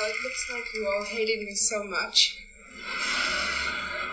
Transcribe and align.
Well, 0.00 0.08
it 0.08 0.24
looks 0.24 0.48
like 0.48 0.64
you 0.72 0.88
all 0.88 1.04
hated 1.04 1.44
me 1.44 1.52
so 1.52 1.84
much 1.84 2.32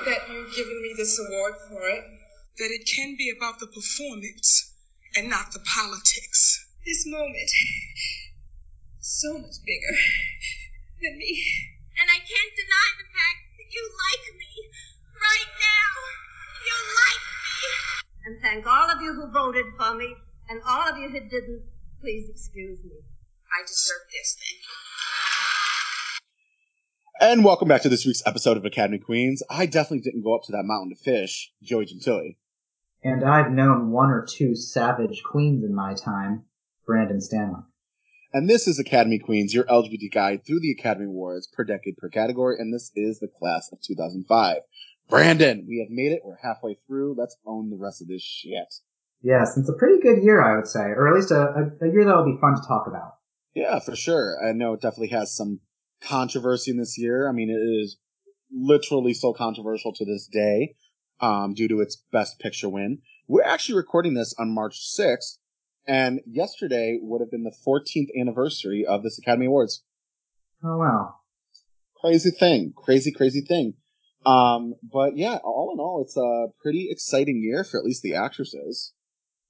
that 0.03 0.27
you've 0.27 0.53
given 0.53 0.81
me 0.83 0.93
this 0.97 1.17
award 1.17 1.55
for 1.69 1.79
it. 1.87 2.03
That 2.59 2.75
it 2.75 2.83
can 2.83 3.15
be 3.15 3.31
about 3.31 3.59
the 3.59 3.67
performance 3.67 4.75
and 5.15 5.29
not 5.29 5.53
the 5.53 5.63
politics. 5.63 6.59
This 6.85 7.07
moment 7.07 7.39
is 7.39 7.55
so 8.99 9.39
much 9.39 9.63
bigger 9.63 9.95
than 10.99 11.17
me. 11.17 11.39
And 12.03 12.11
I 12.11 12.19
can't 12.19 12.53
deny 12.59 12.87
the 12.99 13.07
fact 13.07 13.39
that 13.55 13.71
you 13.71 13.83
like 13.87 14.35
me. 14.35 14.51
Right 15.15 15.51
now. 15.55 15.91
You 16.67 16.75
like 16.99 17.23
me. 17.47 17.63
And 18.27 18.35
thank 18.43 18.67
all 18.67 18.91
of 18.91 18.99
you 18.99 19.13
who 19.15 19.31
voted 19.31 19.71
for 19.79 19.95
me, 19.95 20.17
and 20.49 20.59
all 20.67 20.91
of 20.91 20.97
you 20.97 21.07
who 21.07 21.21
didn't. 21.31 21.63
Please 22.01 22.27
excuse 22.27 22.83
me. 22.83 22.99
I 23.55 23.63
deserve 23.63 24.03
this. 24.11 24.35
Thank 24.35 24.59
you. 24.66 24.66
And 27.19 27.43
welcome 27.43 27.67
back 27.67 27.81
to 27.81 27.89
this 27.89 28.05
week's 28.05 28.21
episode 28.27 28.57
of 28.57 28.65
Academy 28.65 28.99
Queens. 28.99 29.41
I 29.49 29.65
definitely 29.65 30.01
didn't 30.01 30.21
go 30.21 30.35
up 30.35 30.43
to 30.43 30.51
that 30.51 30.65
mountain 30.65 30.95
to 30.95 30.95
fish, 30.95 31.51
Joey 31.63 31.87
Gentili. 31.87 32.37
And 33.03 33.23
I've 33.23 33.51
known 33.51 33.89
one 33.89 34.11
or 34.11 34.23
two 34.23 34.55
savage 34.55 35.23
queens 35.23 35.63
in 35.63 35.73
my 35.73 35.95
time, 35.95 36.43
Brandon 36.85 37.19
Stanley. 37.19 37.61
And 38.33 38.47
this 38.47 38.67
is 38.67 38.77
Academy 38.77 39.17
Queens, 39.17 39.51
your 39.51 39.63
LGBT 39.63 40.13
guide 40.13 40.45
through 40.45 40.59
the 40.59 40.75
Academy 40.77 41.07
Awards 41.07 41.47
per 41.47 41.63
decade 41.63 41.97
per 41.97 42.07
category, 42.07 42.57
and 42.59 42.71
this 42.71 42.91
is 42.95 43.17
the 43.17 43.27
class 43.27 43.67
of 43.71 43.81
2005. 43.81 44.57
Brandon, 45.09 45.65
we 45.67 45.79
have 45.79 45.89
made 45.89 46.11
it. 46.11 46.21
We're 46.23 46.37
halfway 46.43 46.77
through. 46.85 47.15
Let's 47.17 47.37
own 47.47 47.71
the 47.71 47.77
rest 47.77 48.03
of 48.03 48.09
this 48.09 48.21
shit. 48.21 48.75
Yes, 49.23 49.57
it's 49.57 49.69
a 49.69 49.73
pretty 49.73 49.99
good 50.03 50.21
year, 50.21 50.39
I 50.39 50.55
would 50.55 50.67
say, 50.67 50.81
or 50.81 51.07
at 51.07 51.15
least 51.15 51.31
a, 51.31 51.41
a, 51.81 51.87
a 51.87 51.91
year 51.91 52.05
that'll 52.05 52.25
be 52.25 52.37
fun 52.39 52.61
to 52.61 52.67
talk 52.67 52.85
about. 52.85 53.15
Yeah, 53.55 53.79
for 53.79 53.95
sure. 53.95 54.37
I 54.47 54.51
know 54.51 54.73
it 54.73 54.81
definitely 54.81 55.17
has 55.17 55.35
some 55.35 55.61
controversy 56.01 56.71
in 56.71 56.77
this 56.77 56.97
year. 56.97 57.27
I 57.27 57.31
mean, 57.31 57.49
it 57.49 57.83
is 57.83 57.97
literally 58.51 59.13
still 59.13 59.33
controversial 59.33 59.93
to 59.93 60.05
this 60.05 60.27
day, 60.27 60.75
um, 61.19 61.53
due 61.53 61.67
to 61.67 61.81
its 61.81 62.03
best 62.11 62.39
picture 62.39 62.69
win. 62.69 62.99
We're 63.27 63.43
actually 63.43 63.75
recording 63.75 64.13
this 64.13 64.33
on 64.39 64.53
March 64.53 64.79
6th, 64.97 65.37
and 65.85 66.21
yesterday 66.25 66.97
would 67.01 67.21
have 67.21 67.31
been 67.31 67.43
the 67.43 67.55
14th 67.65 68.07
anniversary 68.19 68.85
of 68.85 69.03
this 69.03 69.19
Academy 69.19 69.47
Awards. 69.47 69.83
Oh 70.63 70.77
wow. 70.77 71.15
Crazy 71.99 72.31
thing. 72.31 72.73
Crazy, 72.75 73.11
crazy 73.11 73.41
thing. 73.41 73.73
Um, 74.25 74.75
but 74.83 75.17
yeah, 75.17 75.37
all 75.43 75.71
in 75.73 75.79
all, 75.79 76.01
it's 76.01 76.17
a 76.17 76.47
pretty 76.61 76.87
exciting 76.89 77.41
year 77.41 77.63
for 77.63 77.79
at 77.79 77.85
least 77.85 78.01
the 78.01 78.15
actresses. 78.15 78.93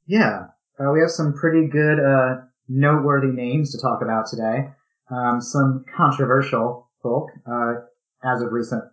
Yeah, 0.06 0.48
uh, 0.80 0.92
we 0.92 1.00
have 1.00 1.12
some 1.12 1.34
pretty 1.34 1.68
good, 1.68 2.00
uh, 2.00 2.42
noteworthy 2.68 3.28
names 3.28 3.72
to 3.72 3.82
talk 3.82 4.02
about 4.02 4.28
today. 4.28 4.70
Um, 5.10 5.40
some 5.42 5.86
controversial 5.96 6.90
folk, 7.02 7.30
uh, 7.50 7.74
as 8.24 8.42
of 8.42 8.52
recent 8.52 8.84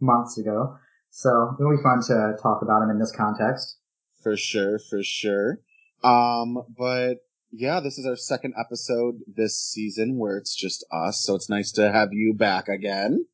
months 0.00 0.38
ago. 0.38 0.76
So 1.10 1.56
it'll 1.58 1.76
be 1.76 1.82
fun 1.82 2.00
to 2.08 2.36
talk 2.42 2.62
about 2.62 2.80
them 2.80 2.90
in 2.90 2.98
this 2.98 3.12
context. 3.12 3.78
For 4.22 4.36
sure, 4.36 4.78
for 4.78 5.02
sure. 5.02 5.60
Um, 6.02 6.64
but 6.76 7.18
yeah, 7.50 7.80
this 7.80 7.98
is 7.98 8.06
our 8.06 8.16
second 8.16 8.54
episode 8.58 9.20
this 9.26 9.58
season 9.58 10.18
where 10.18 10.36
it's 10.36 10.54
just 10.54 10.84
us, 10.92 11.20
so 11.20 11.34
it's 11.34 11.48
nice 11.48 11.70
to 11.72 11.90
have 11.92 12.12
you 12.12 12.34
back 12.34 12.68
again. 12.68 13.26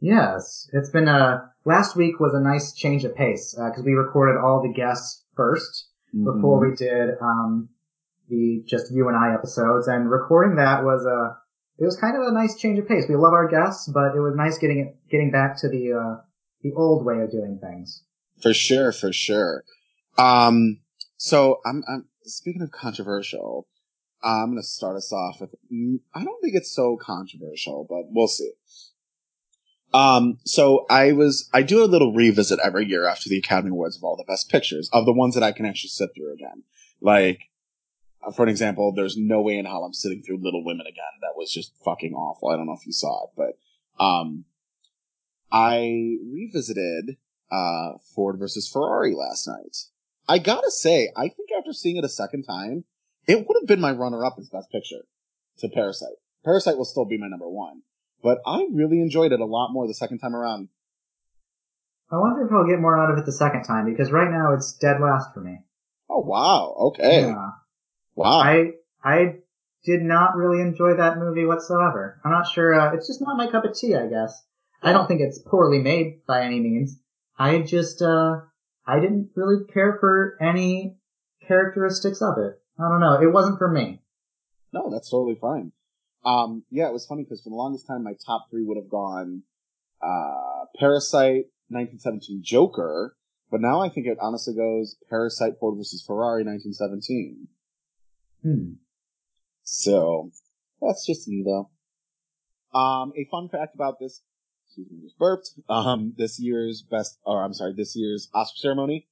Yes, 0.00 0.68
it's 0.72 0.90
been 0.90 1.08
a 1.08 1.52
last 1.64 1.94
week 1.94 2.18
was 2.20 2.34
a 2.34 2.40
nice 2.40 2.72
change 2.72 3.04
of 3.04 3.14
pace 3.14 3.54
because 3.54 3.84
we 3.84 3.92
recorded 3.92 4.40
all 4.40 4.62
the 4.62 4.72
guests 4.72 5.24
1st 5.38 5.84
before 6.24 6.58
we 6.58 6.74
did 6.74 7.10
um 7.20 7.68
the 8.28 8.64
just 8.66 8.92
you 8.92 9.08
and 9.08 9.16
I 9.16 9.34
episodes, 9.34 9.86
and 9.88 10.10
recording 10.10 10.56
that 10.56 10.84
was 10.84 11.04
a 11.04 11.36
it 11.80 11.84
was 11.84 11.96
kind 11.96 12.14
of 12.16 12.22
a 12.22 12.32
nice 12.32 12.56
change 12.56 12.78
of 12.78 12.86
pace. 12.86 13.06
We 13.08 13.16
love 13.16 13.32
our 13.32 13.48
guests, 13.48 13.88
but 13.88 14.14
it 14.14 14.20
was 14.20 14.34
nice 14.36 14.58
getting 14.58 14.80
it 14.80 14.96
getting 15.10 15.30
back 15.30 15.56
to 15.58 15.68
the 15.68 15.92
uh 15.92 16.22
the 16.62 16.72
old 16.76 17.04
way 17.04 17.20
of 17.20 17.30
doing 17.30 17.58
things. 17.60 18.02
For 18.42 18.52
sure, 18.52 18.92
for 18.92 19.12
sure. 19.12 19.64
Um, 20.18 20.80
so 21.16 21.60
I'm, 21.64 21.82
I'm 21.88 22.06
speaking 22.24 22.62
of 22.62 22.70
controversial. 22.70 23.66
I'm 24.22 24.50
gonna 24.50 24.62
start 24.62 24.96
us 24.96 25.12
off 25.12 25.40
with. 25.40 25.54
mm, 25.72 26.00
I 26.14 26.24
don't 26.24 26.40
think 26.42 26.54
it's 26.54 26.72
so 26.72 26.98
controversial, 27.00 27.86
but 27.88 28.04
we'll 28.10 28.28
see. 28.28 28.52
Um, 29.92 30.38
so 30.44 30.86
I 30.88 31.12
was, 31.12 31.48
I 31.52 31.62
do 31.62 31.82
a 31.82 31.86
little 31.86 32.14
revisit 32.14 32.60
every 32.62 32.86
year 32.86 33.06
after 33.06 33.28
the 33.28 33.38
Academy 33.38 33.70
Awards 33.70 33.96
of 33.96 34.04
all 34.04 34.16
the 34.16 34.24
best 34.24 34.48
pictures 34.48 34.88
of 34.92 35.04
the 35.04 35.12
ones 35.12 35.34
that 35.34 35.42
I 35.42 35.52
can 35.52 35.66
actually 35.66 35.88
sit 35.88 36.10
through 36.14 36.32
again. 36.32 36.62
Like, 37.00 37.49
for 38.34 38.42
an 38.42 38.48
example, 38.48 38.92
there's 38.92 39.16
no 39.16 39.40
way 39.40 39.56
in 39.58 39.64
hell 39.64 39.84
I'm 39.84 39.94
sitting 39.94 40.22
through 40.22 40.42
Little 40.42 40.64
Women 40.64 40.86
again. 40.86 41.04
That 41.22 41.36
was 41.36 41.52
just 41.52 41.72
fucking 41.84 42.12
awful. 42.14 42.48
I 42.48 42.56
don't 42.56 42.66
know 42.66 42.76
if 42.78 42.86
you 42.86 42.92
saw 42.92 43.24
it, 43.24 43.30
but, 43.36 44.04
um, 44.04 44.44
I 45.52 46.18
revisited, 46.30 47.16
uh, 47.50 47.94
Ford 48.14 48.38
versus 48.38 48.68
Ferrari 48.68 49.14
last 49.14 49.48
night. 49.48 49.76
I 50.28 50.38
gotta 50.38 50.70
say, 50.70 51.10
I 51.16 51.28
think 51.28 51.50
after 51.56 51.72
seeing 51.72 51.96
it 51.96 52.04
a 52.04 52.08
second 52.08 52.44
time, 52.44 52.84
it 53.26 53.46
would 53.46 53.56
have 53.60 53.66
been 53.66 53.80
my 53.80 53.92
runner-up 53.92 54.36
as 54.38 54.48
best 54.48 54.70
picture 54.70 55.06
to 55.58 55.68
Parasite. 55.68 56.16
Parasite 56.44 56.76
will 56.78 56.84
still 56.84 57.04
be 57.04 57.18
my 57.18 57.28
number 57.28 57.48
one, 57.48 57.82
but 58.22 58.40
I 58.46 58.66
really 58.72 59.00
enjoyed 59.00 59.32
it 59.32 59.40
a 59.40 59.44
lot 59.44 59.72
more 59.72 59.86
the 59.86 59.94
second 59.94 60.18
time 60.18 60.36
around. 60.36 60.68
I 62.12 62.16
wonder 62.16 62.44
if 62.44 62.52
I'll 62.52 62.66
get 62.66 62.80
more 62.80 62.98
out 62.98 63.10
of 63.10 63.18
it 63.18 63.26
the 63.26 63.32
second 63.32 63.64
time 63.64 63.86
because 63.86 64.10
right 64.10 64.30
now 64.30 64.52
it's 64.54 64.72
dead 64.72 65.00
last 65.00 65.32
for 65.32 65.40
me. 65.40 65.60
Oh 66.08 66.20
wow, 66.20 66.74
okay, 66.78 67.22
Yeah. 67.22 67.50
Wow. 68.20 68.40
I 68.40 68.72
I 69.02 69.36
did 69.84 70.02
not 70.02 70.36
really 70.36 70.60
enjoy 70.60 70.96
that 70.96 71.18
movie 71.18 71.46
whatsoever. 71.46 72.20
I'm 72.24 72.30
not 72.30 72.46
sure. 72.46 72.78
Uh, 72.78 72.94
it's 72.94 73.06
just 73.06 73.20
not 73.20 73.36
my 73.36 73.50
cup 73.50 73.64
of 73.64 73.74
tea, 73.74 73.94
I 73.94 74.06
guess. 74.06 74.44
I 74.82 74.92
don't 74.92 75.06
think 75.06 75.20
it's 75.20 75.38
poorly 75.38 75.78
made 75.78 76.26
by 76.26 76.42
any 76.42 76.60
means. 76.60 76.98
I 77.38 77.60
just 77.62 78.02
uh 78.02 78.40
I 78.86 79.00
didn't 79.00 79.30
really 79.36 79.64
care 79.72 79.96
for 80.00 80.36
any 80.40 80.98
characteristics 81.46 82.22
of 82.22 82.38
it. 82.38 82.60
I 82.78 82.88
don't 82.88 83.00
know. 83.00 83.20
It 83.20 83.32
wasn't 83.32 83.58
for 83.58 83.70
me. 83.70 84.02
No, 84.72 84.90
that's 84.90 85.10
totally 85.10 85.36
fine. 85.40 85.72
Um, 86.24 86.64
yeah, 86.70 86.88
it 86.88 86.92
was 86.92 87.06
funny 87.06 87.24
because 87.24 87.42
for 87.42 87.50
the 87.50 87.56
longest 87.56 87.86
time, 87.86 88.04
my 88.04 88.14
top 88.26 88.46
three 88.50 88.64
would 88.64 88.76
have 88.76 88.90
gone, 88.90 89.42
uh, 90.02 90.66
Parasite, 90.78 91.46
1917 91.68 92.42
Joker, 92.44 93.16
but 93.50 93.60
now 93.60 93.80
I 93.80 93.88
think 93.88 94.06
it 94.06 94.18
honestly 94.20 94.54
goes 94.54 94.96
Parasite, 95.08 95.54
Ford 95.58 95.76
versus 95.76 96.04
Ferrari, 96.06 96.44
1917. 96.44 97.48
Hmm. 98.42 98.72
So, 99.62 100.30
that's 100.80 101.06
just 101.06 101.28
me 101.28 101.42
though. 101.44 101.70
Um, 102.78 103.12
a 103.16 103.26
fun 103.30 103.48
fact 103.48 103.74
about 103.74 103.98
this, 103.98 104.22
excuse 104.66 104.88
me, 104.90 104.98
just 105.02 105.18
burped, 105.18 105.50
um, 105.68 106.14
this 106.16 106.38
year's 106.38 106.82
best, 106.82 107.18
or 107.24 107.44
I'm 107.44 107.54
sorry, 107.54 107.74
this 107.74 107.96
year's 107.96 108.28
Oscar 108.32 108.58
ceremony, 108.58 109.08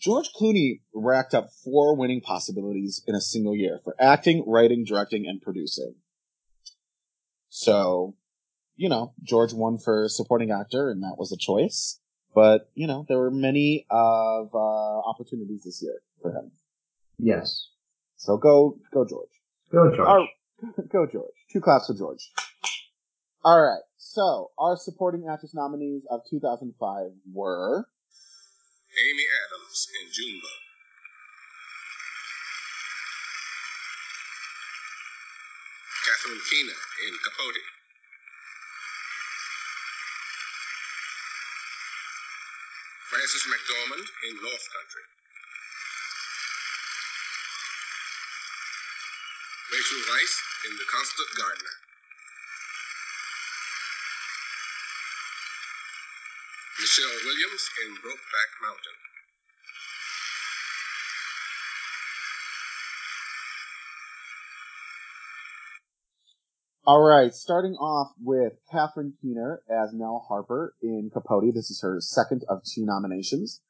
George 0.00 0.30
Clooney 0.38 0.80
racked 0.94 1.34
up 1.34 1.48
four 1.64 1.96
winning 1.96 2.20
possibilities 2.20 3.02
in 3.06 3.14
a 3.14 3.20
single 3.20 3.56
year 3.56 3.80
for 3.82 3.96
acting, 3.98 4.44
writing, 4.46 4.84
directing, 4.84 5.26
and 5.26 5.42
producing. 5.42 5.94
So, 7.48 8.14
you 8.76 8.88
know, 8.88 9.14
George 9.22 9.52
won 9.52 9.78
for 9.78 10.08
supporting 10.08 10.52
actor, 10.52 10.90
and 10.90 11.02
that 11.02 11.16
was 11.18 11.32
a 11.32 11.36
choice. 11.36 11.98
But, 12.34 12.70
you 12.74 12.86
know, 12.86 13.06
there 13.08 13.18
were 13.18 13.32
many 13.32 13.86
of, 13.90 14.54
uh, 14.54 14.58
opportunities 14.58 15.64
this 15.64 15.82
year 15.82 16.00
for 16.22 16.30
him. 16.30 16.52
Yes. 17.18 17.70
So 18.18 18.36
go, 18.36 18.76
go 18.92 19.04
George. 19.04 19.28
Go 19.72 19.94
George. 19.94 20.06
Our- 20.08 20.28
go 20.92 21.06
George. 21.06 21.34
Two 21.52 21.60
claps 21.60 21.86
for 21.86 21.94
George. 21.94 22.30
Alright, 23.44 23.82
so 23.96 24.50
our 24.58 24.76
supporting 24.76 25.28
actress 25.30 25.54
nominees 25.54 26.02
of 26.10 26.20
2005 26.28 27.10
were 27.32 27.86
Amy 28.98 29.22
Adams 29.46 29.86
in 30.02 30.12
Junebug. 30.12 30.58
Catherine 36.04 36.40
Keener 36.50 36.78
in 37.06 37.14
Capote. 37.24 37.62
Frances 43.08 43.44
McDormand 43.48 44.06
in 44.28 44.34
North 44.42 44.66
Country. 44.72 45.04
Rachel 49.70 49.98
Weisz 49.98 50.34
in 50.64 50.72
The 50.78 50.84
Constant 50.90 51.28
Gardener. 51.36 51.76
Michelle 56.80 57.18
Williams 57.26 57.68
in 57.84 57.92
Brokeback 57.96 58.50
Mountain. 58.64 58.96
Alright, 66.86 67.34
starting 67.34 67.74
off 67.74 68.12
with 68.18 68.54
Catherine 68.72 69.12
Keener 69.20 69.60
as 69.68 69.92
Nell 69.92 70.24
Harper 70.26 70.74
in 70.80 71.10
Capote. 71.12 71.52
This 71.54 71.68
is 71.68 71.82
her 71.82 72.00
second 72.00 72.42
of 72.48 72.62
two 72.64 72.86
nominations. 72.86 73.60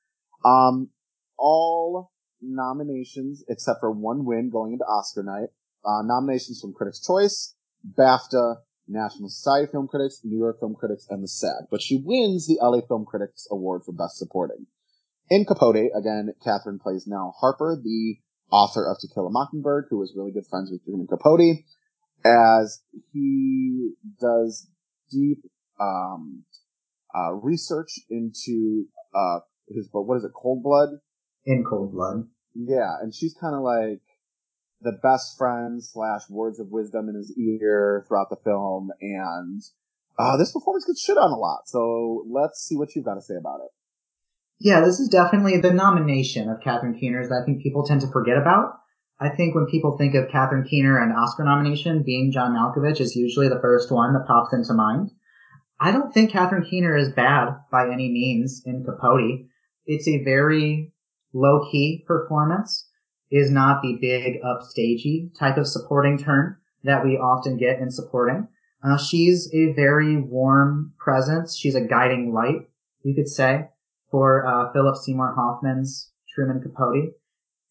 Um, 0.44 0.90
all 1.36 2.12
nominations 2.40 3.42
except 3.48 3.80
for 3.80 3.90
one 3.90 4.24
win 4.24 4.48
going 4.48 4.74
into 4.74 4.84
Oscar 4.84 5.24
night. 5.24 5.48
Uh, 5.84 6.02
nominations 6.02 6.60
from 6.60 6.72
Critics' 6.72 7.06
Choice, 7.06 7.54
BAFTA, 7.98 8.56
National 8.88 9.28
Society 9.28 9.64
of 9.64 9.70
Film 9.70 9.88
Critics, 9.88 10.20
New 10.24 10.38
York 10.38 10.58
Film 10.60 10.74
Critics, 10.74 11.06
and 11.10 11.22
the 11.22 11.28
SAG. 11.28 11.66
But 11.70 11.82
she 11.82 12.02
wins 12.04 12.46
the 12.46 12.58
LA 12.60 12.80
Film 12.86 13.04
Critics 13.04 13.46
Award 13.50 13.82
for 13.84 13.92
Best 13.92 14.16
Supporting. 14.16 14.66
In 15.30 15.44
Capote, 15.44 15.90
again, 15.94 16.32
Catherine 16.42 16.78
plays 16.78 17.06
Nell 17.06 17.34
Harper, 17.38 17.78
the 17.82 18.16
author 18.50 18.90
of 18.90 18.98
To 19.00 19.08
Kill 19.12 19.26
a 19.26 19.30
Mockingbird, 19.30 19.86
who 19.90 19.98
was 19.98 20.14
really 20.16 20.32
good 20.32 20.46
friends 20.46 20.70
with 20.70 20.82
Truman 20.84 21.06
Capote, 21.06 21.64
as 22.24 22.82
he 23.12 23.92
does 24.20 24.68
deep 25.10 25.44
um, 25.78 26.44
uh, 27.14 27.32
research 27.34 28.00
into 28.10 28.86
uh, 29.14 29.40
his 29.68 29.88
book. 29.88 30.06
What 30.08 30.16
is 30.16 30.24
it? 30.24 30.32
Cold 30.34 30.62
Blood. 30.62 30.88
In 31.44 31.64
Cold 31.68 31.92
Blood. 31.92 32.26
Yeah, 32.54 32.96
and 33.00 33.14
she's 33.14 33.34
kind 33.38 33.54
of 33.54 33.62
like 33.62 34.00
the 34.80 34.98
best 35.02 35.36
friend 35.36 35.82
slash 35.82 36.22
words 36.30 36.60
of 36.60 36.68
wisdom 36.70 37.08
in 37.08 37.16
his 37.16 37.36
ear 37.38 38.04
throughout 38.06 38.30
the 38.30 38.36
film, 38.44 38.90
and 39.00 39.62
uh, 40.18 40.36
this 40.36 40.52
performance 40.52 40.84
gets 40.84 41.02
shit 41.02 41.18
on 41.18 41.30
a 41.30 41.36
lot. 41.36 41.62
So 41.66 42.24
let's 42.28 42.60
see 42.60 42.76
what 42.76 42.94
you've 42.94 43.04
got 43.04 43.14
to 43.14 43.22
say 43.22 43.34
about 43.38 43.60
it. 43.64 43.70
Yeah, 44.60 44.80
this 44.80 44.98
is 44.98 45.08
definitely 45.08 45.58
the 45.58 45.72
nomination 45.72 46.48
of 46.48 46.60
Catherine 46.62 46.98
Keener's 46.98 47.28
that 47.28 47.42
I 47.42 47.44
think 47.44 47.62
people 47.62 47.84
tend 47.84 48.00
to 48.00 48.08
forget 48.08 48.36
about. 48.36 48.72
I 49.20 49.30
think 49.30 49.54
when 49.54 49.66
people 49.66 49.96
think 49.96 50.14
of 50.14 50.30
Catherine 50.30 50.66
Keener 50.68 50.98
and 50.98 51.12
Oscar 51.12 51.44
nomination, 51.44 52.02
being 52.04 52.32
John 52.32 52.52
Malkovich 52.52 53.00
is 53.00 53.16
usually 53.16 53.48
the 53.48 53.60
first 53.60 53.90
one 53.90 54.14
that 54.14 54.26
pops 54.26 54.52
into 54.52 54.74
mind. 54.74 55.10
I 55.80 55.92
don't 55.92 56.12
think 56.12 56.30
Catherine 56.30 56.66
Keener 56.68 56.96
is 56.96 57.12
bad 57.12 57.50
by 57.70 57.86
any 57.86 58.10
means 58.10 58.62
in 58.64 58.84
Capote. 58.84 59.46
It's 59.86 60.08
a 60.08 60.24
very 60.24 60.92
low 61.32 61.68
key 61.70 62.04
performance, 62.06 62.87
is 63.30 63.50
not 63.50 63.82
the 63.82 63.98
big 64.00 64.40
upstagey 64.42 65.36
type 65.38 65.56
of 65.56 65.66
supporting 65.66 66.18
turn 66.18 66.56
that 66.84 67.04
we 67.04 67.18
often 67.18 67.56
get 67.56 67.78
in 67.78 67.90
supporting. 67.90 68.48
Uh, 68.82 68.96
she's 68.96 69.52
a 69.52 69.72
very 69.72 70.16
warm 70.16 70.92
presence. 70.98 71.56
She's 71.56 71.74
a 71.74 71.80
guiding 71.80 72.32
light, 72.32 72.68
you 73.02 73.14
could 73.14 73.28
say, 73.28 73.68
for 74.10 74.46
uh, 74.46 74.72
Philip 74.72 74.96
Seymour 74.96 75.34
Hoffman's 75.34 76.10
Truman 76.34 76.62
Capote. 76.62 77.14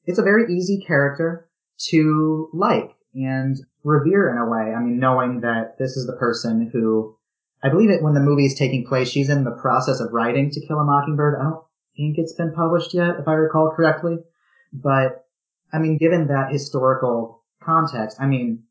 It's 0.05 0.19
a 0.19 0.23
very 0.23 0.53
easy 0.53 0.83
character 0.85 1.49
to 1.89 2.49
like 2.53 2.95
and 3.15 3.55
revere 3.83 4.29
in 4.31 4.37
a 4.37 4.49
way. 4.49 4.73
I 4.73 4.79
mean, 4.81 4.99
knowing 4.99 5.41
that 5.41 5.77
this 5.79 5.95
is 5.95 6.05
the 6.05 6.17
person 6.17 6.69
who 6.71 7.17
I 7.63 7.69
believe 7.69 7.89
it 7.89 8.03
when 8.03 8.13
the 8.13 8.19
movie 8.19 8.45
is 8.45 8.53
taking 8.53 8.85
place, 8.85 9.09
she's 9.09 9.29
in 9.29 9.43
the 9.43 9.51
process 9.51 9.99
of 9.99 10.13
writing 10.13 10.51
To 10.51 10.65
Kill 10.65 10.79
a 10.79 10.83
Mockingbird. 10.83 11.39
I 11.39 11.43
don't 11.43 11.63
think 11.95 12.17
it's 12.17 12.33
been 12.33 12.53
published 12.53 12.93
yet, 12.93 13.15
if 13.19 13.27
I 13.27 13.33
recall 13.33 13.73
correctly. 13.75 14.17
But, 14.71 15.25
I 15.73 15.79
mean, 15.79 15.97
given 15.97 16.27
that 16.27 16.51
historical 16.51 17.43
context, 17.61 18.17
I 18.19 18.25
mean, 18.25 18.63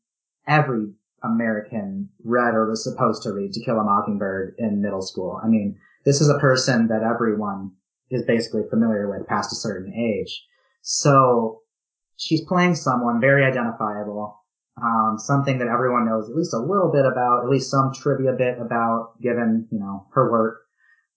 every 0.47 0.93
American 1.23 2.09
read 2.23 2.53
or 2.53 2.69
was 2.69 2.83
supposed 2.83 3.23
to 3.23 3.33
read 3.33 3.53
To 3.53 3.63
Kill 3.63 3.79
a 3.79 3.83
Mockingbird 3.83 4.55
in 4.57 4.81
middle 4.81 5.01
school. 5.01 5.39
I 5.43 5.47
mean, 5.47 5.77
this 6.05 6.21
is 6.21 6.29
a 6.29 6.39
person 6.39 6.87
that 6.87 7.03
everyone 7.03 7.71
is 8.09 8.23
basically 8.23 8.63
familiar 8.69 9.09
with 9.09 9.27
past 9.27 9.51
a 9.51 9.55
certain 9.55 9.93
age. 9.93 10.45
So, 10.81 11.61
she's 12.15 12.41
playing 12.45 12.75
someone 12.75 13.19
very 13.19 13.43
identifiable 13.43 14.37
um, 14.81 15.17
something 15.17 15.57
that 15.57 15.67
everyone 15.67 16.05
knows 16.05 16.29
at 16.29 16.35
least 16.35 16.53
a 16.53 16.59
little 16.59 16.91
bit 16.91 17.05
about, 17.05 17.43
at 17.43 17.49
least 17.49 17.71
some 17.71 17.91
trivia 17.93 18.33
bit 18.33 18.59
about, 18.59 19.19
given 19.21 19.67
you 19.71 19.79
know 19.79 20.05
her 20.13 20.31
work. 20.31 20.61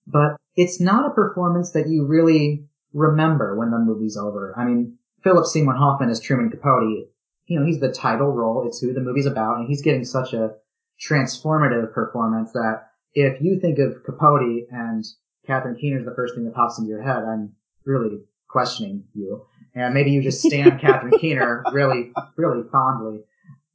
But 0.07 0.37
it's 0.57 0.81
not 0.81 1.11
a 1.11 1.15
performance 1.15 1.73
that 1.73 1.89
you 1.89 2.07
really 2.07 2.67
remember 2.93 3.59
when 3.59 3.71
the 3.71 3.79
movie's 3.79 4.17
over. 4.17 4.55
I 4.57 4.65
mean, 4.65 4.99
Philip 5.23 5.47
Seymour 5.47 5.75
Hoffman 5.75 6.11
as 6.11 6.21
Truman 6.21 6.51
Capote. 6.51 7.09
You 7.47 7.59
know, 7.59 7.67
he's 7.67 7.81
the 7.81 7.93
title 7.93 8.33
role. 8.33 8.67
It's 8.67 8.81
who 8.81 8.93
the 8.93 9.01
movie's 9.01 9.27
about, 9.27 9.59
and 9.59 9.69
he's 9.69 9.83
getting 9.83 10.05
such 10.05 10.33
a 10.33 10.55
transformative 11.01 11.93
performance 11.93 12.53
that 12.53 12.89
if 13.15 13.41
you 13.41 13.59
think 13.59 13.79
of 13.79 14.05
Capote 14.05 14.69
and 14.71 15.05
Catherine 15.47 15.77
Keener 15.77 15.99
is 15.99 16.05
the 16.05 16.15
first 16.15 16.35
thing 16.35 16.45
that 16.45 16.55
pops 16.55 16.79
into 16.79 16.91
your 16.91 17.03
head, 17.03 17.25
I'm 17.25 17.53
really 17.85 18.21
questioning 18.49 19.05
you. 19.15 19.45
And 19.75 19.95
maybe 19.95 20.11
you 20.13 20.23
just 20.23 20.43
stand 20.43 20.81
Catherine 20.81 21.19
Keener 21.19 21.65
really, 21.73 22.13
really 22.37 22.63
fondly 22.71 23.25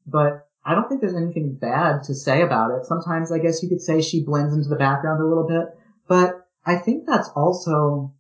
but 0.06 0.48
I 0.64 0.74
don't 0.74 0.88
think 0.88 1.02
there's 1.02 1.16
anything 1.16 1.56
bad 1.56 2.04
to 2.04 2.16
say 2.16 2.42
about 2.42 2.72
it. 2.72 2.86
Sometimes 2.86 3.32
I 3.32 3.40
guess 3.40 3.62
you 3.62 3.70
could 3.70 3.82
say 3.82 4.02
she 4.02 4.24
blends 4.24 4.54
into 4.54 4.70
the 4.70 4.76
background 4.76 5.22
a 5.22 5.28
little 5.28 5.48
bit, 5.48 5.78
but 6.08 6.48
I 6.66 6.78
think 6.78 7.06
that's 7.06 7.30
also 7.30 8.14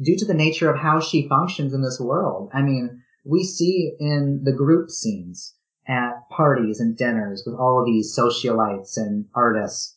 due 0.00 0.16
to 0.18 0.24
the 0.24 0.34
nature 0.34 0.70
of 0.70 0.78
how 0.78 1.00
she 1.00 1.28
functions 1.28 1.72
in 1.72 1.82
this 1.82 2.00
world. 2.00 2.50
I 2.52 2.62
mean, 2.62 3.02
we 3.24 3.42
see 3.42 3.94
in 3.98 4.42
the 4.44 4.52
group 4.52 4.90
scenes 4.90 5.54
at 5.88 6.28
parties 6.30 6.80
and 6.80 6.96
dinners 6.96 7.44
with 7.46 7.54
all 7.54 7.80
of 7.80 7.86
these 7.86 8.16
socialites 8.16 8.96
and 8.96 9.26
artists, 9.34 9.96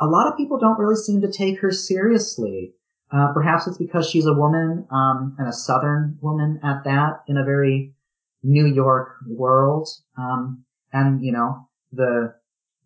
a 0.00 0.06
lot 0.06 0.30
of 0.30 0.36
people 0.36 0.58
don't 0.58 0.78
really 0.78 0.96
seem 0.96 1.20
to 1.22 1.32
take 1.32 1.60
her 1.60 1.70
seriously. 1.70 2.74
Uh, 3.10 3.32
perhaps 3.32 3.66
it's 3.66 3.78
because 3.78 4.08
she's 4.08 4.26
a 4.26 4.34
woman, 4.34 4.86
um, 4.90 5.36
and 5.38 5.48
a 5.48 5.52
southern 5.52 6.18
woman 6.20 6.60
at 6.62 6.84
that 6.84 7.22
in 7.28 7.36
a 7.36 7.44
very 7.44 7.94
New 8.42 8.66
York 8.66 9.16
world. 9.26 9.88
Um, 10.18 10.64
and 10.92 11.24
you 11.24 11.32
know, 11.32 11.68
the, 11.92 12.34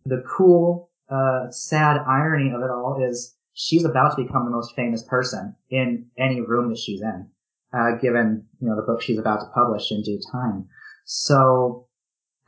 the 0.05 0.23
cool, 0.27 0.89
uh, 1.09 1.49
sad 1.51 1.97
irony 2.07 2.51
of 2.51 2.61
it 2.61 2.69
all 2.69 3.03
is 3.03 3.35
she's 3.53 3.85
about 3.85 4.15
to 4.15 4.23
become 4.23 4.45
the 4.45 4.51
most 4.51 4.75
famous 4.75 5.03
person 5.03 5.55
in 5.69 6.07
any 6.17 6.41
room 6.41 6.69
that 6.69 6.77
she's 6.77 7.01
in, 7.01 7.27
uh, 7.73 7.97
given, 8.01 8.45
you 8.59 8.67
know, 8.67 8.75
the 8.75 8.81
book 8.81 9.01
she's 9.01 9.19
about 9.19 9.41
to 9.41 9.51
publish 9.53 9.91
in 9.91 10.01
due 10.03 10.19
time. 10.31 10.67
So 11.05 11.87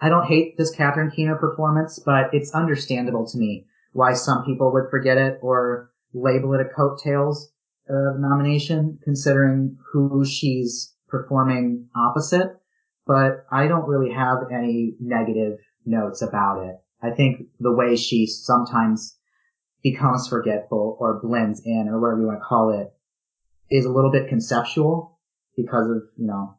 I 0.02 0.10
don't 0.10 0.28
hate 0.28 0.58
this 0.58 0.76
Catherine 0.76 1.12
Keener 1.12 1.36
performance, 1.36 2.00
but 2.00 2.34
it's 2.34 2.54
understandable 2.54 3.28
to 3.28 3.38
me 3.38 3.66
why 3.92 4.14
some 4.14 4.44
people 4.46 4.72
would 4.74 4.90
forget 4.90 5.18
it 5.18 5.40
or 5.42 5.92
label 6.14 6.54
it 6.54 6.62
a 6.62 6.66
coattails 6.66 7.52
uh, 7.90 8.18
nomination, 8.18 9.00
considering 9.04 9.78
who 9.92 10.26
she's 10.26 10.94
performing 11.10 11.88
opposite 11.96 12.58
but 13.06 13.46
I 13.52 13.68
don't 13.68 13.88
really 13.88 14.14
have 14.14 14.38
any 14.52 14.96
negative 15.00 15.60
notes 15.86 16.22
about 16.22 16.64
it. 16.64 16.76
I 17.02 17.12
think 17.12 17.48
the 17.60 17.74
way 17.74 17.96
she 17.96 18.26
sometimes 18.28 19.18
becomes 19.84 20.28
forgetful 20.28 20.98
or 21.00 21.20
blends 21.22 21.62
in 21.66 21.88
or 21.90 22.00
whatever 22.00 22.22
you 22.22 22.28
want 22.28 22.40
to 22.40 22.46
call 22.46 22.70
it 22.80 22.94
is 23.70 23.86
a 23.86 23.92
little 23.92 24.12
bit 24.12 24.30
conceptual 24.30 25.20
because 25.58 25.90
of, 25.90 26.04
you 26.18 26.26
know, 26.26 26.58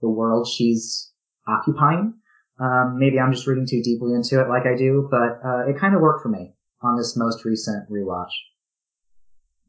the 0.00 0.08
world 0.08 0.46
she's 0.46 1.12
occupying. 1.48 2.14
Um, 2.60 2.98
maybe 2.98 3.18
I'm 3.18 3.32
just 3.32 3.46
reading 3.46 3.66
too 3.66 3.82
deeply 3.82 4.12
into 4.14 4.40
it 4.40 4.48
like 4.48 4.66
I 4.66 4.76
do, 4.76 5.08
but, 5.10 5.40
uh, 5.44 5.68
it 5.68 5.78
kind 5.78 5.94
of 5.94 6.02
worked 6.02 6.22
for 6.22 6.28
me 6.28 6.54
on 6.82 6.96
this 6.96 7.16
most 7.16 7.44
recent 7.44 7.88
rewatch. 7.90 8.30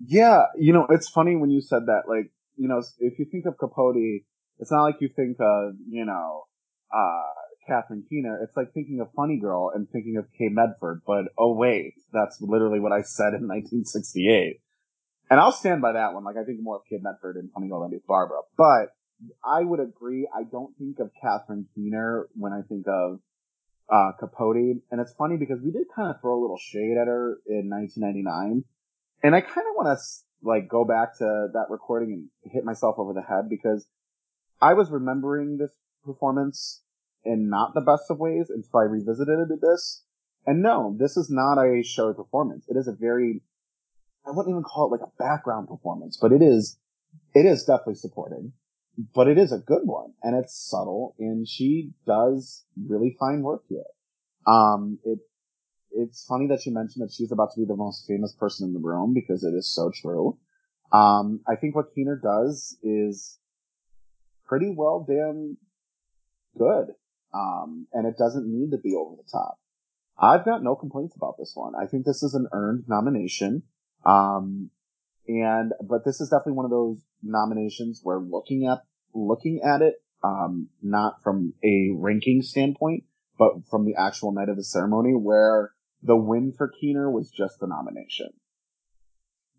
Yeah, 0.05 0.43
you 0.57 0.73
know, 0.73 0.87
it's 0.89 1.07
funny 1.07 1.35
when 1.35 1.51
you 1.51 1.61
said 1.61 1.83
that, 1.85 2.03
like, 2.09 2.31
you 2.57 2.67
know, 2.67 2.81
if 2.99 3.19
you 3.19 3.25
think 3.31 3.45
of 3.45 3.57
Capote, 3.57 4.23
it's 4.59 4.71
not 4.71 4.83
like 4.83 4.95
you 4.99 5.09
think 5.15 5.37
of, 5.39 5.73
you 5.87 6.05
know, 6.05 6.43
uh, 6.93 7.21
Catherine 7.67 8.03
Keener. 8.09 8.39
It's 8.43 8.55
like 8.55 8.73
thinking 8.73 8.99
of 8.99 9.07
Funny 9.15 9.37
Girl 9.37 9.71
and 9.73 9.89
thinking 9.89 10.17
of 10.17 10.25
Kay 10.37 10.49
Medford, 10.49 11.01
but 11.05 11.25
oh 11.37 11.53
wait, 11.53 11.93
that's 12.11 12.41
literally 12.41 12.79
what 12.79 12.91
I 12.91 13.01
said 13.01 13.33
in 13.33 13.47
1968. 13.47 14.59
And 15.29 15.39
I'll 15.39 15.51
stand 15.51 15.81
by 15.81 15.93
that 15.93 16.13
one. 16.13 16.23
Like 16.23 16.37
I 16.37 16.43
think 16.43 16.59
more 16.61 16.77
of 16.77 16.81
Kay 16.89 16.99
Medford 17.01 17.37
and 17.37 17.51
Funny 17.51 17.69
Girl 17.69 17.81
than 17.81 17.91
Miss 17.91 18.01
Barbara. 18.07 18.39
But 18.57 18.89
I 19.43 19.63
would 19.63 19.79
agree. 19.79 20.27
I 20.33 20.43
don't 20.43 20.75
think 20.77 20.99
of 20.99 21.11
Catherine 21.21 21.67
Keener 21.75 22.27
when 22.33 22.53
I 22.53 22.61
think 22.67 22.87
of 22.87 23.19
uh, 23.89 24.11
Capote. 24.19 24.81
And 24.91 24.99
it's 24.99 25.13
funny 25.13 25.37
because 25.37 25.59
we 25.63 25.71
did 25.71 25.87
kind 25.95 26.09
of 26.09 26.19
throw 26.21 26.39
a 26.39 26.41
little 26.41 26.59
shade 26.59 26.97
at 26.99 27.07
her 27.07 27.39
in 27.47 27.69
1999. 27.69 28.63
And 29.23 29.35
I 29.35 29.41
kind 29.41 29.67
of 29.69 29.75
want 29.75 29.97
to 29.97 30.03
like 30.43 30.67
go 30.67 30.83
back 30.83 31.17
to 31.19 31.47
that 31.53 31.65
recording 31.69 32.29
and 32.43 32.51
hit 32.51 32.65
myself 32.65 32.95
over 32.97 33.13
the 33.13 33.21
head 33.21 33.49
because 33.49 33.85
I 34.61 34.73
was 34.73 34.89
remembering 34.89 35.57
this 35.57 35.71
performance 36.03 36.81
in 37.23 37.49
not 37.49 37.73
the 37.73 37.81
best 37.81 38.09
of 38.09 38.19
ways 38.19 38.49
until 38.49 38.79
I 38.79 38.83
revisited 38.83 39.51
it. 39.51 39.61
this. 39.61 40.03
And 40.45 40.61
no, 40.61 40.95
this 40.97 41.17
is 41.17 41.29
not 41.29 41.57
a 41.57 41.83
showy 41.83 42.13
performance. 42.13 42.65
It 42.67 42.77
is 42.77 42.87
a 42.87 42.93
very, 42.93 43.41
I 44.25 44.31
wouldn't 44.31 44.51
even 44.51 44.63
call 44.63 44.87
it 44.87 44.99
like 44.99 45.07
a 45.07 45.23
background 45.23 45.67
performance, 45.67 46.17
but 46.19 46.31
it 46.31 46.41
is, 46.41 46.77
it 47.35 47.45
is 47.45 47.63
definitely 47.63 47.95
supporting, 47.95 48.53
but 49.13 49.27
it 49.27 49.37
is 49.37 49.51
a 49.51 49.59
good 49.59 49.83
one 49.83 50.13
and 50.23 50.35
it's 50.35 50.55
subtle 50.55 51.15
and 51.19 51.47
she 51.47 51.91
does 52.07 52.65
really 52.87 53.15
fine 53.19 53.41
work 53.41 53.63
here. 53.69 53.83
Um, 54.47 54.97
it, 55.05 55.19
it's 55.91 56.25
funny 56.25 56.47
that 56.47 56.65
you 56.65 56.73
mentioned 56.73 57.03
that 57.05 57.13
she's 57.13 57.31
about 57.31 57.51
to 57.53 57.59
be 57.59 57.65
the 57.65 57.75
most 57.75 58.07
famous 58.07 58.33
person 58.33 58.67
in 58.67 58.73
the 58.73 58.79
room 58.79 59.13
because 59.13 59.43
it 59.43 59.53
is 59.53 59.73
so 59.73 59.91
true. 59.93 60.37
Um, 60.91 61.41
I 61.47 61.55
think 61.55 61.75
what 61.75 61.93
Keener 61.93 62.19
does 62.21 62.77
is 62.83 63.37
pretty 64.45 64.73
well 64.75 65.05
damn 65.07 65.57
good. 66.57 66.93
Um, 67.33 67.87
and 67.93 68.05
it 68.05 68.17
doesn't 68.17 68.47
need 68.47 68.71
to 68.71 68.77
be 68.77 68.95
over 68.95 69.15
the 69.15 69.29
top. 69.31 69.57
I've 70.19 70.45
got 70.45 70.63
no 70.63 70.75
complaints 70.75 71.15
about 71.15 71.35
this 71.37 71.53
one. 71.55 71.73
I 71.81 71.87
think 71.87 72.05
this 72.05 72.23
is 72.23 72.33
an 72.33 72.47
earned 72.51 72.85
nomination. 72.87 73.63
Um, 74.05 74.69
and, 75.27 75.73
but 75.81 76.05
this 76.05 76.19
is 76.19 76.29
definitely 76.29 76.53
one 76.53 76.65
of 76.65 76.71
those 76.71 77.01
nominations 77.23 78.01
where 78.03 78.19
looking 78.19 78.67
at, 78.67 78.79
looking 79.13 79.61
at 79.63 79.81
it, 79.81 79.95
um, 80.23 80.69
not 80.81 81.23
from 81.23 81.53
a 81.63 81.89
ranking 81.95 82.41
standpoint, 82.41 83.05
but 83.37 83.53
from 83.69 83.85
the 83.85 83.95
actual 83.95 84.31
night 84.31 84.49
of 84.49 84.57
the 84.57 84.63
ceremony 84.63 85.13
where 85.15 85.71
the 86.03 86.15
win 86.15 86.53
for 86.55 86.71
Keener 86.79 87.09
was 87.09 87.31
just 87.31 87.59
the 87.59 87.67
nomination. 87.67 88.29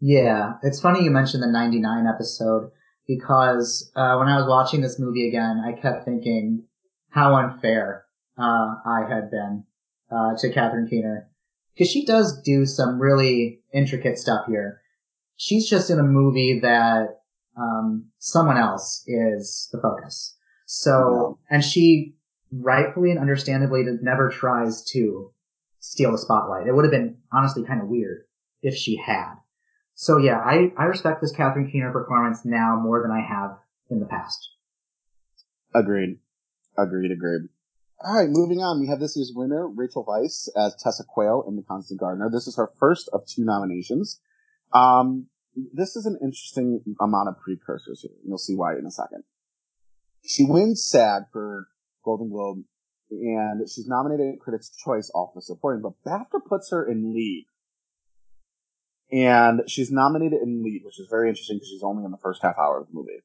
Yeah, 0.01 0.55
it's 0.63 0.81
funny 0.81 1.05
you 1.05 1.11
mentioned 1.11 1.43
the 1.43 1.51
99 1.51 2.07
episode 2.07 2.71
because 3.07 3.91
uh, 3.95 4.17
when 4.17 4.29
I 4.29 4.37
was 4.37 4.47
watching 4.49 4.81
this 4.81 4.99
movie 4.99 5.29
again, 5.29 5.63
I 5.65 5.81
kept 5.81 6.05
thinking 6.05 6.65
how 7.13 7.35
unfair 7.37 8.05
uh, 8.39 8.75
I 8.85 9.07
had 9.09 9.31
been 9.31 9.65
uh, 10.11 10.35
to 10.39 10.53
Catherine 10.53 10.89
Keener 10.89 11.29
because 11.75 11.91
she 11.91 12.05
does 12.05 12.41
do 12.43 12.67
some 12.67 12.99
really 12.99 13.61
intricate 13.73 14.19
stuff 14.19 14.47
here. 14.49 14.81
She's 15.37 15.69
just 15.69 15.91
in 15.91 15.99
a 15.99 16.05
movie 16.05 16.61
that 16.61 17.21
um, 17.57 18.07
someone 18.19 18.57
else 18.57 19.05
is 19.07 19.69
the 19.73 19.81
focus. 19.81 20.37
So, 20.67 21.39
and 21.51 21.63
she 21.63 22.15
rightfully 22.51 23.11
and 23.11 23.21
understandably 23.21 23.85
never 24.01 24.31
tries 24.31 24.83
to 24.93 25.33
steal 25.81 26.13
the 26.13 26.19
spotlight. 26.19 26.67
It 26.67 26.75
would 26.75 26.85
have 26.85 26.93
been 26.93 27.19
honestly 27.31 27.65
kind 27.65 27.83
of 27.83 27.89
weird 27.89 28.23
if 28.63 28.75
she 28.75 28.97
had. 28.97 29.35
So 29.95 30.17
yeah, 30.17 30.39
I, 30.39 30.73
I 30.79 30.85
respect 30.85 31.21
this 31.21 31.33
Catherine 31.33 31.71
Keener 31.71 31.93
performance 31.93 32.41
now 32.45 32.81
more 32.83 33.03
than 33.03 33.11
I 33.11 33.21
have 33.21 33.59
in 33.91 34.01
the 34.01 34.07
past. 34.07 34.49
Agreed. 35.75 36.19
Agreed, 36.77 37.11
agreed. 37.11 37.49
All 38.05 38.17
right, 38.17 38.29
moving 38.29 38.59
on. 38.61 38.81
We 38.81 38.89
have 38.89 38.99
this 38.99 39.17
year's 39.17 39.33
winner, 39.35 39.69
Rachel 39.69 40.05
Weisz, 40.05 40.49
as 40.57 40.75
Tessa 40.75 41.05
Quayle 41.05 41.45
in 41.47 41.57
The 41.57 41.63
Constant 41.63 42.01
Gardener. 42.01 42.31
This 42.33 42.47
is 42.47 42.57
her 42.57 42.71
first 42.81 43.09
of 43.13 43.27
two 43.27 43.45
nominations. 43.45 44.21
Um, 44.73 45.27
this 45.73 45.95
is 45.95 46.07
an 46.07 46.19
interesting 46.23 46.81
amount 47.01 47.29
of 47.29 47.39
precursors 47.39 48.01
here. 48.01 48.17
You'll 48.27 48.39
see 48.39 48.57
why 48.57 48.77
in 48.77 48.87
a 48.87 48.91
second. 48.91 49.23
She 50.25 50.45
wins 50.45 50.85
SAG 50.85 51.25
for 51.33 51.69
Golden 52.05 52.31
Globe, 52.31 52.65
and 53.11 53.69
she's 53.69 53.87
nominated 53.87 54.27
in 54.27 54.39
Critics' 54.39 54.75
Choice 54.75 55.11
all 55.15 55.31
for 55.33 55.41
supporting, 55.41 55.83
but 55.83 55.93
BAFTA 56.05 56.45
puts 56.49 56.71
her 56.71 56.85
in 56.85 57.15
lead. 57.15 57.47
And 59.13 59.63
she's 59.69 59.91
nominated 59.91 60.41
in 60.43 60.65
lead, 60.65 60.83
which 60.85 60.99
is 60.99 61.07
very 61.11 61.29
interesting 61.29 61.57
because 61.57 61.69
she's 61.69 61.83
only 61.83 62.05
in 62.05 62.11
the 62.11 62.17
first 62.17 62.41
half 62.43 62.57
hour 62.59 62.81
of 62.81 62.87
the 62.89 62.95
movie. 62.95 63.23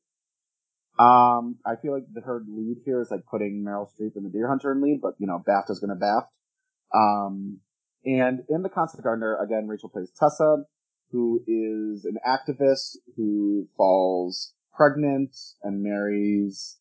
Um, 1.00 1.58
I 1.66 1.76
feel 1.82 1.94
like 1.94 2.06
the, 2.12 2.22
her 2.22 2.44
lead 2.48 2.78
here 2.86 3.02
is 3.02 3.12
like 3.12 3.26
putting 3.30 3.64
Meryl 3.64 3.88
Streep 3.88 4.16
and 4.16 4.26
the 4.26 4.30
Deer 4.30 4.48
Hunter 4.48 4.72
in 4.72 4.82
lead, 4.82 5.00
but 5.02 5.14
you 5.20 5.28
know, 5.28 5.44
BAFTA's 5.48 5.80
gonna 5.80 5.96
BAFT. 5.96 6.28
Um, 6.94 7.60
and 8.06 8.42
in 8.50 8.62
The 8.64 8.70
Constant 8.70 9.04
Gardener, 9.04 9.38
again, 9.44 9.68
Rachel 9.68 9.90
plays 9.90 10.12
Tessa, 10.18 10.64
who 11.12 11.42
is 11.48 12.06
an 12.06 12.18
activist 12.26 12.98
who 13.16 13.68
falls 13.76 14.54
pregnant 14.76 15.36
and 15.64 15.84
marries, 15.84 16.78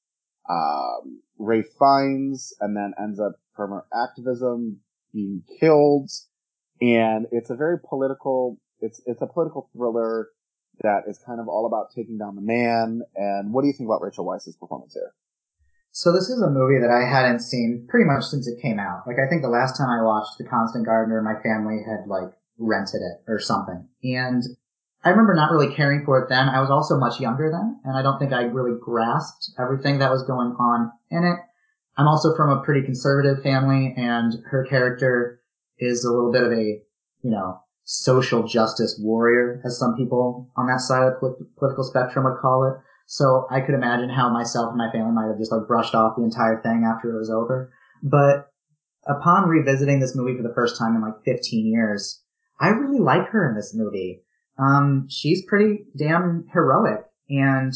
um, 0.49 1.21
Ralph 1.39 1.67
Fiennes 1.79 2.55
and 2.61 2.77
then 2.77 2.93
ends 3.03 3.19
up 3.19 3.33
from 3.55 3.71
her 3.71 3.85
activism 3.93 4.81
being 5.13 5.43
killed. 5.59 6.11
And 6.81 7.27
it's 7.33 7.51
a 7.51 7.57
very 7.57 7.79
political, 7.79 8.59
it's, 8.81 9.01
it's 9.07 9.23
a 9.23 9.27
political 9.27 9.69
thriller 9.73 10.29
that 10.83 11.03
is 11.09 11.19
kind 11.25 11.41
of 11.41 11.49
all 11.49 11.67
about 11.67 11.91
taking 11.95 12.19
down 12.19 12.37
the 12.37 12.43
man. 12.43 13.03
And 13.15 13.53
what 13.53 13.63
do 13.63 13.69
you 13.69 13.73
think 13.73 13.89
about 13.89 14.03
Rachel 14.03 14.25
Weisz's 14.25 14.57
performance 14.57 14.95
here? 14.95 15.13
So 15.93 16.13
this 16.13 16.29
is 16.29 16.43
a 16.43 16.51
movie 16.51 16.79
that 16.81 16.91
I 16.91 17.09
hadn't 17.09 17.41
seen 17.41 17.87
pretty 17.89 18.05
much 18.05 18.25
since 18.25 18.47
it 18.47 18.61
came 18.61 18.79
out. 18.79 19.07
Like 19.07 19.17
I 19.19 19.29
think 19.29 19.43
the 19.43 19.49
last 19.49 19.79
time 19.79 19.89
I 19.89 20.05
watched 20.05 20.37
The 20.37 20.45
Constant 20.45 20.85
Gardener, 20.85 21.23
my 21.23 21.41
family 21.43 21.81
had 21.87 22.07
like 22.07 22.33
rented 22.59 23.01
it 23.01 23.25
or 23.27 23.39
something. 23.39 23.89
And 24.05 24.43
I 25.05 25.11
remember 25.11 25.35
not 25.35 25.53
really 25.53 25.75
caring 25.75 26.05
for 26.05 26.19
it 26.19 26.29
then. 26.29 26.49
I 26.49 26.61
was 26.61 26.71
also 26.71 26.99
much 26.99 27.21
younger 27.21 27.51
then, 27.51 27.81
and 27.85 27.97
I 27.97 28.03
don't 28.03 28.19
think 28.19 28.33
I 28.33 28.43
really 28.43 28.77
grasped 28.79 29.53
everything 29.59 30.01
that 30.01 30.11
was 30.11 30.25
going 30.25 30.57
on 30.59 30.91
in 31.11 31.25
it. 31.25 31.39
I'm 31.97 32.09
also 32.09 32.35
from 32.35 32.51
a 32.51 32.63
pretty 32.63 32.85
conservative 32.85 33.43
family, 33.43 33.95
and 33.97 34.35
her 34.51 34.67
character 34.69 35.41
is 35.79 36.05
a 36.05 36.13
little 36.13 36.33
bit 36.33 36.43
of 36.43 36.53
a, 36.53 36.83
you 37.23 37.31
know, 37.31 37.61
social 37.87 38.43
justice 38.43 38.99
warrior, 39.01 39.63
as 39.65 39.79
some 39.79 39.97
people 39.97 40.51
on 40.57 40.67
that 40.67 40.81
side 40.81 41.07
of 41.07 41.15
the 41.21 41.47
political 41.57 41.85
spectrum 41.85 42.25
would 42.25 42.41
call 42.41 42.65
it. 42.65 42.75
So 43.07 43.47
I 43.49 43.61
could 43.61 43.77
imagine 43.77 44.11
how 44.11 44.29
myself 44.29 44.71
and 44.71 44.77
my 44.77 44.91
family 44.91 45.13
might 45.13 45.29
have 45.29 45.39
just 45.39 45.53
like 45.53 45.69
brushed 45.69 45.95
off 45.95 46.17
the 46.17 46.25
entire 46.25 46.61
thing 46.61 46.85
after 46.85 47.15
it 47.15 47.19
was 47.19 47.31
over. 47.31 47.73
But 48.03 48.51
upon 49.07 49.49
revisiting 49.49 50.01
this 50.01 50.17
movie 50.17 50.37
for 50.37 50.43
the 50.43 50.55
first 50.55 50.77
time 50.77 50.97
in 50.97 51.03
like 51.03 51.23
15 51.25 51.67
years, 51.67 52.21
I 52.59 52.71
really 52.71 52.99
like 52.99 53.29
her 53.29 53.49
in 53.49 53.55
this 53.55 53.73
movie. 53.73 54.25
Um, 54.59 55.07
she's 55.09 55.45
pretty 55.47 55.85
damn 55.97 56.49
heroic 56.53 57.05
and 57.29 57.73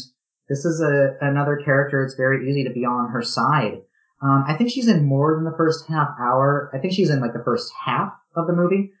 this 0.49 0.65
is 0.65 0.81
a, 0.81 1.15
another 1.21 1.61
character 1.63 2.03
it's 2.03 2.15
very 2.15 2.49
easy 2.49 2.65
to 2.65 2.73
be 2.73 2.83
on 2.83 3.11
her 3.11 3.21
side. 3.21 3.81
Um, 4.21 4.43
I 4.45 4.55
think 4.55 4.69
she's 4.69 4.87
in 4.87 5.05
more 5.05 5.35
than 5.35 5.45
the 5.45 5.57
first 5.57 5.87
half 5.87 6.09
hour. 6.19 6.69
I 6.73 6.79
think 6.79 6.93
she's 6.93 7.09
in 7.09 7.21
like 7.21 7.33
the 7.33 7.43
first 7.43 7.71
half 7.85 8.11
of 8.35 8.47
the 8.47 8.53
movie, 8.53 8.91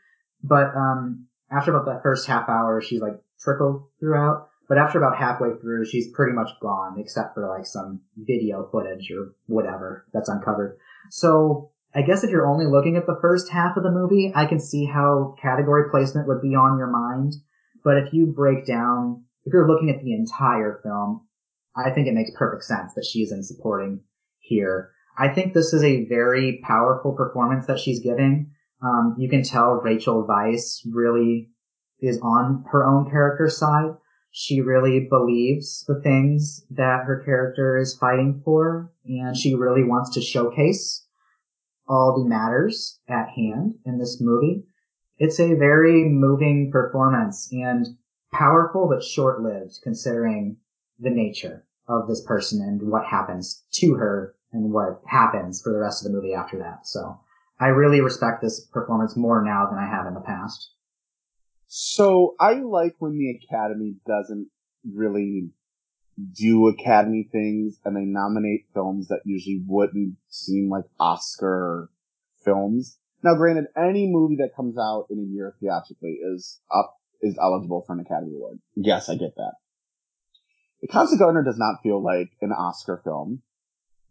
but, 0.43 0.75
um, 0.75 1.27
after 1.51 1.75
about 1.75 1.85
that 1.85 2.01
first 2.01 2.27
half 2.27 2.47
hour, 2.47 2.81
she's 2.81 3.01
like 3.01 3.21
trickled 3.39 3.83
throughout. 3.99 4.47
But 4.69 4.77
after 4.77 4.97
about 4.99 5.17
halfway 5.17 5.49
through, 5.59 5.85
she's 5.85 6.11
pretty 6.13 6.31
much 6.31 6.49
gone, 6.61 6.97
except 6.97 7.33
for 7.33 7.45
like 7.49 7.65
some 7.65 8.01
video 8.15 8.69
footage 8.71 9.11
or 9.11 9.35
whatever 9.47 10.05
that's 10.13 10.29
uncovered. 10.29 10.77
So 11.09 11.71
I 11.93 12.03
guess 12.03 12.23
if 12.23 12.29
you're 12.29 12.47
only 12.47 12.67
looking 12.67 12.95
at 12.95 13.05
the 13.05 13.17
first 13.19 13.49
half 13.49 13.75
of 13.75 13.83
the 13.83 13.91
movie, 13.91 14.31
I 14.33 14.45
can 14.45 14.61
see 14.61 14.85
how 14.85 15.35
category 15.41 15.89
placement 15.91 16.27
would 16.29 16.41
be 16.41 16.55
on 16.55 16.77
your 16.77 16.87
mind. 16.87 17.33
But 17.83 17.97
if 17.97 18.13
you 18.13 18.27
break 18.27 18.65
down, 18.65 19.25
if 19.43 19.51
you're 19.51 19.67
looking 19.67 19.89
at 19.89 20.01
the 20.01 20.13
entire 20.13 20.79
film, 20.83 21.27
I 21.75 21.91
think 21.91 22.07
it 22.07 22.13
makes 22.13 22.31
perfect 22.37 22.63
sense 22.63 22.93
that 22.93 23.05
she's 23.05 23.33
in 23.33 23.43
supporting 23.43 24.01
here. 24.39 24.91
I 25.17 25.27
think 25.29 25.53
this 25.53 25.73
is 25.73 25.83
a 25.83 26.05
very 26.05 26.61
powerful 26.63 27.11
performance 27.11 27.65
that 27.67 27.79
she's 27.79 27.99
giving. 27.99 28.51
Um, 28.81 29.15
you 29.17 29.29
can 29.29 29.43
tell 29.43 29.73
Rachel 29.75 30.25
Weisz 30.27 30.81
really 30.89 31.49
is 31.99 32.19
on 32.21 32.65
her 32.71 32.83
own 32.83 33.09
character 33.09 33.47
side. 33.47 33.91
She 34.31 34.61
really 34.61 35.07
believes 35.09 35.83
the 35.87 36.01
things 36.01 36.65
that 36.71 37.03
her 37.05 37.21
character 37.23 37.77
is 37.77 37.97
fighting 37.97 38.41
for, 38.43 38.91
and 39.05 39.35
she 39.35 39.55
really 39.55 39.83
wants 39.83 40.11
to 40.11 40.21
showcase 40.21 41.05
all 41.87 42.17
the 42.17 42.29
matters 42.29 42.99
at 43.07 43.29
hand 43.29 43.75
in 43.85 43.99
this 43.99 44.21
movie. 44.21 44.63
It's 45.17 45.39
a 45.39 45.55
very 45.55 46.05
moving 46.05 46.71
performance 46.71 47.49
and 47.51 47.85
powerful 48.31 48.87
but 48.87 49.03
short-lived 49.03 49.79
considering 49.83 50.57
the 50.99 51.09
nature 51.09 51.65
of 51.87 52.07
this 52.07 52.23
person 52.23 52.61
and 52.61 52.89
what 52.89 53.05
happens 53.05 53.63
to 53.73 53.95
her 53.95 54.33
and 54.53 54.71
what 54.71 55.01
happens 55.05 55.61
for 55.61 55.73
the 55.73 55.79
rest 55.79 56.03
of 56.03 56.11
the 56.11 56.17
movie 56.17 56.33
after 56.33 56.57
that. 56.59 56.87
So 56.87 57.19
I 57.61 57.67
really 57.67 58.01
respect 58.01 58.41
this 58.41 58.59
performance 58.59 59.15
more 59.15 59.43
now 59.43 59.67
than 59.69 59.77
I 59.77 59.87
have 59.87 60.07
in 60.07 60.15
the 60.15 60.21
past. 60.21 60.73
So 61.67 62.35
I 62.39 62.55
like 62.55 62.95
when 62.97 63.19
the 63.19 63.29
Academy 63.29 63.97
doesn't 64.07 64.49
really 64.91 65.51
do 66.35 66.67
Academy 66.67 67.29
things 67.31 67.79
and 67.85 67.95
they 67.95 68.01
nominate 68.01 68.65
films 68.73 69.09
that 69.09 69.21
usually 69.25 69.61
wouldn't 69.67 70.15
seem 70.27 70.69
like 70.69 70.85
Oscar 70.99 71.91
films. 72.43 72.97
Now 73.23 73.35
granted, 73.35 73.65
any 73.77 74.07
movie 74.07 74.37
that 74.37 74.55
comes 74.55 74.75
out 74.79 75.05
in 75.11 75.19
a 75.19 75.31
year 75.31 75.55
theatrically 75.61 76.17
is 76.33 76.59
up, 76.73 76.95
is 77.21 77.37
eligible 77.39 77.83
for 77.85 77.93
an 77.93 77.99
Academy 77.99 78.33
Award. 78.35 78.57
Yes, 78.75 79.07
I 79.07 79.13
get 79.13 79.35
that. 79.35 79.53
The 80.81 80.87
Constant 80.87 81.19
Gardener 81.19 81.43
does 81.43 81.59
not 81.59 81.83
feel 81.83 82.01
like 82.01 82.31
an 82.41 82.51
Oscar 82.51 83.01
film. 83.03 83.43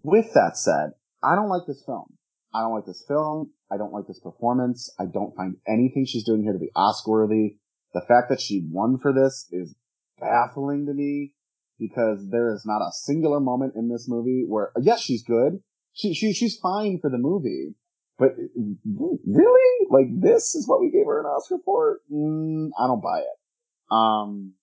With 0.05 0.33
that 0.35 0.57
said, 0.57 0.93
I 1.21 1.35
don't 1.35 1.49
like 1.49 1.67
this 1.67 1.83
film. 1.85 2.17
I 2.53 2.63
don't 2.63 2.75
like 2.75 2.87
this 2.87 3.05
film. 3.07 3.53
I 3.71 3.77
don't 3.77 3.93
like 3.93 4.07
this 4.07 4.21
performance. 4.21 4.93
I 4.99 5.05
don't 5.07 5.35
find 5.37 5.57
anything 5.67 6.05
she's 6.05 6.25
doing 6.25 6.43
here 6.43 6.53
to 6.53 6.59
be 6.59 6.71
Oscar 6.75 7.11
worthy. 7.11 7.57
The 7.95 8.01
fact 8.01 8.29
that 8.31 8.41
she 8.41 8.67
won 8.71 8.99
for 8.99 9.13
this 9.13 9.49
is 9.53 9.75
baffling 10.21 10.87
to 10.87 10.95
me 10.95 11.33
because 11.79 12.29
there 12.31 12.53
is 12.53 12.65
not 12.67 12.83
a 12.83 12.93
singular 12.93 13.41
moment 13.41 13.75
in 13.77 13.89
this 13.89 14.07
movie 14.09 14.45
where, 14.47 14.73
yes, 14.81 15.01
she's 15.01 15.23
good. 15.23 15.61
She, 15.93 16.15
she, 16.15 16.33
she's 16.33 16.57
fine 16.59 16.99
for 17.01 17.11
the 17.11 17.19
movie, 17.19 17.75
but 18.19 18.33
really? 18.55 19.87
Like 19.91 20.07
this 20.21 20.55
is 20.55 20.69
what 20.69 20.81
we 20.81 20.91
gave 20.91 21.07
her 21.07 21.21
an 21.21 21.27
Oscar 21.27 21.57
for? 21.65 22.01
Mm, 22.13 22.69
I 22.79 22.87
don't 22.87 23.03
buy 23.03 23.21
it. 23.21 23.95
Um, 23.95 24.55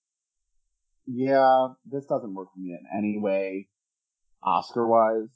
yeah, 1.06 1.68
this 1.90 2.06
doesn't 2.06 2.34
work 2.34 2.48
for 2.54 2.60
me 2.60 2.70
in 2.70 2.84
any 2.96 3.18
way, 3.18 3.68
Oscar 4.42 4.86
wise. 4.86 5.28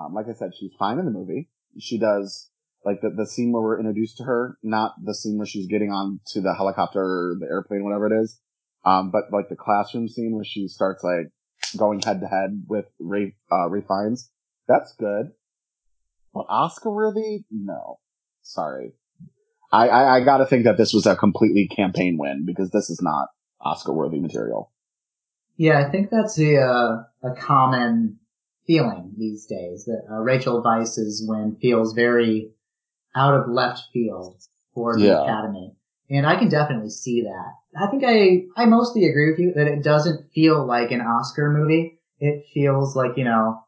Um, 0.00 0.14
like 0.14 0.26
I 0.28 0.34
said, 0.34 0.52
she's 0.58 0.72
fine 0.78 0.98
in 0.98 1.04
the 1.04 1.10
movie. 1.10 1.50
She 1.78 1.98
does 1.98 2.50
like 2.84 3.00
the, 3.00 3.10
the 3.10 3.26
scene 3.26 3.52
where 3.52 3.62
we're 3.62 3.80
introduced 3.80 4.18
to 4.18 4.24
her, 4.24 4.56
not 4.62 4.94
the 5.02 5.14
scene 5.14 5.36
where 5.38 5.46
she's 5.46 5.66
getting 5.66 5.90
on 5.90 6.20
to 6.28 6.40
the 6.40 6.54
helicopter 6.54 7.00
or 7.00 7.36
the 7.38 7.46
airplane, 7.46 7.84
whatever 7.84 8.06
it 8.06 8.22
is. 8.22 8.38
Um, 8.84 9.10
but 9.10 9.24
like 9.32 9.48
the 9.48 9.56
classroom 9.56 10.08
scene 10.08 10.34
where 10.34 10.44
she 10.44 10.68
starts 10.68 11.02
like 11.02 11.32
going 11.76 12.00
head 12.00 12.20
to 12.20 12.26
head 12.28 12.62
with 12.68 12.86
Ray, 13.00 13.34
uh, 13.50 13.68
Ray 13.68 13.80
Fiennes. 13.80 14.30
That's 14.68 14.94
good. 14.94 15.32
But 16.32 16.46
Oscar 16.48 16.92
worthy? 16.92 17.44
No. 17.50 17.98
Sorry. 18.42 18.92
I, 19.72 19.88
I, 19.88 20.16
I 20.16 20.24
gotta 20.24 20.46
think 20.46 20.64
that 20.64 20.76
this 20.76 20.92
was 20.92 21.06
a 21.06 21.16
completely 21.16 21.66
campaign 21.66 22.16
win 22.18 22.44
because 22.46 22.70
this 22.70 22.88
is 22.88 23.00
not 23.02 23.28
Oscar 23.60 23.92
worthy 23.92 24.20
material. 24.20 24.70
Yeah, 25.56 25.84
I 25.84 25.90
think 25.90 26.10
that's 26.10 26.38
a, 26.38 26.58
uh, 26.58 27.02
a 27.24 27.34
common 27.36 28.20
feeling 28.66 29.12
these 29.16 29.46
days. 29.46 29.84
That 29.84 30.02
uh, 30.10 30.20
Rachel 30.20 30.62
Weisz's 30.62 31.24
win 31.26 31.56
feels 31.60 31.92
very 31.94 32.50
out 33.14 33.34
of 33.34 33.48
left 33.48 33.80
field 33.92 34.42
for 34.74 34.98
the 34.98 35.06
Yeah. 35.06 35.22
Academy, 35.22 35.74
and 36.10 36.26
I 36.26 36.36
can 36.36 36.48
definitely 36.48 36.90
see 36.90 37.22
that. 37.22 37.52
I 37.80 37.86
think 37.90 38.04
I 38.06 38.44
I 38.60 38.66
mostly 38.66 39.06
agree 39.06 39.30
with 39.30 39.38
you 39.38 39.52
that 39.54 39.66
it 39.68 39.82
doesn't 39.82 40.30
feel 40.34 40.64
like 40.66 40.90
an 40.90 41.00
Oscar 41.00 41.50
movie. 41.50 41.98
It 42.18 42.44
feels 42.52 42.96
like 42.96 43.16
you 43.16 43.24
know 43.24 43.60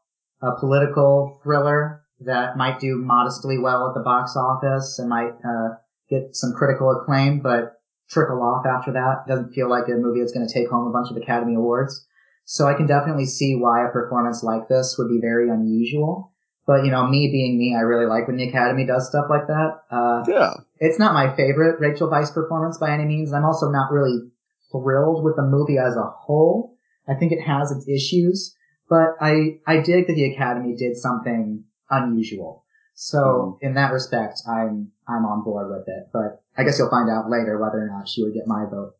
a 0.42 0.52
political 0.58 1.40
thriller 1.42 2.02
that 2.20 2.56
might 2.56 2.80
do 2.80 2.96
modestly 2.96 3.58
well 3.58 3.88
at 3.88 3.94
the 3.94 4.00
box 4.02 4.36
office 4.36 4.98
and 4.98 5.08
might 5.08 5.32
uh, 5.44 5.74
get 6.10 6.34
some 6.34 6.52
critical 6.52 6.90
acclaim, 6.90 7.40
but 7.40 7.74
trickle 8.10 8.42
off 8.42 8.66
after 8.66 8.92
that. 8.92 9.22
It 9.26 9.30
doesn't 9.30 9.52
feel 9.52 9.68
like 9.68 9.86
a 9.88 9.92
movie 9.92 10.20
that's 10.20 10.32
going 10.32 10.46
to 10.46 10.52
take 10.52 10.68
home 10.68 10.88
a 10.88 10.90
bunch 10.90 11.10
of 11.10 11.16
Academy 11.16 11.54
Awards. 11.54 12.06
So 12.50 12.66
I 12.66 12.72
can 12.72 12.86
definitely 12.86 13.26
see 13.26 13.54
why 13.56 13.86
a 13.86 13.90
performance 13.92 14.42
like 14.42 14.68
this 14.68 14.96
would 14.96 15.10
be 15.10 15.20
very 15.20 15.50
unusual. 15.50 16.32
But 16.66 16.82
you 16.86 16.90
know, 16.90 17.06
me 17.06 17.28
being 17.30 17.58
me, 17.58 17.76
I 17.76 17.80
really 17.80 18.06
like 18.06 18.26
when 18.26 18.38
the 18.38 18.48
Academy 18.48 18.86
does 18.86 19.06
stuff 19.06 19.26
like 19.28 19.46
that. 19.48 19.82
Uh, 19.90 20.24
Yeah. 20.26 20.54
it's 20.80 20.98
not 20.98 21.12
my 21.12 21.36
favorite 21.36 21.78
Rachel 21.78 22.08
Weisz 22.08 22.32
performance 22.32 22.78
by 22.78 22.90
any 22.90 23.04
means. 23.04 23.34
I'm 23.34 23.44
also 23.44 23.70
not 23.70 23.92
really 23.92 24.30
thrilled 24.72 25.24
with 25.24 25.36
the 25.36 25.42
movie 25.42 25.76
as 25.76 25.94
a 25.96 26.04
whole. 26.04 26.74
I 27.06 27.14
think 27.14 27.32
it 27.32 27.42
has 27.42 27.70
its 27.70 27.86
issues, 27.86 28.56
but 28.88 29.16
I, 29.20 29.60
I 29.66 29.80
dig 29.82 30.06
that 30.06 30.14
the 30.14 30.32
Academy 30.32 30.74
did 30.74 30.96
something 30.96 31.64
unusual. 31.90 32.64
So 32.94 33.58
in 33.60 33.74
that 33.74 33.92
respect, 33.92 34.40
I'm, 34.48 34.90
I'm 35.06 35.26
on 35.26 35.44
board 35.44 35.68
with 35.70 35.86
it, 35.86 36.08
but 36.14 36.42
I 36.56 36.64
guess 36.64 36.78
you'll 36.78 36.88
find 36.88 37.10
out 37.10 37.28
later 37.28 37.58
whether 37.58 37.78
or 37.78 37.88
not 37.88 38.08
she 38.08 38.24
would 38.24 38.32
get 38.32 38.46
my 38.46 38.64
vote. 38.64 38.94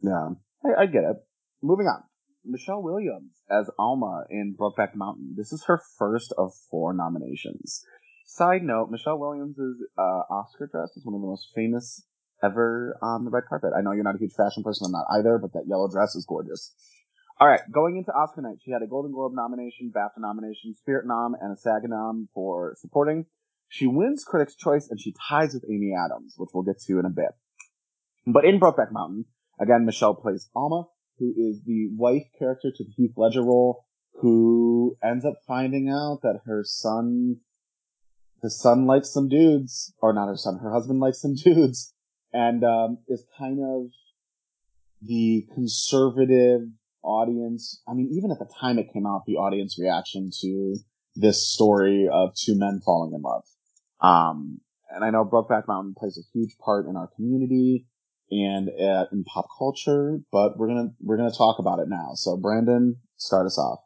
Yeah. 0.00 0.30
I, 0.64 0.84
I 0.84 0.86
get 0.86 1.04
it. 1.04 1.16
Moving 1.62 1.86
on. 1.86 2.02
Michelle 2.44 2.82
Williams 2.82 3.32
as 3.50 3.70
Alma 3.78 4.24
in 4.30 4.56
Brokeback 4.58 4.94
Mountain. 4.94 5.34
This 5.36 5.52
is 5.52 5.64
her 5.66 5.80
first 5.98 6.32
of 6.38 6.52
four 6.70 6.92
nominations. 6.92 7.84
Side 8.26 8.62
note, 8.62 8.90
Michelle 8.90 9.18
Williams' 9.18 9.58
uh, 9.98 10.22
Oscar 10.30 10.68
dress 10.70 10.96
is 10.96 11.04
one 11.04 11.14
of 11.14 11.20
the 11.20 11.26
most 11.26 11.48
famous 11.54 12.06
ever 12.42 12.98
on 13.02 13.24
the 13.24 13.30
red 13.30 13.44
carpet. 13.48 13.72
I 13.76 13.82
know 13.82 13.92
you're 13.92 14.04
not 14.04 14.16
a 14.16 14.18
huge 14.18 14.32
fashion 14.32 14.62
person, 14.62 14.86
I'm 14.86 14.92
not 14.92 15.06
either, 15.18 15.38
but 15.38 15.52
that 15.52 15.66
yellow 15.68 15.88
dress 15.88 16.14
is 16.14 16.26
gorgeous. 16.26 16.74
All 17.40 17.48
right, 17.48 17.60
going 17.70 17.96
into 17.96 18.12
Oscar 18.12 18.42
night, 18.42 18.58
she 18.64 18.70
had 18.70 18.82
a 18.82 18.86
Golden 18.86 19.12
Globe 19.12 19.32
nomination, 19.34 19.92
BAFTA 19.94 20.18
nomination, 20.18 20.74
Spirit 20.76 21.06
nom, 21.06 21.34
and 21.40 21.52
a 21.52 21.56
SAG 21.56 21.82
nom 21.84 22.28
for 22.32 22.76
supporting. 22.78 23.26
She 23.68 23.86
wins 23.88 24.24
Critics' 24.24 24.54
Choice 24.54 24.88
and 24.88 25.00
she 25.00 25.14
ties 25.28 25.52
with 25.52 25.64
Amy 25.68 25.92
Adams, 25.94 26.34
which 26.36 26.50
we'll 26.54 26.62
get 26.62 26.80
to 26.86 26.98
in 26.98 27.04
a 27.04 27.10
bit. 27.10 27.32
But 28.26 28.44
in 28.44 28.60
Brokeback 28.60 28.92
Mountain, 28.92 29.24
again, 29.60 29.84
Michelle 29.84 30.14
plays 30.14 30.48
Alma, 30.54 30.84
who 31.18 31.32
is 31.36 31.62
the 31.64 31.88
wife 31.96 32.24
character 32.38 32.70
to 32.74 32.84
the 32.84 32.90
Heath 32.96 33.14
Ledger 33.16 33.42
role, 33.42 33.84
who 34.20 34.96
ends 35.02 35.24
up 35.24 35.34
finding 35.46 35.88
out 35.88 36.20
that 36.22 36.40
her 36.46 36.62
son, 36.64 37.36
her 38.42 38.48
son 38.48 38.86
likes 38.86 39.12
some 39.12 39.28
dudes, 39.28 39.92
or 40.00 40.12
not 40.12 40.28
her 40.28 40.36
son, 40.36 40.58
her 40.58 40.72
husband 40.72 41.00
likes 41.00 41.20
some 41.20 41.34
dudes, 41.44 41.92
and 42.32 42.64
um, 42.64 42.98
is 43.08 43.24
kind 43.38 43.60
of 43.60 43.90
the 45.02 45.46
conservative 45.54 46.62
audience. 47.02 47.80
I 47.86 47.94
mean, 47.94 48.10
even 48.12 48.30
at 48.30 48.38
the 48.38 48.52
time 48.60 48.78
it 48.78 48.92
came 48.92 49.06
out, 49.06 49.24
the 49.26 49.36
audience 49.36 49.78
reaction 49.78 50.30
to 50.40 50.76
this 51.16 51.46
story 51.46 52.08
of 52.10 52.34
two 52.34 52.56
men 52.58 52.80
falling 52.84 53.12
in 53.14 53.22
love. 53.22 53.44
Um, 54.00 54.60
and 54.90 55.04
I 55.04 55.10
know 55.10 55.24
Brokeback 55.24 55.68
Mountain 55.68 55.94
plays 55.96 56.18
a 56.18 56.26
huge 56.32 56.56
part 56.58 56.86
in 56.86 56.96
our 56.96 57.08
community 57.16 57.86
and 58.30 58.68
uh, 58.68 59.06
in 59.12 59.24
pop 59.24 59.46
culture, 59.58 60.18
but 60.32 60.56
we're 60.58 60.68
gonna 60.68 60.88
we're 61.00 61.16
gonna 61.16 61.30
talk 61.30 61.58
about 61.58 61.78
it 61.78 61.88
now. 61.88 62.10
So, 62.14 62.36
Brandon, 62.36 62.96
start 63.16 63.46
us 63.46 63.58
off. 63.58 63.80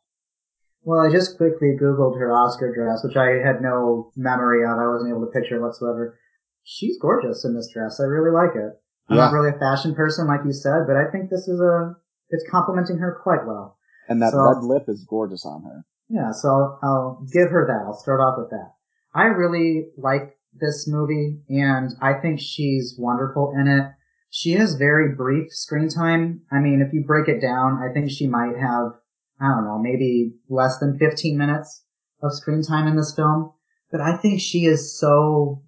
Well, 0.83 1.01
I 1.01 1.11
just 1.11 1.37
quickly 1.37 1.77
Googled 1.81 2.19
her 2.19 2.33
Oscar 2.33 2.73
dress, 2.75 3.03
which 3.05 3.17
I 3.17 3.45
had 3.45 3.61
no 3.61 4.13
memory 4.17 4.63
of. 4.65 4.79
I 4.79 4.89
wasn't 4.89 5.11
able 5.11 5.27
to 5.27 5.33
picture 5.33 5.61
whatsoever. 5.61 6.19
She's 6.63 6.99
gorgeous 7.01 7.45
in 7.45 7.55
this 7.55 7.69
dress. 7.73 8.01
I 8.01 8.05
really 8.05 8.31
like 8.31 8.55
it. 8.55 8.73
I'm 9.11 9.17
Yeah. 9.17 9.25
not 9.25 9.33
really 9.33 9.51
a 9.55 9.59
fashion 9.59 9.95
person, 9.95 10.27
like 10.29 10.41
you 10.45 10.53
said, 10.53 10.87
but 10.87 10.97
I 10.97 11.11
think 11.11 11.31
this 11.31 11.49
is 11.49 11.61
a, 11.61 11.97
it's 12.31 12.45
complimenting 12.51 12.99
her 12.99 13.19
quite 13.23 13.47
well. 13.47 13.77
And 14.09 14.23
that 14.23 14.33
So- 14.33 14.39
red 14.43 14.63
lip 14.63 14.85
is 14.89 15.05
gorgeous 15.09 15.45
on 15.45 15.63
her. 15.65 15.85
Yeah, 16.09 16.31
so 16.33 16.49
I'll, 16.49 16.79
I'll 16.83 17.27
give 17.33 17.51
her 17.51 17.67
that. 17.67 17.85
I'll 17.87 17.99
start 17.99 18.21
off 18.21 18.39
with 18.39 18.51
that. 18.51 18.73
I 19.15 19.25
really 19.25 19.91
like 19.99 20.39
this 20.55 20.87
movie, 20.89 21.43
and 21.49 21.91
I 22.01 22.15
think 22.15 22.39
she's 22.41 22.97
wonderful 22.99 23.53
in 23.59 23.67
it. 23.67 23.91
She 24.31 24.53
has 24.53 24.75
very 24.75 25.15
brief 25.15 25.53
screen 25.53 25.89
time. 25.89 26.43
I 26.51 26.59
mean, 26.59 26.83
if 26.83 26.93
you 26.93 27.05
break 27.05 27.29
it 27.29 27.41
down, 27.41 27.83
I 27.83 27.93
think 27.93 28.11
she 28.11 28.27
might 28.27 28.57
have, 28.57 28.93
I 29.41 29.49
don't 29.49 29.65
know, 29.65 29.79
maybe 29.79 30.35
less 30.49 30.79
than 30.79 30.99
15 30.99 31.37
minutes 31.37 31.85
of 32.23 32.35
screen 32.35 32.63
time 32.63 32.87
in 32.87 32.97
this 32.97 33.15
film. 33.15 33.53
But 33.91 34.01
I 34.01 34.17
think 34.17 34.41
she 34.41 34.67
is 34.67 34.99
so 34.99 35.63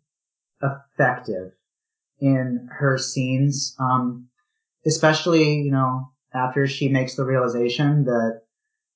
effective 0.63 1.53
in 2.21 2.69
her 2.71 2.99
scenes, 2.99 3.75
um, 3.79 4.29
especially, 4.85 5.63
you 5.63 5.71
know, 5.71 6.11
after 6.35 6.67
she 6.67 6.89
makes 6.89 7.17
the 7.17 7.25
realization 7.25 8.05
that 8.05 8.43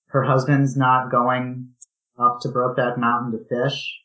her 0.09 0.22
husband's 0.22 0.77
not 0.77 1.11
going 1.11 1.70
up 2.18 2.40
to 2.42 2.48
Brokeback 2.48 2.98
Mountain 2.98 3.33
to 3.33 3.44
fish. 3.48 4.00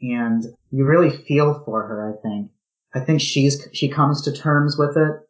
And 0.00 0.44
you 0.70 0.84
really 0.84 1.10
feel 1.10 1.62
for 1.64 1.86
her, 1.86 2.12
I 2.12 2.20
think. 2.20 2.50
I 2.94 3.00
think 3.00 3.20
she's, 3.20 3.66
she 3.72 3.88
comes 3.88 4.22
to 4.22 4.32
terms 4.32 4.76
with 4.78 4.96
it 4.96 5.28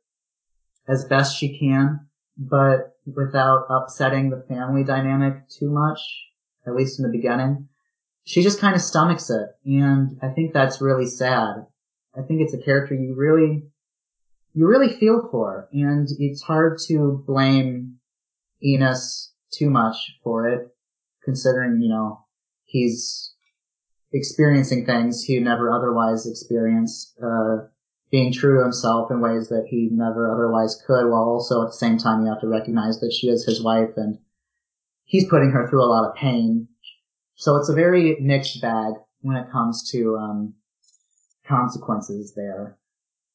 as 0.87 1.05
best 1.05 1.37
she 1.37 1.59
can, 1.59 2.07
but 2.37 2.97
without 3.05 3.67
upsetting 3.69 4.31
the 4.31 4.45
family 4.49 4.85
dynamic 4.85 5.49
too 5.49 5.71
much, 5.71 6.01
at 6.67 6.75
least 6.75 6.99
in 6.99 7.05
the 7.05 7.17
beginning. 7.17 7.69
She 8.25 8.43
just 8.43 8.61
kind 8.61 8.75
of 8.75 8.83
stomachs 8.83 9.31
it. 9.31 9.49
And 9.65 10.19
I 10.23 10.29
think 10.29 10.53
that's 10.53 10.81
really 10.81 11.07
sad. 11.07 11.67
I 12.17 12.23
think 12.23 12.41
it's 12.41 12.55
a 12.55 12.63
character 12.63 12.95
you 12.95 13.15
really, 13.17 13.65
you 14.55 14.67
really 14.67 14.95
feel 14.99 15.29
for. 15.31 15.69
And 15.73 16.09
it's 16.19 16.43
hard 16.43 16.79
to 16.89 17.25
blame 17.27 17.97
Ennis 18.63 19.33
too 19.53 19.71
much 19.71 19.97
for 20.23 20.49
it, 20.49 20.69
considering, 21.25 21.81
you 21.81 21.89
know, 21.89 22.25
he's 22.65 23.33
experiencing 24.13 24.87
things 24.87 25.23
he 25.23 25.39
never 25.39 25.71
otherwise 25.71 26.27
experienced, 26.27 27.19
uh, 27.23 27.67
being 28.11 28.33
true 28.33 28.57
to 28.57 28.63
himself 28.63 29.11
in 29.11 29.21
ways 29.21 29.49
that 29.49 29.67
he 29.69 29.89
never 29.93 30.33
otherwise 30.33 30.83
could, 30.87 31.11
while 31.11 31.25
also 31.25 31.63
at 31.63 31.69
the 31.69 31.73
same 31.73 31.99
time 31.99 32.23
you 32.23 32.29
have 32.29 32.41
to 32.41 32.49
recognize 32.49 33.01
that 33.01 33.13
she 33.13 33.29
is 33.29 33.45
his 33.45 33.63
wife 33.63 33.91
and 33.97 34.19
he's 35.05 35.29
putting 35.29 35.51
her 35.51 35.69
through 35.69 35.85
a 35.85 35.87
lot 35.93 36.09
of 36.09 36.17
pain. 36.17 36.69
So 37.35 37.57
it's 37.57 37.69
a 37.69 37.75
very 37.75 38.17
mixed 38.21 38.61
bag 38.63 38.95
when 39.21 39.37
it 39.37 39.51
comes 39.51 39.91
to, 39.91 40.17
um, 40.17 40.55
consequences 41.47 42.35
there. 42.35 42.79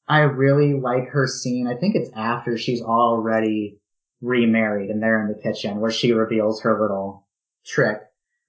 I 0.08 0.22
really 0.22 0.74
like 0.74 1.10
her 1.10 1.28
scene. 1.28 1.68
I 1.68 1.76
think 1.76 1.96
it's 1.96 2.12
after 2.16 2.58
she's 2.58 2.82
already 2.82 3.80
remarried 4.22 4.90
and 4.90 5.02
they're 5.02 5.22
in 5.22 5.28
the 5.28 5.42
kitchen 5.42 5.80
where 5.80 5.92
she 5.92 6.14
reveals 6.14 6.62
her 6.62 6.80
little 6.82 7.28
trick 7.66 8.00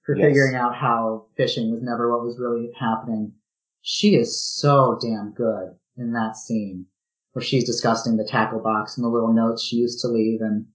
for 0.05 0.15
Yes. 0.15 0.27
figuring 0.27 0.55
out 0.55 0.75
how 0.75 1.25
fishing 1.35 1.71
was 1.71 1.81
never 1.81 2.11
what 2.11 2.23
was 2.23 2.37
really 2.39 2.71
happening. 2.77 3.33
She 3.81 4.15
is 4.15 4.39
so 4.39 4.97
damn 5.01 5.31
good 5.31 5.75
in 5.97 6.13
that 6.13 6.35
scene 6.37 6.85
where 7.33 7.43
she's 7.43 7.65
discussing 7.65 8.15
the 8.17 8.23
tackle 8.23 8.59
box 8.59 8.97
and 8.97 9.03
the 9.03 9.09
little 9.09 9.33
notes 9.33 9.63
she 9.63 9.77
used 9.77 9.99
to 10.01 10.07
leave 10.07 10.41
and 10.41 10.67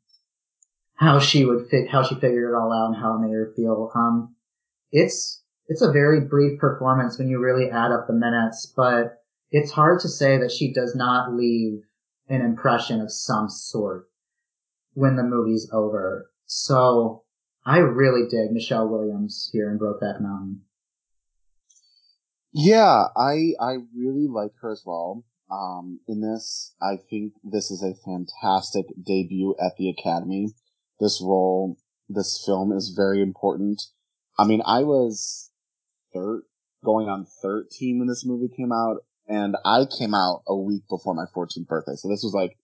how 0.94 1.18
she 1.18 1.44
would 1.44 1.66
fit, 1.68 1.88
how 1.88 2.02
she 2.02 2.14
figured 2.16 2.50
it 2.52 2.54
all 2.56 2.72
out 2.72 2.88
and 2.92 2.96
how 2.96 3.14
it 3.16 3.20
made 3.20 3.32
her 3.32 3.52
feel. 3.56 3.90
Um, 3.94 4.34
it's, 4.92 5.42
it's 5.68 5.82
a 5.82 5.92
very 5.92 6.20
brief 6.20 6.58
performance 6.58 7.18
when 7.18 7.28
you 7.28 7.38
really 7.38 7.70
add 7.70 7.92
up 7.92 8.06
the 8.06 8.12
minutes, 8.12 8.66
but 8.76 9.22
it's 9.50 9.70
hard 9.70 10.00
to 10.00 10.08
say 10.08 10.36
that 10.38 10.52
she 10.52 10.72
does 10.72 10.94
not 10.94 11.32
leave 11.34 11.82
an 12.28 12.42
impression 12.42 13.00
of 13.00 13.10
some 13.10 13.48
sort 13.48 14.08
when 14.94 15.16
the 15.16 15.22
movie's 15.22 15.70
over. 15.72 16.30
So 16.46 17.22
I 17.70 17.78
really 17.78 18.28
dig 18.28 18.50
Michelle 18.50 18.88
Williams 18.88 19.48
here 19.52 19.70
in 19.70 19.78
Brokeback 19.78 20.20
Mountain. 20.20 20.62
Yeah, 22.52 23.04
I 23.16 23.52
I 23.60 23.76
really 23.96 24.26
like 24.26 24.50
her 24.60 24.72
as 24.72 24.82
well. 24.84 25.24
Um, 25.52 26.00
in 26.08 26.20
this, 26.20 26.74
I 26.82 26.96
think 26.96 27.34
this 27.44 27.70
is 27.70 27.80
a 27.80 27.94
fantastic 28.04 28.86
debut 29.00 29.54
at 29.64 29.76
the 29.78 29.88
Academy. 29.88 30.48
This 30.98 31.22
role, 31.22 31.78
this 32.08 32.42
film 32.44 32.72
is 32.72 32.92
very 32.96 33.22
important. 33.22 33.80
I 34.36 34.46
mean, 34.46 34.62
I 34.66 34.82
was 34.82 35.52
thir- 36.12 36.42
going 36.84 37.08
on 37.08 37.24
13 37.40 38.00
when 38.00 38.08
this 38.08 38.26
movie 38.26 38.52
came 38.52 38.72
out, 38.72 39.04
and 39.28 39.56
I 39.64 39.84
came 39.84 40.12
out 40.12 40.42
a 40.48 40.56
week 40.56 40.82
before 40.88 41.14
my 41.14 41.26
14th 41.36 41.68
birthday. 41.68 41.94
So 41.94 42.08
this 42.08 42.24
was 42.24 42.34
like, 42.34 42.58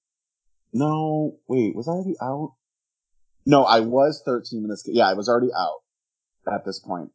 no, 0.73 1.39
wait, 1.47 1.77
was 1.77 1.87
I 1.87 1.93
already 1.93 2.17
out? 2.21 2.57
No, 3.47 3.63
I 3.63 3.81
was 3.81 4.23
13 4.27 4.63
when 4.63 4.71
this, 4.71 4.83
yeah, 4.87 5.09
I 5.09 5.15
was 5.15 5.29
already 5.29 5.53
out 5.57 5.83
at 6.53 6.65
this 6.65 6.81
point, 6.81 7.11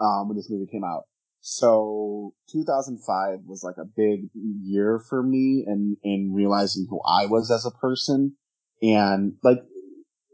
um, 0.00 0.28
when 0.28 0.36
this 0.36 0.48
movie 0.48 0.70
came 0.70 0.84
out. 0.84 1.04
So 1.40 2.32
2005 2.52 3.40
was 3.44 3.62
like 3.62 3.76
a 3.78 3.84
big 3.84 4.30
year 4.34 4.98
for 4.98 5.22
me 5.22 5.64
in, 5.66 5.96
in 6.02 6.32
realizing 6.32 6.86
who 6.88 7.00
I 7.06 7.26
was 7.26 7.50
as 7.50 7.66
a 7.66 7.70
person. 7.70 8.36
And 8.80 9.34
like, 9.42 9.58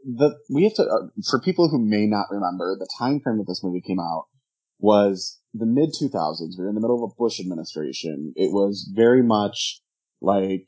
the 0.03 0.35
we 0.49 0.63
have 0.63 0.73
to 0.75 0.83
uh, 0.83 1.07
for 1.29 1.39
people 1.39 1.69
who 1.69 1.79
may 1.79 2.07
not 2.07 2.27
remember 2.31 2.75
the 2.75 2.87
time 2.97 3.19
frame 3.19 3.37
that 3.37 3.47
this 3.47 3.63
movie 3.63 3.81
came 3.81 3.99
out 3.99 4.25
was 4.79 5.39
the 5.53 5.65
mid 5.65 5.89
2000s. 5.89 6.57
We 6.57 6.63
were 6.63 6.69
in 6.69 6.75
the 6.75 6.81
middle 6.81 7.03
of 7.03 7.11
a 7.11 7.15
Bush 7.15 7.39
administration. 7.39 8.33
It 8.35 8.51
was 8.51 8.89
very 8.93 9.21
much 9.21 9.81
like 10.21 10.67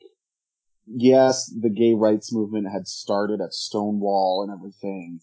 yes, 0.86 1.46
the 1.46 1.70
gay 1.70 1.94
rights 1.94 2.32
movement 2.32 2.68
had 2.72 2.86
started 2.86 3.40
at 3.40 3.52
Stonewall 3.52 4.42
and 4.42 4.52
everything, 4.52 5.20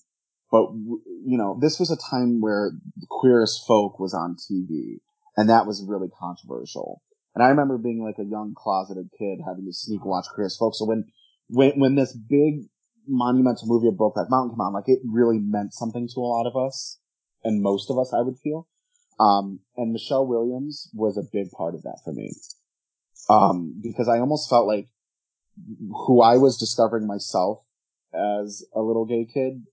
but 0.51 0.71
you 0.73 1.37
know, 1.37 1.57
this 1.61 1.79
was 1.79 1.91
a 1.91 1.97
time 1.97 2.41
where 2.41 2.71
Queer 3.09 3.43
as 3.43 3.57
Folk 3.65 3.99
was 3.99 4.13
on 4.13 4.35
TV, 4.35 4.99
and 5.37 5.49
that 5.49 5.65
was 5.65 5.85
really 5.87 6.09
controversial. 6.19 7.01
And 7.33 7.43
I 7.43 7.47
remember 7.49 7.77
being 7.77 8.03
like 8.03 8.19
a 8.19 8.29
young 8.29 8.53
closeted 8.55 9.09
kid 9.17 9.39
having 9.45 9.65
to 9.65 9.73
sneak 9.73 10.03
watch 10.03 10.25
Queer 10.33 10.47
as 10.47 10.57
Folk. 10.57 10.75
So 10.75 10.85
when 10.85 11.05
when 11.47 11.79
when 11.79 11.95
this 11.95 12.13
big 12.13 12.65
monumental 13.07 13.67
movie 13.67 13.87
of 13.87 13.95
Brokeback 13.95 14.29
Mountain 14.29 14.55
came 14.55 14.61
out, 14.61 14.73
like 14.73 14.87
it 14.89 14.99
really 15.05 15.39
meant 15.39 15.73
something 15.73 16.07
to 16.13 16.19
a 16.19 16.27
lot 16.27 16.47
of 16.47 16.55
us, 16.57 16.99
and 17.43 17.61
most 17.61 17.89
of 17.89 17.97
us, 17.97 18.13
I 18.13 18.21
would 18.21 18.37
feel. 18.43 18.67
Um, 19.19 19.59
and 19.77 19.93
Michelle 19.93 20.25
Williams 20.25 20.89
was 20.93 21.17
a 21.17 21.29
big 21.31 21.51
part 21.51 21.75
of 21.75 21.83
that 21.83 21.99
for 22.03 22.11
me. 22.11 22.33
Um, 23.29 23.79
because 23.81 24.09
I 24.09 24.19
almost 24.19 24.49
felt 24.49 24.67
like 24.67 24.87
who 26.07 26.21
I 26.21 26.37
was 26.37 26.57
discovering 26.57 27.07
myself 27.07 27.59
as 28.13 28.65
a 28.75 28.81
little 28.81 29.05
gay 29.05 29.27
kid. 29.31 29.63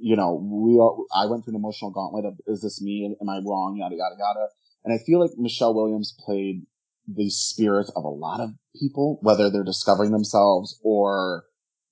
You 0.00 0.16
know, 0.16 0.34
we 0.34 0.74
all, 0.74 1.06
I 1.14 1.26
went 1.26 1.44
through 1.44 1.52
an 1.52 1.60
emotional 1.60 1.90
gauntlet 1.90 2.24
of 2.24 2.34
is 2.46 2.62
this 2.62 2.80
me? 2.80 3.16
Am 3.20 3.28
I 3.28 3.40
wrong? 3.44 3.76
Yada 3.78 3.96
yada 3.96 4.14
yada. 4.18 4.48
And 4.84 4.94
I 4.94 5.02
feel 5.04 5.20
like 5.20 5.30
Michelle 5.36 5.74
Williams 5.74 6.14
played 6.24 6.66
the 7.08 7.30
spirit 7.30 7.90
of 7.96 8.04
a 8.04 8.08
lot 8.08 8.40
of 8.40 8.50
people, 8.78 9.18
whether 9.22 9.50
they're 9.50 9.64
discovering 9.64 10.12
themselves 10.12 10.78
or 10.82 11.44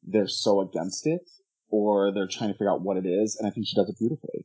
they're 0.03 0.29
so 0.29 0.61
against 0.61 1.07
it 1.07 1.23
or 1.69 2.12
they're 2.12 2.29
trying 2.29 2.51
to 2.51 2.55
figure 2.55 2.71
out 2.71 2.83
what 2.83 2.97
it 2.97 3.07
is. 3.07 3.37
And 3.37 3.49
I 3.49 3.51
think 3.51 3.67
she 3.67 3.77
does 3.77 3.88
it 3.88 3.99
beautifully. 3.99 4.45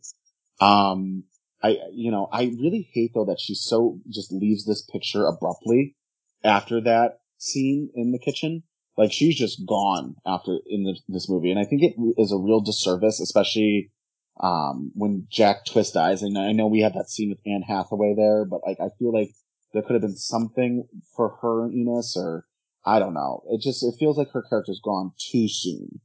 Um, 0.60 1.26
I, 1.62 1.78
you 1.91 2.12
know, 2.12 2.28
I 2.32 2.43
really 2.43 2.89
hate 2.93 3.12
though 3.13 3.26
that 3.26 3.39
she 3.39 3.56
so 3.56 4.00
just 4.10 4.32
leaves 4.32 4.65
this 4.65 4.82
picture 4.82 5.26
abruptly 5.26 5.96
after 6.43 6.82
that 6.82 7.20
scene 7.38 7.89
in 7.96 8.12
the 8.12 8.20
kitchen. 8.20 8.63
Like 8.97 9.13
she's 9.13 9.38
just 9.38 9.65
gone 9.67 10.15
after 10.25 10.57
in 10.65 10.83
the, 10.83 10.97
this 11.07 11.29
movie. 11.29 11.51
And 11.51 11.60
I 11.60 11.65
think 11.65 11.83
it 11.83 11.95
is 12.17 12.31
a 12.31 12.38
real 12.38 12.62
disservice, 12.62 13.19
especially, 13.19 13.91
um, 14.39 14.91
when 14.95 15.27
Jack 15.29 15.65
Twist 15.65 15.93
dies. 15.93 16.23
And 16.23 16.38
I 16.38 16.51
know 16.51 16.67
we 16.67 16.81
had 16.81 16.95
that 16.95 17.10
scene 17.10 17.29
with 17.29 17.39
Anne 17.45 17.62
Hathaway 17.62 18.15
there, 18.15 18.45
but 18.45 18.62
like, 18.65 18.77
I 18.79 18.89
feel 18.97 19.13
like 19.13 19.29
there 19.73 19.83
could 19.83 19.93
have 19.93 20.01
been 20.01 20.17
something 20.17 20.88
for 21.15 21.38
her 21.41 21.65
Ennis 21.65 22.15
or 22.17 22.45
I 22.86 22.99
don't 22.99 23.13
know. 23.13 23.43
It 23.49 23.62
just, 23.62 23.83
it 23.83 23.95
feels 23.99 24.17
like 24.17 24.31
her 24.31 24.43
character's 24.49 24.81
gone 24.83 25.12
too 25.19 25.47
soon. 25.47 25.99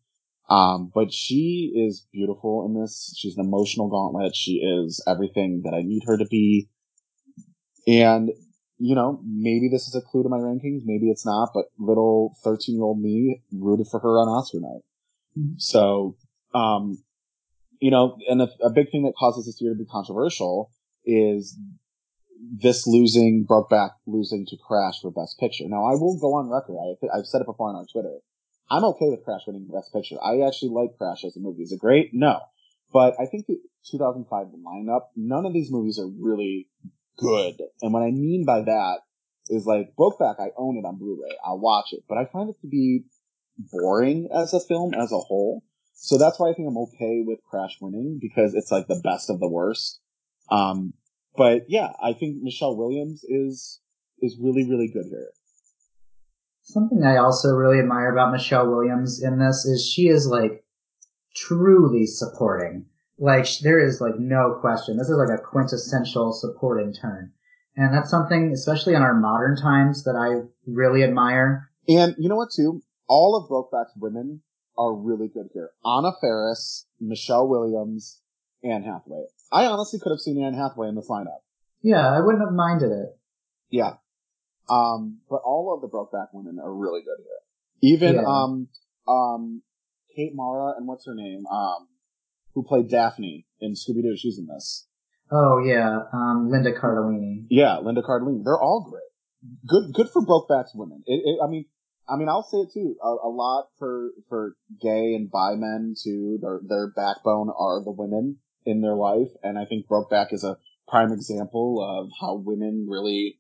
Um, 0.51 0.91
but 0.95 1.13
she 1.13 1.73
is 1.75 2.07
beautiful 2.13 2.67
in 2.67 2.79
this. 2.79 3.15
She's 3.17 3.39
an 3.39 3.45
emotional 3.47 3.89
gauntlet. 3.89 4.37
She 4.37 4.57
is 4.57 5.03
everything 5.07 5.63
that 5.65 5.73
I 5.73 5.83
need 5.83 6.03
her 6.07 6.19
to 6.19 6.27
be. 6.27 6.69
And, 7.87 8.31
you 8.83 8.97
know, 8.97 9.21
maybe 9.25 9.69
this 9.69 9.87
is 9.87 9.95
a 9.95 10.01
clue 10.01 10.25
to 10.25 10.29
my 10.29 10.39
rankings. 10.39 10.83
Maybe 10.85 11.09
it's 11.09 11.25
not, 11.25 11.51
but 11.55 11.67
little 11.79 12.37
13 12.43 12.75
year 12.75 12.83
old 12.83 13.01
me 13.01 13.41
rooted 13.53 13.87
for 13.87 14.01
her 14.01 14.19
on 14.19 14.27
Oscar 14.27 14.59
night. 14.59 14.83
Mm-hmm. 15.39 15.55
So, 15.59 16.17
um, 16.53 16.99
you 17.79 17.93
know, 17.93 18.19
and 18.29 18.43
a, 18.43 18.49
a 18.61 18.71
big 18.71 18.91
thing 18.91 19.05
that 19.05 19.15
causes 19.17 19.47
this 19.47 19.61
year 19.61 19.73
to 19.73 19.79
be 19.79 19.85
controversial 19.85 20.73
is 21.05 21.57
this 22.61 22.85
losing, 22.89 23.45
brought 23.47 23.71
Brokeback 23.71 23.91
losing 24.09 24.47
to 24.47 24.57
Crash 24.67 25.01
for 25.01 25.13
Best 25.13 25.39
Picture. 25.39 25.65
Now, 25.69 25.85
I 25.85 25.95
will 25.95 26.19
go 26.21 26.35
on 26.35 26.51
record. 26.51 26.77
I, 26.77 27.17
I've 27.17 27.27
said 27.27 27.41
it 27.41 27.47
before 27.47 27.69
on 27.69 27.77
our 27.77 27.87
Twitter. 27.87 28.19
I'm 28.69 28.85
okay 28.85 29.11
with 29.11 29.25
Crash 29.25 29.43
winning 29.47 29.69
Best 29.73 29.93
Picture. 29.93 30.17
I 30.21 30.45
actually 30.45 30.71
like 30.71 30.99
Crash 30.99 31.23
as 31.25 31.37
a 31.37 31.41
movie. 31.41 31.63
Is 31.63 31.71
it 31.71 31.79
great? 31.79 32.11
No. 32.13 32.41
But 32.93 33.15
I 33.21 33.27
think 33.27 33.47
the 33.47 33.59
2005 33.93 34.47
lineup, 34.67 35.03
none 35.15 35.47
of 35.47 35.53
these 35.53 35.71
movies 35.71 36.01
are 36.01 36.09
really 36.09 36.67
good. 37.19 37.57
And 37.81 37.93
what 37.93 38.03
I 38.03 38.11
mean 38.11 38.45
by 38.45 38.63
that 38.63 38.99
is 39.49 39.67
like 39.67 39.95
Brokeback, 39.99 40.41
I 40.41 40.51
own 40.57 40.77
it 40.77 40.87
on 40.87 40.99
Blu-ray. 40.99 41.37
I'll 41.45 41.59
watch 41.59 41.93
it, 41.93 42.05
but 42.09 42.19
I 42.19 42.27
find 42.27 42.51
it 42.51 42.61
to 42.63 42.69
be 42.69 43.05
boring 43.59 44.29
as 44.35 44.55
a 44.55 44.61
film 44.61 44.95
as 44.95 45.13
a 45.13 45.19
whole. 45.19 45.63
So 45.95 46.19
that's 46.19 46.39
why 46.39 46.51
I 46.51 46.55
think 46.55 46.69
I'm 46.69 46.79
okay 46.79 47.23
with 47.25 47.39
Crash 47.49 47.79
winning 47.81 48.19
because 48.21 48.55
it's 48.55 48.73
like 48.73 48.89
the 48.89 49.01
best 49.05 49.31
of 49.31 49.41
the 49.41 49.49
worst. 49.49 50.01
Um, 50.51 50.95
but 51.37 51.63
yeah, 51.69 51.93
I 52.03 52.13
think 52.13 52.43
Michelle 52.43 52.77
Williams 52.77 53.25
is 53.25 53.81
is 54.21 54.37
really 54.41 54.69
really 54.69 54.89
good 54.89 55.07
here. 55.09 55.31
Something 56.63 57.05
I 57.05 57.17
also 57.17 57.51
really 57.51 57.79
admire 57.79 58.13
about 58.13 58.33
Michelle 58.33 58.69
Williams 58.71 59.23
in 59.23 59.39
this 59.39 59.65
is 59.65 59.89
she 59.89 60.09
is 60.09 60.27
like 60.27 60.65
truly 61.35 62.07
supporting. 62.07 62.87
Like 63.23 63.47
there 63.63 63.79
is 63.79 64.01
like 64.01 64.19
no 64.19 64.59
question. 64.61 64.97
This 64.97 65.09
is 65.09 65.17
like 65.17 65.39
a 65.39 65.41
quintessential 65.41 66.33
supporting 66.33 66.93
turn. 66.93 67.31
And 67.77 67.95
that's 67.95 68.11
something, 68.11 68.51
especially 68.53 68.95
in 68.95 69.03
our 69.03 69.15
modern 69.15 69.57
times, 69.57 70.03
that 70.03 70.17
I 70.17 70.49
really 70.67 71.05
admire. 71.05 71.71
And 71.87 72.17
you 72.19 72.29
know 72.29 72.35
what 72.35 72.51
too? 72.55 72.83
All 73.09 73.37
of 73.37 73.49
Brokeback's 73.49 73.93
women 73.97 74.43
are 74.77 74.93
really 74.93 75.29
good 75.29 75.47
here. 75.55 75.71
Anna 75.85 76.11
Faris, 76.21 76.89
Michelle 77.01 77.47
Williams, 77.47 78.21
Anne 78.65 78.83
Hathaway. 78.83 79.27
I 79.53 79.67
honestly 79.67 80.01
could 80.01 80.11
have 80.11 80.19
seen 80.19 80.43
Anne 80.43 80.55
Hathaway 80.55 80.89
in 80.89 80.97
this 80.97 81.09
lineup. 81.09 81.43
Yeah, 81.81 82.05
I 82.05 82.19
wouldn't 82.19 82.43
have 82.43 82.53
minded 82.53 82.91
it. 82.91 83.17
Yeah. 83.71 83.95
Um, 84.69 85.21
but 85.31 85.43
all 85.45 85.73
of 85.73 85.81
the 85.81 85.89
Brokeback 85.89 86.29
women 86.33 86.59
are 86.59 86.75
really 86.75 87.03
good 87.03 87.19
here. 87.19 87.95
Even, 87.95 88.17
yeah. 88.17 88.23
um, 88.27 88.69
um, 89.07 89.63
Kate 90.17 90.33
Mara 90.35 90.75
and 90.77 90.89
what's 90.89 91.07
her 91.07 91.15
name? 91.15 91.47
Um, 91.47 91.87
who 92.55 92.63
played 92.63 92.89
Daphne 92.89 93.47
in 93.61 93.73
Scooby 93.73 94.03
Doo. 94.03 94.17
She's 94.17 94.39
in 94.39 94.47
this. 94.47 94.87
Oh 95.31 95.59
yeah, 95.65 96.01
um, 96.13 96.51
Linda 96.51 96.73
Cardellini. 96.73 97.47
Yeah, 97.49 97.79
Linda 97.79 98.03
Cardellini. 98.03 98.45
They're 98.45 98.61
all 98.61 98.87
great. 98.91 99.03
Good, 99.67 99.93
good 99.95 100.11
for 100.11 100.23
Brokeback's 100.23 100.73
women. 100.75 101.03
It, 101.07 101.23
it, 101.25 101.39
I 101.43 101.49
mean, 101.49 101.65
I 102.09 102.17
mean, 102.17 102.29
I'll 102.29 102.43
say 102.43 102.59
it 102.59 102.73
too. 102.73 102.97
A, 103.03 103.09
a, 103.09 103.31
lot 103.31 103.69
for 103.79 104.11
for 104.29 104.57
gay 104.81 105.15
and 105.15 105.31
bi 105.31 105.55
men 105.57 105.95
too. 106.01 106.39
Their 106.41 106.61
their 106.67 106.93
backbone 106.95 107.51
are 107.57 107.83
the 107.83 107.91
women 107.91 108.39
in 108.65 108.81
their 108.81 108.95
life. 108.95 109.29
And 109.43 109.59
I 109.59 109.65
think 109.65 109.87
Brokeback 109.87 110.33
is 110.33 110.45
a 110.45 110.59
prime 110.89 111.13
example 111.13 111.81
of 111.81 112.11
how 112.21 112.37
women 112.37 112.87
really 112.89 113.39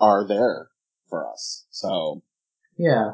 are 0.00 0.26
there 0.26 0.68
for 1.08 1.28
us. 1.30 1.66
So. 1.70 2.22
Yeah. 2.76 3.12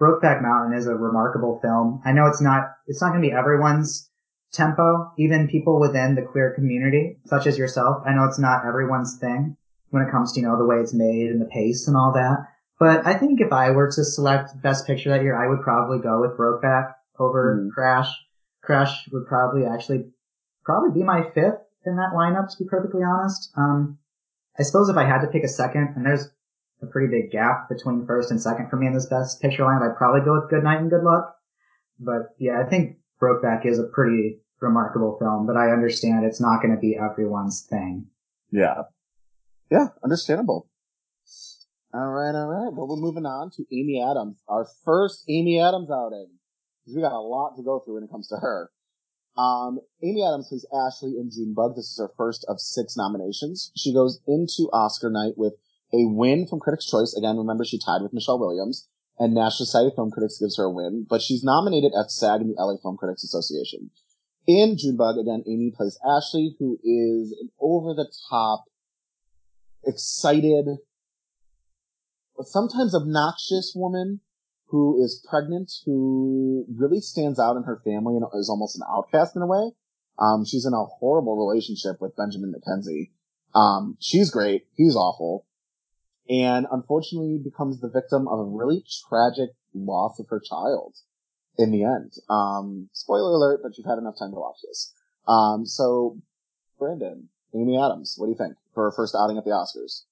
Brokeback 0.00 0.42
Mountain 0.42 0.76
is 0.76 0.86
a 0.86 0.94
remarkable 0.94 1.58
film. 1.62 2.02
I 2.04 2.12
know 2.12 2.26
it's 2.26 2.42
not, 2.42 2.64
it's 2.86 3.00
not 3.00 3.10
going 3.10 3.22
to 3.22 3.28
be 3.28 3.32
everyone's 3.32 4.10
tempo, 4.52 5.12
even 5.18 5.48
people 5.48 5.80
within 5.80 6.14
the 6.14 6.22
queer 6.22 6.52
community, 6.54 7.18
such 7.26 7.46
as 7.46 7.58
yourself. 7.58 8.02
I 8.06 8.12
know 8.14 8.24
it's 8.24 8.38
not 8.38 8.64
everyone's 8.66 9.18
thing 9.18 9.56
when 9.90 10.02
it 10.02 10.10
comes 10.10 10.32
to, 10.32 10.40
you 10.40 10.46
know, 10.46 10.58
the 10.58 10.64
way 10.64 10.76
it's 10.76 10.94
made 10.94 11.30
and 11.30 11.40
the 11.40 11.46
pace 11.46 11.86
and 11.86 11.96
all 11.96 12.12
that. 12.14 12.38
But 12.78 13.06
I 13.06 13.14
think 13.14 13.40
if 13.40 13.52
I 13.52 13.70
were 13.70 13.90
to 13.90 14.04
select 14.04 14.60
Best 14.62 14.86
Picture 14.86 15.10
that 15.10 15.22
year, 15.22 15.34
I 15.34 15.48
would 15.48 15.62
probably 15.62 15.98
go 15.98 16.20
with 16.20 16.36
Brokeback 16.36 16.92
over 17.18 17.56
mm. 17.58 17.72
Crash. 17.72 18.08
Crash 18.62 19.08
would 19.12 19.26
probably 19.26 19.64
actually 19.64 20.10
probably 20.64 20.90
be 20.90 21.04
my 21.04 21.22
fifth 21.34 21.62
in 21.86 21.96
that 21.96 22.12
lineup, 22.14 22.50
to 22.50 22.62
be 22.62 22.68
perfectly 22.68 23.02
honest. 23.02 23.50
Um, 23.56 23.98
I 24.58 24.62
suppose 24.62 24.88
if 24.88 24.96
I 24.96 25.04
had 25.04 25.20
to 25.20 25.28
pick 25.28 25.44
a 25.44 25.48
second, 25.48 25.94
and 25.96 26.04
there's 26.04 26.28
a 26.82 26.86
pretty 26.86 27.08
big 27.08 27.30
gap 27.30 27.68
between 27.68 28.06
first 28.06 28.30
and 28.30 28.40
second 28.40 28.68
for 28.68 28.76
me 28.76 28.86
in 28.86 28.92
this 28.92 29.06
best 29.06 29.40
picture 29.40 29.62
lineup, 29.62 29.90
I'd 29.90 29.96
probably 29.96 30.22
go 30.22 30.34
with 30.34 30.50
Good 30.50 30.64
Night 30.64 30.80
and 30.80 30.90
Good 30.90 31.04
Luck. 31.04 31.34
But 31.98 32.34
yeah, 32.38 32.60
I 32.60 32.68
think 32.68 32.98
Brokeback 33.20 33.66
is 33.66 33.78
a 33.78 33.84
pretty 33.84 34.38
remarkable 34.60 35.16
film, 35.18 35.46
but 35.46 35.56
I 35.56 35.70
understand 35.70 36.24
it's 36.24 36.40
not 36.40 36.62
going 36.62 36.74
to 36.74 36.80
be 36.80 36.96
everyone's 36.96 37.66
thing. 37.68 38.06
Yeah. 38.50 38.82
Yeah, 39.70 39.88
understandable. 40.02 40.68
All 41.92 42.08
right, 42.10 42.34
all 42.34 42.46
right. 42.46 42.72
Well, 42.72 42.88
we're 42.88 42.96
moving 42.96 43.26
on 43.26 43.50
to 43.56 43.64
Amy 43.72 44.02
Adams, 44.02 44.42
our 44.48 44.66
first 44.84 45.24
Amy 45.28 45.60
Adams 45.60 45.90
outing. 45.90 46.28
Because 46.84 46.96
we 46.96 47.02
got 47.02 47.12
a 47.12 47.20
lot 47.20 47.56
to 47.56 47.62
go 47.62 47.80
through 47.80 47.94
when 47.94 48.04
it 48.04 48.10
comes 48.10 48.28
to 48.28 48.36
her. 48.36 48.70
Um, 49.36 49.80
Amy 50.02 50.24
Adams 50.24 50.48
plays 50.48 50.66
Ashley 50.72 51.16
in 51.18 51.30
Junebug. 51.30 51.74
This 51.74 51.86
is 51.86 51.98
her 51.98 52.10
first 52.16 52.44
of 52.48 52.60
six 52.60 52.96
nominations. 52.96 53.72
She 53.76 53.92
goes 53.92 54.20
into 54.26 54.70
Oscar 54.72 55.10
night 55.10 55.34
with 55.36 55.54
a 55.92 56.04
win 56.06 56.46
from 56.46 56.60
Critics' 56.60 56.90
Choice. 56.90 57.14
Again, 57.16 57.36
remember 57.36 57.64
she 57.64 57.78
tied 57.78 58.02
with 58.02 58.12
Michelle 58.12 58.38
Williams. 58.38 58.88
And 59.18 59.34
National 59.34 59.64
Society 59.66 59.88
of 59.88 59.94
Film 59.94 60.10
Critics 60.10 60.38
gives 60.38 60.58
her 60.58 60.64
a 60.64 60.70
win, 60.70 61.06
but 61.08 61.22
she's 61.22 61.42
nominated 61.42 61.92
at 61.98 62.10
SAG 62.10 62.42
and 62.42 62.50
the 62.50 62.62
LA 62.62 62.76
Film 62.76 62.96
Critics 62.96 63.24
Association. 63.24 63.90
In 64.46 64.76
Junebug, 64.78 65.16
again, 65.16 65.42
Amy 65.46 65.72
plays 65.74 65.98
Ashley, 66.06 66.54
who 66.58 66.78
is 66.84 67.32
an 67.40 67.50
over-the-top, 67.58 68.64
excited, 69.84 70.66
but 72.36 72.46
sometimes 72.46 72.94
obnoxious 72.94 73.72
woman 73.74 74.20
who 74.66 75.02
is 75.02 75.24
pregnant, 75.28 75.70
who 75.84 76.66
really 76.68 77.00
stands 77.00 77.38
out 77.38 77.56
in 77.56 77.62
her 77.62 77.80
family 77.84 78.16
and 78.16 78.26
is 78.34 78.50
almost 78.50 78.76
an 78.76 78.82
outcast 78.92 79.36
in 79.36 79.42
a 79.42 79.46
way. 79.46 79.70
Um, 80.18 80.44
she's 80.44 80.66
in 80.66 80.72
a 80.72 80.84
horrible 80.84 81.36
relationship 81.36 82.00
with 82.00 82.16
Benjamin 82.16 82.52
McKenzie. 82.52 83.10
Um, 83.54 83.96
she's 84.00 84.30
great. 84.30 84.66
He's 84.74 84.96
awful. 84.96 85.46
And 86.28 86.66
unfortunately 86.72 87.38
becomes 87.42 87.80
the 87.80 87.88
victim 87.88 88.26
of 88.28 88.38
a 88.40 88.44
really 88.44 88.84
tragic 89.08 89.50
loss 89.74 90.18
of 90.18 90.26
her 90.30 90.40
child. 90.40 90.94
in 91.58 91.70
the 91.70 91.84
end. 91.84 92.12
Um, 92.28 92.90
spoiler 92.92 93.30
alert, 93.32 93.60
but 93.62 93.78
you've 93.78 93.86
had 93.86 93.96
enough 93.96 94.18
time 94.18 94.30
to 94.30 94.36
watch 94.36 94.58
this. 94.62 94.92
Um, 95.26 95.64
so, 95.64 96.18
Brandon, 96.78 97.30
Amy 97.54 97.78
Adams, 97.78 98.16
what 98.18 98.26
do 98.26 98.32
you 98.32 98.36
think 98.36 98.56
for 98.74 98.84
her 98.84 98.92
first 98.92 99.14
outing 99.14 99.38
at 99.38 99.44
the 99.44 99.52
Oscars? 99.52 100.02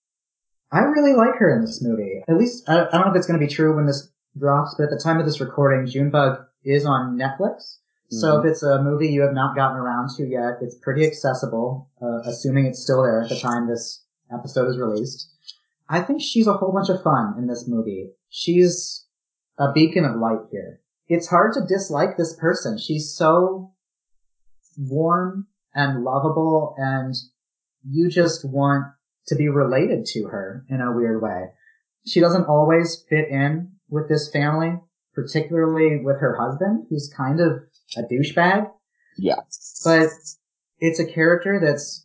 I 0.72 0.78
really 0.80 1.12
like 1.12 1.34
her 1.36 1.54
in 1.54 1.60
this 1.60 1.82
movie. 1.82 2.24
At 2.26 2.38
least, 2.38 2.66
I, 2.66 2.86
I 2.86 2.90
don't 2.92 3.02
know 3.04 3.10
if 3.10 3.16
it's 3.16 3.26
going 3.26 3.38
to 3.38 3.46
be 3.46 3.52
true 3.52 3.76
when 3.76 3.84
this 3.84 4.08
drops, 4.38 4.74
but 4.78 4.84
at 4.84 4.90
the 4.90 4.96
time 4.98 5.20
of 5.20 5.26
this 5.26 5.38
recording, 5.38 5.86
Junebug 5.86 6.46
is 6.64 6.86
on 6.86 7.18
Netflix. 7.18 7.76
So 8.08 8.36
Mhm. 8.36 8.38
if 8.40 8.50
it's 8.52 8.62
a 8.62 8.82
movie 8.82 9.08
you 9.08 9.20
have 9.20 9.34
not 9.34 9.54
gotten 9.54 9.76
around 9.76 10.10
to 10.16 10.24
yet, 10.26 10.58
it's 10.62 10.76
pretty 10.76 11.04
accessible, 11.06 11.88
uh, 12.00 12.20
assuming 12.24 12.64
it's 12.64 12.80
still 12.80 13.02
there 13.02 13.20
at 13.20 13.28
the 13.28 13.38
time 13.38 13.66
this 13.68 14.02
episode 14.32 14.68
is 14.70 14.78
released. 14.78 15.28
I 15.88 16.00
think 16.00 16.22
she's 16.22 16.46
a 16.46 16.54
whole 16.54 16.72
bunch 16.72 16.88
of 16.88 17.02
fun 17.02 17.34
in 17.38 17.46
this 17.46 17.66
movie. 17.68 18.10
She's 18.30 19.06
a 19.58 19.72
beacon 19.72 20.04
of 20.04 20.16
light 20.16 20.46
here. 20.50 20.80
It's 21.08 21.28
hard 21.28 21.52
to 21.54 21.66
dislike 21.66 22.16
this 22.16 22.34
person. 22.36 22.78
She's 22.78 23.14
so 23.14 23.72
warm 24.78 25.46
and 25.74 26.02
lovable 26.02 26.74
and 26.78 27.14
you 27.86 28.08
just 28.08 28.48
want 28.48 28.86
to 29.26 29.36
be 29.36 29.48
related 29.48 30.06
to 30.06 30.24
her 30.28 30.64
in 30.68 30.80
a 30.80 30.92
weird 30.92 31.22
way. 31.22 31.46
She 32.06 32.20
doesn't 32.20 32.46
always 32.46 33.04
fit 33.08 33.28
in 33.28 33.72
with 33.88 34.08
this 34.08 34.30
family, 34.30 34.78
particularly 35.14 36.02
with 36.02 36.20
her 36.20 36.36
husband, 36.36 36.86
who's 36.88 37.12
kind 37.14 37.40
of 37.40 37.62
a 37.96 38.02
douchebag. 38.02 38.70
Yeah. 39.16 39.40
But 39.84 40.10
it's 40.78 40.98
a 40.98 41.06
character 41.06 41.60
that's, 41.62 42.03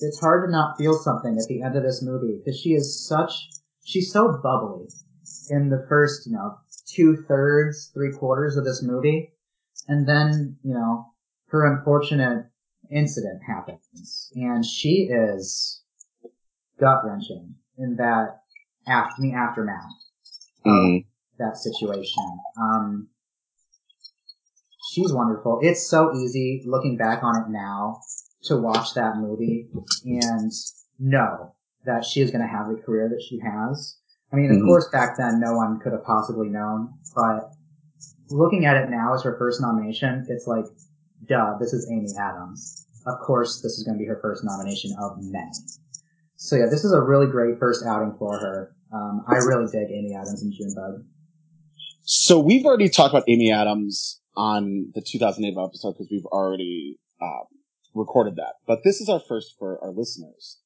it's 0.00 0.20
hard 0.20 0.46
to 0.46 0.52
not 0.52 0.76
feel 0.78 0.94
something 0.94 1.36
at 1.38 1.46
the 1.48 1.62
end 1.62 1.76
of 1.76 1.82
this 1.82 2.02
movie 2.02 2.38
because 2.38 2.58
she 2.58 2.70
is 2.74 3.06
such, 3.06 3.48
she's 3.84 4.12
so 4.12 4.38
bubbly 4.42 4.88
in 5.50 5.68
the 5.68 5.84
first, 5.88 6.26
you 6.26 6.32
know, 6.32 6.56
two 6.86 7.24
thirds, 7.28 7.90
three 7.94 8.12
quarters 8.12 8.56
of 8.56 8.64
this 8.64 8.82
movie. 8.82 9.32
And 9.86 10.06
then, 10.08 10.56
you 10.62 10.74
know, 10.74 11.06
her 11.48 11.64
unfortunate 11.64 12.46
incident 12.90 13.40
happens 13.46 14.32
and 14.34 14.64
she 14.64 15.08
is 15.10 15.82
gut 16.80 17.04
wrenching 17.04 17.54
in 17.76 17.96
that 17.96 18.40
after 18.86 19.22
the 19.22 19.32
aftermath 19.32 19.84
of 20.64 20.72
Mhm. 20.72 21.06
that 21.38 21.56
situation. 21.56 22.22
Um, 22.56 23.08
she's 24.90 25.12
wonderful. 25.12 25.60
It's 25.62 25.86
so 25.86 26.14
easy 26.14 26.62
looking 26.66 26.96
back 26.96 27.22
on 27.22 27.36
it 27.42 27.48
now 27.50 28.00
to 28.44 28.56
watch 28.56 28.94
that 28.94 29.16
movie 29.16 29.68
and 30.04 30.52
know 30.98 31.54
that 31.84 32.04
she 32.04 32.20
is 32.20 32.30
going 32.30 32.42
to 32.42 32.46
have 32.48 32.68
the 32.68 32.76
career 32.82 33.08
that 33.08 33.22
she 33.22 33.38
has. 33.40 33.96
I 34.32 34.36
mean, 34.36 34.50
of 34.50 34.58
Mhm. 34.58 34.66
course, 34.66 34.88
back 34.90 35.16
then 35.16 35.40
no 35.40 35.54
one 35.56 35.78
could 35.80 35.92
have 35.92 36.04
possibly 36.04 36.48
known, 36.48 36.92
but 37.14 37.50
looking 38.30 38.66
at 38.66 38.76
it 38.76 38.90
now 38.90 39.14
as 39.14 39.22
her 39.22 39.36
first 39.38 39.60
nomination, 39.60 40.26
it's 40.28 40.46
like, 40.46 40.66
duh, 41.26 41.56
this 41.58 41.72
is 41.72 41.90
Amy 41.90 42.08
Adams. 42.18 42.86
Of 43.06 43.20
course, 43.20 43.62
this 43.62 43.72
is 43.78 43.84
going 43.84 43.96
to 43.96 44.02
be 44.02 44.06
her 44.06 44.18
first 44.20 44.44
nomination 44.44 44.94
of 45.00 45.16
many. 45.18 45.50
So 46.36 46.56
yeah, 46.56 46.66
this 46.66 46.84
is 46.84 46.92
a 46.92 47.00
really 47.00 47.26
great 47.26 47.58
first 47.58 47.84
outing 47.86 48.14
for 48.18 48.38
her. 48.38 48.76
Um, 48.92 49.24
I 49.26 49.36
really 49.36 49.66
dig 49.70 49.90
Amy 49.90 50.14
Adams 50.14 50.42
and 50.42 50.52
Junebug. 50.52 51.04
So 52.02 52.38
we've 52.38 52.64
already 52.64 52.88
talked 52.88 53.12
about 53.12 53.24
Amy 53.28 53.50
Adams 53.50 54.20
on 54.36 54.92
the 54.94 55.00
2008 55.00 55.56
episode 55.58 55.92
because 55.92 56.08
we've 56.10 56.24
already 56.26 56.98
um, 57.20 57.44
recorded 57.98 58.36
that. 58.36 58.54
But 58.66 58.80
this 58.84 59.00
is 59.00 59.08
our 59.08 59.20
first 59.20 59.56
for 59.58 59.82
our 59.82 59.90
listeners. 59.90 60.58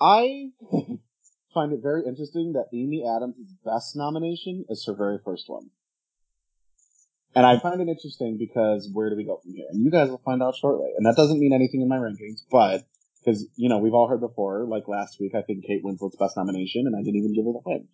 I 0.00 0.50
find 1.54 1.72
it 1.72 1.80
very 1.82 2.04
interesting 2.06 2.52
that 2.52 2.66
Amy 2.72 3.04
Adams' 3.04 3.54
best 3.64 3.96
nomination 3.96 4.64
is 4.68 4.84
her 4.86 4.94
very 4.94 5.18
first 5.24 5.44
one. 5.48 5.70
And 7.34 7.46
I 7.46 7.58
find 7.58 7.80
it 7.80 7.88
interesting 7.88 8.36
because 8.38 8.88
where 8.92 9.10
do 9.10 9.16
we 9.16 9.24
go 9.24 9.38
from 9.42 9.52
here? 9.52 9.66
And 9.70 9.84
you 9.84 9.90
guys 9.90 10.08
will 10.08 10.22
find 10.24 10.42
out 10.42 10.56
shortly. 10.56 10.90
And 10.96 11.06
that 11.06 11.16
doesn't 11.16 11.38
mean 11.38 11.52
anything 11.52 11.82
in 11.82 11.88
my 11.88 11.98
rankings, 11.98 12.40
but 12.50 12.86
because, 13.20 13.46
you 13.56 13.68
know, 13.68 13.78
we've 13.78 13.94
all 13.94 14.08
heard 14.08 14.20
before, 14.20 14.64
like 14.64 14.88
last 14.88 15.20
week, 15.20 15.32
I 15.34 15.42
think 15.42 15.64
Kate 15.66 15.82
Winslet's 15.84 16.16
best 16.16 16.36
nomination, 16.36 16.86
and 16.86 16.96
I 16.96 17.00
didn't 17.00 17.16
even 17.16 17.34
give 17.34 17.44
her 17.44 17.52
the 17.52 17.62
win 17.64 17.88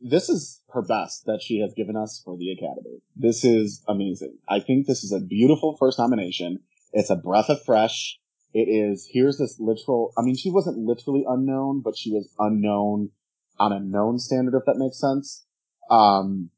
this 0.00 0.28
is 0.28 0.62
her 0.72 0.82
best 0.82 1.24
that 1.26 1.42
she 1.42 1.60
has 1.60 1.74
given 1.74 1.96
us 1.96 2.20
for 2.24 2.36
the 2.36 2.52
Academy. 2.52 3.00
This 3.16 3.44
is 3.44 3.82
amazing. 3.88 4.38
I 4.48 4.60
think 4.60 4.86
this 4.86 5.02
is 5.02 5.12
a 5.12 5.20
beautiful 5.20 5.76
first 5.76 5.98
nomination. 5.98 6.60
It's 6.92 7.10
a 7.10 7.16
breath 7.16 7.48
of 7.48 7.62
fresh. 7.64 8.18
It 8.54 8.68
is, 8.68 9.08
here's 9.12 9.36
this 9.38 9.56
literal, 9.60 10.12
I 10.16 10.22
mean, 10.22 10.36
she 10.36 10.50
wasn't 10.50 10.78
literally 10.78 11.24
unknown, 11.28 11.82
but 11.84 11.98
she 11.98 12.10
was 12.10 12.32
unknown 12.38 13.10
on 13.58 13.72
a 13.72 13.80
known 13.80 14.18
standard, 14.18 14.56
if 14.56 14.64
that 14.64 14.78
makes 14.78 14.98
sense. 14.98 15.44
Um, 15.90 16.50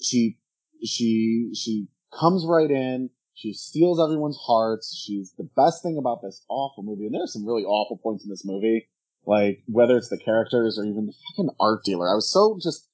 she, 0.00 0.38
she, 0.84 1.50
she 1.54 1.88
comes 2.12 2.44
right 2.46 2.70
in. 2.70 3.10
She 3.34 3.54
steals 3.54 3.98
everyone's 3.98 4.38
hearts. 4.46 4.94
She's 4.94 5.32
the 5.38 5.48
best 5.56 5.82
thing 5.82 5.96
about 5.98 6.20
this 6.22 6.44
awful 6.50 6.82
movie. 6.82 7.06
And 7.06 7.14
there's 7.14 7.32
some 7.32 7.46
really 7.46 7.64
awful 7.64 7.96
points 7.96 8.24
in 8.24 8.30
this 8.30 8.44
movie. 8.44 8.88
Like, 9.24 9.62
whether 9.66 9.96
it's 9.96 10.10
the 10.10 10.18
characters 10.18 10.78
or 10.78 10.84
even 10.84 11.06
the 11.06 11.14
fucking 11.30 11.50
art 11.58 11.84
dealer. 11.84 12.10
I 12.10 12.14
was 12.14 12.30
so 12.30 12.58
just, 12.62 12.88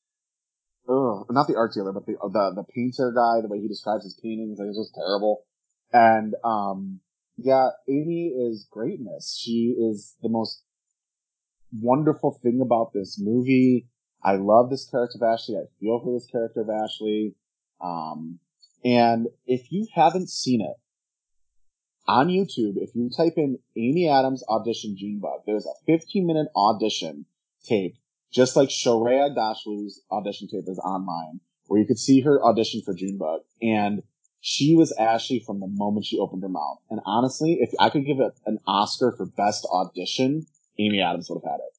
ugh, 0.89 1.27
not 1.31 1.49
the 1.49 1.57
art 1.57 1.73
dealer, 1.75 1.93
but 1.93 2.07
the, 2.07 2.13
the, 2.23 2.63
the 2.63 2.65
painter 2.73 3.11
guy, 3.11 3.41
the 3.43 3.49
way 3.49 3.59
he 3.59 3.67
describes 3.67 4.05
his 4.05 4.19
paintings, 4.23 4.59
like, 4.59 4.69
it's 4.69 4.79
just 4.79 4.95
terrible. 4.95 5.46
And, 5.93 6.35
um, 6.45 7.01
yeah, 7.37 7.69
Amy 7.89 8.29
is 8.29 8.67
greatness. 8.71 9.39
She 9.39 9.77
is 9.79 10.15
the 10.23 10.29
most 10.29 10.63
wonderful 11.73 12.39
thing 12.43 12.61
about 12.63 12.93
this 12.93 13.19
movie. 13.21 13.89
I 14.23 14.37
love 14.37 14.71
this 14.71 14.89
character 14.89 15.19
of 15.21 15.33
Ashley. 15.33 15.57
I 15.57 15.67
feel 15.81 16.01
for 16.01 16.13
this 16.13 16.27
character 16.27 16.63
of 16.63 16.71
Ashley. 16.71 17.35
Um, 17.81 18.39
and 18.85 19.27
if 19.47 19.71
you 19.71 19.87
haven't 19.95 20.31
seen 20.31 20.61
it, 20.61 20.77
on 22.09 22.29
YouTube, 22.29 22.77
if 22.77 22.95
you 22.95 23.11
type 23.11 23.35
in 23.37 23.59
Amy 23.77 24.09
Adams 24.09 24.45
audition 24.49 24.97
Junebug, 24.97 25.41
there's 25.47 25.67
a 25.67 25.75
15 25.87 26.27
minute 26.27 26.49
audition 26.55 27.27
tape, 27.65 27.97
just 28.33 28.57
like 28.57 28.69
Shohreh 28.69 29.31
Aghdashloo's 29.31 30.03
audition 30.11 30.49
tape 30.49 30.69
is 30.69 30.79
online, 30.79 31.41
where 31.67 31.81
you 31.81 31.87
could 31.87 31.99
see 31.99 32.21
her 32.21 32.43
audition 32.45 32.83
for 32.85 32.95
Junebug. 32.95 33.41
And 33.61 34.03
she 34.41 34.75
was 34.75 34.93
Ashley 34.93 35.43
from 35.45 35.61
the 35.61 35.67
moment 35.67 36.07
she 36.07 36.19
opened 36.19 36.43
her 36.43 36.49
mouth. 36.49 36.79
And 36.91 37.01
honestly, 37.05 37.59
if 37.61 37.71
I 37.81 37.91
could 37.91 38.07
give 38.07 38.21
it 38.21 38.33
an 38.47 38.59
Oscar 38.67 39.15
for 39.17 39.27
best 39.27 39.67
audition, 39.73 40.47
Amy 40.79 41.01
Adams 41.01 41.29
would 41.29 41.43
have 41.43 41.51
had 41.51 41.61
it. 41.61 41.77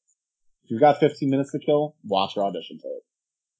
If 0.63 0.72
you've 0.72 0.82
got 0.82 1.00
15 1.00 1.30
minutes 1.30 1.52
to 1.52 1.60
kill, 1.60 1.96
watch 2.04 2.36
her 2.36 2.43
audition 2.43 2.78
tape. 2.78 3.04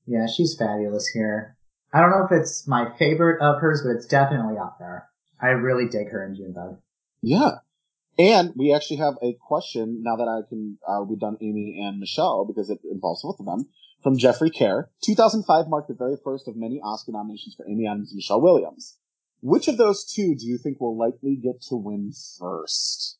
Yeah, 0.06 0.28
she's 0.28 0.56
fabulous 0.58 1.08
here. 1.08 1.56
I 1.94 2.02
don't 2.02 2.12
know 2.12 2.26
if 2.26 2.32
it's 2.32 2.68
my 2.68 2.92
favorite 2.98 3.42
of 3.42 3.62
hers, 3.62 3.82
but 3.86 3.96
it's 3.96 4.06
definitely 4.06 4.58
up 4.58 4.78
there. 4.80 5.08
I 5.42 5.48
really 5.50 5.88
dig 5.88 6.10
her 6.10 6.26
in 6.26 6.36
Junebug. 6.36 6.80
Yeah. 7.22 7.52
And 8.20 8.54
we 8.56 8.74
actually 8.74 8.98
have 8.98 9.14
a 9.22 9.38
question 9.40 10.02
now 10.04 10.16
that 10.16 10.28
I 10.28 10.42
can, 10.50 10.80
uh, 10.88 11.04
we've 11.08 11.20
done 11.20 11.38
Amy 11.40 11.80
and 11.82 12.00
Michelle 12.00 12.46
because 12.46 12.70
it 12.70 12.80
involves 12.92 13.22
both 13.22 13.40
of 13.40 13.46
them 13.46 13.68
from 14.04 14.18
Jeffrey 14.18 14.50
Kerr. 14.50 14.90
2005 15.04 15.68
marked 15.68 15.88
the 15.88 15.94
very 15.94 16.18
first 16.24 16.48
of 16.48 16.56
many 16.56 16.80
Oscar 16.84 17.12
nominations 17.12 17.56
for 17.56 17.68
Amy 17.68 17.88
Adams 17.88 18.12
and 18.12 18.18
Michelle 18.18 18.42
Williams. 18.42 18.98
Which 19.42 19.68
of 19.68 19.78
those 19.78 20.04
two 20.04 20.36
do 20.36 20.46
you 20.46 20.58
think 20.58 20.80
will 20.80 20.98
likely 20.98 21.36
get 21.36 21.62
to 21.70 21.76
win 21.76 22.12
first? 22.40 23.18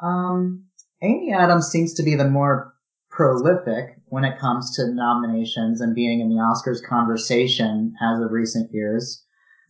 Um, 0.00 0.64
Amy 1.02 1.32
Adams 1.32 1.68
seems 1.68 1.94
to 1.94 2.02
be 2.02 2.14
the 2.14 2.28
more 2.28 2.74
prolific 3.10 3.96
when 4.06 4.24
it 4.24 4.38
comes 4.38 4.74
to 4.76 4.92
nominations 4.92 5.80
and 5.80 5.94
being 5.94 6.20
in 6.20 6.28
the 6.28 6.36
Oscars 6.36 6.82
conversation 6.82 7.94
as 8.02 8.20
of 8.20 8.32
recent 8.32 8.72
years. 8.72 9.22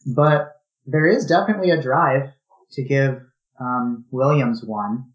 But 0.07 0.53
there 0.87 1.07
is 1.07 1.27
definitely 1.27 1.71
a 1.71 1.81
drive 1.81 2.31
to 2.73 2.83
give 2.83 3.21
um, 3.61 4.05
Williams 4.11 4.63
one. 4.65 5.13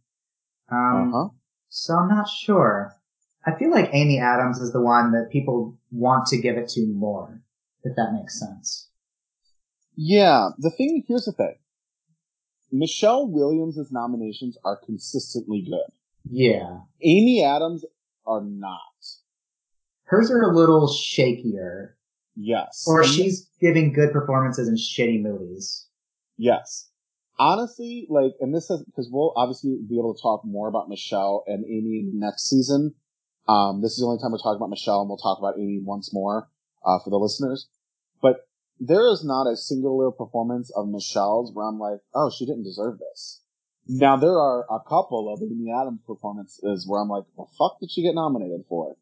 Um, 0.71 1.13
Uh-huh. 1.13 1.29
So 1.69 1.95
I'm 1.95 2.09
not 2.09 2.27
sure. 2.27 2.95
I 3.45 3.57
feel 3.57 3.71
like 3.71 3.89
Amy 3.93 4.19
Adams 4.19 4.59
is 4.59 4.73
the 4.73 4.81
one 4.81 5.11
that 5.13 5.29
people 5.31 5.77
want 5.91 6.27
to 6.27 6.37
give 6.37 6.57
it 6.57 6.67
to 6.69 6.85
more, 6.87 7.41
if 7.83 7.95
that 7.95 8.13
makes 8.13 8.39
sense. 8.39 8.89
Yeah, 9.95 10.49
the 10.57 10.69
thing, 10.71 11.03
here's 11.07 11.25
the 11.25 11.31
thing. 11.31 11.55
Michelle 12.71 13.27
Williams' 13.27 13.91
nominations 13.91 14.57
are 14.63 14.77
consistently 14.85 15.61
good. 15.61 15.89
Yeah. 16.29 16.81
Amy 17.01 17.43
Adams 17.43 17.83
are 18.27 18.41
not. 18.43 18.79
Hers 20.03 20.29
are 20.31 20.41
a 20.41 20.55
little 20.55 20.87
shakier, 20.87 21.91
Yes. 22.35 22.85
or 22.87 23.01
And- 23.01 23.09
she's 23.09 23.49
giving 23.59 23.93
good 23.93 24.11
performances 24.11 24.67
in 24.67 24.75
shitty 24.75 25.21
movies. 25.21 25.87
Yes. 26.37 26.89
Honestly, 27.37 28.05
like, 28.09 28.33
and 28.41 28.53
this 28.53 28.69
is, 28.69 28.83
because 28.83 29.09
we'll 29.11 29.33
obviously 29.35 29.77
be 29.87 29.97
able 29.97 30.13
to 30.13 30.21
talk 30.21 30.43
more 30.45 30.67
about 30.67 30.89
Michelle 30.89 31.43
and 31.47 31.63
Amy 31.65 32.09
next 32.13 32.49
season. 32.49 32.93
Um, 33.49 33.81
this 33.81 33.93
is 33.93 33.99
the 33.99 34.05
only 34.05 34.21
time 34.21 34.31
we're 34.31 34.37
talking 34.37 34.57
about 34.57 34.69
Michelle 34.69 35.01
and 35.01 35.09
we'll 35.09 35.17
talk 35.17 35.39
about 35.39 35.57
Amy 35.57 35.81
once 35.83 36.13
more, 36.13 36.47
uh, 36.85 36.99
for 37.03 37.09
the 37.09 37.17
listeners. 37.17 37.67
But 38.21 38.47
there 38.79 39.11
is 39.11 39.25
not 39.25 39.47
a 39.47 39.57
singular 39.57 40.11
performance 40.11 40.69
of 40.75 40.87
Michelle's 40.87 41.51
where 41.53 41.67
I'm 41.67 41.79
like, 41.79 41.99
oh, 42.13 42.29
she 42.29 42.45
didn't 42.45 42.63
deserve 42.63 42.99
this. 42.99 43.41
Now 43.87 44.17
there 44.17 44.37
are 44.37 44.65
a 44.69 44.79
couple 44.87 45.33
of 45.33 45.41
Amy 45.41 45.71
Adams 45.71 46.01
performances 46.05 46.85
where 46.87 47.01
I'm 47.01 47.09
like, 47.09 47.23
the 47.35 47.45
fuck 47.57 47.79
did 47.79 47.89
she 47.89 48.03
get 48.03 48.13
nominated 48.13 48.65
for? 48.69 48.95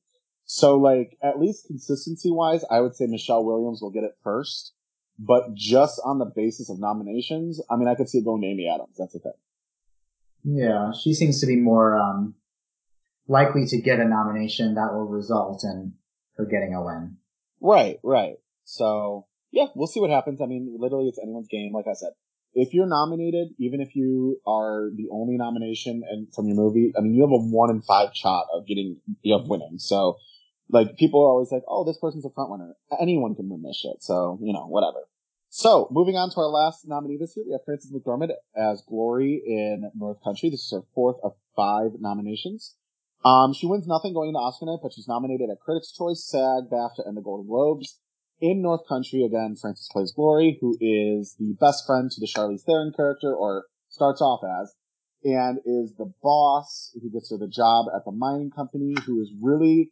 So 0.46 0.78
like 0.78 1.18
at 1.22 1.42
least 1.42 1.68
consistency 1.68 2.32
wise, 2.32 2.64
I 2.72 2.80
would 2.80 2.96
say 2.96 3.06
Michelle 3.06 3.44
Williams 3.44 3.82
will 3.82 3.92
get 3.92 4.06
it 4.06 4.16
first. 4.24 4.72
But 5.20 5.56
just 5.56 6.00
on 6.06 6.20
the 6.20 6.32
basis 6.34 6.70
of 6.70 6.80
nominations, 6.80 7.60
I 7.70 7.76
mean, 7.76 7.90
I 7.90 7.96
could 7.96 8.08
see 8.08 8.20
it 8.20 8.24
going 8.24 8.44
to 8.44 8.48
Amy 8.48 8.72
Adams. 8.74 8.96
That's 8.98 9.12
the 9.12 9.20
thing. 9.20 9.34
Yeah, 10.46 10.94
she 10.94 11.14
seems 11.14 11.42
to 11.42 11.48
be 11.48 11.58
more 11.58 11.98
um, 11.98 12.36
likely 13.28 13.66
to 13.68 13.82
get 13.82 14.00
a 14.00 14.06
nomination 14.06 14.76
that 14.76 14.94
will 14.94 15.08
result 15.08 15.64
in 15.64 15.94
her 16.36 16.46
getting 16.46 16.74
a 16.74 16.84
win. 16.84 17.18
Right, 17.62 18.00
right. 18.04 18.36
So 18.64 19.28
yeah, 19.52 19.68
we'll 19.76 19.88
see 19.88 20.00
what 20.00 20.10
happens. 20.10 20.42
I 20.42 20.46
mean, 20.46 20.76
literally, 20.78 21.08
it's 21.08 21.20
anyone's 21.22 21.48
game. 21.48 21.72
Like 21.74 21.88
I 21.90 21.94
said, 21.94 22.12
if 22.54 22.74
you're 22.74 22.88
nominated, 22.88 23.50
even 23.60 23.82
if 23.82 23.96
you 23.96 24.40
are 24.46 24.90
the 24.96 25.08
only 25.12 25.38
nomination 25.38 26.04
and 26.10 26.28
from 26.34 26.48
your 26.48 26.56
movie, 26.56 26.92
I 26.98 27.02
mean, 27.02 27.14
you 27.14 27.22
have 27.22 27.32
a 27.32 27.38
one 27.38 27.70
in 27.70 27.82
five 27.82 28.10
shot 28.14 28.48
of 28.54 28.68
getting 28.68 28.98
of 29.32 29.48
winning. 29.48 29.78
So 29.78 30.18
like 30.70 30.98
people 30.98 31.22
are 31.22 31.30
always 31.30 31.52
like, 31.52 31.64
oh, 31.68 31.86
this 31.86 31.98
person's 31.98 32.26
a 32.26 32.30
front 32.30 32.52
runner. 32.52 32.74
Anyone 33.00 33.36
can 33.36 33.50
win 33.50 33.64
this 33.64 33.78
shit. 33.78 34.02
So, 34.02 34.40
you 34.42 34.54
know, 34.54 34.68
whatever. 34.68 35.00
So 35.50 35.88
moving 35.92 36.16
on 36.16 36.30
to 36.32 36.40
our 36.42 36.48
last 36.48 36.86
nominee 36.88 37.18
this 37.18 37.36
year, 37.38 37.46
we 37.48 37.54
have 37.54 37.64
Frances 37.66 37.92
McDormand 37.92 38.32
as 38.56 38.84
Glory 38.88 39.42
in 39.46 39.90
North 39.96 40.18
Country. 40.24 40.50
This 40.50 40.62
is 40.62 40.72
her 40.72 40.82
fourth 40.94 41.18
of 41.24 41.34
five 41.56 41.92
nominations. 42.00 42.76
Um, 43.26 43.54
she 43.54 43.66
wins 43.66 43.88
nothing 43.88 44.14
going 44.14 44.30
into 44.30 44.40
Oscar 44.40 44.66
night, 44.66 44.80
but 44.82 44.94
she's 44.94 45.08
nominated 45.08 45.50
at 45.50 45.60
Critics' 45.60 45.92
Choice, 45.92 46.26
SAG, 46.30 46.70
BAFTA, 46.72 47.06
and 47.06 47.18
the 47.18 47.22
Golden 47.22 47.48
Globes. 47.48 48.00
In 48.40 48.62
North 48.62 48.88
Country, 48.88 49.24
again, 49.24 49.56
Frances 49.60 49.90
plays 49.92 50.14
Glory, 50.14 50.60
who 50.62 50.78
is 50.80 51.36
the 51.40 51.56
best 51.60 51.86
friend 51.88 52.12
to 52.12 52.20
the 52.20 52.28
Charlize 52.28 52.64
Theron 52.64 52.94
character, 52.96 53.34
or 53.34 53.66
starts 53.90 54.22
off 54.22 54.42
as, 54.44 54.76
and 55.24 55.58
is 55.66 55.96
the 55.98 56.14
boss 56.22 56.96
who 57.02 57.10
gets 57.10 57.32
her 57.32 57.38
the 57.38 57.48
job 57.48 57.88
at 57.96 58.06
the 58.06 58.12
mining 58.12 58.52
company, 58.52 58.94
who 59.06 59.20
is 59.22 59.34
really 59.42 59.92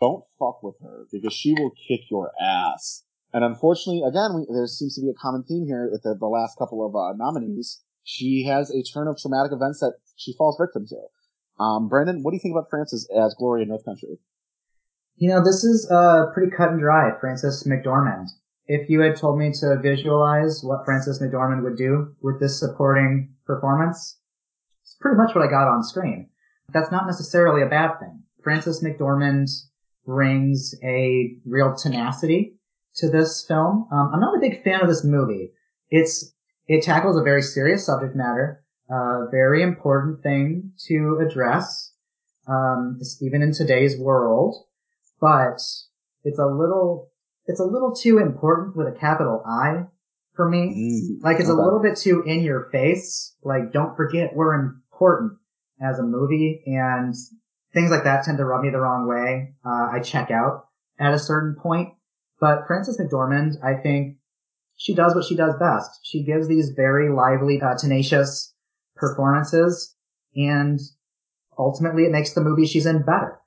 don't 0.00 0.24
fuck 0.38 0.62
with 0.62 0.74
her 0.82 1.06
because 1.12 1.32
she 1.32 1.52
will 1.52 1.70
kick 1.88 2.00
your 2.10 2.32
ass. 2.40 3.04
And 3.32 3.44
unfortunately, 3.44 4.02
again, 4.06 4.30
we, 4.34 4.46
there 4.52 4.66
seems 4.66 4.96
to 4.96 5.00
be 5.00 5.10
a 5.10 5.14
common 5.14 5.44
theme 5.44 5.66
here 5.66 5.88
with 5.90 6.02
the, 6.02 6.16
the 6.18 6.26
last 6.26 6.58
couple 6.58 6.84
of 6.84 6.94
uh, 6.94 7.16
nominees. 7.16 7.82
She 8.02 8.44
has 8.48 8.70
a 8.70 8.82
turn 8.82 9.08
of 9.08 9.16
traumatic 9.18 9.52
events 9.52 9.80
that 9.80 9.94
she 10.16 10.34
falls 10.36 10.56
victim 10.60 10.86
to. 10.88 10.96
Um, 11.58 11.88
Brandon, 11.88 12.22
what 12.22 12.30
do 12.30 12.36
you 12.36 12.40
think 12.40 12.54
about 12.54 12.70
Frances 12.70 13.08
as 13.16 13.34
Glory 13.34 13.62
in 13.62 13.68
North 13.68 13.84
Country? 13.84 14.18
You 15.16 15.28
know, 15.28 15.44
this 15.44 15.62
is 15.62 15.88
uh, 15.90 16.26
pretty 16.34 16.50
cut 16.50 16.70
and 16.70 16.80
dry, 16.80 17.10
Frances 17.20 17.64
McDormand. 17.64 18.26
If 18.66 18.88
you 18.90 19.00
had 19.00 19.16
told 19.16 19.38
me 19.38 19.52
to 19.60 19.78
visualize 19.80 20.62
what 20.64 20.84
Frances 20.84 21.20
McDormand 21.20 21.62
would 21.62 21.76
do 21.76 22.14
with 22.22 22.40
this 22.40 22.58
supporting 22.58 23.34
performance, 23.46 24.18
it's 24.82 24.96
pretty 25.00 25.16
much 25.16 25.34
what 25.34 25.46
I 25.46 25.50
got 25.50 25.68
on 25.68 25.84
screen. 25.84 26.28
That's 26.72 26.90
not 26.90 27.06
necessarily 27.06 27.62
a 27.62 27.68
bad 27.68 28.00
thing. 28.00 28.22
Frances 28.42 28.82
McDormand 28.82 29.48
brings 30.06 30.74
a 30.82 31.36
real 31.44 31.74
tenacity 31.74 32.56
to 32.96 33.08
this 33.08 33.44
film. 33.46 33.86
Um, 33.92 34.10
I'm 34.12 34.20
not 34.20 34.36
a 34.36 34.40
big 34.40 34.64
fan 34.64 34.80
of 34.80 34.88
this 34.88 35.04
movie. 35.04 35.52
It's 35.90 36.32
it 36.66 36.82
tackles 36.82 37.18
a 37.18 37.22
very 37.22 37.42
serious 37.42 37.86
subject 37.86 38.16
matter, 38.16 38.63
a 38.90 39.26
very 39.30 39.62
important 39.62 40.22
thing 40.22 40.72
to 40.86 41.20
address, 41.26 41.92
um, 42.46 43.00
even 43.20 43.42
in 43.42 43.52
today's 43.52 43.98
world. 43.98 44.56
But 45.20 45.60
it's 46.24 46.38
a 46.38 46.46
little 46.46 47.10
it's 47.46 47.60
a 47.60 47.64
little 47.64 47.94
too 47.94 48.18
important 48.18 48.76
with 48.76 48.88
a 48.88 48.98
capital 48.98 49.42
I 49.46 49.86
for 50.34 50.48
me. 50.48 50.58
Mm, 51.20 51.24
Like 51.24 51.40
it's 51.40 51.48
okay. 51.48 51.58
a 51.58 51.62
little 51.62 51.80
bit 51.80 51.96
too 51.96 52.22
in 52.26 52.42
your 52.42 52.68
face. 52.70 53.34
Like 53.42 53.72
don't 53.72 53.96
forget 53.96 54.34
we're 54.34 54.54
important 54.54 55.38
as 55.80 55.98
a 55.98 56.02
movie 56.02 56.62
and 56.66 57.14
things 57.72 57.90
like 57.90 58.04
that 58.04 58.24
tend 58.24 58.38
to 58.38 58.44
rub 58.44 58.62
me 58.62 58.70
the 58.70 58.80
wrong 58.80 59.06
way. 59.08 59.54
Uh, 59.64 59.88
I 59.92 60.00
check 60.00 60.30
out 60.30 60.66
at 60.98 61.12
a 61.14 61.18
certain 61.18 61.56
point. 61.60 61.94
But 62.40 62.66
Frances 62.66 62.98
McDormand, 62.98 63.54
I 63.64 63.80
think 63.80 64.18
she 64.76 64.94
does 64.94 65.14
what 65.14 65.24
she 65.24 65.36
does 65.36 65.54
best. 65.58 66.00
She 66.02 66.24
gives 66.24 66.48
these 66.48 66.70
very 66.70 67.10
lively, 67.10 67.60
uh, 67.60 67.76
tenacious 67.78 68.53
performances 68.96 69.94
and 70.36 70.80
ultimately 71.58 72.04
it 72.04 72.12
makes 72.12 72.34
the 72.34 72.40
movie 72.40 72.66
she's 72.66 72.86
in 72.86 73.02
better. 73.02 73.38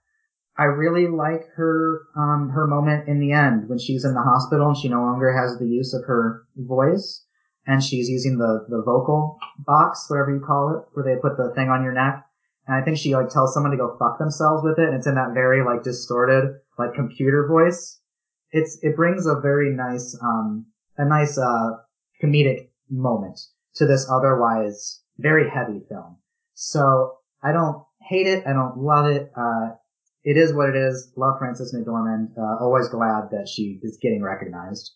I 0.58 0.64
really 0.64 1.08
like 1.08 1.46
her, 1.56 2.02
um, 2.16 2.50
her 2.50 2.66
moment 2.66 3.08
in 3.08 3.20
the 3.20 3.32
end 3.32 3.70
when 3.70 3.78
she's 3.78 4.04
in 4.04 4.16
the 4.16 4.24
hospital 4.24 4.68
and 4.68 4.78
she 4.78 4.90
no 4.90 5.02
longer 5.02 5.32
has 5.32 5.60
the 5.60 5.68
use 5.68 5.94
of 5.94 6.04
her 6.06 6.46
voice 6.56 7.24
and 7.68 7.84
she's 7.84 8.10
using 8.10 8.38
the, 8.38 8.66
the 8.70 8.82
vocal 8.82 9.38
box, 9.60 10.06
whatever 10.10 10.34
you 10.34 10.44
call 10.46 10.76
it, 10.76 10.84
where 10.94 11.06
they 11.06 11.22
put 11.22 11.38
the 11.38 11.54
thing 11.54 11.70
on 11.70 11.84
your 11.84 11.94
neck. 11.94 12.26
And 12.66 12.76
I 12.76 12.84
think 12.84 12.98
she 12.98 13.16
like 13.16 13.30
tells 13.30 13.54
someone 13.54 13.72
to 13.72 13.78
go 13.78 13.96
fuck 14.00 14.18
themselves 14.18 14.64
with 14.64 14.80
it 14.80 14.88
and 14.88 14.96
it's 14.96 15.08
in 15.08 15.16
that 15.16 15.34
very 15.34 15.64
like 15.64 15.84
distorted, 15.84 16.60
like 16.80 16.96
computer 16.96 17.48
voice. 17.48 18.00
It's, 18.52 18.80
it 18.82 18.96
brings 18.96 19.28
a 19.28 19.40
very 19.40 19.76
nice, 19.76 20.18
um, 20.24 20.66
a 20.98 21.06
nice, 21.06 21.38
uh, 21.38 21.72
comedic 22.24 22.70
moment 22.90 23.40
to 23.76 23.86
this 23.86 24.10
otherwise 24.10 25.02
very 25.18 25.50
heavy 25.50 25.82
film. 25.90 26.18
So 26.54 27.18
I 27.44 27.52
don't 27.52 27.84
hate 28.02 28.28
it. 28.28 28.46
I 28.48 28.54
don't 28.54 28.78
love 28.78 29.12
it. 29.12 29.32
Uh, 29.36 29.76
it 30.24 30.38
is 30.38 30.54
what 30.54 30.70
it 30.70 30.76
is. 30.76 31.12
Love 31.16 31.40
Frances 31.40 31.74
McDormand. 31.74 32.38
Uh, 32.38 32.64
always 32.64 32.90
glad 32.90 33.30
that 33.32 33.48
she 33.48 33.80
is 33.82 33.98
getting 34.02 34.22
recognized. 34.22 34.92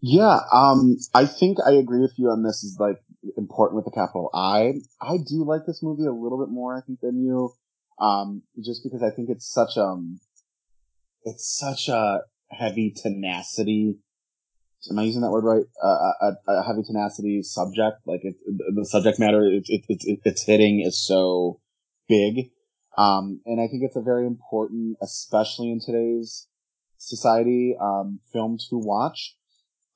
Yeah, 0.00 0.40
um, 0.52 0.96
I 1.14 1.26
think 1.26 1.58
I 1.66 1.72
agree 1.72 2.00
with 2.00 2.12
you 2.16 2.28
on 2.28 2.42
this 2.42 2.62
is 2.62 2.76
like 2.78 2.98
important 3.36 3.76
with 3.76 3.86
the 3.86 3.90
capital 3.90 4.30
I. 4.34 4.74
I 5.00 5.16
do 5.16 5.44
like 5.44 5.62
this 5.66 5.82
movie 5.82 6.06
a 6.06 6.12
little 6.12 6.38
bit 6.38 6.52
more, 6.52 6.76
I 6.76 6.80
think, 6.82 7.00
than 7.00 7.22
you. 7.22 7.52
Um, 7.98 8.42
just 8.62 8.84
because 8.84 9.02
I 9.02 9.10
think 9.10 9.30
it's 9.30 9.50
such, 9.50 9.78
um, 9.78 10.20
it's 11.24 11.58
such 11.58 11.88
a 11.88 12.20
heavy 12.50 12.92
tenacity. 12.94 13.96
Am 14.90 14.98
I 14.98 15.02
using 15.02 15.22
that 15.22 15.30
word 15.30 15.44
right? 15.44 15.64
Uh, 15.82 16.12
a, 16.20 16.52
a 16.52 16.62
heavy 16.62 16.82
tenacity 16.82 17.42
subject. 17.42 17.98
Like 18.06 18.20
it, 18.22 18.36
the 18.46 18.84
subject 18.84 19.18
matter, 19.18 19.44
it, 19.44 19.64
it, 19.66 19.84
it, 19.88 20.20
it's 20.24 20.44
hitting 20.44 20.80
is 20.80 21.04
so 21.04 21.60
big. 22.08 22.50
Um, 22.96 23.40
and 23.44 23.60
I 23.60 23.66
think 23.68 23.82
it's 23.82 23.96
a 23.96 24.00
very 24.00 24.26
important, 24.26 24.96
especially 25.02 25.70
in 25.70 25.80
today's 25.84 26.46
society, 26.98 27.76
um, 27.80 28.20
film 28.32 28.58
to 28.70 28.78
watch. 28.78 29.36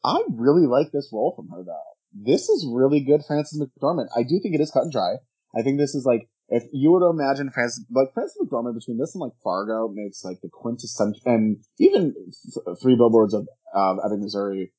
I 0.05 0.23
really 0.31 0.67
like 0.67 0.93
this 0.93 1.11
role 1.13 1.33
from 1.35 1.49
her 1.49 1.63
though. 1.65 1.79
This 2.13 2.49
is 2.49 2.67
really 2.69 3.01
good 3.01 3.23
Frances 3.27 3.63
McDormand. 3.63 4.09
I 4.17 4.23
do 4.23 4.41
think 4.43 4.55
it 4.55 4.61
is 4.61 4.71
cut 4.71 4.83
and 4.83 4.93
dry. 4.93 5.15
I 5.57 5.63
think 5.63 5.79
this 5.79 5.95
is 5.95 6.05
like, 6.05 6.29
if 6.51 6.65
you 6.73 6.91
were 6.91 7.01
to 7.01 7.07
imagine 7.07 7.51
Frances, 7.51 7.85
like 7.91 8.13
Frances 8.13 8.37
McDormand 8.43 8.75
between 8.75 8.99
this 8.99 9.15
and 9.15 9.21
like 9.21 9.33
Fargo 9.43 9.89
makes 9.89 10.25
like 10.25 10.41
the 10.43 10.49
quintessential, 10.53 11.23
and 11.25 11.59
even 11.79 12.13
th- 12.13 12.79
Three 12.83 12.97
Billboards 12.97 13.35
of, 13.35 13.47
of 13.73 13.99
Ebbing, 14.05 14.21
Missouri, 14.21 14.73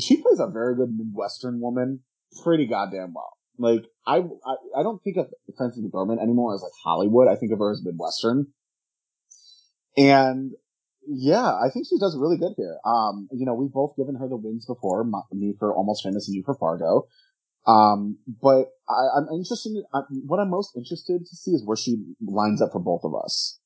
she 0.00 0.16
plays 0.20 0.40
a 0.40 0.48
very 0.48 0.74
good 0.74 0.90
Midwestern 0.96 1.60
woman 1.60 2.00
pretty 2.42 2.66
goddamn 2.66 3.14
well. 3.14 3.32
Like, 3.58 3.86
I, 4.06 4.18
I, 4.18 4.80
I 4.80 4.82
don't 4.82 5.02
think 5.02 5.16
of 5.16 5.28
Frances 5.56 5.82
McDormand 5.82 6.20
anymore 6.20 6.54
as 6.54 6.60
like 6.60 6.72
Hollywood. 6.84 7.28
I 7.28 7.36
think 7.36 7.52
of 7.52 7.60
her 7.60 7.72
as 7.72 7.82
Midwestern. 7.84 8.48
And 9.96 10.52
yeah, 11.08 11.54
I 11.54 11.70
think 11.72 11.86
she 11.88 11.98
does 11.98 12.18
really 12.18 12.36
good 12.36 12.52
here. 12.56 12.78
Um, 12.84 13.28
you 13.32 13.46
know, 13.46 13.54
we've 13.54 13.72
both 13.72 13.96
given 13.96 14.16
her 14.16 14.28
the 14.28 14.36
wins 14.36 14.66
before, 14.66 15.02
m- 15.02 15.12
me 15.32 15.54
for 15.58 15.74
Almost 15.74 16.02
Famous 16.02 16.28
and 16.28 16.34
you 16.34 16.42
for 16.44 16.54
Fargo. 16.54 17.06
Um, 17.66 18.18
but 18.40 18.72
I, 18.88 19.18
I'm 19.18 19.28
interested. 19.34 19.70
In, 19.70 19.84
I, 19.92 20.00
what 20.26 20.38
I'm 20.38 20.50
most 20.50 20.76
interested 20.76 21.26
to 21.26 21.36
see 21.36 21.52
is 21.52 21.64
where 21.64 21.76
she 21.76 21.96
lines 22.20 22.62
up 22.62 22.72
for 22.72 22.78
both 22.78 23.02
of 23.04 23.14
us. 23.14 23.58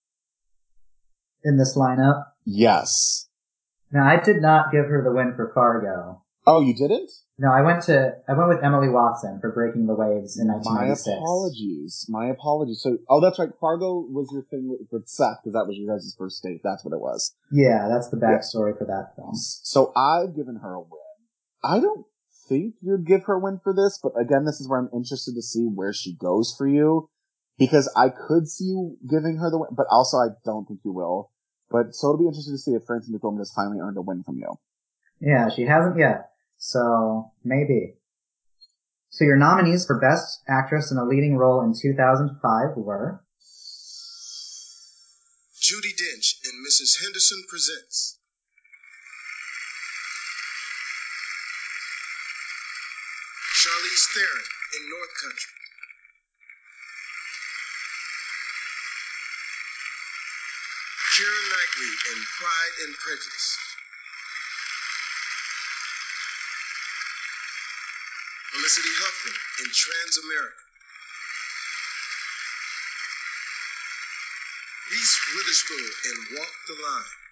In 1.45 1.59
this 1.59 1.77
lineup. 1.77 2.25
Yes. 2.45 3.29
Now 3.93 4.07
I 4.07 4.21
did 4.23 4.41
not 4.41 4.71
give 4.73 4.87
her 4.87 5.03
the 5.05 5.13
win 5.13 5.35
for 5.35 5.53
Fargo. 5.55 6.23
Oh, 6.47 6.61
you 6.61 6.75
didn't? 6.75 7.11
No, 7.39 7.53
I 7.53 7.61
went 7.63 7.83
to, 7.85 8.17
I 8.29 8.33
went 8.33 8.49
with 8.49 8.65
Emily 8.65 8.89
Watson 8.89 9.39
for 9.41 9.53
Breaking 9.53 9.87
the 9.87 9.95
Waves 9.95 10.39
in 10.39 10.49
1996. 10.49 11.07
My 11.07 11.17
apologies. 11.17 12.07
My 12.09 12.27
apologies. 12.29 12.81
So, 12.83 12.99
oh, 13.09 13.21
that's 13.21 13.39
right. 13.39 13.51
Fargo 13.61 14.01
was 14.01 14.29
your 14.33 14.43
thing 14.45 14.69
with, 14.69 14.81
with 14.91 15.09
Seth 15.09 15.39
because 15.43 15.55
that 15.55 15.67
was 15.67 15.77
your 15.77 15.95
guys' 15.95 16.15
first 16.17 16.43
date. 16.43 16.61
That's 16.65 16.85
what 16.85 16.95
it 16.95 17.01
was. 17.01 17.35
Yeah, 17.53 17.89
that's 17.89 18.09
the 18.09 18.17
backstory 18.17 18.77
for 18.77 18.85
that 18.87 19.15
film. 19.17 19.35
So 19.35 19.93
I've 19.97 20.35
given 20.35 20.57
her 20.57 20.75
a 20.75 20.81
win. 20.81 21.01
I 21.63 21.79
don't 21.81 22.07
think 22.51 22.75
you'd 22.83 23.07
give 23.07 23.25
her 23.25 23.35
a 23.35 23.39
win 23.39 23.61
for 23.63 23.73
this, 23.73 23.99
but 24.03 24.13
again, 24.21 24.45
this 24.45 24.61
is 24.61 24.69
where 24.69 24.81
I'm 24.81 24.91
interested 24.93 25.35
to 25.35 25.43
see 25.43 25.65
where 25.65 25.95
she 25.95 26.15
goes 26.15 26.55
for 26.59 26.67
you. 26.67 27.09
Because 27.59 27.93
I 27.95 28.09
could 28.09 28.49
see 28.49 28.65
you 28.65 28.97
giving 29.09 29.37
her 29.37 29.51
the 29.51 29.59
win, 29.59 29.69
but 29.73 29.87
also 29.91 30.17
I 30.17 30.29
don't 30.45 30.67
think 30.67 30.81
you 30.85 30.93
will. 30.93 31.31
But 31.71 31.95
so 31.95 32.09
it'll 32.09 32.19
be 32.19 32.27
interesting 32.27 32.55
to 32.55 32.59
see 32.59 32.73
if 32.73 32.85
Frances 32.85 33.15
McDormand 33.15 33.39
has 33.39 33.53
finally 33.55 33.79
earned 33.81 33.97
a 33.97 34.03
win 34.03 34.23
from 34.25 34.39
you. 34.39 34.59
Yeah, 35.21 35.51
she 35.51 35.63
hasn't 35.63 35.99
yet. 35.99 36.31
So, 36.57 37.33
maybe. 37.45 37.97
So 39.11 39.25
your 39.25 39.37
nominees 39.37 39.87
for 39.87 40.01
Best 40.01 40.43
Actress 40.49 40.91
in 40.91 40.99
a 40.99 41.05
Leading 41.05 41.37
Role 41.37 41.61
in 41.63 41.75
2005 41.75 42.77
were 42.77 43.23
Judi 45.61 45.93
Dench 45.93 46.41
in 46.45 46.65
Mrs. 46.65 47.03
Henderson 47.03 47.45
Presents. 47.49 48.20
Charlize 53.61 54.07
Theron 54.17 54.49
in 54.81 54.89
North 54.89 55.15
Country. 55.21 55.53
Keira 61.13 61.43
Knightley 61.53 61.93
in 62.09 62.19
Pride 62.41 62.75
and 62.89 62.97
Prejudice. 62.97 63.49
Felicity 68.49 68.95
Huffman 68.97 69.37
in 69.61 69.69
Transamerica. 69.77 70.65
Reese 74.89 75.21
Witherspoon 75.37 75.91
in 76.09 76.17
Walk 76.41 76.55
the 76.65 76.81
Line. 76.81 77.30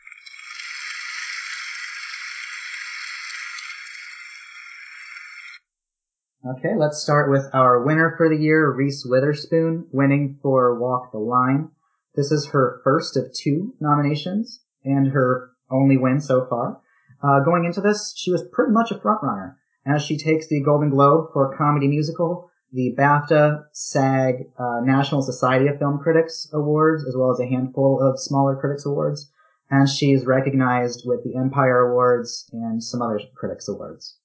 Okay, 6.56 6.74
let's 6.74 7.02
start 7.02 7.30
with 7.30 7.44
our 7.52 7.84
winner 7.84 8.14
for 8.16 8.30
the 8.30 8.42
year, 8.42 8.72
Reese 8.72 9.04
Witherspoon, 9.04 9.86
winning 9.92 10.38
for 10.40 10.80
Walk 10.80 11.12
the 11.12 11.18
Line. 11.18 11.68
This 12.14 12.32
is 12.32 12.46
her 12.52 12.80
first 12.84 13.18
of 13.18 13.30
two 13.34 13.74
nominations 13.80 14.62
and 14.82 15.08
her 15.08 15.50
only 15.70 15.98
win 15.98 16.20
so 16.22 16.46
far. 16.46 16.80
Uh, 17.22 17.40
going 17.40 17.66
into 17.66 17.82
this, 17.82 18.14
she 18.16 18.32
was 18.32 18.48
pretty 18.50 18.72
much 18.72 18.90
a 18.90 18.94
frontrunner 18.94 19.56
as 19.84 20.00
she 20.00 20.16
takes 20.16 20.46
the 20.46 20.62
Golden 20.62 20.88
Globe 20.88 21.34
for 21.34 21.54
Comedy 21.54 21.86
Musical, 21.86 22.50
the 22.72 22.94
BAFTA, 22.96 23.64
SAG, 23.72 24.46
uh, 24.58 24.80
National 24.80 25.20
Society 25.20 25.66
of 25.66 25.78
Film 25.78 25.98
Critics 25.98 26.48
Awards, 26.54 27.04
as 27.06 27.14
well 27.14 27.30
as 27.30 27.40
a 27.40 27.46
handful 27.46 28.00
of 28.00 28.18
smaller 28.18 28.56
critics 28.56 28.86
awards, 28.86 29.30
and 29.70 29.86
she's 29.86 30.24
recognized 30.24 31.02
with 31.04 31.24
the 31.24 31.36
Empire 31.36 31.90
Awards 31.90 32.48
and 32.54 32.82
some 32.82 33.02
other 33.02 33.20
critics 33.36 33.68
awards. 33.68 34.17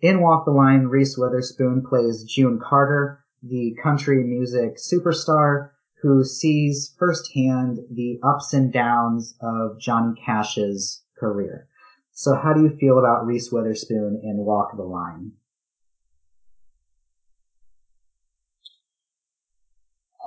In 0.00 0.20
Walk 0.20 0.44
the 0.44 0.50
Line, 0.50 0.86
Reese 0.86 1.16
Witherspoon 1.16 1.82
plays 1.82 2.24
June 2.24 2.60
Carter, 2.60 3.24
the 3.42 3.76
country 3.82 4.22
music 4.24 4.76
superstar 4.76 5.70
who 6.02 6.22
sees 6.22 6.94
firsthand 6.98 7.78
the 7.90 8.20
ups 8.22 8.52
and 8.52 8.72
downs 8.72 9.34
of 9.40 9.80
Johnny 9.80 10.20
Cash's 10.22 11.02
career. 11.18 11.68
So 12.12 12.34
how 12.34 12.52
do 12.52 12.62
you 12.62 12.76
feel 12.76 12.98
about 12.98 13.24
Reese 13.24 13.50
Witherspoon 13.50 14.20
in 14.22 14.36
Walk 14.44 14.76
the 14.76 14.82
Line? 14.82 15.32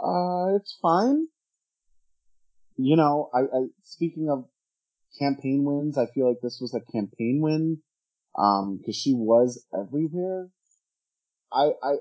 Uh, 0.03 0.55
it's 0.55 0.78
fine. 0.82 1.28
You 2.78 2.95
know, 2.95 3.30
I, 3.34 3.41
I 3.41 3.68
speaking 3.84 4.30
of 4.30 4.45
campaign 5.20 5.63
wins, 5.63 5.97
I 5.97 6.07
feel 6.07 6.28
like 6.28 6.41
this 6.41 6.59
was 6.61 6.74
a 6.74 6.91
campaign 6.91 7.41
win, 7.41 7.82
um, 8.38 8.78
because 8.78 8.96
she 8.96 9.14
was 9.14 9.66
everywhere. 9.74 10.50
I 11.52 11.72
I 11.84 11.96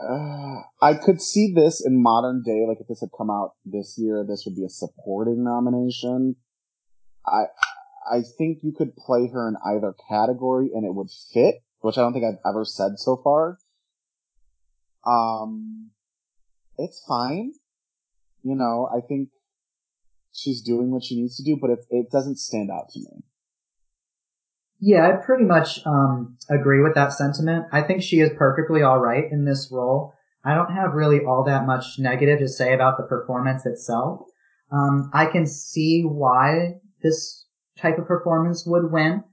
uh, 0.00 0.62
I 0.80 0.94
could 0.94 1.20
see 1.20 1.52
this 1.54 1.84
in 1.84 2.02
modern 2.02 2.42
day, 2.44 2.64
like 2.68 2.78
if 2.80 2.86
this 2.86 3.00
had 3.00 3.10
come 3.16 3.30
out 3.30 3.54
this 3.64 3.96
year, 3.98 4.24
this 4.26 4.44
would 4.46 4.54
be 4.54 4.64
a 4.64 4.68
supporting 4.68 5.42
nomination. 5.44 6.36
I 7.26 7.46
I 8.10 8.22
think 8.22 8.58
you 8.62 8.72
could 8.72 8.96
play 8.96 9.28
her 9.28 9.48
in 9.48 9.56
either 9.66 9.94
category 10.08 10.70
and 10.74 10.84
it 10.84 10.94
would 10.94 11.10
fit, 11.32 11.56
which 11.80 11.98
I 11.98 12.02
don't 12.02 12.12
think 12.12 12.24
I've 12.24 12.40
ever 12.48 12.64
said 12.64 12.98
so 12.98 13.20
far. 13.22 13.58
Um, 15.04 15.90
it's 16.78 17.02
fine. 17.06 17.52
You 18.42 18.54
know, 18.54 18.88
I 18.94 19.00
think 19.06 19.30
she's 20.32 20.62
doing 20.62 20.90
what 20.90 21.04
she 21.04 21.20
needs 21.20 21.36
to 21.36 21.42
do, 21.42 21.58
but 21.60 21.70
it, 21.70 21.86
it 21.90 22.10
doesn't 22.10 22.38
stand 22.38 22.70
out 22.70 22.88
to 22.90 23.00
me. 23.00 23.24
Yeah, 24.80 25.08
I 25.08 25.24
pretty 25.24 25.44
much 25.44 25.84
um, 25.86 26.36
agree 26.48 26.82
with 26.82 26.94
that 26.94 27.12
sentiment. 27.12 27.66
I 27.72 27.82
think 27.82 28.02
she 28.02 28.20
is 28.20 28.30
perfectly 28.36 28.82
all 28.82 28.98
right 28.98 29.24
in 29.30 29.44
this 29.44 29.70
role. 29.72 30.14
I 30.44 30.54
don't 30.54 30.72
have 30.72 30.94
really 30.94 31.24
all 31.24 31.44
that 31.44 31.66
much 31.66 31.98
negative 31.98 32.38
to 32.38 32.48
say 32.48 32.72
about 32.72 32.96
the 32.96 33.02
performance 33.04 33.66
itself. 33.66 34.20
Um, 34.70 35.10
I 35.12 35.26
can 35.26 35.46
see 35.46 36.02
why 36.02 36.76
this 37.02 37.46
type 37.76 37.98
of 37.98 38.06
performance 38.06 38.64
would 38.66 38.92
win, 38.92 39.24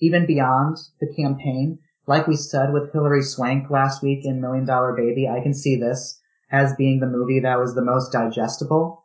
even 0.00 0.26
beyond 0.26 0.78
the 1.00 1.12
campaign. 1.14 1.78
Like 2.06 2.26
we 2.26 2.36
said 2.36 2.72
with 2.72 2.92
Hilary 2.92 3.22
Swank 3.22 3.70
last 3.70 4.02
week 4.02 4.24
in 4.24 4.40
Million 4.40 4.64
Dollar 4.64 4.94
Baby, 4.96 5.28
I 5.28 5.42
can 5.42 5.52
see 5.52 5.76
this 5.76 6.18
as 6.50 6.74
being 6.76 7.00
the 7.00 7.06
movie 7.06 7.40
that 7.40 7.58
was 7.58 7.74
the 7.74 7.84
most 7.84 8.10
digestible 8.10 9.04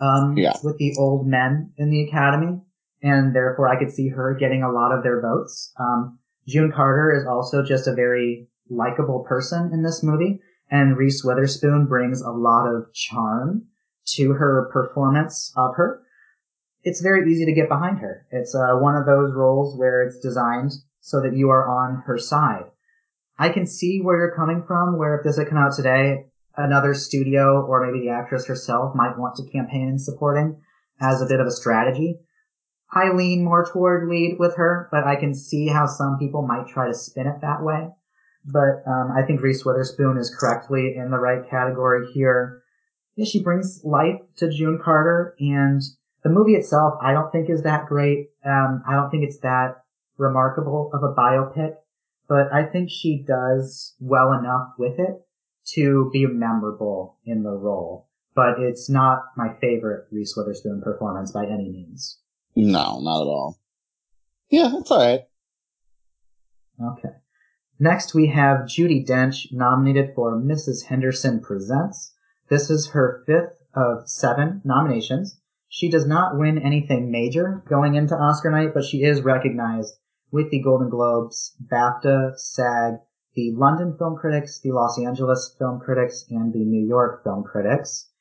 um, 0.00 0.36
Yeah. 0.36 0.54
with 0.64 0.78
the 0.78 0.94
old 0.98 1.28
men 1.28 1.72
in 1.76 1.90
the 1.90 2.02
Academy, 2.08 2.60
and 3.02 3.34
therefore 3.34 3.68
I 3.68 3.78
could 3.78 3.92
see 3.92 4.08
her 4.08 4.34
getting 4.38 4.62
a 4.62 4.70
lot 4.70 4.92
of 4.92 5.02
their 5.02 5.20
votes. 5.20 5.72
Um, 5.78 6.18
June 6.46 6.72
Carter 6.72 7.14
is 7.14 7.26
also 7.26 7.62
just 7.62 7.86
a 7.86 7.94
very 7.94 8.48
likable 8.70 9.24
person 9.28 9.70
in 9.72 9.82
this 9.82 10.02
movie, 10.02 10.40
and 10.70 10.96
Reese 10.96 11.24
Witherspoon 11.24 11.86
brings 11.86 12.22
a 12.22 12.30
lot 12.30 12.66
of 12.66 12.92
charm 12.94 13.66
to 14.14 14.32
her 14.32 14.68
performance 14.72 15.52
of 15.56 15.76
her. 15.76 16.02
It's 16.84 17.00
very 17.00 17.30
easy 17.30 17.44
to 17.44 17.52
get 17.52 17.68
behind 17.68 17.98
her. 17.98 18.26
It's 18.30 18.54
uh, 18.54 18.78
one 18.78 18.96
of 18.96 19.06
those 19.06 19.32
roles 19.34 19.78
where 19.78 20.02
it's 20.02 20.18
designed 20.18 20.72
so 21.00 21.20
that 21.20 21.36
you 21.36 21.50
are 21.50 21.68
on 21.68 22.02
her 22.06 22.18
side. 22.18 22.64
I 23.38 23.50
can 23.50 23.66
see 23.66 24.00
where 24.00 24.16
you're 24.16 24.36
coming 24.36 24.64
from, 24.66 24.98
where 24.98 25.16
if 25.16 25.24
this 25.24 25.38
had 25.38 25.48
come 25.48 25.58
out 25.58 25.74
today, 25.74 26.26
another 26.56 26.94
studio 26.94 27.64
or 27.64 27.86
maybe 27.86 28.04
the 28.04 28.12
actress 28.12 28.46
herself 28.46 28.94
might 28.94 29.18
want 29.18 29.36
to 29.36 29.50
campaign 29.50 29.88
in 29.88 29.98
supporting 29.98 30.60
as 31.00 31.22
a 31.22 31.26
bit 31.26 31.40
of 31.40 31.46
a 31.46 31.50
strategy. 31.50 32.18
I 32.92 33.10
lean 33.12 33.42
more 33.42 33.64
toward 33.64 34.08
lead 34.08 34.36
with 34.38 34.56
her, 34.56 34.88
but 34.92 35.04
I 35.04 35.16
can 35.16 35.34
see 35.34 35.68
how 35.68 35.86
some 35.86 36.18
people 36.18 36.42
might 36.42 36.68
try 36.68 36.88
to 36.88 36.94
spin 36.94 37.26
it 37.26 37.40
that 37.40 37.62
way. 37.62 37.88
But 38.44 38.82
um, 38.86 39.12
I 39.16 39.22
think 39.22 39.40
Reese 39.40 39.64
Witherspoon 39.64 40.18
is 40.18 40.34
correctly 40.34 40.96
in 40.96 41.10
the 41.10 41.18
right 41.18 41.48
category 41.48 42.10
here. 42.12 42.62
Yeah, 43.16 43.24
she 43.24 43.42
brings 43.42 43.82
life 43.84 44.20
to 44.36 44.50
June 44.50 44.78
Carter, 44.82 45.34
and 45.38 45.80
the 46.22 46.30
movie 46.30 46.54
itself, 46.54 46.94
I 47.00 47.12
don't 47.12 47.30
think 47.30 47.48
is 47.48 47.62
that 47.62 47.86
great. 47.86 48.30
Um, 48.44 48.82
I 48.86 48.94
don't 48.94 49.10
think 49.10 49.24
it's 49.24 49.40
that 49.40 49.82
remarkable 50.18 50.90
of 50.92 51.02
a 51.02 51.14
biopic, 51.14 51.74
but 52.28 52.52
I 52.52 52.64
think 52.64 52.90
she 52.90 53.24
does 53.26 53.94
well 54.00 54.32
enough 54.32 54.72
with 54.78 54.98
it 54.98 55.24
to 55.74 56.10
be 56.12 56.26
memorable 56.26 57.18
in 57.24 57.42
the 57.42 57.52
role. 57.52 58.08
But 58.34 58.60
it's 58.60 58.90
not 58.90 59.24
my 59.36 59.54
favorite 59.60 60.06
Reese 60.10 60.34
Witherspoon 60.36 60.82
performance 60.82 61.32
by 61.32 61.44
any 61.44 61.70
means. 61.70 62.18
No, 62.54 63.00
not 63.00 63.22
at 63.22 63.28
all. 63.28 63.58
Yeah, 64.50 64.70
it's 64.78 64.90
alright. 64.90 65.22
Okay. 66.80 67.14
Next, 67.78 68.14
we 68.14 68.28
have 68.28 68.66
Judi 68.66 69.06
Dench 69.06 69.52
nominated 69.52 70.14
for 70.14 70.40
Mrs. 70.40 70.84
Henderson 70.84 71.40
Presents. 71.40 72.14
This 72.48 72.70
is 72.70 72.90
her 72.90 73.22
fifth 73.26 73.58
of 73.74 74.08
seven 74.08 74.60
nominations. 74.64 75.40
She 75.68 75.88
does 75.88 76.06
not 76.06 76.38
win 76.38 76.58
anything 76.58 77.10
major 77.10 77.64
going 77.68 77.94
into 77.94 78.14
Oscar 78.14 78.50
night, 78.50 78.74
but 78.74 78.84
she 78.84 79.02
is 79.02 79.22
recognized 79.22 79.96
with 80.30 80.50
the 80.50 80.60
Golden 80.60 80.90
Globes, 80.90 81.56
BAFTA, 81.66 82.38
SAG, 82.38 83.00
the 83.34 83.52
London 83.52 83.96
Film 83.96 84.16
Critics, 84.16 84.60
the 84.60 84.72
Los 84.72 84.98
Angeles 84.98 85.54
Film 85.58 85.80
Critics, 85.80 86.26
and 86.28 86.52
the 86.52 86.64
New 86.64 86.86
York 86.86 87.24
Film 87.24 87.42
Critics. 87.42 88.11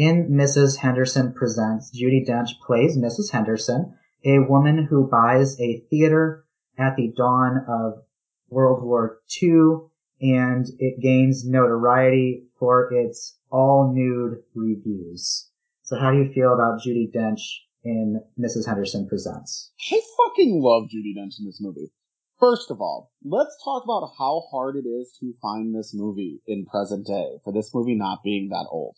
In 0.00 0.30
Mrs. 0.30 0.78
Henderson 0.78 1.34
Presents, 1.34 1.90
Judi 1.90 2.26
Dench 2.26 2.58
plays 2.66 2.96
Mrs. 2.96 3.32
Henderson, 3.32 3.98
a 4.24 4.38
woman 4.38 4.86
who 4.88 5.06
buys 5.06 5.60
a 5.60 5.84
theater 5.90 6.46
at 6.78 6.96
the 6.96 7.12
dawn 7.14 7.66
of 7.68 8.02
World 8.48 8.82
War 8.82 9.20
II, 9.42 9.90
and 10.22 10.64
it 10.78 11.02
gains 11.02 11.46
notoriety 11.46 12.46
for 12.58 12.90
its 12.90 13.36
all 13.52 13.92
nude 13.94 14.42
revues. 14.54 15.50
So 15.82 15.98
how 15.98 16.12
do 16.12 16.16
you 16.16 16.32
feel 16.32 16.54
about 16.54 16.80
Judi 16.80 17.12
Dench 17.14 17.42
in 17.84 18.22
Mrs. 18.38 18.66
Henderson 18.66 19.06
Presents? 19.06 19.70
I 19.92 20.00
fucking 20.16 20.62
love 20.62 20.84
Judi 20.84 21.14
Dench 21.14 21.38
in 21.38 21.44
this 21.44 21.60
movie. 21.60 21.92
First 22.38 22.70
of 22.70 22.80
all, 22.80 23.12
let's 23.22 23.62
talk 23.62 23.84
about 23.84 24.14
how 24.18 24.44
hard 24.50 24.76
it 24.76 24.88
is 24.88 25.14
to 25.20 25.34
find 25.42 25.74
this 25.74 25.92
movie 25.92 26.40
in 26.46 26.64
present 26.64 27.06
day 27.06 27.40
for 27.44 27.52
this 27.52 27.74
movie 27.74 27.96
not 27.96 28.22
being 28.24 28.48
that 28.48 28.66
old. 28.70 28.96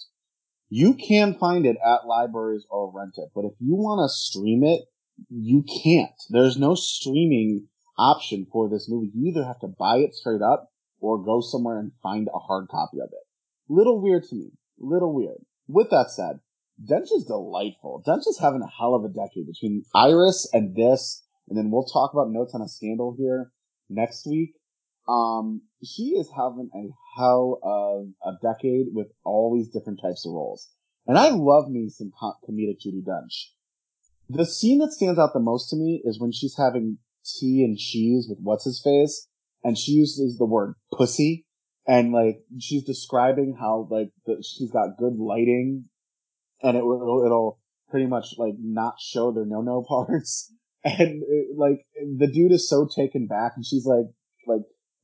You 0.75 0.95
can 0.95 1.35
find 1.35 1.67
it 1.67 1.77
at 1.85 2.07
libraries 2.07 2.65
or 2.71 2.91
rent 2.95 3.17
it, 3.19 3.29
but 3.35 3.45
if 3.45 3.53
you 3.61 3.75
want 3.75 4.01
to 4.01 4.09
stream 4.09 4.65
it, 4.65 4.81
you 5.29 5.65
can't. 5.85 6.19
There's 6.31 6.57
no 6.57 6.75
streaming 6.75 7.69
option 7.99 8.47
for 8.51 8.71
this 8.71 8.89
movie. 8.89 9.11
You 9.15 9.29
either 9.29 9.45
have 9.45 9.61
to 9.61 9.67
buy 9.67 9.99
it 9.99 10.15
straight 10.15 10.41
up 10.41 10.71
or 10.99 11.23
go 11.23 11.43
somewhere 11.43 11.79
and 11.79 11.93
find 12.03 12.27
a 12.29 12.39
hard 12.39 12.69
copy 12.71 13.01
of 13.01 13.11
it. 13.13 13.29
Little 13.69 14.01
weird 14.01 14.25
to 14.31 14.35
me. 14.35 14.53
Little 14.79 15.13
weird. 15.13 15.45
With 15.69 15.91
that 15.91 16.11
said, 16.11 16.41
Dench 16.83 17.13
is 17.15 17.27
delightful. 17.27 18.03
Dench 18.07 18.27
is 18.27 18.39
having 18.41 18.63
a 18.63 18.79
hell 18.79 18.95
of 18.95 19.05
a 19.05 19.09
decade 19.09 19.47
between 19.47 19.85
Iris 19.95 20.49
and 20.55 20.75
this, 20.75 21.23
and 21.51 21.59
then 21.59 21.71
we'll 21.71 21.85
talk 21.85 22.15
about 22.15 22.31
Notes 22.31 22.55
on 22.55 22.63
a 22.63 22.69
Scandal 22.69 23.15
here 23.19 23.53
next 23.91 24.27
week. 24.27 24.55
Um, 25.09 25.63
he 25.81 26.13
is 26.13 26.31
having 26.35 26.71
a 26.75 27.19
hell 27.19 27.59
of 27.63 28.09
a 28.25 28.37
decade 28.41 28.87
with 28.93 29.09
all 29.25 29.55
these 29.55 29.69
different 29.69 30.01
types 30.01 30.25
of 30.27 30.33
roles. 30.33 30.69
And 31.07 31.19
I 31.19 31.31
love 31.31 31.69
me 31.69 31.89
some 31.89 32.13
co- 32.19 32.35
comedic 32.49 32.79
Judi 32.87 33.03
Dench. 33.03 33.51
The 34.29 34.47
scene 34.47 34.79
that 34.79 34.93
stands 34.93 35.19
out 35.19 35.33
the 35.33 35.41
most 35.41 35.69
to 35.71 35.77
me 35.77 36.01
is 36.05 36.21
when 36.21 36.33
she's 36.33 36.57
having 36.57 36.99
tea 37.25 37.65
and 37.65 37.77
cheese 37.77 38.27
with 38.29 38.39
what's 38.41 38.65
his 38.65 38.81
face, 38.83 39.29
and 39.65 39.77
she 39.77 39.93
uses 39.93 40.39
the 40.39 40.47
word 40.47 40.75
pussy, 40.93 41.47
and 41.87 42.13
like 42.13 42.45
she's 42.59 42.85
describing 42.85 43.57
how 43.59 43.89
like 43.91 44.11
the, 44.27 44.43
she's 44.43 44.71
got 44.71 44.97
good 44.99 45.17
lighting, 45.19 45.87
and 46.63 46.77
it 46.77 46.85
will 46.85 47.25
it'll 47.25 47.59
pretty 47.91 48.07
much 48.07 48.35
like 48.39 48.55
not 48.59 48.95
show 49.01 49.33
their 49.33 49.45
no 49.45 49.61
no 49.61 49.83
parts. 49.89 50.53
And 50.85 51.23
uh, 51.23 51.55
like 51.57 51.85
the 52.19 52.27
dude 52.27 52.53
is 52.53 52.69
so 52.69 52.89
taken 52.95 53.27
back, 53.27 53.53
and 53.57 53.65
she's 53.65 53.87
like, 53.87 54.07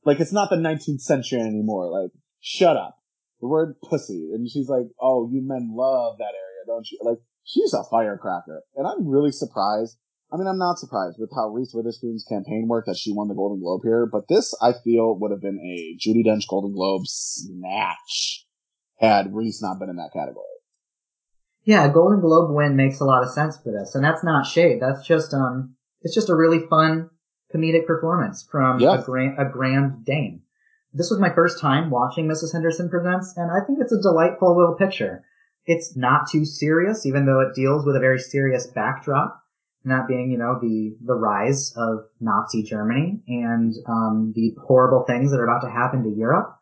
like, 0.05 0.19
it's 0.19 0.33
not 0.33 0.49
the 0.49 0.55
19th 0.55 1.01
century 1.01 1.39
anymore. 1.39 1.89
Like, 1.89 2.11
shut 2.39 2.77
up. 2.77 2.97
The 3.41 3.47
word 3.47 3.75
pussy, 3.81 4.31
and 4.33 4.49
she's 4.49 4.67
like, 4.67 4.87
oh, 4.99 5.29
you 5.31 5.41
men 5.41 5.71
love 5.73 6.17
that 6.17 6.33
area, 6.35 6.65
don't 6.67 6.85
you? 6.91 6.99
Like, 7.01 7.19
she's 7.45 7.73
a 7.73 7.83
firecracker, 7.89 8.63
and 8.75 8.85
I'm 8.85 9.07
really 9.07 9.31
surprised. 9.31 9.97
I 10.31 10.37
mean, 10.37 10.45
I'm 10.45 10.59
not 10.59 10.77
surprised 10.77 11.17
with 11.17 11.31
how 11.33 11.47
Reese 11.47 11.71
Witherspoon's 11.73 12.25
campaign 12.27 12.67
worked 12.67 12.87
that 12.87 12.97
she 12.97 13.13
won 13.13 13.29
the 13.29 13.33
Golden 13.33 13.61
Globe 13.61 13.81
here, 13.83 14.05
but 14.05 14.27
this 14.27 14.53
I 14.61 14.73
feel 14.83 15.17
would 15.17 15.31
have 15.31 15.41
been 15.41 15.57
a 15.57 15.97
Judi 15.97 16.23
Dench 16.25 16.47
Golden 16.49 16.73
Globe 16.73 17.03
snatch 17.05 18.45
had 18.99 19.33
Reese 19.33 19.61
not 19.61 19.79
been 19.79 19.89
in 19.89 19.95
that 19.95 20.11
category. 20.13 20.45
Yeah, 21.63 21.87
Golden 21.91 22.19
Globe 22.19 22.53
win 22.53 22.75
makes 22.75 22.99
a 22.99 23.05
lot 23.05 23.23
of 23.23 23.31
sense 23.31 23.57
for 23.57 23.71
this, 23.71 23.95
and 23.95 24.03
that's 24.03 24.23
not 24.23 24.45
shade. 24.45 24.81
That's 24.81 25.05
just 25.05 25.33
um, 25.33 25.75
it's 26.01 26.13
just 26.13 26.29
a 26.29 26.35
really 26.35 26.65
fun 26.69 27.09
comedic 27.53 27.85
performance 27.85 28.47
from 28.51 28.79
Yeah. 28.79 28.99
a 28.99 29.03
grand 29.03 29.35
a 29.39 29.45
grand 29.45 30.05
dame. 30.05 30.41
This 30.93 31.09
was 31.11 31.19
my 31.19 31.29
first 31.33 31.59
time 31.59 31.89
watching 31.91 32.27
Mrs. 32.27 32.51
Henderson 32.53 32.89
Presents, 32.89 33.35
and 33.37 33.51
I 33.51 33.63
think 33.65 33.79
it's 33.79 33.91
a 33.91 34.01
delightful 34.01 34.55
little 34.57 34.75
picture. 34.75 35.23
It's 35.65 35.95
not 35.95 36.27
too 36.31 36.45
serious, 36.45 37.05
even 37.05 37.25
though 37.25 37.41
it 37.41 37.53
deals 37.53 37.85
with 37.85 37.95
a 37.95 37.99
very 37.99 38.17
serious 38.17 38.65
backdrop, 38.67 39.39
and 39.83 39.91
that 39.91 40.07
being, 40.07 40.31
you 40.31 40.37
know, 40.37 40.57
the 40.59 40.95
the 41.05 41.13
rise 41.15 41.73
of 41.77 42.05
Nazi 42.19 42.63
Germany 42.63 43.21
and 43.27 43.73
um, 43.87 44.33
the 44.35 44.55
horrible 44.65 45.03
things 45.03 45.31
that 45.31 45.39
are 45.39 45.45
about 45.45 45.61
to 45.61 45.69
happen 45.69 46.03
to 46.03 46.09
Europe 46.09 46.55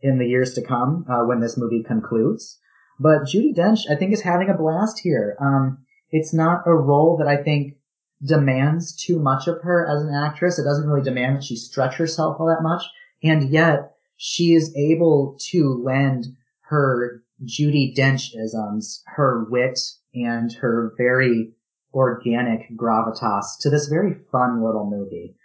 in 0.00 0.18
the 0.18 0.26
years 0.26 0.54
to 0.54 0.62
come 0.62 1.04
uh, 1.08 1.24
when 1.24 1.40
this 1.40 1.56
movie 1.58 1.82
concludes. 1.82 2.58
But 2.98 3.24
Judi 3.24 3.54
Dench, 3.54 3.80
I 3.90 3.96
think, 3.96 4.12
is 4.12 4.22
having 4.22 4.48
a 4.48 4.54
blast 4.56 5.00
here. 5.00 5.36
Um, 5.40 5.78
it's 6.10 6.32
not 6.32 6.62
a 6.66 6.72
role 6.74 7.16
that 7.18 7.26
I 7.28 7.42
think 7.42 7.74
demands 8.22 8.94
too 8.94 9.18
much 9.18 9.46
of 9.48 9.60
her 9.62 9.86
as 9.86 10.02
an 10.02 10.14
actress. 10.14 10.58
It 10.58 10.64
doesn't 10.64 10.88
really 10.88 11.02
demand 11.02 11.36
that 11.36 11.44
she 11.44 11.56
stretch 11.56 11.96
herself 11.96 12.36
all 12.38 12.46
that 12.46 12.62
much. 12.62 12.82
And 13.22 13.50
yet 13.50 13.94
she 14.16 14.54
is 14.54 14.74
able 14.76 15.36
to 15.50 15.82
lend 15.84 16.26
her 16.68 17.22
Judi 17.44 17.94
Dench-isms, 17.96 19.02
her 19.06 19.46
wit, 19.50 19.78
and 20.14 20.52
her 20.54 20.92
very 20.96 21.52
organic 21.92 22.68
gravitas 22.76 23.58
to 23.60 23.70
this 23.70 23.88
very 23.88 24.14
fun 24.30 24.62
little 24.64 24.88
movie. 24.88 25.36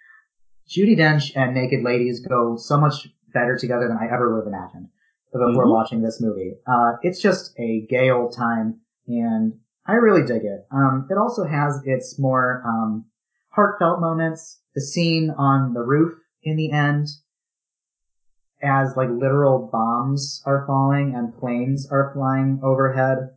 Judi 0.69 0.97
Dench 0.97 1.31
and 1.35 1.53
Naked 1.53 1.83
Ladies 1.83 2.25
go 2.25 2.55
so 2.57 2.79
much 2.79 3.07
better 3.33 3.57
together 3.57 3.87
than 3.87 3.97
I 3.97 4.05
ever 4.13 4.33
would 4.33 4.45
have 4.45 4.53
imagined 4.53 4.89
before 5.31 5.65
Mhm. 5.65 5.71
watching 5.71 6.01
this 6.01 6.21
movie. 6.21 6.55
Uh, 6.65 6.93
it's 7.01 7.21
just 7.21 7.53
a 7.59 7.85
gay 7.89 8.09
old 8.09 8.33
time, 8.33 8.79
and 9.07 9.53
I 9.89 9.93
really 9.93 10.21
dig 10.21 10.45
it. 10.45 10.67
Um, 10.69 11.07
it 11.09 11.17
also 11.17 11.45
has 11.45 11.81
its 11.83 12.19
more 12.19 12.61
um, 12.63 13.05
heartfelt 13.49 13.99
moments. 13.99 14.59
The 14.75 14.81
scene 14.81 15.31
on 15.35 15.73
the 15.73 15.81
roof 15.81 16.13
in 16.43 16.57
the 16.57 16.71
end, 16.71 17.07
as 18.61 18.95
like 18.95 19.09
literal 19.09 19.67
bombs 19.71 20.43
are 20.45 20.63
falling 20.67 21.15
and 21.15 21.35
planes 21.35 21.87
are 21.89 22.11
flying 22.13 22.59
overhead. 22.61 23.31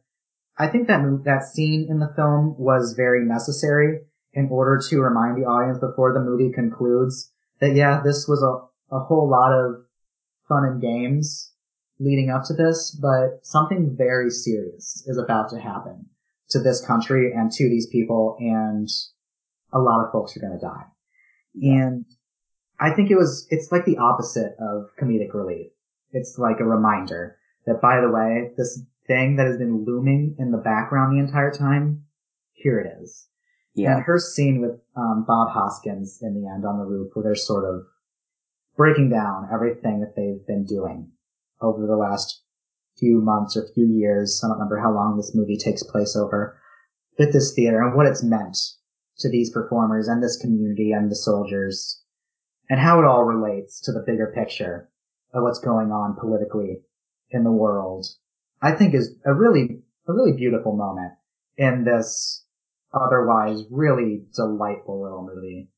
I 0.59 0.67
think 0.67 0.89
that 0.89 1.23
that 1.25 1.45
scene 1.45 1.87
in 1.89 2.01
the 2.01 2.13
film 2.15 2.55
was 2.59 2.93
very 2.93 3.25
necessary 3.25 4.01
in 4.35 4.49
order 4.51 4.79
to 4.91 5.01
remind 5.01 5.39
the 5.39 5.49
audience 5.49 5.79
before 5.79 6.13
the 6.13 6.21
movie 6.21 6.53
concludes 6.53 7.33
that 7.61 7.75
yeah, 7.75 8.03
this 8.05 8.29
was 8.29 8.43
a, 8.43 8.95
a 8.95 9.01
whole 9.01 9.27
lot 9.27 9.55
of 9.55 9.87
fun 10.47 10.65
and 10.67 10.83
games 10.83 11.51
leading 11.99 12.29
up 12.29 12.45
to 12.45 12.53
this, 12.53 12.91
but 12.91 13.39
something 13.41 13.97
very 13.97 14.29
serious 14.29 15.03
is 15.07 15.17
about 15.17 15.49
to 15.49 15.59
happen 15.59 16.11
to 16.53 16.61
this 16.61 16.85
country 16.85 17.33
and 17.33 17.51
to 17.53 17.69
these 17.69 17.87
people 17.87 18.37
and 18.41 18.89
a 19.73 19.79
lot 19.79 20.05
of 20.05 20.13
folks 20.13 20.37
are 20.37 20.41
going 20.41 20.59
to 20.59 20.65
die. 20.65 20.85
And 21.63 22.05
I 22.81 22.93
think 22.95 23.11
it 23.11 23.17
was, 23.17 23.47
it's 23.51 23.71
like 23.73 23.85
the 23.85 23.99
opposite 23.99 24.55
of 24.59 24.91
comedic 25.01 25.35
relief. 25.35 25.71
It's 26.13 26.39
like 26.39 26.61
a 26.61 26.65
reminder 26.65 27.39
that 27.67 27.81
by 27.81 28.01
the 28.01 28.11
way, 28.11 28.51
this 28.57 28.83
thing 29.07 29.37
that 29.37 29.47
has 29.47 29.57
been 29.57 29.85
looming 29.85 30.37
in 30.39 30.51
the 30.51 30.59
background 30.59 31.17
the 31.17 31.23
entire 31.23 31.53
time, 31.53 32.05
here 32.53 32.81
it 32.81 33.03
is. 33.03 33.29
Yeah. 33.75 33.95
And 33.95 34.05
her 34.05 34.19
scene 34.19 34.61
with 34.61 34.79
um, 34.97 35.25
Bob 35.27 35.51
Hoskins 35.51 36.19
in 36.21 36.35
the 36.35 36.49
end 36.49 36.67
on 36.67 36.79
the 36.79 36.85
roof, 36.85 37.13
where 37.15 37.23
they're 37.23 37.35
sort 37.35 37.65
of 37.65 37.87
breaking 38.77 39.11
down 39.11 39.49
everything 39.53 40.01
that 40.01 40.15
they've 40.17 40.47
been 40.47 40.65
doing 40.65 41.11
over 41.61 41.87
the 41.87 41.97
last 41.97 42.42
few 43.03 43.21
months 43.21 43.57
or 43.57 43.67
few 43.75 43.87
years. 43.87 44.41
I 44.45 44.47
don't 44.47 44.59
remember 44.59 44.79
how 44.79 44.95
long 44.95 45.17
this 45.17 45.33
movie 45.35 45.57
takes 45.57 45.83
place 45.83 46.15
over 46.15 46.57
at 47.19 47.33
this 47.33 47.53
theater 47.53 47.83
and 47.83 47.97
what 47.97 48.07
it's 48.07 48.23
meant 48.23 48.57
to 49.19 49.29
these 49.29 49.51
performers 49.51 50.07
and 50.07 50.23
this 50.23 50.37
community 50.41 50.93
and 50.93 51.11
the 51.11 51.17
soldiers 51.17 52.01
and 52.71 52.79
how 52.79 53.01
it 53.01 53.05
all 53.05 53.25
relates 53.25 53.81
to 53.83 53.93
the 53.93 54.05
bigger 54.07 54.33
picture 54.35 54.89
of 55.35 55.43
what's 55.43 55.59
going 55.59 55.91
on 55.91 56.17
politically 56.21 56.81
in 57.31 57.43
the 57.43 57.51
world. 57.51 58.07
I 58.63 58.71
think 58.73 58.95
is 58.95 59.17
a 59.27 59.35
really, 59.35 59.83
a 60.07 60.13
really 60.13 60.33
beautiful 60.37 60.77
moment 60.77 61.13
in 61.57 61.85
this 61.85 62.45
otherwise 62.95 63.65
really 63.71 64.23
delightful 64.37 65.03
little 65.03 65.27
movie. 65.35 65.71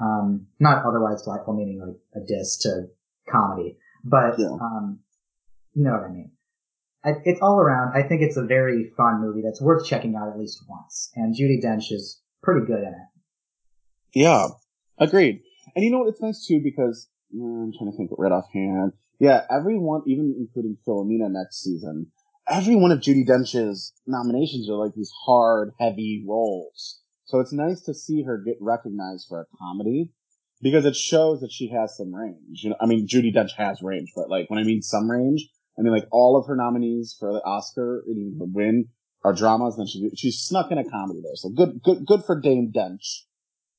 Um, 0.00 0.46
not 0.58 0.84
otherwise 0.84 1.22
delightful, 1.22 1.54
meaning 1.54 1.78
like 1.80 2.22
a 2.22 2.26
diss 2.26 2.56
to 2.62 2.88
comedy, 3.30 3.78
but, 4.04 4.36
Yeah. 4.38 4.56
um, 4.60 4.98
you 5.74 5.84
know 5.84 5.92
what 5.92 6.04
I 6.04 6.12
mean. 6.12 6.32
It's 7.04 7.40
all 7.40 7.58
around. 7.58 7.96
I 7.96 8.06
think 8.06 8.22
it's 8.22 8.36
a 8.36 8.44
very 8.44 8.92
fun 8.96 9.20
movie 9.20 9.42
that's 9.42 9.60
worth 9.60 9.84
checking 9.84 10.14
out 10.14 10.28
at 10.28 10.38
least 10.38 10.64
once. 10.68 11.10
And 11.16 11.34
Judi 11.34 11.62
Dench 11.62 11.90
is 11.90 12.20
pretty 12.42 12.64
good 12.66 12.78
in 12.78 12.88
it. 12.94 13.08
Yeah, 14.14 14.48
agreed. 14.98 15.40
And 15.74 15.84
you 15.84 15.90
know 15.90 15.98
what? 15.98 16.08
It's 16.08 16.22
nice 16.22 16.46
too 16.46 16.60
because 16.62 17.08
mm, 17.34 17.64
I'm 17.64 17.72
trying 17.76 17.90
to 17.90 17.96
think 17.96 18.10
right 18.16 18.30
offhand. 18.30 18.92
Yeah, 19.18 19.42
everyone, 19.50 20.02
even 20.06 20.34
including 20.38 20.76
Philomena 20.86 21.30
next 21.30 21.62
season, 21.62 22.10
every 22.48 22.76
one 22.76 22.92
of 22.92 23.00
Judi 23.00 23.26
Dench's 23.26 23.92
nominations 24.06 24.68
are 24.68 24.74
like 24.74 24.94
these 24.94 25.12
hard, 25.24 25.72
heavy 25.78 26.24
roles. 26.28 27.00
So 27.24 27.40
it's 27.40 27.52
nice 27.52 27.80
to 27.82 27.94
see 27.94 28.22
her 28.24 28.38
get 28.38 28.56
recognized 28.60 29.26
for 29.28 29.40
a 29.40 29.56
comedy 29.58 30.12
because 30.60 30.84
it 30.84 30.96
shows 30.96 31.40
that 31.40 31.52
she 31.52 31.68
has 31.68 31.96
some 31.96 32.14
range. 32.14 32.62
You 32.62 32.70
know, 32.70 32.76
I 32.80 32.86
mean, 32.86 33.06
Judi 33.08 33.34
Dench 33.34 33.52
has 33.56 33.80
range, 33.82 34.12
but 34.14 34.28
like 34.28 34.50
when 34.50 34.58
I 34.58 34.64
mean 34.64 34.82
some 34.82 35.10
range, 35.10 35.48
I 35.78 35.82
mean 35.82 35.92
like 35.92 36.06
all 36.10 36.36
of 36.36 36.46
her 36.46 36.56
nominees 36.56 37.16
for 37.18 37.32
the 37.32 37.42
Oscar 37.44 38.02
and 38.06 38.18
even 38.18 38.38
the 38.38 38.44
win 38.52 38.88
are 39.24 39.32
dramas. 39.32 39.76
Then 39.76 39.86
she 39.86 40.10
she 40.16 40.30
snuck 40.30 40.70
in 40.70 40.78
a 40.78 40.84
comedy 40.88 41.20
there. 41.22 41.34
So 41.36 41.48
good, 41.50 41.80
good, 41.82 42.04
good 42.06 42.24
for 42.24 42.38
Dame 42.40 42.72
Dench. 42.74 43.22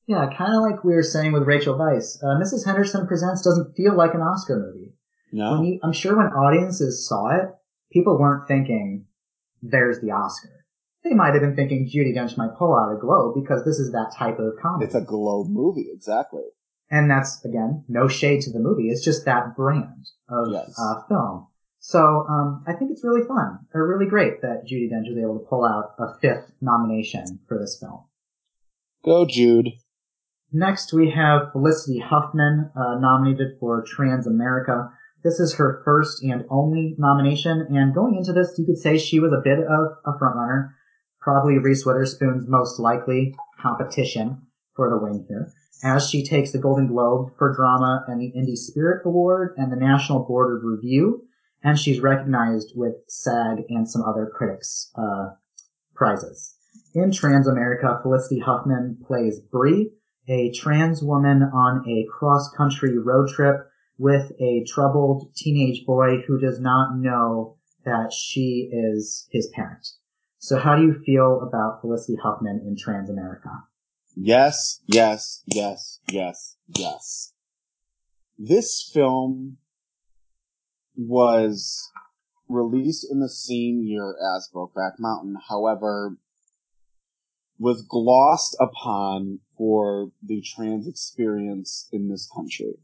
Yeah, 0.06 0.26
kind 0.36 0.54
of 0.54 0.60
like 0.62 0.84
we 0.84 0.94
were 0.94 1.02
saying 1.02 1.32
with 1.32 1.44
Rachel 1.44 1.78
Weisz. 1.78 2.22
Uh, 2.22 2.38
Mrs. 2.38 2.66
Henderson 2.66 3.06
Presents 3.06 3.42
doesn't 3.42 3.74
feel 3.74 3.96
like 3.96 4.12
an 4.12 4.20
Oscar 4.20 4.58
movie. 4.58 4.92
No, 5.32 5.52
When 5.52 5.64
you, 5.64 5.80
I'm 5.82 5.92
sure 5.94 6.16
when 6.16 6.26
audiences 6.26 7.08
saw 7.08 7.30
it, 7.34 7.48
people 7.90 8.18
weren't 8.18 8.46
thinking, 8.46 9.06
there's 9.62 10.00
the 10.00 10.10
Oscar. 10.10 10.50
They 11.02 11.14
might 11.14 11.32
have 11.32 11.40
been 11.40 11.56
thinking 11.56 11.86
Judi 11.88 12.14
Dench 12.14 12.36
might 12.36 12.54
pull 12.58 12.76
out 12.76 12.92
a 12.94 12.98
Globe 13.00 13.34
because 13.34 13.64
this 13.64 13.78
is 13.78 13.92
that 13.92 14.12
type 14.16 14.38
of 14.38 14.52
comedy. 14.60 14.84
it's 14.84 14.94
a 14.94 15.00
Globe 15.00 15.48
movie, 15.48 15.88
exactly. 15.92 16.42
and 16.90 17.10
that's, 17.10 17.42
again, 17.44 17.84
no 17.88 18.06
shade 18.06 18.42
to 18.42 18.52
the 18.52 18.58
movie. 18.60 18.88
It's 18.90 19.04
just 19.04 19.24
that 19.24 19.56
brand 19.56 20.06
of 20.28 20.48
Yes. 20.52 20.74
uh, 20.78 21.02
film. 21.08 21.46
So 21.86 22.24
um, 22.30 22.64
I 22.66 22.72
think 22.72 22.92
it's 22.92 23.04
really 23.04 23.28
fun 23.28 23.58
or 23.74 23.86
really 23.86 24.08
great 24.08 24.40
that 24.40 24.64
Judi 24.64 24.90
Dench 24.90 25.06
was 25.06 25.18
able 25.22 25.38
to 25.38 25.44
pull 25.44 25.66
out 25.66 25.92
a 25.98 26.18
fifth 26.18 26.50
nomination 26.62 27.40
for 27.46 27.58
this 27.58 27.76
film. 27.78 28.04
Go, 29.04 29.26
Jude. 29.26 29.68
Next, 30.50 30.94
we 30.94 31.10
have 31.10 31.52
Felicity 31.52 31.98
Huffman, 31.98 32.70
uh, 32.74 32.98
nominated 32.98 33.58
for 33.60 33.84
Transamerica. 33.84 34.92
This 35.22 35.38
is 35.38 35.56
her 35.56 35.82
first 35.84 36.22
and 36.22 36.46
only 36.48 36.94
nomination, 36.96 37.66
and 37.68 37.94
going 37.94 38.16
into 38.16 38.32
this, 38.32 38.54
you 38.56 38.64
could 38.64 38.78
say 38.78 38.96
she 38.96 39.20
was 39.20 39.34
a 39.34 39.42
bit 39.44 39.58
of 39.58 39.98
a 40.06 40.12
frontrunner. 40.18 40.70
Probably 41.20 41.58
Reese 41.58 41.84
Witherspoon's 41.84 42.48
most 42.48 42.80
likely 42.80 43.34
competition 43.60 44.46
for 44.74 44.88
the 44.88 44.96
win 44.96 45.26
here, 45.28 45.52
as 45.82 46.08
she 46.08 46.24
takes 46.24 46.50
the 46.50 46.58
Golden 46.58 46.86
Globe 46.86 47.32
for 47.36 47.54
drama 47.54 48.06
and 48.08 48.18
the 48.18 48.32
Indie 48.34 48.56
Spirit 48.56 49.02
Award 49.04 49.52
and 49.58 49.70
the 49.70 49.76
National 49.76 50.24
Board 50.24 50.56
of 50.56 50.64
Review, 50.64 51.24
and 51.64 51.78
she's 51.78 52.00
recognized 52.00 52.72
with 52.76 52.94
SAG 53.08 53.64
and 53.70 53.88
some 53.88 54.02
other 54.02 54.30
critics' 54.32 54.92
uh, 54.96 55.30
prizes. 55.94 56.54
In 56.94 57.10
Transamerica, 57.10 58.02
Felicity 58.02 58.38
Huffman 58.38 58.98
plays 59.04 59.40
Bree, 59.40 59.90
a 60.28 60.52
trans 60.52 61.02
woman 61.02 61.42
on 61.42 61.88
a 61.88 62.06
cross-country 62.12 62.98
road 62.98 63.28
trip 63.30 63.56
with 63.98 64.32
a 64.40 64.64
troubled 64.68 65.34
teenage 65.34 65.84
boy 65.86 66.18
who 66.26 66.38
does 66.38 66.60
not 66.60 66.96
know 66.96 67.56
that 67.84 68.12
she 68.12 68.70
is 68.72 69.26
his 69.32 69.48
parent. 69.48 69.86
So 70.38 70.58
how 70.58 70.76
do 70.76 70.82
you 70.82 71.02
feel 71.04 71.40
about 71.42 71.80
Felicity 71.80 72.18
Huffman 72.22 72.60
in 72.66 72.76
Transamerica? 72.76 73.62
Yes, 74.14 74.80
yes, 74.86 75.42
yes, 75.46 76.00
yes, 76.10 76.56
yes. 76.76 77.32
This 78.38 78.90
film 78.92 79.56
was 80.96 81.90
released 82.48 83.06
in 83.10 83.20
the 83.20 83.28
same 83.28 83.82
year 83.82 84.14
as 84.36 84.48
Brokeback 84.54 84.92
Mountain. 84.98 85.36
However, 85.48 86.16
was 87.58 87.82
glossed 87.82 88.56
upon 88.60 89.40
for 89.56 90.10
the 90.22 90.42
trans 90.42 90.86
experience 90.86 91.88
in 91.92 92.08
this 92.08 92.28
country 92.34 92.74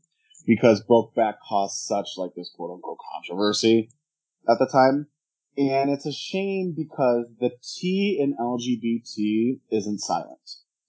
because 0.47 0.85
Brokeback 0.85 1.35
caused 1.47 1.79
such 1.87 2.09
like 2.17 2.35
this 2.37 2.53
quote 2.55 2.73
unquote 2.75 2.99
controversy 3.13 3.91
at 4.49 4.59
the 4.59 4.67
time. 4.67 5.09
And 5.59 5.91
it's 5.91 6.07
a 6.07 6.13
shame 6.13 6.73
because 6.77 7.27
the 7.41 7.51
T 7.63 8.19
in 8.21 8.37
LGBT 8.41 9.61
isn't 9.71 9.99
silent. 9.99 10.39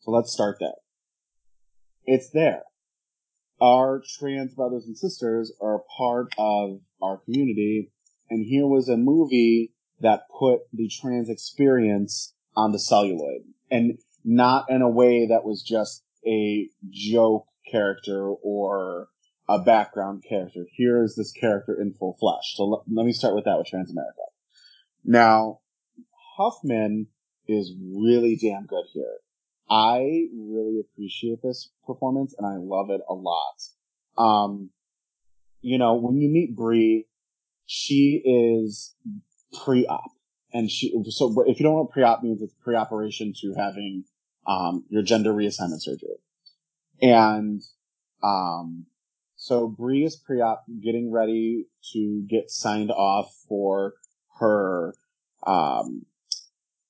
So 0.01 0.11
let's 0.11 0.32
start 0.32 0.57
there. 0.59 0.69
It's 2.05 2.30
there. 2.30 2.63
Our 3.59 4.01
trans 4.17 4.53
brothers 4.53 4.86
and 4.86 4.97
sisters 4.97 5.51
are 5.59 5.76
a 5.76 5.84
part 5.97 6.34
of 6.38 6.80
our 7.02 7.18
community. 7.18 7.91
And 8.30 8.45
here 8.45 8.68
was 8.68 8.89
a 8.89 8.97
movie 8.97 9.74
that 9.99 10.24
put 10.38 10.62
the 10.74 10.89
trans 10.89 11.30
experience 11.30 12.34
on 12.56 12.72
the 12.72 12.80
celluloid 12.80 13.41
and 13.70 13.97
not 14.24 14.70
in 14.70 14.82
a 14.82 14.89
way 14.89 15.28
that 15.28 15.43
was 15.43 15.64
just 15.64 16.04
a 16.26 16.70
joke 16.89 17.45
character 17.70 18.28
or 18.28 19.10
a 19.49 19.60
background 19.60 20.24
character. 20.28 20.66
Here 20.72 21.04
is 21.04 21.16
this 21.16 21.32
character 21.32 21.80
in 21.80 21.93
full 21.93 22.18
flesh. 22.20 22.56
So 22.56 22.64
l- 22.64 22.86
let 22.91 23.06
me 23.06 23.14
start 23.14 23.36
with 23.36 23.45
that 23.45 23.58
with 23.58 23.68
Transamerica. 23.68 24.28
Now, 25.04 25.60
Huffman 26.38 27.08
is 27.47 27.74
really 27.80 28.38
damn 28.41 28.66
good 28.66 28.86
here. 28.93 29.18
I 29.70 30.28
really 30.36 30.80
appreciate 30.80 31.41
this 31.41 31.72
performance 31.86 32.36
and 32.38 32.45
I 32.45 32.58
love 32.58 32.89
it 32.89 33.02
a 33.10 33.14
lot. 33.14 33.62
Um, 34.18 34.70
you 35.62 35.78
know, 35.78 35.95
when 35.95 36.18
you 36.18 36.30
meet 36.30 36.55
Bree, 36.55 37.05
she 37.66 38.22
is 38.26 38.95
pre-op 39.64 40.12
and 40.53 40.70
she, 40.70 40.93
so 41.09 41.43
if 41.47 41.59
you 41.59 41.64
don't 41.64 41.74
know 41.74 41.82
what 41.84 41.91
pre-op 41.91 42.24
means, 42.24 42.41
it's 42.41 42.53
pre-operation 42.64 43.34
to 43.41 43.53
having, 43.57 44.03
um, 44.47 44.84
your 44.89 45.03
gender 45.03 45.32
reassignment 45.34 45.82
surgery. 45.82 46.18
And, 47.01 47.62
um, 48.24 48.86
so 49.36 49.68
Bree 49.68 50.03
is 50.03 50.16
pre-op 50.16 50.66
getting 50.84 51.12
ready 51.12 51.68
to 51.93 52.26
get 52.30 52.51
signed 52.51 52.91
off 52.91 53.34
for 53.47 53.93
her, 54.39 54.93
um, 55.47 56.05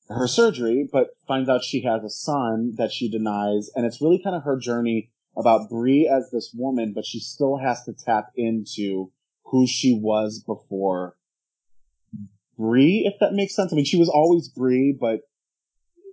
her 0.09 0.27
surgery, 0.27 0.89
but 0.91 1.11
finds 1.27 1.47
out 1.47 1.63
she 1.63 1.83
has 1.83 2.03
a 2.03 2.09
son 2.09 2.73
that 2.77 2.91
she 2.91 3.09
denies. 3.09 3.69
And 3.75 3.85
it's 3.85 4.01
really 4.01 4.21
kind 4.21 4.35
of 4.35 4.43
her 4.43 4.57
journey 4.57 5.11
about 5.37 5.69
Bree 5.69 6.11
as 6.11 6.29
this 6.31 6.51
woman, 6.53 6.93
but 6.93 7.05
she 7.05 7.19
still 7.19 7.57
has 7.57 7.83
to 7.85 7.93
tap 7.93 8.27
into 8.35 9.11
who 9.45 9.65
she 9.67 9.93
was 9.93 10.43
before 10.45 11.15
Bree, 12.57 13.09
if 13.11 13.19
that 13.19 13.33
makes 13.33 13.55
sense. 13.55 13.71
I 13.71 13.75
mean, 13.75 13.85
she 13.85 13.97
was 13.97 14.09
always 14.09 14.49
Bree, 14.49 14.95
but 14.99 15.21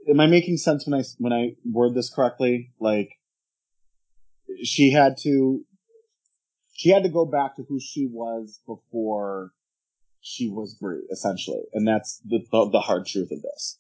am 0.09 0.21
I 0.21 0.27
making 0.27 0.57
sense 0.57 0.87
when 0.87 0.99
I, 0.99 1.05
when 1.19 1.33
I 1.33 1.57
word 1.71 1.95
this 1.95 2.13
correctly? 2.13 2.73
Like, 2.81 3.11
she 4.63 4.91
had 4.91 5.17
to, 5.23 5.65
she 6.73 6.91
had 6.91 7.03
to 7.03 7.09
go 7.09 7.27
back 7.27 7.57
to 7.57 7.65
who 7.69 7.79
she 7.81 8.09
was 8.11 8.61
before 8.67 9.53
she 10.21 10.49
was 10.49 10.75
Bree, 10.75 11.07
essentially. 11.13 11.63
And 11.75 11.87
that's 11.87 12.21
the, 12.25 12.41
the, 12.51 12.71
the 12.71 12.81
hard 12.81 13.07
truth 13.07 13.31
of 13.31 13.43
this. 13.43 13.79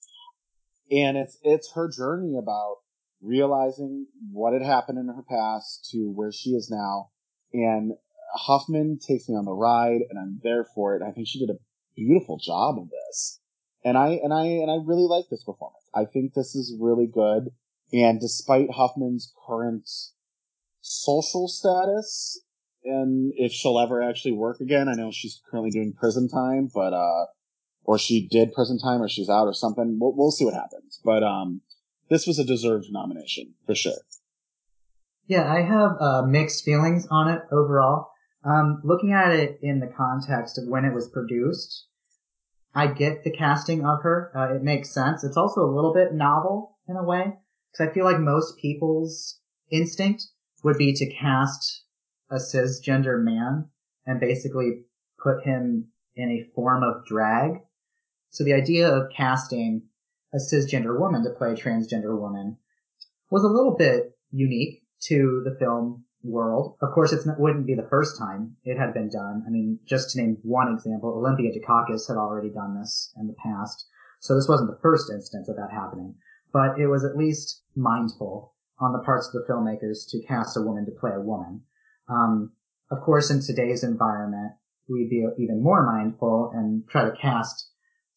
And 0.91 1.17
it's, 1.17 1.39
it's 1.43 1.73
her 1.73 1.89
journey 1.89 2.37
about 2.37 2.77
realizing 3.21 4.07
what 4.33 4.53
had 4.53 4.63
happened 4.63 4.99
in 4.99 5.07
her 5.07 5.25
past 5.29 5.89
to 5.93 6.11
where 6.11 6.33
she 6.33 6.51
is 6.51 6.71
now. 6.71 7.11
And 7.53 7.93
Huffman 8.35 8.99
takes 8.99 9.29
me 9.29 9.35
on 9.35 9.45
the 9.45 9.53
ride 9.53 10.01
and 10.09 10.19
I'm 10.19 10.41
there 10.43 10.65
for 10.75 10.97
it. 10.97 11.03
I 11.03 11.13
think 11.13 11.29
she 11.29 11.39
did 11.39 11.51
a 11.51 11.59
beautiful 11.97 12.39
job 12.39 12.79
of 12.79 12.89
this. 12.91 13.41
And 13.85 13.97
I, 13.97 14.21
and 14.23 14.33
I, 14.33 14.45
and 14.45 14.71
I 14.71 14.77
really 14.85 15.07
like 15.07 15.27
this 15.31 15.45
performance. 15.45 15.85
I 15.95 16.05
think 16.05 16.35
this 16.35 16.55
is 16.55 16.77
really 16.79 17.07
good. 17.07 17.51
And 17.93 18.21
despite 18.21 18.71
Huffman's 18.71 19.33
current 19.47 19.89
social 20.81 21.49
status, 21.49 22.41
and 22.85 23.33
if 23.37 23.53
she'll 23.53 23.79
ever 23.79 24.03
actually 24.03 24.33
work 24.33 24.61
again, 24.61 24.89
I 24.89 24.95
know 24.95 25.11
she's 25.11 25.41
currently 25.51 25.71
doing 25.71 25.95
prison 25.99 26.29
time, 26.29 26.69
but, 26.73 26.93
uh, 26.93 27.27
or 27.85 27.99
she 27.99 28.29
did 28.29 28.53
prison 28.53 28.79
time 28.79 29.01
or 29.01 29.09
she's 29.09 29.31
out 29.31 29.47
or 29.47 29.55
something. 29.55 29.99
We'll, 29.99 30.15
we'll 30.15 30.31
see 30.31 30.45
what 30.45 30.55
happens. 30.55 31.01
But, 31.03 31.23
um, 31.23 31.63
this 32.09 32.27
was 32.27 32.39
a 32.39 32.45
deserved 32.45 32.87
nomination 32.91 33.55
for 33.67 33.75
sure. 33.75 34.01
Yeah, 35.27 35.51
I 35.53 35.61
have 35.61 35.97
uh, 36.01 36.23
mixed 36.23 36.65
feelings 36.65 37.07
on 37.11 37.29
it 37.29 37.43
overall. 37.53 38.11
Um, 38.45 38.81
looking 38.83 39.13
at 39.13 39.33
it 39.33 39.59
in 39.63 39.81
the 39.81 39.93
context 39.95 40.59
of 40.59 40.69
when 40.69 40.85
it 40.85 40.95
was 40.95 41.09
produced, 41.09 41.87
I 42.75 42.87
get 42.87 43.25
the 43.25 43.31
casting 43.31 43.85
of 43.85 44.03
her. 44.03 44.33
Uh, 44.35 44.55
it 44.55 44.63
makes 44.63 44.91
sense. 44.91 45.25
It's 45.25 45.37
also 45.37 45.61
a 45.61 45.75
little 45.75 45.93
bit 45.93 46.15
novel 46.15 46.79
in 46.89 46.97
a 46.97 47.05
way 47.05 47.35
because 47.71 47.89
I 47.89 47.93
feel 47.93 48.05
like 48.05 48.21
most 48.21 48.59
people's 48.59 49.41
instinct 49.71 50.25
would 50.63 50.79
be 50.79 50.93
to 50.95 51.15
cast 51.15 51.83
a 52.31 52.37
cisgender 52.37 53.23
man 53.23 53.69
and 54.07 54.21
basically 54.21 54.85
put 55.23 55.45
him 55.45 55.89
in 56.17 56.31
a 56.31 56.55
form 56.55 56.83
of 56.83 57.05
drag. 57.07 57.61
So 58.31 58.45
the 58.45 58.55
idea 58.55 58.89
of 58.89 59.11
casting 59.15 59.83
a 60.33 60.39
cisgender 60.39 60.99
woman 60.99 61.25
to 61.25 61.31
play 61.31 61.53
a 61.53 61.57
transgender 61.57 62.19
woman 62.19 62.59
was 63.31 63.45
a 63.45 63.49
little 63.49 63.77
bit 63.77 64.17
unique 64.31 64.83
to 65.01 65.43
the 65.45 65.57
film 65.59 66.05
world. 66.23 66.77
Of 66.83 66.93
course, 66.93 67.13
it 67.13 67.25
wouldn't 67.39 67.67
be 67.67 67.75
the 67.75 67.89
first 67.89 68.19
time 68.19 68.57
it 68.65 68.79
had 68.79 68.93
been 68.93 69.09
done. 69.09 69.45
I 69.47 69.51
mean, 69.51 69.79
just 69.87 70.11
to 70.11 70.21
name 70.21 70.39
one 70.43 70.73
example, 70.73 71.11
Olympia 71.11 71.53
Dukakis 71.53 72.09
had 72.09 72.17
already 72.17 72.51
done 72.51 72.79
this 72.79 73.13
in 73.19 73.27
the 73.27 73.37
past. 73.43 73.87
So 74.21 74.35
this 74.35 74.49
wasn't 74.49 74.71
the 74.71 74.83
first 74.83 75.11
instance 75.13 75.49
of 75.49 75.57
that 75.57 75.71
happening, 75.71 76.17
but 76.53 76.79
it 76.79 76.89
was 76.89 77.05
at 77.05 77.17
least 77.17 77.63
mindful 77.77 78.55
on 78.81 78.93
the 78.93 78.99
parts 78.99 79.29
of 79.29 79.33
the 79.35 79.53
filmmakers 79.53 80.09
to 80.11 80.27
cast 80.27 80.57
a 80.57 80.63
woman 80.63 80.87
to 80.87 80.93
play 80.93 81.13
a 81.15 81.21
woman. 81.21 81.63
Um, 82.09 82.53
of 82.91 83.01
course, 83.03 83.31
in 83.31 83.41
today's 83.41 83.85
environment, 83.85 84.53
we'd 84.89 85.11
be 85.11 85.27
even 85.39 85.63
more 85.63 85.85
mindful 85.85 86.51
and 86.55 86.89
try 86.89 87.05
to 87.05 87.17
cast 87.21 87.68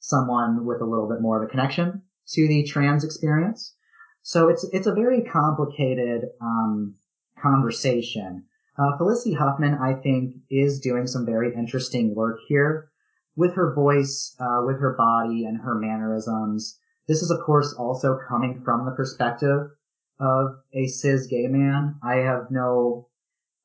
someone 0.02 0.66
with 0.66 0.82
a 0.82 0.86
little 0.86 1.08
bit 1.08 1.22
more 1.22 1.42
of 1.42 1.48
a 1.48 1.52
connection 1.52 2.02
to 2.28 2.48
the 2.48 2.64
trans 2.64 3.04
experience. 3.04 3.76
So 4.24 4.50
it's 4.50 4.66
it's 4.74 4.88
a 4.88 4.94
very 4.94 5.24
complicated 5.24 6.26
um, 6.42 6.96
conversation. 7.42 8.46
Uh, 8.78 8.98
Felicity 8.98 9.34
Huffman, 9.34 9.76
I 9.76 9.94
think, 9.94 10.36
is 10.50 10.80
doing 10.80 11.08
some 11.08 11.26
very 11.26 11.54
interesting 11.54 12.16
work 12.16 12.40
here 12.48 12.90
with 13.36 13.54
her 13.56 13.74
voice, 13.74 14.36
uh, 14.40 14.62
with 14.66 14.80
her 14.80 14.96
body, 14.98 15.46
and 15.46 15.62
her 15.62 15.76
mannerisms. 15.76 16.78
This 17.08 17.22
is, 17.22 17.32
of 17.32 17.40
course, 17.46 17.74
also 17.78 18.18
coming 18.28 18.62
from 18.64 18.86
the 18.86 18.92
perspective 18.92 19.72
of 20.20 20.56
a 20.74 20.88
cis 20.88 21.28
gay 21.28 21.48
man. 21.48 21.96
I 22.04 22.16
have 22.18 22.52
no 22.52 23.08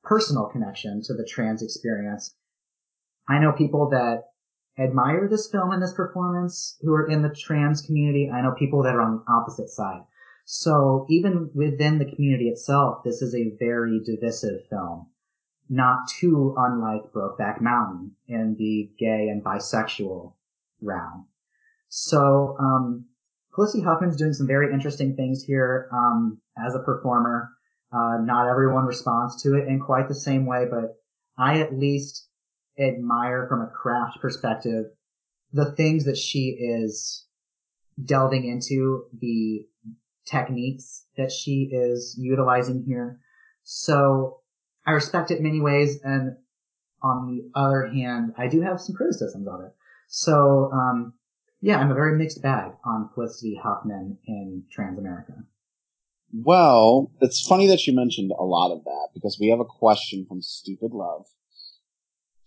personal 0.03 0.47
connection 0.47 1.03
to 1.05 1.15
the 1.15 1.25
trans 1.25 1.63
experience. 1.63 2.35
I 3.29 3.39
know 3.39 3.53
people 3.53 3.91
that 3.91 4.25
admire 4.79 5.29
this 5.29 5.51
film 5.51 5.73
and 5.73 5.83
this 5.83 5.95
performance 5.95 6.77
who 6.83 6.93
are 6.93 7.09
in 7.09 7.23
the 7.23 7.35
trans 7.35 7.83
community. 7.83 8.31
I 8.31 8.43
know 8.43 8.53
people 8.53 8.83
that 8.83 8.95
are 8.95 9.01
on 9.01 9.17
the 9.17 9.33
opposite 9.33 9.71
side. 9.71 10.03
So 10.45 11.07
even 11.09 11.51
within 11.55 11.99
the 11.99 12.05
community 12.05 12.49
itself, 12.49 13.03
this 13.05 13.21
is 13.21 13.35
a 13.35 13.57
very 13.59 14.01
divisive 14.05 14.67
film. 14.71 15.09
Not 15.69 16.09
too 16.21 16.55
unlike 16.57 17.13
Brokeback 17.13 17.61
Mountain 17.61 18.13
in 18.29 18.55
the 18.57 18.91
gay 18.99 19.29
and 19.29 19.43
bisexual 19.43 20.35
realm. 20.81 21.27
So, 21.89 22.57
um, 22.61 23.07
Felicity 23.55 23.83
Huffman's 23.83 24.17
doing 24.17 24.35
some 24.35 24.47
very 24.47 24.73
interesting 24.73 25.17
things 25.17 25.43
here, 25.43 25.89
um, 25.93 26.41
as 26.59 26.75
a 26.75 26.81
performer. 26.81 27.51
Uh, 27.91 28.19
not 28.21 28.49
everyone 28.49 28.85
responds 28.85 29.43
to 29.43 29.55
it 29.57 29.67
in 29.67 29.81
quite 29.81 30.09
the 30.09 30.15
same 30.15 30.47
way, 30.47 30.67
but 30.71 30.97
I 31.39 31.61
at 31.61 31.77
least 31.77 32.29
admire 32.79 33.47
from 33.49 33.63
a 33.63 33.67
craft 33.67 34.21
perspective 34.21 34.87
the 35.53 35.73
things 35.73 36.05
that 36.05 36.17
she 36.17 36.57
is 36.59 37.27
delving 38.05 38.47
into, 38.47 39.05
the 39.19 39.67
techniques 40.27 41.07
that 41.17 41.33
she 41.33 41.71
is 41.73 42.17
utilizing 42.19 42.85
here. 42.87 43.21
So 43.63 44.41
I 44.87 44.93
respect 44.93 45.31
it 45.31 45.41
many 45.41 45.61
ways, 45.61 46.01
and 46.03 46.37
on 47.03 47.27
the 47.27 47.59
other 47.59 47.87
hand, 47.87 48.35
I 48.37 48.49
do 48.49 48.61
have 48.61 48.81
some 48.81 48.95
criticisms 48.95 49.47
of 49.49 49.61
it. 49.61 49.75
So, 50.09 50.71
um, 50.73 51.15
yeah, 51.61 51.79
I'm 51.79 51.91
a 51.91 51.95
very 51.95 52.17
mixed 52.17 52.43
bag 52.43 52.73
on 52.85 53.11
Felicity 53.15 53.59
Huffman 53.63 54.19
in 54.27 54.65
Transamerica. 54.77 55.45
Well, 56.33 57.11
it's 57.21 57.47
funny 57.47 57.67
that 57.69 57.87
you 57.87 57.95
mentioned 57.95 58.33
a 58.39 58.45
lot 58.45 58.73
of 58.73 58.85
that 58.85 59.09
because 59.15 59.39
we 59.41 59.49
have 59.49 59.61
a 59.61 59.65
question 59.65 60.27
from 60.29 60.43
Stupid 60.43 60.93
Love. 60.93 61.27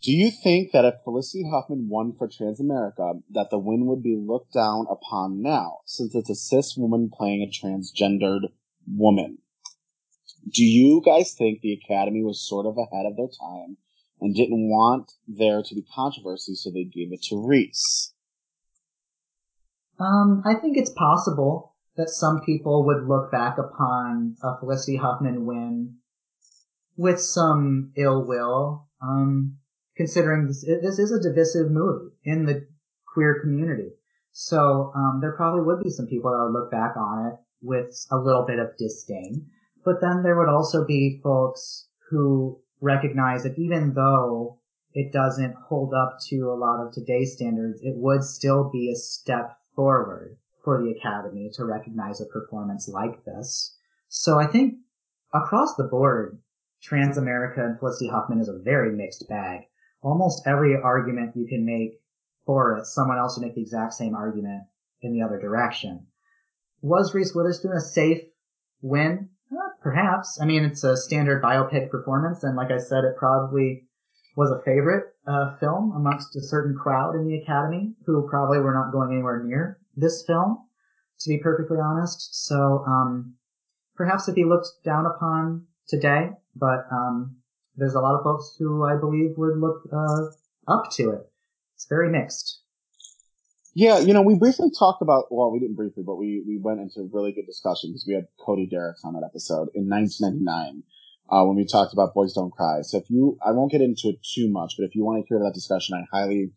Do 0.02 0.14
you 0.14 0.32
think 0.32 0.72
that 0.72 0.86
if 0.86 0.95
Felicity 1.04 1.50
Huffman 1.50 1.89
won 1.89 2.14
for 2.18 2.30
Transamerica, 2.30 3.22
that 3.32 3.50
the 3.50 3.60
win 3.60 3.86
would 3.88 4.02
be 4.02 4.16
looked 4.16 4.54
down 4.54 4.86
upon 4.89 5.41
now, 5.41 5.80
since 5.86 6.16
it's 6.16 6.30
a 6.30 6.36
cis 6.36 6.78
woman 6.78 7.12
playing 7.14 7.43
a 7.43 7.47
transgendered 7.47 8.47
woman? 8.88 9.39
Do 10.50 10.64
you 10.64 11.02
guys 11.04 11.34
think 11.34 11.60
the 11.60 11.74
Academy 11.74 12.24
was 12.24 12.47
sort 12.47 12.66
of 12.66 12.78
ahead 12.78 13.06
of 13.06 13.18
their 13.18 13.28
time 13.28 13.76
and 14.22 14.34
didn't 14.34 14.70
want 14.70 15.12
there 15.28 15.62
to 15.62 15.76
be 15.76 15.86
controversy, 15.93 16.56
so 16.56 16.72
they 16.72 16.86
gave 16.86 17.12
it 17.12 17.22
to 17.24 17.45
Reese? 17.45 18.14
Um, 20.00 20.41
I 20.45 20.56
think 20.56 20.78
it's 20.78 20.91
possible 20.91 21.76
that 21.97 22.10
some 22.10 22.39
people 22.45 22.86
would 22.86 23.06
look 23.06 23.32
back 23.32 23.58
upon 23.58 24.38
a 24.41 24.58
Felicity 24.60 24.95
Huffman 24.95 25.45
win 25.45 25.97
with 26.95 27.20
some 27.20 27.91
ill 27.97 28.26
will, 28.26 28.88
um, 29.02 29.59
considering 30.00 30.47
this, 30.47 30.64
this 30.64 30.97
is 30.97 31.12
a 31.12 31.22
divisive 31.22 31.70
movie 31.70 32.16
in 32.24 32.45
the 32.45 32.66
queer 33.14 33.41
community. 33.41 33.91
So 34.32 34.93
um, 34.95 35.20
there 35.20 35.34
probably 35.34 35.66
would 35.66 35.84
be 35.84 35.89
some 35.89 36.08
people 36.08 36.32
that 36.32 36.41
would 36.41 36.58
look 36.58 36.72
back 36.72 36.95
on 36.95 37.28
it 37.28 37.34
with 37.62 38.08
a 38.10 38.16
little 38.16 38.45
bit 38.45 38.60
of 38.60 38.78
disdain. 38.78 39.47
But 39.84 40.00
then 40.00 40.24
there 40.24 40.38
would 40.38 40.47
also 40.47 40.86
be 40.86 41.20
folks 41.22 41.89
who 42.10 42.62
recognize 42.80 43.43
that 43.43 43.60
even 43.60 43.93
though 43.93 44.60
it 44.93 45.12
doesn't 45.12 45.56
hold 45.68 45.93
up 45.93 46.18
to 46.30 46.50
a 46.50 46.56
lot 46.56 46.80
of 46.80 46.93
today's 46.93 47.34
standards, 47.34 47.82
it 47.84 47.95
would 47.97 48.24
still 48.24 48.70
be 48.70 48.89
a 48.89 48.95
step 48.95 49.58
forward 49.76 50.38
for 50.64 50.82
the 50.82 50.91
Academy 50.91 51.50
to 51.56 51.66
recognize 51.66 52.22
a 52.22 52.26
performance 52.26 52.88
like 52.88 53.26
this. 53.26 53.76
So 54.08 54.39
I 54.39 54.47
think 54.47 54.76
across 55.34 55.76
the 55.76 55.84
board, 55.91 56.39
Transamerica 56.82 57.60
and 57.60 57.78
Felicity 57.78 58.10
Huffman 58.10 58.39
is 58.39 58.47
a 58.47 58.58
very 58.64 58.95
mixed 58.95 59.28
bag. 59.28 59.64
Almost 60.02 60.47
every 60.47 60.76
argument 60.76 61.36
you 61.36 61.47
can 61.47 61.66
make 61.66 62.00
for 62.45 62.78
it, 62.78 62.86
someone 62.86 63.18
else 63.18 63.38
would 63.38 63.45
make 63.45 63.56
the 63.56 63.62
exact 63.62 63.93
same 63.93 64.16
argument 64.16 64.64
in 65.02 65.14
the 65.14 65.22
other 65.22 65.39
direction. 65.39 66.08
Was 66.82 67.14
Reese 67.14 67.36
Witherspoon 67.36 67.74
a 67.74 67.82
safe 67.82 68.22
win? 68.82 69.30
Uh, 69.52 69.70
perhaps. 69.82 70.39
I 70.41 70.45
mean, 70.45 70.64
it's 70.64 70.84
a 70.84 70.95
standard 70.95 71.43
biopic 71.43 71.89
performance, 71.89 72.43
and 72.43 72.56
like 72.56 72.72
I 72.72 72.78
said, 72.78 73.04
it 73.04 73.18
probably 73.18 73.88
was 74.36 74.52
a 74.52 74.62
favorite 74.64 75.06
uh, 75.28 75.58
film 75.58 75.91
amongst 75.95 76.36
a 76.36 76.41
certain 76.41 76.76
crowd 76.76 77.16
in 77.16 77.28
the 77.28 77.38
Academy 77.39 77.93
who 78.06 78.28
probably 78.30 78.60
were 78.60 78.74
not 78.74 78.91
going 78.91 79.12
anywhere 79.12 79.43
near 79.43 79.80
this 79.97 80.24
film, 80.26 80.60
to 81.20 81.30
be 81.30 81.39
perfectly 81.39 81.78
honest. 81.78 82.45
So, 82.47 82.84
um, 82.88 83.36
perhaps 83.95 84.30
if 84.30 84.36
he 84.36 84.45
looked 84.45 84.70
down 84.86 85.06
upon 85.06 85.66
today, 85.88 86.30
but 86.56 86.86
um, 86.91 87.39
there's 87.80 87.95
a 87.95 87.99
lot 87.99 88.15
of 88.15 88.23
folks 88.23 88.55
who 88.59 88.84
I 88.84 88.95
believe 88.97 89.32
would 89.38 89.57
look 89.57 89.88
uh, 89.91 90.25
up 90.67 90.91
to 90.93 91.11
it. 91.11 91.32
It's 91.75 91.88
very 91.88 92.09
mixed. 92.09 92.61
Yeah, 93.75 93.99
you 93.99 94.13
know, 94.13 94.21
we 94.21 94.36
briefly 94.36 94.69
talked 94.77 95.01
about, 95.01 95.25
well, 95.30 95.51
we 95.51 95.59
didn't 95.59 95.75
briefly, 95.75 96.03
but 96.05 96.15
we, 96.15 96.43
we 96.45 96.57
went 96.57 96.82
into 96.82 97.09
really 97.13 97.32
good 97.32 97.45
discussion 97.45 97.91
because 97.91 98.05
we 98.07 98.13
had 98.13 98.27
Cody 98.39 98.67
Derrick 98.67 98.97
on 99.03 99.13
that 99.13 99.23
episode 99.23 99.69
in 99.75 99.88
1999, 99.88 100.84
uh, 101.32 101.45
when 101.45 101.55
we 101.55 101.65
talked 101.65 101.93
about 101.93 102.13
Boys 102.13 102.34
Don't 102.34 102.51
Cry. 102.51 102.82
So 102.82 102.97
if 102.97 103.09
you, 103.09 103.38
I 103.45 103.51
won't 103.51 103.71
get 103.71 103.82
into 103.82 104.09
it 104.09 104.19
too 104.23 104.49
much, 104.49 104.73
but 104.77 104.86
if 104.86 104.95
you 104.95 105.05
want 105.05 105.23
to 105.23 105.27
hear 105.30 105.39
that 105.39 105.53
discussion, 105.53 105.95
I 105.95 106.17
highly 106.17 106.51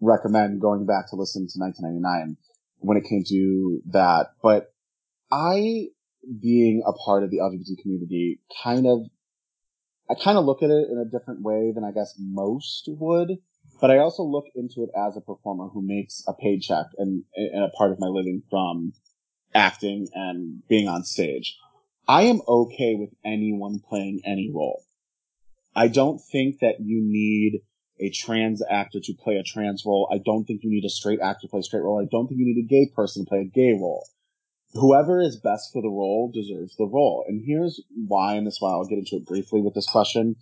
recommend 0.00 0.60
going 0.60 0.86
back 0.86 1.08
to 1.10 1.16
listen 1.16 1.46
to 1.46 1.58
1999 1.58 2.36
when 2.78 2.96
it 2.96 3.04
came 3.08 3.22
to 3.28 3.80
that. 3.92 4.32
But 4.42 4.74
I, 5.30 5.86
being 6.40 6.82
a 6.86 6.92
part 6.92 7.22
of 7.22 7.30
the 7.30 7.38
LGBT 7.38 7.80
community, 7.80 8.40
kind 8.62 8.86
of, 8.86 9.06
I 10.10 10.14
kind 10.14 10.36
of 10.36 10.44
look 10.44 10.62
at 10.62 10.70
it 10.70 10.88
in 10.90 10.98
a 10.98 11.04
different 11.04 11.42
way 11.42 11.72
than 11.72 11.84
I 11.84 11.92
guess 11.92 12.14
most 12.18 12.88
would 12.88 13.38
but 13.80 13.90
I 13.90 13.98
also 13.98 14.22
look 14.22 14.46
into 14.54 14.82
it 14.82 14.90
as 14.96 15.16
a 15.16 15.20
performer 15.20 15.68
who 15.68 15.82
makes 15.82 16.22
a 16.28 16.34
paycheck 16.34 16.86
and, 16.98 17.24
and 17.34 17.64
a 17.64 17.70
part 17.70 17.92
of 17.92 17.98
my 17.98 18.08
living 18.08 18.42
from 18.50 18.92
acting 19.54 20.08
and 20.14 20.62
being 20.68 20.86
on 20.86 21.02
stage. 21.02 21.56
I 22.06 22.22
am 22.22 22.42
okay 22.46 22.94
with 22.94 23.10
anyone 23.24 23.80
playing 23.80 24.20
any 24.24 24.50
role. 24.52 24.84
I 25.74 25.88
don't 25.88 26.20
think 26.20 26.60
that 26.60 26.80
you 26.80 27.00
need 27.02 27.62
a 28.00 28.10
trans 28.10 28.62
actor 28.68 28.98
to 29.00 29.14
play 29.14 29.36
a 29.36 29.42
trans 29.42 29.84
role. 29.86 30.08
I 30.12 30.18
don't 30.18 30.44
think 30.44 30.60
you 30.62 30.70
need 30.70 30.84
a 30.84 30.90
straight 30.90 31.20
actor 31.20 31.42
to 31.42 31.48
play 31.48 31.60
a 31.60 31.62
straight 31.62 31.82
role. 31.82 32.00
I 32.00 32.08
don't 32.10 32.26
think 32.26 32.40
you 32.40 32.46
need 32.46 32.64
a 32.64 32.68
gay 32.68 32.90
person 32.94 33.24
to 33.24 33.28
play 33.28 33.40
a 33.40 33.44
gay 33.44 33.72
role. 33.72 34.06
Whoever 34.72 35.20
is 35.20 35.36
best 35.36 35.72
for 35.72 35.82
the 35.82 35.88
role 35.88 36.30
deserves 36.32 36.76
the 36.76 36.86
role. 36.86 37.24
And 37.26 37.42
here's 37.44 37.80
why, 38.06 38.34
and 38.34 38.46
this 38.46 38.60
why 38.60 38.70
I'll 38.70 38.86
get 38.86 38.98
into 38.98 39.16
it 39.16 39.26
briefly 39.26 39.60
with 39.60 39.74
this 39.74 39.88
question 39.88 40.36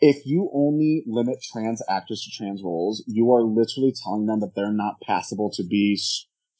if 0.00 0.26
you 0.26 0.50
only 0.54 1.02
limit 1.06 1.42
trans 1.42 1.82
actors 1.88 2.22
to 2.22 2.30
trans 2.30 2.62
roles, 2.62 3.02
you 3.06 3.32
are 3.32 3.42
literally 3.42 3.92
telling 3.92 4.26
them 4.26 4.40
that 4.40 4.54
they're 4.54 4.72
not 4.72 5.00
passable 5.00 5.50
to 5.52 5.64
be 5.64 5.98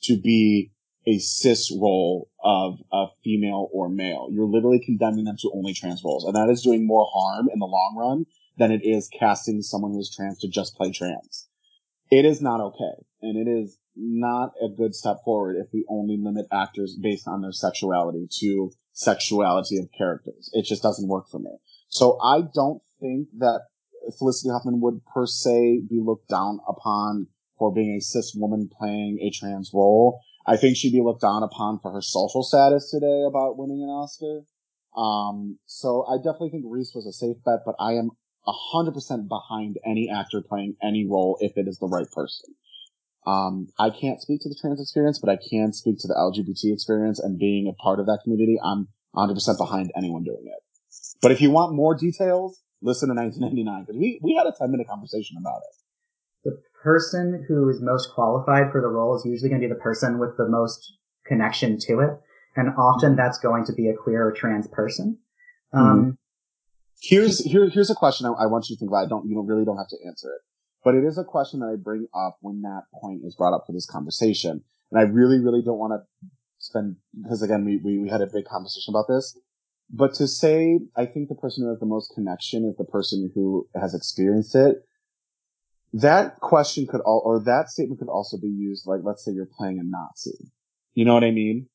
to 0.03 0.17
be 0.17 0.73
a 1.07 1.19
cis 1.19 1.71
role 1.71 2.29
of 2.43 2.79
a 2.93 3.07
female 3.25 3.69
or 3.73 3.89
male. 3.89 4.29
You're 4.31 4.47
literally 4.47 4.81
condemning 4.85 5.25
them 5.25 5.37
to 5.41 5.53
only 5.55 5.73
trans 5.73 6.03
roles, 6.05 6.25
and 6.25 6.35
that 6.35 6.51
is 6.51 6.63
doing 6.63 6.87
more 6.87 7.07
harm 7.13 7.49
in 7.53 7.59
the 7.59 7.67
long 7.67 7.97
run 7.97 8.27
than 8.59 8.73
it 8.73 8.85
is 8.85 9.09
casting 9.09 9.63
someone 9.63 9.93
who 9.93 10.01
is 10.01 10.15
trans 10.15 10.39
to 10.41 10.49
just 10.49 10.75
play 10.75 10.91
trans. 10.91 11.49
It 12.11 12.25
is 12.25 12.41
not 12.41 12.61
okay, 12.61 13.05
and 13.23 13.37
it 13.37 13.51
is 13.51 13.79
not 13.99 14.53
a 14.63 14.69
good 14.69 14.95
step 14.95 15.19
forward 15.25 15.57
if 15.57 15.67
we 15.73 15.85
only 15.89 16.17
limit 16.17 16.47
actors 16.53 16.97
based 17.01 17.27
on 17.27 17.43
their 17.43 17.53
sexuality 17.53 18.29
to 18.41 18.71
sexuality 18.93 19.79
of 19.79 19.89
characters. 19.97 20.51
It 20.53 20.65
just 20.65 20.83
doesn't 20.83 21.09
work 21.09 21.29
for 21.29 21.39
me. 21.39 21.51
So 21.89 22.19
I 22.23 22.43
don't 22.55 22.83
think 23.01 23.29
that 23.39 23.63
Felicity 24.19 24.51
Huffman 24.51 24.81
would 24.81 25.05
per 25.13 25.27
se 25.27 25.83
be 25.89 26.01
looked 26.01 26.29
down 26.29 26.61
upon 26.69 27.27
for 27.59 27.73
being 27.73 27.97
a 27.97 28.01
cis 28.01 28.35
woman 28.35 28.71
playing 28.79 29.19
a 29.21 29.31
trans 29.31 29.71
role. 29.75 30.21
I 30.47 30.57
think 30.57 30.77
she'd 30.77 30.93
be 30.93 31.03
looked 31.03 31.21
down 31.21 31.43
upon 31.43 31.79
for 31.81 31.93
her 31.93 32.01
social 32.01 32.43
status 32.43 32.91
today 32.91 33.25
about 33.29 33.59
winning 33.59 33.83
an 33.83 33.91
Oscar. 33.91 34.43
Um, 34.97 35.59
so 35.67 36.07
I 36.09 36.17
definitely 36.17 36.51
think 36.51 36.65
Reese 36.67 36.93
was 36.95 37.07
a 37.07 37.13
safe 37.13 37.37
bet, 37.45 37.61
but 37.67 37.75
I 37.79 37.93
am 37.93 38.11
hundred 38.47 38.95
percent 38.95 39.29
behind 39.29 39.77
any 39.85 40.09
actor 40.09 40.41
playing 40.41 40.77
any 40.83 41.07
role 41.07 41.37
if 41.41 41.53
it 41.57 41.69
is 41.69 41.79
the 41.79 41.87
right 41.87 42.11
person. 42.11 42.55
Um, 43.27 43.69
I 43.79 43.91
can't 43.91 44.21
speak 44.21 44.41
to 44.43 44.49
the 44.49 44.57
trans 44.61 44.81
experience, 44.81 45.19
but 45.19 45.31
I 45.31 45.39
can 45.51 45.73
speak 45.73 45.99
to 46.01 46.09
the 46.09 46.14
LGBT 46.14 46.73
experience 46.73 47.19
and 47.19 47.39
being 47.39 47.69
a 47.69 47.75
part 47.83 48.01
of 48.01 48.07
that 48.07 48.21
community. 48.25 48.59
I'm 48.64 48.89
100% 49.14 49.59
behind 49.59 49.93
anyone 49.97 50.25
doing 50.25 50.45
it. 50.47 50.62
But 51.21 51.33
if 51.33 51.41
you 51.41 51.51
want 51.51 51.75
more 51.75 51.95
details, 51.95 52.61
listen 52.81 53.09
to 53.09 53.14
1999 53.14 53.85
because 53.85 53.99
we, 53.99 54.21
we 54.23 54.35
had 54.35 54.47
a 54.47 54.53
10 54.57 54.71
minute 54.71 54.89
conversation 54.89 55.37
about 55.39 55.59
it. 55.59 55.75
The 56.45 56.62
person 56.83 57.45
who 57.49 57.69
is 57.69 57.81
most 57.81 58.12
qualified 58.14 58.71
for 58.71 58.81
the 58.81 58.89
role 58.89 59.16
is 59.16 59.25
usually 59.25 59.51
going 59.51 59.61
to 59.61 59.69
be 59.69 59.73
the 59.73 59.81
person 59.81 60.19
with 60.19 60.37
the 60.37 60.49
most 60.49 60.93
connection 61.27 61.79
to 61.81 62.01
it. 62.01 62.21
And 62.57 62.71
often 62.79 63.16
that's 63.16 63.39
going 63.39 63.64
to 63.66 63.73
be 63.73 63.89
a 63.89 63.95
queer 63.95 64.27
or 64.27 64.33
trans 64.33 64.66
person. 64.69 65.19
Um, 65.73 65.83
mm-hmm. 65.83 66.11
Here's, 67.01 67.45
here, 67.45 67.69
here's 67.69 67.91
a 67.91 67.95
question 67.95 68.27
I, 68.27 68.31
I, 68.31 68.47
want 68.47 68.69
you 68.69 68.75
to 68.75 68.81
think 68.81 68.91
about. 68.91 69.05
I 69.05 69.09
don't, 69.09 69.29
you 69.29 69.35
don't 69.35 69.47
really 69.47 69.64
don't 69.64 69.77
have 69.77 69.89
to 69.89 69.97
answer 70.07 70.29
it, 70.31 70.41
but 70.89 70.95
it 70.95 71.05
is 71.05 71.18
a 71.18 71.22
question 71.22 71.61
that 71.61 71.66
I 71.66 71.76
bring 71.76 72.07
up 72.14 72.39
when 72.41 72.62
that 72.62 72.84
point 72.99 73.20
is 73.22 73.36
brought 73.36 73.53
up 73.53 73.64
for 73.66 73.74
this 73.74 73.84
conversation. 73.84 74.62
And 74.91 74.99
I 74.99 75.03
really, 75.03 75.39
really 75.39 75.61
don't 75.61 75.76
want 75.76 75.93
to 75.93 76.28
spend, 76.57 76.97
because 77.22 77.43
again, 77.43 77.66
we, 77.66 77.76
we, 77.76 77.99
we 77.99 78.09
had 78.09 78.22
a 78.22 78.26
big 78.26 78.47
conversation 78.47 78.95
about 78.95 79.05
this. 79.07 79.39
But 79.91 80.14
to 80.14 80.26
say, 80.26 80.80
I 80.97 81.05
think 81.05 81.28
the 81.28 81.34
person 81.34 81.64
who 81.64 81.68
has 81.68 81.78
the 81.78 81.84
most 81.84 82.12
connection 82.14 82.64
is 82.64 82.74
the 82.78 82.86
person 82.86 83.30
who 83.34 83.68
has 83.78 83.95
experienced 83.95 84.55
it. 84.55 84.76
That 85.93 86.41
question 86.41 86.86
could 86.86 87.03
all, 87.03 87.20
or 87.22 87.39
that 87.45 87.68
statement 87.68 87.99
could 87.99 88.09
also 88.09 88.39
be 88.39 88.49
used, 88.49 88.86
like, 88.86 89.01
let's 89.05 89.22
say 89.22 89.32
you're 89.32 89.45
playing 89.59 89.80
a 89.80 89.84
Nazi. 89.84 90.39
You 90.95 91.05
know 91.05 91.12
what 91.12 91.22
I 91.22 91.32
mean? 91.32 91.66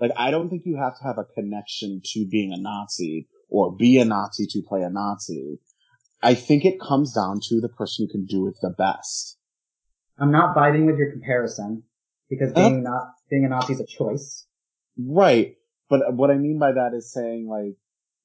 Like, 0.00 0.12
I 0.16 0.30
don't 0.30 0.48
think 0.48 0.62
you 0.64 0.78
have 0.78 0.96
to 0.96 1.04
have 1.04 1.18
a 1.18 1.26
connection 1.34 2.00
to 2.14 2.26
being 2.26 2.54
a 2.54 2.58
Nazi 2.58 3.28
or 3.50 3.76
be 3.76 3.98
a 3.98 4.06
Nazi 4.06 4.46
to 4.46 4.62
play 4.66 4.80
a 4.80 4.88
Nazi. 4.88 5.58
I 6.22 6.34
think 6.34 6.64
it 6.64 6.80
comes 6.80 7.12
down 7.12 7.40
to 7.48 7.60
the 7.60 7.68
person 7.68 8.06
who 8.06 8.12
can 8.12 8.26
do 8.26 8.46
it 8.46 8.54
the 8.62 8.74
best. 8.76 9.38
I'm 10.18 10.30
not 10.30 10.54
biting 10.54 10.86
with 10.86 10.96
your 10.96 11.10
comparison 11.10 11.82
because 12.30 12.52
being 12.52 12.86
uh, 12.86 12.90
not 12.90 13.08
being 13.28 13.44
a 13.44 13.48
Nazi 13.48 13.72
is 13.74 13.80
a 13.80 13.86
choice. 13.86 14.46
Right. 14.96 15.56
But 15.88 16.14
what 16.14 16.30
I 16.30 16.34
mean 16.34 16.58
by 16.58 16.72
that 16.72 16.92
is 16.94 17.12
saying 17.12 17.48
like, 17.48 17.76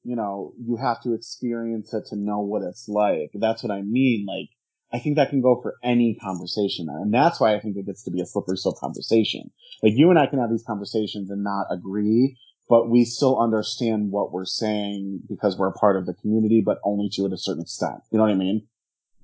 you 0.03 0.15
know, 0.15 0.53
you 0.59 0.77
have 0.77 1.01
to 1.03 1.13
experience 1.13 1.93
it 1.93 2.05
to 2.09 2.15
know 2.15 2.39
what 2.39 2.61
it's 2.61 2.87
like. 2.87 3.31
That's 3.33 3.63
what 3.63 3.71
I 3.71 3.81
mean. 3.81 4.25
Like, 4.27 4.49
I 4.93 4.99
think 4.99 5.17
that 5.17 5.29
can 5.29 5.41
go 5.41 5.59
for 5.61 5.75
any 5.83 6.15
conversation. 6.21 6.87
And 6.89 7.13
that's 7.13 7.39
why 7.39 7.55
I 7.55 7.59
think 7.59 7.75
it 7.75 7.85
gets 7.85 8.03
to 8.03 8.11
be 8.11 8.21
a 8.21 8.25
slippery 8.25 8.57
slope 8.57 8.77
conversation. 8.79 9.51
Like 9.83 9.93
you 9.95 10.09
and 10.09 10.19
I 10.19 10.27
can 10.27 10.39
have 10.39 10.49
these 10.49 10.63
conversations 10.65 11.29
and 11.29 11.43
not 11.43 11.67
agree, 11.69 12.37
but 12.69 12.89
we 12.89 13.05
still 13.05 13.39
understand 13.39 14.11
what 14.11 14.31
we're 14.31 14.45
saying 14.45 15.21
because 15.27 15.57
we're 15.57 15.69
a 15.69 15.73
part 15.73 15.95
of 15.95 16.05
the 16.05 16.13
community, 16.13 16.61
but 16.65 16.79
only 16.83 17.09
to 17.13 17.25
a 17.25 17.37
certain 17.37 17.61
extent. 17.61 18.01
You 18.11 18.17
know 18.17 18.25
what 18.25 18.31
I 18.31 18.35
mean? 18.35 18.67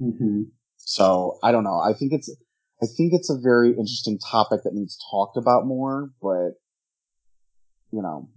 Mm-hmm. 0.02 0.42
So 0.78 1.40
I 1.44 1.52
don't 1.52 1.64
know. 1.64 1.80
I 1.80 1.94
think 1.94 2.14
it's, 2.14 2.30
I 2.82 2.86
think 2.86 3.14
it's 3.14 3.30
a 3.30 3.38
very 3.38 3.70
interesting 3.70 4.20
topic 4.20 4.62
that 4.64 4.74
needs 4.74 4.98
talked 5.12 5.38
about 5.38 5.66
more, 5.66 6.12
but 6.22 6.52
you 7.92 8.02
know, 8.02 8.30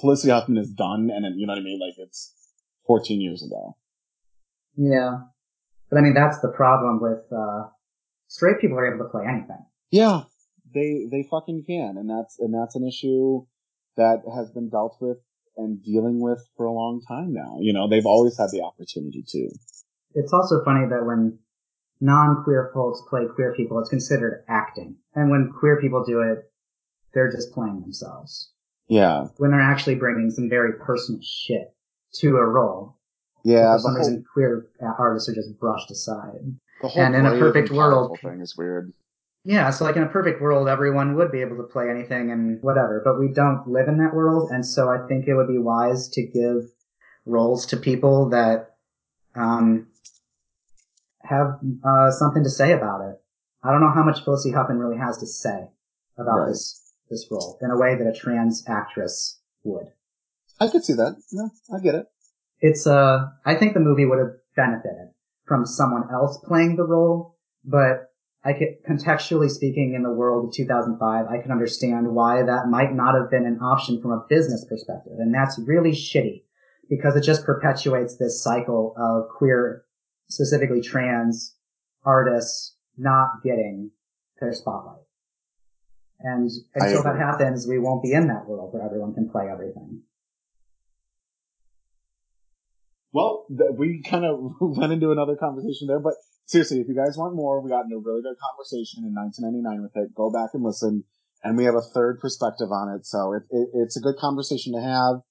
Felicity 0.00 0.30
Huffman 0.30 0.56
is 0.56 0.70
done, 0.70 1.10
and 1.12 1.24
then, 1.24 1.34
you 1.36 1.46
know 1.46 1.52
what 1.52 1.58
I 1.58 1.64
mean? 1.64 1.80
Like 1.80 1.94
it's 1.98 2.32
14 2.86 3.20
years 3.20 3.42
ago. 3.42 3.76
Yeah, 4.76 5.18
but 5.90 5.98
I 5.98 6.00
mean 6.00 6.14
that's 6.14 6.38
the 6.40 6.48
problem 6.48 7.00
with 7.00 7.24
uh, 7.36 7.64
straight 8.28 8.60
people 8.60 8.78
are 8.78 8.94
able 8.94 9.04
to 9.04 9.10
play 9.10 9.24
anything. 9.28 9.64
Yeah, 9.90 10.22
they 10.72 11.08
they 11.10 11.26
fucking 11.28 11.64
can, 11.66 11.96
and 11.98 12.08
that's 12.08 12.38
and 12.38 12.54
that's 12.54 12.76
an 12.76 12.86
issue 12.86 13.44
that 13.98 14.22
has 14.34 14.50
been 14.50 14.70
dealt 14.70 14.96
with 15.00 15.18
and 15.56 15.82
dealing 15.82 16.20
with 16.20 16.40
for 16.56 16.66
a 16.66 16.72
long 16.72 17.02
time 17.06 17.32
now. 17.32 17.58
You 17.60 17.72
know, 17.72 17.88
they've 17.88 18.06
always 18.06 18.38
had 18.38 18.50
the 18.50 18.62
opportunity 18.62 19.24
to. 19.28 19.50
It's 20.14 20.32
also 20.32 20.64
funny 20.64 20.86
that 20.88 21.04
when 21.04 21.38
non-queer 22.00 22.70
folks 22.72 23.02
play 23.10 23.26
queer 23.34 23.52
people, 23.54 23.78
it's 23.80 23.90
considered 23.90 24.44
acting, 24.48 24.96
and 25.14 25.30
when 25.30 25.52
queer 25.58 25.80
people 25.80 26.04
do 26.04 26.22
it, 26.22 26.50
they're 27.12 27.30
just 27.30 27.52
playing 27.52 27.80
themselves. 27.80 28.52
Yeah. 28.88 29.26
When 29.36 29.50
they're 29.50 29.60
actually 29.60 29.96
bringing 29.96 30.30
some 30.30 30.48
very 30.48 30.74
personal 30.74 31.20
shit 31.22 31.74
to 32.20 32.36
a 32.36 32.44
role. 32.44 32.96
Yeah. 33.44 33.74
For 33.74 33.80
some 33.80 33.90
whole, 33.92 33.98
reason, 33.98 34.24
queer 34.32 34.66
artists 34.98 35.28
are 35.28 35.34
just 35.34 35.58
brushed 35.58 35.90
aside. 35.90 36.56
the 36.82 36.88
whole 36.88 37.02
and 37.02 37.14
in 37.14 37.26
a 37.26 37.38
perfect 37.38 37.70
world- 37.70 38.18
thing 38.20 38.40
is 38.40 38.56
weird. 38.56 38.92
Yeah, 39.48 39.70
so 39.70 39.86
like 39.86 39.96
in 39.96 40.02
a 40.02 40.08
perfect 40.08 40.42
world, 40.42 40.68
everyone 40.68 41.14
would 41.14 41.32
be 41.32 41.40
able 41.40 41.56
to 41.56 41.62
play 41.62 41.88
anything 41.88 42.30
and 42.30 42.62
whatever, 42.62 43.00
but 43.02 43.18
we 43.18 43.28
don't 43.32 43.66
live 43.66 43.88
in 43.88 43.96
that 43.96 44.12
world, 44.14 44.50
and 44.50 44.64
so 44.64 44.90
I 44.90 45.06
think 45.08 45.26
it 45.26 45.34
would 45.34 45.48
be 45.48 45.56
wise 45.56 46.06
to 46.08 46.22
give 46.22 46.70
roles 47.24 47.64
to 47.68 47.78
people 47.78 48.28
that 48.28 48.76
um, 49.34 49.86
have 51.22 51.60
uh, 51.82 52.10
something 52.10 52.44
to 52.44 52.50
say 52.50 52.72
about 52.72 53.00
it. 53.08 53.16
I 53.62 53.72
don't 53.72 53.80
know 53.80 53.90
how 53.90 54.02
much 54.02 54.22
Felicity 54.22 54.54
Huffman 54.54 54.78
really 54.78 54.98
has 54.98 55.16
to 55.16 55.26
say 55.26 55.70
about 56.18 56.40
Right. 56.40 56.48
this 56.48 56.92
this 57.08 57.26
role 57.30 57.58
in 57.62 57.70
a 57.70 57.78
way 57.78 57.94
that 57.94 58.06
a 58.06 58.12
trans 58.12 58.64
actress 58.68 59.40
would. 59.64 59.86
I 60.60 60.68
could 60.68 60.84
see 60.84 60.92
that. 60.92 61.16
Yeah, 61.32 61.48
I 61.74 61.80
get 61.80 61.94
it. 61.94 62.06
It's 62.60 62.86
uh, 62.86 63.30
I 63.46 63.54
think 63.54 63.72
the 63.72 63.80
movie 63.80 64.04
would 64.04 64.18
have 64.18 64.34
benefited 64.54 65.08
from 65.46 65.64
someone 65.64 66.04
else 66.12 66.36
playing 66.44 66.76
the 66.76 66.84
role, 66.84 67.38
but 67.64 68.07
I 68.44 68.52
could, 68.52 68.82
contextually 68.88 69.50
speaking, 69.50 69.94
in 69.94 70.02
the 70.02 70.12
world 70.12 70.48
of 70.48 70.54
2005, 70.54 71.26
I 71.26 71.42
can 71.42 71.50
understand 71.50 72.14
why 72.14 72.42
that 72.42 72.68
might 72.68 72.94
not 72.94 73.14
have 73.14 73.30
been 73.30 73.46
an 73.46 73.58
option 73.60 74.00
from 74.00 74.12
a 74.12 74.24
business 74.28 74.64
perspective, 74.64 75.14
and 75.18 75.34
that's 75.34 75.58
really 75.58 75.92
shitty 75.92 76.44
because 76.88 77.16
it 77.16 77.22
just 77.22 77.44
perpetuates 77.44 78.16
this 78.16 78.42
cycle 78.42 78.94
of 78.96 79.28
queer, 79.36 79.84
specifically 80.28 80.80
trans 80.80 81.56
artists 82.04 82.76
not 82.96 83.42
getting 83.42 83.90
their 84.40 84.52
spotlight. 84.52 85.02
And 86.20 86.50
until 86.74 87.02
that 87.04 87.16
happens, 87.16 87.66
we 87.66 87.78
won't 87.78 88.02
be 88.02 88.12
in 88.12 88.28
that 88.28 88.48
world 88.48 88.72
where 88.72 88.82
everyone 88.82 89.14
can 89.14 89.28
play 89.28 89.48
everything. 89.50 90.02
Well, 93.12 93.46
th- 93.48 93.70
we 93.76 94.02
kind 94.02 94.24
of 94.24 94.52
went 94.60 94.92
into 94.92 95.12
another 95.12 95.36
conversation 95.36 95.86
there, 95.86 96.00
but 96.00 96.14
seriously, 96.48 96.80
if 96.80 96.88
you 96.88 96.96
guys 96.96 97.16
want 97.16 97.36
more, 97.36 97.60
we 97.60 97.70
got 97.70 97.84
into 97.84 97.96
a 97.96 98.02
really 98.02 98.22
good 98.22 98.36
conversation 98.40 99.04
in 99.04 99.14
1999 99.14 99.82
with 99.82 99.96
it. 99.96 100.14
Go 100.14 100.30
back 100.30 100.50
and 100.54 100.64
listen, 100.64 101.04
and 101.44 101.56
we 101.56 101.64
have 101.64 101.76
a 101.76 101.82
third 101.94 102.18
perspective 102.18 102.72
on 102.72 102.96
it. 102.96 103.06
So 103.06 103.34
it, 103.34 103.42
it, 103.50 103.68
it's 103.74 103.96
a 103.96 104.00
good 104.00 104.16
conversation 104.16 104.72
to 104.74 104.82
have, 104.82 105.22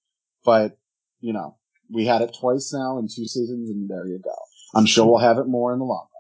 but 0.45 0.77
you 1.19 1.33
know, 1.33 1.57
we 1.91 2.05
had 2.05 2.21
it 2.21 2.37
twice 2.39 2.71
now 2.73 2.99
in 2.99 3.05
two 3.05 3.25
seasons, 3.25 3.69
and 3.69 3.89
there 3.89 4.07
you 4.07 4.19
go. 4.23 4.35
I'm 4.75 4.85
sure 4.85 5.05
we'll 5.05 5.17
have 5.17 5.39
it 5.39 5.47
more 5.47 5.73
in 5.73 5.79
the 5.79 5.85
long 5.85 6.07
run. 6.07 6.17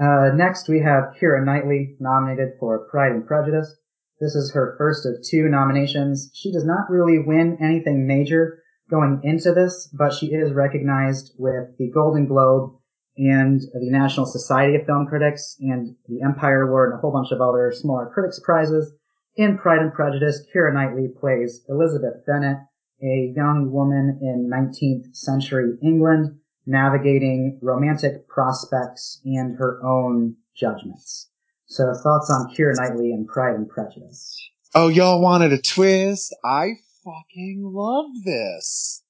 Uh, 0.00 0.34
next, 0.34 0.68
we 0.68 0.80
have 0.80 1.14
Keira 1.20 1.44
Knightley 1.44 1.96
nominated 2.00 2.54
for 2.58 2.86
Pride 2.90 3.12
and 3.12 3.26
Prejudice. 3.26 3.76
This 4.18 4.34
is 4.34 4.52
her 4.52 4.74
first 4.76 5.06
of 5.06 5.22
two 5.22 5.48
nominations. 5.48 6.30
She 6.34 6.52
does 6.52 6.64
not 6.64 6.90
really 6.90 7.18
win 7.18 7.58
anything 7.60 8.06
major 8.06 8.62
going 8.90 9.20
into 9.22 9.52
this, 9.52 9.88
but 9.92 10.12
she 10.12 10.26
is 10.26 10.52
recognized 10.52 11.34
with 11.38 11.76
the 11.78 11.90
Golden 11.90 12.26
Globe 12.26 12.79
and 13.20 13.60
the 13.60 13.90
National 13.90 14.24
Society 14.24 14.76
of 14.76 14.86
Film 14.86 15.06
Critics 15.06 15.56
and 15.60 15.94
the 16.08 16.22
Empire 16.22 16.62
Award 16.62 16.90
and 16.90 16.98
a 16.98 17.00
whole 17.02 17.12
bunch 17.12 17.30
of 17.32 17.40
other 17.42 17.70
smaller 17.70 18.10
critics 18.12 18.40
prizes. 18.42 18.94
In 19.36 19.58
Pride 19.58 19.80
and 19.82 19.92
Prejudice, 19.92 20.42
Keira 20.54 20.72
Knightley 20.72 21.08
plays 21.08 21.62
Elizabeth 21.68 22.24
Bennet, 22.26 22.56
a 23.02 23.32
young 23.36 23.70
woman 23.70 24.18
in 24.22 24.50
19th 24.50 25.14
century 25.14 25.76
England 25.82 26.38
navigating 26.64 27.58
romantic 27.60 28.26
prospects 28.26 29.20
and 29.26 29.56
her 29.58 29.84
own 29.84 30.36
judgments. 30.56 31.28
So 31.66 31.92
thoughts 31.92 32.30
on 32.30 32.54
Keira 32.54 32.74
Knightley 32.76 33.12
and 33.12 33.28
Pride 33.28 33.54
and 33.54 33.68
Prejudice. 33.68 34.34
Oh, 34.74 34.88
y'all 34.88 35.20
wanted 35.20 35.52
a 35.52 35.60
twist? 35.60 36.34
I 36.42 36.70
fucking 37.04 37.62
love 37.64 38.06
this. 38.24 39.02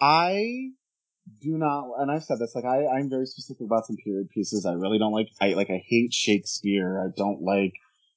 I 0.00 0.70
do 1.40 1.58
not, 1.58 1.90
and 1.98 2.10
I've 2.10 2.24
said 2.24 2.38
this, 2.38 2.54
like, 2.54 2.64
I, 2.64 2.86
I'm 2.86 3.10
very 3.10 3.26
specific 3.26 3.64
about 3.64 3.86
some 3.86 3.96
period 3.96 4.30
pieces. 4.30 4.66
I 4.66 4.72
really 4.72 4.98
don't 4.98 5.12
like, 5.12 5.28
I, 5.40 5.54
like, 5.54 5.70
I 5.70 5.82
hate 5.86 6.12
Shakespeare. 6.12 7.00
I 7.00 7.10
don't 7.16 7.42
like, 7.42 7.72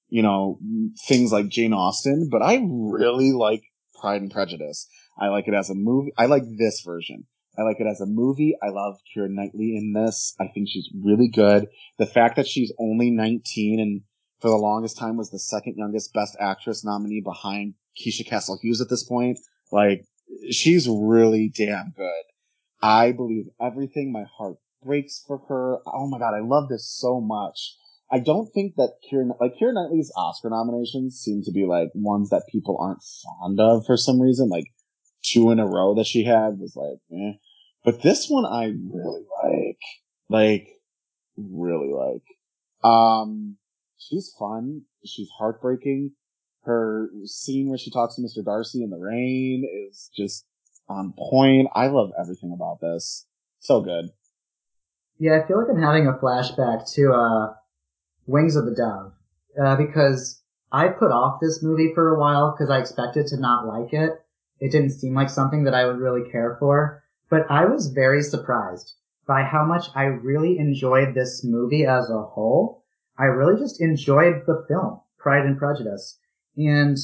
you 0.10 0.22
know, 0.22 0.60
things 1.08 1.32
like 1.32 1.50
Jane 1.50 1.74
Austen, 1.74 2.30
but 2.32 2.42
I 2.42 2.62
really 2.64 3.32
like 3.32 3.64
Pride 4.00 4.22
and 4.22 4.32
Prejudice. 4.32 4.88
I 5.20 5.28
like 5.28 5.48
it 5.48 5.54
as 5.54 5.70
a 5.70 5.76
movie. 5.76 6.14
I 6.18 6.26
like 6.26 6.44
this 6.58 6.82
version. 6.82 7.26
I 7.58 7.64
like 7.64 7.80
it 7.80 7.88
as 7.88 8.00
a 8.00 8.06
movie. 8.06 8.56
I 8.64 8.70
love 8.70 8.96
Keira 9.14 9.30
Knightley 9.30 9.76
in 9.76 9.94
this. 9.94 10.34
I 10.40 10.48
think 10.48 10.70
she's 10.70 10.90
really 11.04 11.28
good. 11.28 11.68
The 11.98 12.06
fact 12.06 12.38
that 12.38 12.48
she's 12.48 12.72
only 12.80 13.12
19 13.12 13.80
and 13.80 14.02
for 14.40 14.50
the 14.50 14.56
longest 14.56 14.98
time 14.98 15.18
was 15.18 15.30
the 15.30 15.40
second 15.40 15.76
youngest 15.78 16.14
best 16.14 16.38
actress 16.40 16.86
nominee 16.86 17.22
behind 17.22 17.74
Keisha 18.00 18.26
Castle 18.26 18.58
Hughes 18.62 18.80
at 18.80 18.90
this 18.90 19.04
point. 19.04 19.40
Like, 19.72 20.06
she's 20.50 20.88
really 20.88 21.52
damn 21.54 21.92
good. 21.96 22.24
I 22.82 23.12
believe 23.12 23.46
everything. 23.62 24.12
My 24.12 24.24
heart 24.38 24.58
breaks 24.84 25.24
for 25.26 25.40
her. 25.50 25.80
Oh 25.86 26.08
my 26.08 26.20
god, 26.20 26.34
I 26.34 26.42
love 26.42 26.70
this 26.70 26.90
so 26.90 27.20
much. 27.20 27.76
I 28.12 28.20
don't 28.20 28.52
think 28.54 28.76
that 28.76 28.94
Keira, 29.06 29.30
like 29.40 29.56
Keira 29.62 29.74
Knightley's 29.74 30.12
Oscar 30.16 30.50
nominations 30.50 31.20
seem 31.20 31.44
to 31.44 31.52
be 31.52 31.66
like 31.66 31.90
ones 31.94 32.30
that 32.30 32.48
people 32.52 32.78
aren't 32.80 33.04
fond 33.04 33.60
of 33.60 33.86
for 33.86 33.98
some 33.98 34.20
reason. 34.20 34.50
Like 34.50 34.66
two 35.24 35.52
in 35.52 35.60
a 35.60 35.68
row 35.68 35.96
that 35.96 36.08
she 36.08 36.24
had 36.24 36.58
was 36.60 36.76
like, 36.76 37.00
eh. 37.14 37.34
But 37.84 38.02
this 38.02 38.28
one 38.28 38.46
I 38.46 38.66
really 38.66 39.26
like. 39.44 39.80
Like, 40.30 40.68
really 41.38 41.92
like. 41.94 42.90
Um, 42.90 43.58
she's 43.98 44.34
fun. 44.38 44.84
She's 45.06 45.30
heartbreaking. 45.38 46.12
Her 46.64 47.10
scene 47.26 47.70
where 47.70 47.78
she 47.78 47.90
talks 47.90 48.16
to 48.16 48.22
Mr. 48.22 48.44
Darcy 48.44 48.84
in 48.84 48.90
the 48.90 48.98
rain 48.98 49.66
is 49.88 50.10
just 50.16 50.46
on 50.90 51.14
point. 51.18 51.68
I 51.74 51.88
love 51.88 52.12
everything 52.20 52.52
about 52.52 52.82
this. 52.82 53.26
So 53.60 53.82
good. 53.82 54.10
Yeah, 55.20 55.40
I 55.40 55.48
feel 55.48 55.58
like 55.58 55.68
I'm 55.70 55.82
having 55.82 56.08
a 56.08 56.14
flashback 56.14 56.92
to 56.94 57.14
uh, 57.14 57.54
Wings 58.26 58.56
of 58.56 58.66
the 58.66 58.76
Dove 58.76 59.14
uh, 59.62 59.76
because 59.76 60.42
I 60.72 60.88
put 60.88 61.12
off 61.12 61.42
this 61.42 61.62
movie 61.62 61.92
for 61.94 62.16
a 62.16 62.20
while 62.20 62.52
because 62.52 62.70
I 62.70 62.80
expected 62.80 63.28
to 63.28 63.38
not 63.38 63.68
like 63.68 63.94
it. 63.94 64.14
It 64.60 64.72
didn't 64.72 64.92
seem 64.92 65.14
like 65.14 65.30
something 65.30 65.64
that 65.64 65.74
I 65.74 65.86
would 65.86 66.00
really 66.00 66.30
care 66.30 66.58
for, 66.60 67.04
but 67.30 67.50
I 67.50 67.66
was 67.66 67.88
very 67.88 68.22
surprised 68.22 68.94
by 69.28 69.44
how 69.44 69.66
much 69.66 69.88
I 69.96 70.04
really 70.04 70.58
enjoyed 70.58 71.14
this 71.14 71.44
movie 71.44 71.86
as 71.86 72.10
a 72.10 72.22
whole. 72.22 72.84
I 73.18 73.26
really 73.26 73.60
just 73.60 73.82
enjoyed 73.82 74.44
the 74.46 74.66
film, 74.68 75.02
Pride 75.18 75.46
and 75.46 75.58
Prejudice. 75.58 76.18
And 76.58 76.98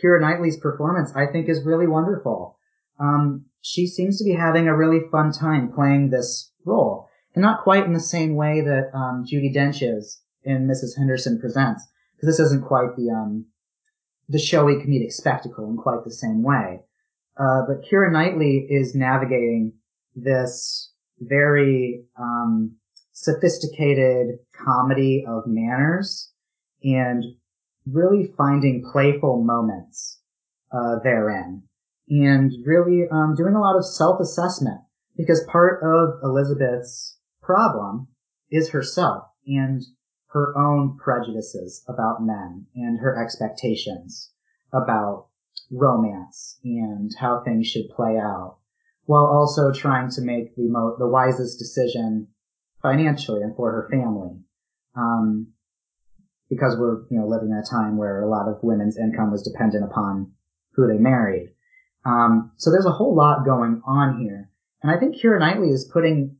Keira 0.00 0.20
Knightley's 0.20 0.56
performance, 0.56 1.12
I 1.14 1.26
think, 1.26 1.48
is 1.48 1.64
really 1.64 1.86
wonderful. 1.86 2.55
Um, 2.98 3.46
she 3.62 3.86
seems 3.86 4.18
to 4.18 4.24
be 4.24 4.32
having 4.32 4.68
a 4.68 4.76
really 4.76 5.00
fun 5.10 5.32
time 5.32 5.72
playing 5.72 6.10
this 6.10 6.52
role. 6.64 7.08
And 7.34 7.42
not 7.42 7.62
quite 7.62 7.84
in 7.84 7.92
the 7.92 8.00
same 8.00 8.34
way 8.34 8.62
that 8.62 8.90
um, 8.94 9.24
Judi 9.30 9.54
Dench 9.54 9.82
is 9.82 10.22
in 10.42 10.66
Mrs. 10.66 10.96
Henderson 10.96 11.38
Presents, 11.38 11.86
because 12.14 12.28
this 12.28 12.46
isn't 12.46 12.66
quite 12.66 12.96
the 12.96 13.10
um, 13.10 13.46
the 14.28 14.38
showy 14.38 14.74
comedic 14.74 15.12
spectacle 15.12 15.68
in 15.68 15.76
quite 15.76 16.04
the 16.04 16.10
same 16.10 16.42
way. 16.42 16.80
Uh, 17.38 17.62
but 17.68 17.82
Keira 17.82 18.10
Knightley 18.10 18.66
is 18.68 18.94
navigating 18.94 19.74
this 20.14 20.90
very 21.20 22.04
um, 22.18 22.76
sophisticated 23.12 24.38
comedy 24.52 25.24
of 25.28 25.44
manners 25.46 26.32
and 26.82 27.24
really 27.86 28.32
finding 28.36 28.88
playful 28.92 29.42
moments 29.42 30.20
uh, 30.72 30.96
therein, 31.02 31.62
and 32.08 32.52
really 32.64 33.04
um, 33.10 33.34
doing 33.36 33.54
a 33.54 33.60
lot 33.60 33.76
of 33.76 33.84
self-assessment 33.84 34.80
because 35.16 35.44
part 35.50 35.82
of 35.82 36.20
Elizabeth's 36.22 37.18
problem 37.42 38.08
is 38.50 38.70
herself 38.70 39.24
and 39.46 39.82
her 40.28 40.56
own 40.56 40.98
prejudices 40.98 41.82
about 41.88 42.22
men 42.22 42.66
and 42.74 42.98
her 43.00 43.22
expectations 43.22 44.30
about 44.72 45.28
romance 45.70 46.58
and 46.64 47.10
how 47.18 47.42
things 47.42 47.66
should 47.66 47.88
play 47.94 48.18
out, 48.18 48.58
while 49.04 49.26
also 49.26 49.72
trying 49.72 50.10
to 50.10 50.20
make 50.20 50.54
the 50.56 50.68
mo- 50.68 50.96
the 50.98 51.08
wisest 51.08 51.58
decision 51.58 52.28
financially 52.82 53.42
and 53.42 53.56
for 53.56 53.72
her 53.72 53.88
family. 53.90 54.38
Um, 54.94 55.48
because 56.48 56.76
we're 56.78 57.02
you 57.10 57.18
know 57.18 57.26
living 57.26 57.50
in 57.50 57.56
a 57.56 57.70
time 57.70 57.96
where 57.96 58.22
a 58.22 58.30
lot 58.30 58.48
of 58.48 58.62
women's 58.62 58.96
income 58.96 59.32
was 59.32 59.42
dependent 59.42 59.84
upon 59.84 60.32
who 60.72 60.86
they 60.86 60.98
married. 60.98 61.52
Um, 62.06 62.52
so 62.56 62.70
there's 62.70 62.86
a 62.86 62.92
whole 62.92 63.16
lot 63.16 63.44
going 63.44 63.82
on 63.84 64.20
here, 64.20 64.48
and 64.82 64.92
I 64.92 64.98
think 64.98 65.16
Keira 65.16 65.40
Knightley 65.40 65.70
is 65.70 65.90
putting 65.92 66.36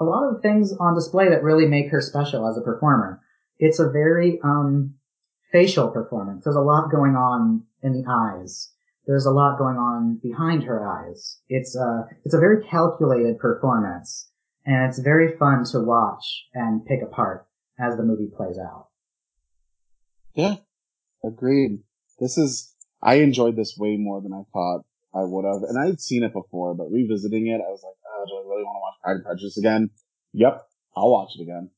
a 0.00 0.04
lot 0.04 0.28
of 0.28 0.42
things 0.42 0.72
on 0.80 0.96
display 0.96 1.28
that 1.28 1.44
really 1.44 1.66
make 1.66 1.90
her 1.90 2.00
special 2.00 2.48
as 2.48 2.56
a 2.56 2.62
performer. 2.62 3.20
It's 3.58 3.78
a 3.78 3.90
very 3.90 4.40
um, 4.42 4.94
facial 5.52 5.88
performance. 5.88 6.42
There's 6.42 6.56
a 6.56 6.60
lot 6.60 6.90
going 6.90 7.14
on 7.14 7.62
in 7.82 7.92
the 7.92 8.04
eyes. 8.10 8.72
There's 9.06 9.26
a 9.26 9.30
lot 9.30 9.56
going 9.56 9.76
on 9.76 10.18
behind 10.20 10.64
her 10.64 10.84
eyes. 10.84 11.38
It's 11.48 11.76
a 11.76 12.08
it's 12.24 12.34
a 12.34 12.40
very 12.40 12.64
calculated 12.64 13.38
performance, 13.38 14.30
and 14.66 14.88
it's 14.88 14.98
very 14.98 15.36
fun 15.36 15.64
to 15.66 15.80
watch 15.80 16.48
and 16.54 16.84
pick 16.84 17.02
apart 17.02 17.46
as 17.78 17.96
the 17.96 18.02
movie 18.02 18.30
plays 18.36 18.58
out. 18.58 18.88
Yeah. 20.34 20.56
Agreed. 21.22 21.80
This 22.20 22.36
is, 22.36 22.74
I 23.02 23.16
enjoyed 23.16 23.56
this 23.56 23.76
way 23.78 23.96
more 23.96 24.20
than 24.20 24.32
I 24.32 24.42
thought 24.52 24.84
I 25.14 25.22
would 25.22 25.44
have. 25.44 25.62
And 25.62 25.78
I'd 25.78 26.00
seen 26.00 26.24
it 26.24 26.32
before, 26.32 26.74
but 26.74 26.90
revisiting 26.90 27.46
it, 27.46 27.60
I 27.60 27.70
was 27.70 27.82
like, 27.84 27.94
oh, 28.04 28.24
do 28.26 28.36
I 28.36 28.50
really 28.50 28.64
want 28.64 28.76
to 28.76 28.80
watch 28.80 29.00
Pride 29.02 29.16
and 29.16 29.24
Prejudice 29.24 29.56
again? 29.56 29.90
Yep, 30.32 30.66
I'll 30.96 31.10
watch 31.10 31.30
it 31.38 31.42
again. 31.42 31.70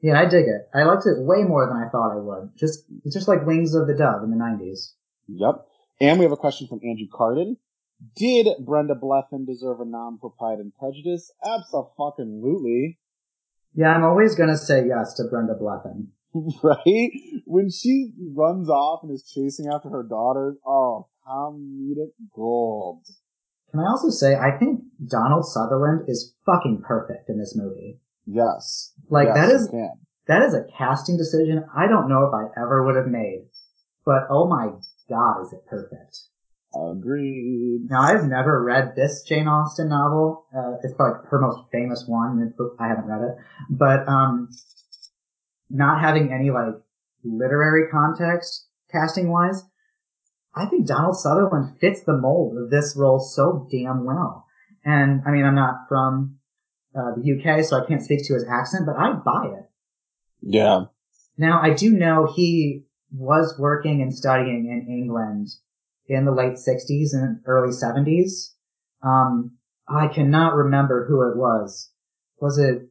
Yeah, 0.00 0.20
I 0.20 0.26
dig 0.26 0.46
it. 0.46 0.68
I 0.74 0.82
liked 0.84 1.06
it 1.06 1.22
way 1.22 1.44
more 1.44 1.66
than 1.66 1.76
I 1.76 1.88
thought 1.88 2.12
I 2.12 2.20
would. 2.20 2.50
Just, 2.56 2.84
it's 3.04 3.14
just 3.14 3.28
like 3.28 3.46
Wings 3.46 3.74
of 3.74 3.86
the 3.86 3.94
Dove 3.94 4.22
in 4.24 4.30
the 4.30 4.36
90s. 4.36 4.92
Yep. 5.28 5.66
And 6.00 6.18
we 6.18 6.24
have 6.24 6.32
a 6.32 6.36
question 6.36 6.66
from 6.66 6.80
Andrew 6.82 7.06
Carden. 7.12 7.56
Did 8.16 8.48
Brenda 8.64 8.94
Blethyn 8.94 9.46
deserve 9.46 9.80
a 9.80 9.84
nom 9.84 10.18
for 10.20 10.30
Pride 10.30 10.58
and 10.58 10.72
Prejudice? 10.74 11.32
Absolutely. 11.44 12.98
Yeah, 13.74 13.94
I'm 13.94 14.04
always 14.04 14.34
gonna 14.34 14.56
say 14.56 14.86
yes 14.86 15.14
to 15.14 15.24
Brenda 15.24 15.54
Blethyn. 15.54 16.08
right? 16.62 17.10
When 17.46 17.70
she 17.70 18.10
runs 18.34 18.68
off 18.68 19.04
and 19.04 19.12
is 19.12 19.30
chasing 19.32 19.68
after 19.72 19.88
her 19.88 20.02
daughters, 20.02 20.56
oh, 20.66 21.08
comedic 21.26 22.12
gold. 22.34 23.04
Can 23.70 23.80
I 23.80 23.84
also 23.84 24.10
say, 24.10 24.36
I 24.36 24.58
think 24.58 24.82
Donald 25.06 25.46
Sutherland 25.46 26.02
is 26.08 26.34
fucking 26.44 26.82
perfect 26.82 27.30
in 27.30 27.38
this 27.38 27.56
movie. 27.56 28.00
Yes. 28.26 28.92
Like, 29.08 29.28
Yes, 29.28 29.36
that 29.36 29.54
is-. 29.54 29.68
That 30.28 30.42
is 30.42 30.54
a 30.54 30.64
casting 30.78 31.16
decision 31.16 31.64
I 31.76 31.88
don't 31.88 32.08
know 32.08 32.24
if 32.26 32.32
I 32.32 32.60
ever 32.60 32.84
would 32.84 32.94
have 32.94 33.08
made. 33.08 33.48
But 34.04 34.28
oh 34.30 34.46
my 34.46 34.70
god, 35.08 35.42
is 35.42 35.52
it 35.52 35.66
perfect. 35.66 36.18
Agreed. 36.74 37.88
Now, 37.90 38.02
I've 38.02 38.24
never 38.24 38.62
read 38.62 38.94
this 38.96 39.22
Jane 39.22 39.46
Austen 39.46 39.88
novel. 39.88 40.46
Uh, 40.56 40.76
it's 40.82 40.94
probably 40.94 41.28
her 41.28 41.38
most 41.38 41.70
famous 41.70 42.04
one. 42.06 42.54
I 42.78 42.88
haven't 42.88 43.04
read 43.04 43.22
it. 43.22 43.36
But, 43.68 44.08
um, 44.08 44.48
not 45.68 46.00
having 46.00 46.32
any, 46.32 46.50
like, 46.50 46.74
literary 47.24 47.88
context, 47.90 48.68
casting 48.90 49.30
wise, 49.30 49.64
I 50.54 50.66
think 50.66 50.86
Donald 50.86 51.16
Sutherland 51.16 51.78
fits 51.80 52.02
the 52.02 52.16
mold 52.16 52.58
of 52.58 52.70
this 52.70 52.94
role 52.96 53.18
so 53.18 53.66
damn 53.70 54.04
well. 54.04 54.46
And, 54.84 55.22
I 55.26 55.30
mean, 55.30 55.44
I'm 55.44 55.54
not 55.54 55.88
from, 55.88 56.38
uh, 56.94 57.12
the 57.16 57.32
UK, 57.32 57.64
so 57.64 57.76
I 57.76 57.86
can't 57.86 58.02
speak 58.02 58.26
to 58.26 58.34
his 58.34 58.44
accent, 58.44 58.84
but 58.84 58.96
I 58.96 59.12
buy 59.12 59.46
it. 59.58 59.70
Yeah. 60.42 60.84
Now, 61.38 61.60
I 61.62 61.72
do 61.72 61.92
know 61.92 62.26
he 62.26 62.84
was 63.12 63.56
working 63.58 64.02
and 64.02 64.14
studying 64.14 64.66
in 64.66 64.92
England 64.92 65.48
in 66.06 66.24
the 66.24 66.32
late 66.32 66.54
60s 66.54 67.14
and 67.14 67.40
early 67.46 67.72
70s. 67.72 68.52
Um, 69.02 69.52
I 69.88 70.08
cannot 70.08 70.54
remember 70.54 71.06
who 71.06 71.22
it 71.30 71.36
was. 71.36 71.90
Was 72.40 72.58
it 72.58 72.88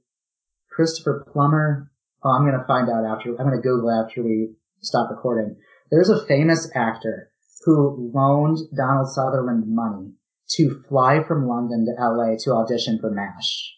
Christopher 0.69 1.25
Plummer? 1.31 1.91
Oh, 2.23 2.29
I'm 2.29 2.45
going 2.45 2.59
to 2.59 2.65
find 2.65 2.89
out 2.89 3.05
after, 3.05 3.29
I'm 3.29 3.47
going 3.47 3.51
to 3.51 3.61
Google 3.61 3.91
after 3.91 4.23
we 4.23 4.53
stop 4.81 5.09
recording. 5.09 5.57
There's 5.89 6.09
a 6.09 6.25
famous 6.25 6.69
actor 6.73 7.30
who 7.63 8.11
loaned 8.13 8.59
Donald 8.75 9.09
Sutherland 9.09 9.65
money 9.67 10.13
to 10.49 10.83
fly 10.89 11.23
from 11.23 11.47
London 11.47 11.85
to 11.85 12.03
LA 12.03 12.35
to 12.39 12.53
audition 12.53 12.99
for 12.99 13.11
MASH. 13.11 13.75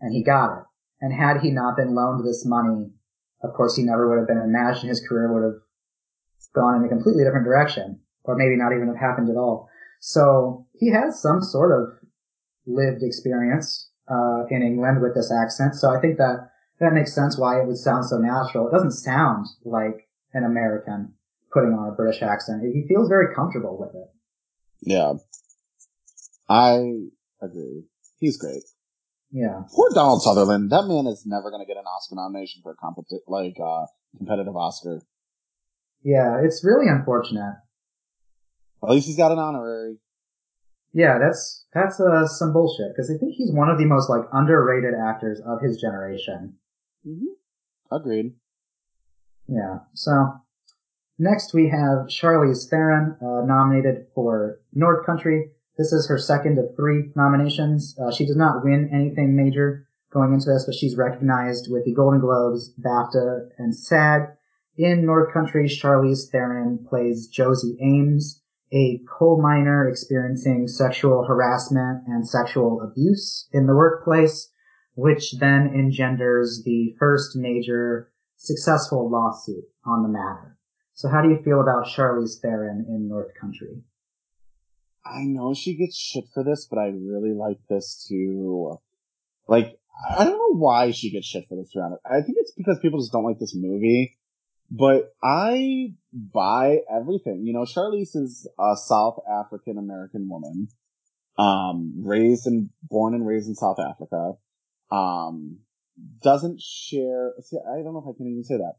And 0.00 0.12
he 0.14 0.22
got 0.22 0.58
it. 0.58 0.64
And 1.00 1.12
had 1.12 1.40
he 1.40 1.50
not 1.50 1.76
been 1.76 1.94
loaned 1.94 2.24
this 2.24 2.44
money, 2.46 2.90
of 3.42 3.54
course 3.54 3.76
he 3.76 3.82
never 3.82 4.08
would 4.08 4.18
have 4.18 4.28
been 4.28 4.38
in 4.38 4.52
MASH 4.52 4.80
and 4.80 4.88
his 4.88 5.06
career 5.06 5.32
would 5.32 5.42
have 5.42 5.60
gone 6.54 6.76
in 6.76 6.84
a 6.84 6.88
completely 6.88 7.24
different 7.24 7.44
direction. 7.44 8.00
Or 8.24 8.36
maybe 8.36 8.56
not 8.56 8.72
even 8.72 8.88
have 8.88 8.96
happened 8.96 9.30
at 9.30 9.36
all. 9.36 9.68
So 10.00 10.66
he 10.74 10.90
has 10.92 11.20
some 11.20 11.42
sort 11.42 11.72
of 11.72 12.08
lived 12.66 13.02
experience, 13.02 13.90
uh, 14.08 14.44
in 14.50 14.62
England 14.62 15.00
with 15.00 15.14
this 15.14 15.32
accent. 15.32 15.74
So 15.74 15.90
I 15.90 16.00
think 16.00 16.18
that 16.18 16.50
that 16.80 16.92
makes 16.92 17.14
sense 17.14 17.38
why 17.38 17.60
it 17.60 17.66
would 17.66 17.78
sound 17.78 18.04
so 18.04 18.18
natural. 18.18 18.68
It 18.68 18.72
doesn't 18.72 18.92
sound 18.92 19.46
like 19.64 20.08
an 20.34 20.44
American 20.44 21.14
putting 21.56 21.72
on 21.72 21.88
a 21.88 21.92
British 21.92 22.20
accent. 22.22 22.60
He 22.62 22.84
feels 22.86 23.08
very 23.08 23.34
comfortable 23.34 23.78
with 23.80 23.94
it. 23.94 24.08
Yeah. 24.82 25.14
I 26.48 27.08
agree. 27.40 27.84
He's 28.18 28.36
great. 28.36 28.62
Yeah. 29.32 29.62
Poor 29.74 29.88
Donald 29.94 30.22
Sutherland. 30.22 30.70
That 30.70 30.84
man 30.84 31.06
is 31.06 31.24
never 31.24 31.50
going 31.50 31.64
to 31.64 31.66
get 31.66 31.78
an 31.78 31.86
Oscar 31.86 32.16
nomination 32.16 32.60
for 32.62 32.72
a 32.72 32.76
competi- 32.76 33.24
like 33.26 33.56
uh, 33.58 33.86
competitive 34.18 34.54
Oscar. 34.54 35.00
Yeah, 36.02 36.40
it's 36.44 36.62
really 36.62 36.88
unfortunate. 36.88 37.56
At 38.82 38.90
least 38.90 39.06
he's 39.06 39.16
got 39.16 39.32
an 39.32 39.38
honorary. 39.38 39.96
Yeah, 40.92 41.18
that's 41.18 41.66
that's 41.74 41.98
uh, 41.98 42.26
some 42.28 42.52
bullshit 42.52 42.92
because 42.94 43.10
I 43.10 43.18
think 43.18 43.34
he's 43.34 43.52
one 43.52 43.68
of 43.68 43.78
the 43.78 43.84
most 43.84 44.08
like 44.08 44.22
underrated 44.32 44.94
actors 44.94 45.40
of 45.44 45.60
his 45.60 45.80
generation. 45.80 46.54
Mm-hmm. 47.06 47.94
Agreed. 47.94 48.34
Yeah. 49.48 49.78
So 49.94 50.40
next 51.18 51.54
we 51.54 51.68
have 51.68 52.06
Charlize 52.08 52.68
Theron 52.68 53.16
uh, 53.20 53.44
nominated 53.44 54.06
for 54.14 54.60
North 54.72 55.04
Country. 55.06 55.50
This 55.78 55.92
is 55.92 56.08
her 56.08 56.18
second 56.18 56.58
of 56.58 56.74
three 56.76 57.10
nominations. 57.14 57.96
Uh, 57.98 58.10
she 58.10 58.26
does 58.26 58.36
not 58.36 58.64
win 58.64 58.90
anything 58.92 59.36
major 59.36 59.86
going 60.12 60.32
into 60.32 60.50
this, 60.50 60.64
but 60.64 60.74
she's 60.74 60.96
recognized 60.96 61.70
with 61.70 61.84
the 61.84 61.92
Golden 61.92 62.20
Globes, 62.20 62.72
BAFTA, 62.80 63.48
and 63.58 63.74
SAG. 63.74 64.22
In 64.78 65.06
North 65.06 65.32
Country, 65.32 65.68
Charlize 65.68 66.30
Theron 66.30 66.84
plays 66.88 67.28
Josey 67.28 67.76
Aimes, 67.80 68.42
a 68.72 69.00
coal 69.08 69.40
miner 69.40 69.88
experiencing 69.88 70.68
sexual 70.68 71.24
harassment 71.24 72.02
and 72.06 72.28
sexual 72.28 72.80
abuse 72.82 73.48
in 73.52 73.66
the 73.66 73.74
workplace, 73.74 74.50
which 74.94 75.38
then 75.38 75.70
engenders 75.74 76.62
the 76.64 76.94
first 76.98 77.36
major 77.36 78.10
successful 78.36 79.10
lawsuit 79.10 79.64
on 79.84 80.02
the 80.02 80.08
matter. 80.08 80.55
So 80.96 81.10
how 81.10 81.20
do 81.20 81.28
you 81.28 81.38
feel 81.44 81.60
about 81.60 81.86
Charlize 81.86 82.40
Theron 82.40 82.86
in 82.88 83.06
North 83.06 83.32
Country? 83.38 83.82
I 85.04 85.24
know 85.24 85.52
she 85.52 85.76
gets 85.76 85.94
shit 85.94 86.24
for 86.32 86.42
this, 86.42 86.66
but 86.70 86.78
I 86.78 86.86
really 86.86 87.34
like 87.34 87.58
this 87.68 88.06
too. 88.08 88.78
Like, 89.46 89.78
I 90.08 90.24
don't 90.24 90.38
know 90.38 90.58
why 90.58 90.92
she 90.92 91.10
gets 91.10 91.26
shit 91.26 91.44
for 91.50 91.56
this. 91.56 91.70
I 91.76 92.22
think 92.22 92.38
it's 92.40 92.52
because 92.56 92.78
people 92.80 93.00
just 93.00 93.12
don't 93.12 93.24
like 93.24 93.38
this 93.38 93.54
movie. 93.54 94.16
But 94.70 95.12
I 95.22 95.92
buy 96.14 96.78
everything. 96.90 97.42
You 97.44 97.52
know, 97.52 97.66
Charlize 97.66 98.16
is 98.16 98.48
a 98.58 98.74
South 98.74 99.18
African 99.30 99.76
American 99.76 100.28
woman, 100.30 100.68
um, 101.38 101.92
raised 102.04 102.46
and 102.46 102.70
born 102.82 103.14
and 103.14 103.26
raised 103.26 103.48
in 103.48 103.54
South 103.54 103.78
Africa. 103.78 104.32
Um, 104.90 105.58
doesn't 106.22 106.60
share. 106.62 107.34
See, 107.42 107.58
I 107.58 107.82
don't 107.82 107.92
know 107.92 108.02
if 108.04 108.14
I 108.14 108.16
can 108.16 108.28
even 108.28 108.44
say 108.44 108.56
that. 108.56 108.76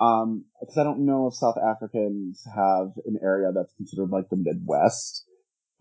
Um, 0.00 0.46
because 0.58 0.78
I 0.78 0.84
don't 0.84 1.04
know 1.04 1.26
if 1.26 1.34
South 1.34 1.58
Africans 1.58 2.42
have 2.54 2.92
an 3.04 3.18
area 3.22 3.52
that's 3.54 3.74
considered 3.74 4.10
like 4.10 4.30
the 4.30 4.36
Midwest. 4.36 5.26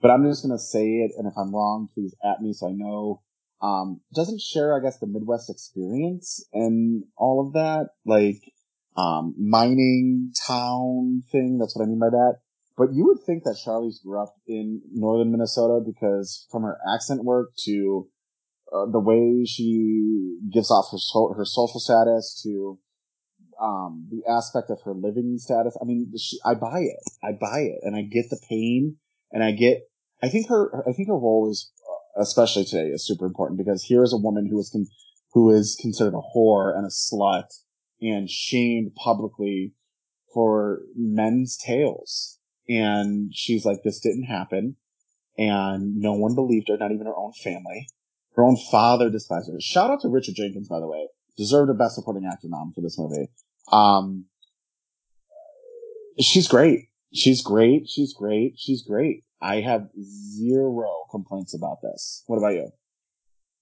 But 0.02 0.12
I'm 0.12 0.26
just 0.26 0.44
gonna 0.44 0.60
say 0.60 0.98
it, 0.98 1.12
and 1.18 1.28
if 1.28 1.34
I'm 1.38 1.54
wrong, 1.54 1.90
please 1.94 2.16
at 2.24 2.42
me 2.42 2.54
so 2.54 2.68
I 2.68 2.72
know. 2.72 3.22
Um, 3.62 4.02
doesn't 4.14 4.42
share, 4.42 4.78
I 4.78 4.82
guess, 4.82 5.00
the 5.00 5.08
Midwest 5.08 5.50
experience 5.50 6.46
and 6.54 7.04
all 7.18 7.46
of 7.46 7.54
that, 7.54 7.90
like, 8.06 8.42
um, 8.96 9.36
mining 9.38 10.32
town 10.48 11.24
thing. 11.32 11.58
That's 11.58 11.76
what 11.76 11.84
I 11.84 11.88
mean 11.88 12.00
by 12.00 12.10
that. 12.10 12.36
But 12.78 12.94
you 12.94 13.06
would 13.08 13.20
think 13.26 13.44
that 13.44 13.58
Charlize 13.58 14.02
grew 14.02 14.22
up 14.22 14.36
in 14.48 14.82
northern 14.94 15.32
Minnesota 15.32 15.84
because 15.86 16.48
from 16.50 16.64
her 16.64 16.78
accent 16.94 17.26
work 17.26 17.50
to 17.66 18.08
uh, 18.72 18.86
the 18.86 19.00
way 19.00 19.44
she 19.46 20.38
gives 20.52 20.72
off 20.72 20.86
her 20.92 20.98
so- 20.98 21.34
her 21.36 21.44
social 21.44 21.82
status 21.82 22.40
to 22.44 22.80
um, 23.60 24.08
the 24.10 24.30
aspect 24.30 24.70
of 24.70 24.82
her 24.84 24.94
living 24.94 25.38
status. 25.38 25.78
I 25.82 25.86
mean, 25.86 26.12
she, 26.18 26.38
I 26.46 26.54
buy 26.54 26.80
it. 26.80 27.00
I 27.24 27.32
buy 27.34 27.60
it, 27.62 27.80
and 27.84 27.96
I 27.96 28.02
get 28.02 28.30
the 28.30 28.40
pain, 28.50 28.98
and 29.32 29.44
I 29.44 29.52
get. 29.52 29.90
I 30.24 30.30
think 30.30 30.50
her. 30.50 30.84
I 30.88 30.94
think 30.94 31.08
her 31.08 31.18
role 31.18 31.50
is, 31.50 31.72
uh, 32.18 32.22
especially 32.22 32.66
today, 32.66 32.88
is 32.88 33.06
super 33.06 33.26
important 33.26 33.58
because 33.58 33.84
here 33.84 34.04
is 34.04 34.14
a 34.14 34.18
woman 34.18 34.48
who 34.50 34.60
is 34.60 34.70
con- 34.70 34.88
who 35.34 35.50
is 35.52 35.78
considered 35.80 36.14
a 36.14 36.22
whore 36.36 36.76
and 36.76 36.86
a 36.86 36.90
slut 36.90 37.52
and 38.02 38.30
shamed 38.30 38.96
publicly 38.96 39.74
for 40.34 40.82
men's 40.96 41.58
tales, 41.58 42.40
and 42.68 43.34
she's 43.34 43.66
like, 43.66 43.84
"This 43.84 44.00
didn't 44.00 44.24
happen," 44.24 44.78
and 45.38 45.98
no 45.98 46.14
one 46.14 46.36
believed 46.36 46.70
her, 46.70 46.78
not 46.78 46.92
even 46.92 47.08
her 47.08 47.16
own 47.16 47.34
family. 47.34 47.88
Her 48.36 48.44
own 48.44 48.58
father 48.72 49.10
despised 49.10 49.52
her. 49.52 49.60
Shout 49.60 49.90
out 49.90 50.02
to 50.02 50.08
Richard 50.08 50.36
Jenkins, 50.36 50.70
by 50.70 50.80
the 50.80 50.88
way. 50.88 51.08
Deserved 51.36 51.70
a 51.70 51.74
Best 51.74 51.96
Supporting 51.96 52.26
Actor 52.26 52.48
nom 52.50 52.72
for 52.74 52.82
this 52.82 52.98
movie. 52.98 53.30
Um, 53.72 54.26
she's 56.20 56.48
great. 56.48 56.90
She's 57.14 57.42
great. 57.42 57.88
She's 57.88 58.14
great. 58.14 58.56
She's 58.58 58.84
great. 58.84 59.24
I 59.42 59.62
have 59.62 59.90
zero 60.02 60.92
complaints 61.12 61.54
about 61.54 61.82
this. 61.82 62.24
What 62.28 62.38
about 62.38 62.54
you? 62.54 62.72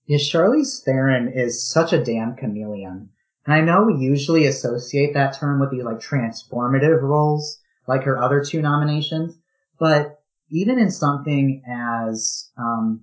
Yeah, 0.07 0.17
Charlize 0.17 0.83
Theron 0.83 1.31
is 1.33 1.69
such 1.69 1.93
a 1.93 2.03
damn 2.03 2.35
chameleon. 2.35 3.09
And 3.45 3.53
I 3.53 3.61
know 3.61 3.83
we 3.83 3.95
usually 4.03 4.45
associate 4.45 5.13
that 5.13 5.37
term 5.37 5.59
with 5.59 5.71
these 5.71 5.83
like 5.83 5.99
transformative 5.99 7.01
roles, 7.01 7.59
like 7.87 8.03
her 8.03 8.21
other 8.21 8.43
two 8.43 8.61
nominations, 8.61 9.37
but 9.79 10.19
even 10.49 10.79
in 10.79 10.91
something 10.91 11.61
as 11.67 12.49
um, 12.57 13.01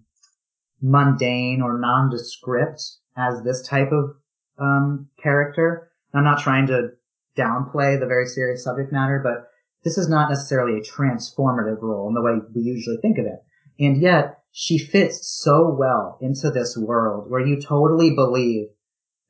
mundane 0.82 1.62
or 1.62 1.78
nondescript 1.78 2.82
as 3.16 3.42
this 3.42 3.66
type 3.66 3.92
of 3.92 4.16
um, 4.59 5.09
character, 5.22 5.90
I'm 6.14 6.24
not 6.24 6.40
trying 6.40 6.68
to 6.68 6.90
downplay 7.36 7.98
the 7.98 8.06
very 8.06 8.26
serious 8.26 8.64
subject 8.64 8.92
matter, 8.92 9.20
but 9.22 9.48
this 9.82 9.98
is 9.98 10.08
not 10.08 10.30
necessarily 10.30 10.78
a 10.78 10.82
transformative 10.82 11.82
role 11.82 12.08
in 12.08 12.14
the 12.14 12.22
way 12.22 12.32
we 12.54 12.62
usually 12.62 12.96
think 12.98 13.18
of 13.18 13.26
it. 13.26 13.44
And 13.78 14.00
yet 14.00 14.38
she 14.52 14.78
fits 14.78 15.28
so 15.42 15.74
well 15.76 16.18
into 16.20 16.50
this 16.50 16.76
world 16.76 17.30
where 17.30 17.44
you 17.44 17.60
totally 17.60 18.14
believe 18.14 18.68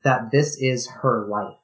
that 0.04 0.30
this 0.30 0.56
is 0.60 0.86
her 1.02 1.26
life, 1.28 1.56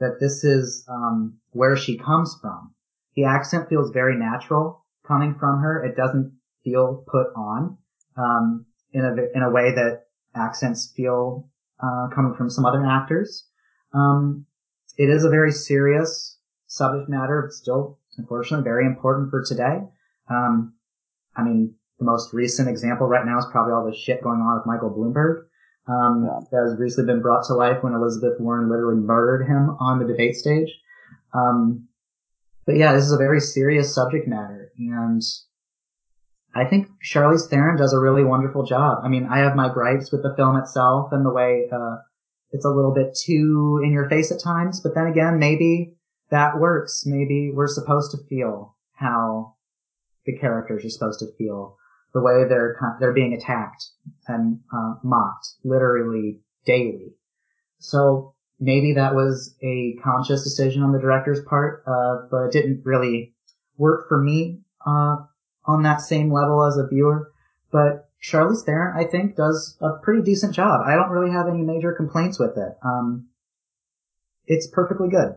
that 0.00 0.16
this 0.20 0.42
is 0.42 0.84
um, 0.88 1.38
where 1.50 1.76
she 1.76 1.98
comes 1.98 2.36
from. 2.40 2.74
The 3.14 3.24
accent 3.24 3.68
feels 3.68 3.90
very 3.92 4.16
natural 4.16 4.84
coming 5.06 5.34
from 5.38 5.60
her. 5.60 5.84
It 5.84 5.96
doesn't 5.96 6.32
feel 6.64 7.04
put 7.06 7.26
on 7.36 7.76
um, 8.16 8.64
in 8.92 9.04
a 9.04 9.36
in 9.36 9.42
a 9.42 9.50
way 9.50 9.72
that 9.74 10.04
accents 10.34 10.92
feel 10.96 11.48
uh, 11.80 12.08
coming 12.14 12.34
from 12.34 12.48
some 12.50 12.64
other 12.64 12.84
actors. 12.84 13.46
Um, 13.92 14.46
it 14.96 15.08
is 15.10 15.24
a 15.24 15.30
very 15.30 15.52
serious 15.52 16.38
subject 16.66 17.08
matter, 17.08 17.48
still, 17.52 17.98
unfortunately, 18.18 18.64
very 18.64 18.86
important 18.86 19.30
for 19.30 19.42
today. 19.44 19.80
Um, 20.28 20.74
I 21.36 21.42
mean, 21.42 21.74
the 21.98 22.04
most 22.04 22.32
recent 22.32 22.68
example 22.68 23.06
right 23.06 23.24
now 23.24 23.38
is 23.38 23.46
probably 23.52 23.72
all 23.72 23.84
the 23.86 23.96
shit 23.96 24.22
going 24.22 24.40
on 24.40 24.56
with 24.56 24.66
Michael 24.66 24.90
Bloomberg. 24.90 25.44
Um, 25.86 26.24
Yeah. 26.24 26.40
that 26.50 26.70
has 26.70 26.78
recently 26.80 27.12
been 27.12 27.20
brought 27.22 27.44
to 27.44 27.54
life 27.54 27.82
when 27.82 27.92
Elizabeth 27.92 28.40
Warren 28.40 28.70
literally 28.70 28.96
murdered 29.00 29.44
him 29.46 29.76
on 29.80 29.98
the 29.98 30.06
debate 30.06 30.34
stage. 30.34 30.70
Um, 31.34 31.88
but 32.64 32.76
yeah, 32.76 32.94
this 32.94 33.04
is 33.04 33.12
a 33.12 33.18
very 33.18 33.38
serious 33.40 33.94
subject 33.94 34.26
matter, 34.26 34.70
and 34.78 35.20
I 36.54 36.64
think 36.64 36.88
Charlize 37.04 37.50
Theron 37.50 37.76
does 37.76 37.92
a 37.92 37.98
really 37.98 38.24
wonderful 38.24 38.64
job. 38.64 39.00
I 39.04 39.08
mean, 39.08 39.26
I 39.26 39.38
have 39.40 39.56
my 39.56 39.68
gripes 39.68 40.10
with 40.10 40.22
the 40.22 40.34
film 40.36 40.56
itself 40.56 41.12
and 41.12 41.26
the 41.26 41.32
way 41.32 41.68
uh, 41.70 41.96
it's 42.54 42.64
a 42.64 42.70
little 42.70 42.94
bit 42.94 43.14
too 43.14 43.80
in 43.84 43.92
your 43.92 44.08
face 44.08 44.30
at 44.30 44.40
times, 44.40 44.80
but 44.80 44.94
then 44.94 45.08
again, 45.08 45.40
maybe 45.40 45.96
that 46.30 46.60
works. 46.60 47.02
Maybe 47.04 47.50
we're 47.52 47.66
supposed 47.66 48.12
to 48.12 48.18
feel 48.28 48.76
how 48.92 49.56
the 50.24 50.38
characters 50.38 50.84
are 50.84 50.90
supposed 50.90 51.18
to 51.18 51.32
feel, 51.36 51.76
the 52.14 52.20
way 52.20 52.44
they're 52.48 52.78
they're 53.00 53.12
being 53.12 53.34
attacked 53.34 53.84
and 54.28 54.60
uh, 54.72 54.94
mocked 55.02 55.48
literally 55.64 56.40
daily. 56.64 57.16
So 57.80 58.34
maybe 58.60 58.94
that 58.94 59.16
was 59.16 59.56
a 59.62 59.96
conscious 60.02 60.44
decision 60.44 60.84
on 60.84 60.92
the 60.92 61.00
director's 61.00 61.42
part, 61.44 61.82
uh, 61.88 62.28
but 62.30 62.44
it 62.44 62.52
didn't 62.52 62.82
really 62.84 63.34
work 63.76 64.08
for 64.08 64.22
me 64.22 64.60
uh, 64.86 65.16
on 65.66 65.82
that 65.82 66.00
same 66.00 66.32
level 66.32 66.64
as 66.64 66.76
a 66.76 66.86
viewer. 66.86 67.32
But 67.72 68.08
Charlize 68.24 68.64
Theron, 68.64 68.96
I 68.96 69.04
think, 69.10 69.36
does 69.36 69.76
a 69.80 69.98
pretty 70.02 70.22
decent 70.22 70.54
job. 70.54 70.80
I 70.86 70.94
don't 70.94 71.10
really 71.10 71.30
have 71.30 71.46
any 71.46 71.62
major 71.62 71.92
complaints 71.92 72.38
with 72.38 72.56
it. 72.56 72.76
Um, 72.82 73.28
it's 74.46 74.66
perfectly 74.66 75.08
good. 75.08 75.34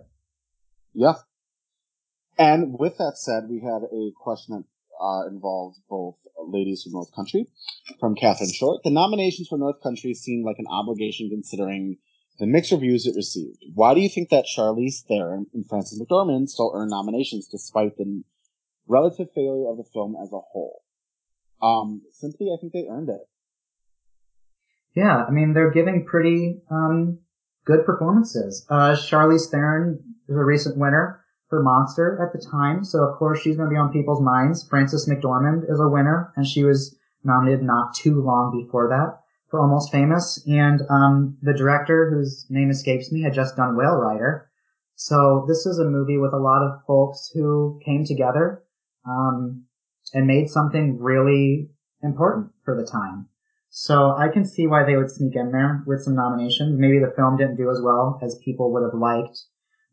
Yeah. 0.93 1.15
And 2.37 2.77
with 2.79 2.97
that 2.97 3.13
said, 3.17 3.49
we 3.49 3.59
had 3.59 3.83
a 3.83 4.11
question 4.15 4.55
that 4.55 4.63
uh, 5.03 5.27
involved 5.27 5.79
both 5.89 6.15
ladies 6.47 6.83
from 6.83 6.93
North 6.93 7.13
Country 7.13 7.47
from 7.99 8.15
Catherine 8.15 8.53
Short. 8.53 8.83
The 8.83 8.91
nominations 8.91 9.47
for 9.49 9.57
North 9.57 9.81
Country 9.81 10.13
seemed 10.13 10.45
like 10.45 10.59
an 10.59 10.67
obligation 10.69 11.29
considering 11.29 11.97
the 12.39 12.47
mixed 12.47 12.71
reviews 12.71 13.05
it 13.05 13.15
received. 13.15 13.63
Why 13.73 13.95
do 13.95 14.01
you 14.01 14.09
think 14.09 14.29
that 14.29 14.45
Charlize 14.45 15.03
Theron 15.07 15.47
and 15.53 15.67
Frances 15.67 15.99
McDormand 15.99 16.49
still 16.49 16.71
earn 16.73 16.89
nominations 16.89 17.47
despite 17.47 17.97
the 17.97 18.23
relative 18.87 19.27
failure 19.33 19.69
of 19.69 19.77
the 19.77 19.83
film 19.91 20.15
as 20.21 20.29
a 20.31 20.39
whole? 20.39 20.83
Um, 21.61 22.01
simply, 22.11 22.47
I 22.53 22.57
think 22.59 22.73
they 22.73 22.87
earned 22.89 23.09
it. 23.09 23.21
Yeah, 24.95 25.25
I 25.25 25.31
mean, 25.31 25.53
they're 25.53 25.71
giving 25.71 26.05
pretty 26.05 26.61
um, 26.71 27.19
good 27.65 27.85
performances. 27.85 28.65
Uh, 28.69 28.95
Charlize 28.95 29.49
Theron 29.51 29.99
is 30.27 30.35
a 30.35 30.43
recent 30.43 30.77
winner 30.77 31.23
for 31.49 31.61
Monster 31.61 32.19
at 32.21 32.33
the 32.33 32.45
time, 32.45 32.83
so 32.83 33.03
of 33.03 33.17
course 33.17 33.41
she's 33.41 33.55
going 33.55 33.69
to 33.69 33.73
be 33.73 33.79
on 33.79 33.93
people's 33.93 34.21
minds. 34.21 34.67
Frances 34.67 35.07
McDormand 35.07 35.69
is 35.71 35.79
a 35.79 35.87
winner, 35.87 36.33
and 36.35 36.47
she 36.47 36.63
was 36.63 36.97
nominated 37.23 37.63
not 37.63 37.93
too 37.93 38.21
long 38.21 38.51
before 38.59 38.89
that 38.89 39.19
for 39.49 39.61
Almost 39.61 39.91
Famous. 39.91 40.43
And 40.47 40.81
um, 40.89 41.37
the 41.41 41.53
director, 41.53 42.09
whose 42.09 42.45
name 42.49 42.69
escapes 42.69 43.11
me, 43.11 43.21
had 43.21 43.33
just 43.33 43.55
done 43.55 43.77
Whale 43.77 43.95
Rider. 43.95 44.49
So 44.95 45.45
this 45.47 45.65
is 45.67 45.77
a 45.77 45.85
movie 45.85 46.17
with 46.17 46.33
a 46.33 46.39
lot 46.39 46.63
of 46.63 46.81
folks 46.87 47.29
who 47.33 47.79
came 47.85 48.03
together 48.03 48.63
um, 49.07 49.66
and 50.13 50.27
made 50.27 50.49
something 50.49 50.97
really 50.99 51.69
important 52.01 52.51
for 52.63 52.75
the 52.75 52.85
time. 52.85 53.27
So 53.69 54.11
I 54.11 54.29
can 54.29 54.45
see 54.45 54.65
why 54.65 54.83
they 54.85 54.95
would 54.95 55.11
sneak 55.11 55.35
in 55.35 55.51
there 55.51 55.83
with 55.85 56.01
some 56.01 56.15
nominations. 56.15 56.79
Maybe 56.79 56.99
the 56.99 57.13
film 57.15 57.37
didn't 57.37 57.57
do 57.57 57.69
as 57.69 57.81
well 57.81 58.19
as 58.23 58.39
people 58.43 58.71
would 58.73 58.83
have 58.83 58.99
liked, 58.99 59.39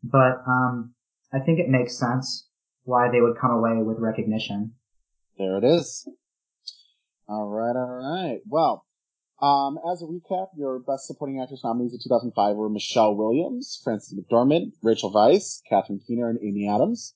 but 0.03 0.41
um, 0.47 0.93
I 1.33 1.39
think 1.39 1.59
it 1.59 1.69
makes 1.69 1.97
sense 1.97 2.47
why 2.83 3.09
they 3.11 3.21
would 3.21 3.37
come 3.37 3.51
away 3.51 3.81
with 3.83 3.99
recognition. 3.99 4.73
There 5.37 5.57
it 5.57 5.63
is. 5.63 6.07
All 7.27 7.47
right, 7.47 7.75
all 7.75 7.89
right. 7.89 8.39
Well, 8.47 8.85
um, 9.41 9.77
as 9.91 10.01
a 10.01 10.05
recap, 10.05 10.47
your 10.55 10.79
best 10.79 11.07
supporting 11.07 11.41
actress 11.41 11.63
nominees 11.63 11.93
in 11.93 11.99
2005 12.03 12.55
were 12.55 12.69
Michelle 12.69 13.15
Williams, 13.15 13.81
Frances 13.83 14.17
McDormand, 14.17 14.71
Rachel 14.81 15.11
Weisz, 15.11 15.59
Catherine 15.67 15.99
Keener, 16.07 16.29
and 16.29 16.39
Amy 16.41 16.69
Adams. 16.69 17.15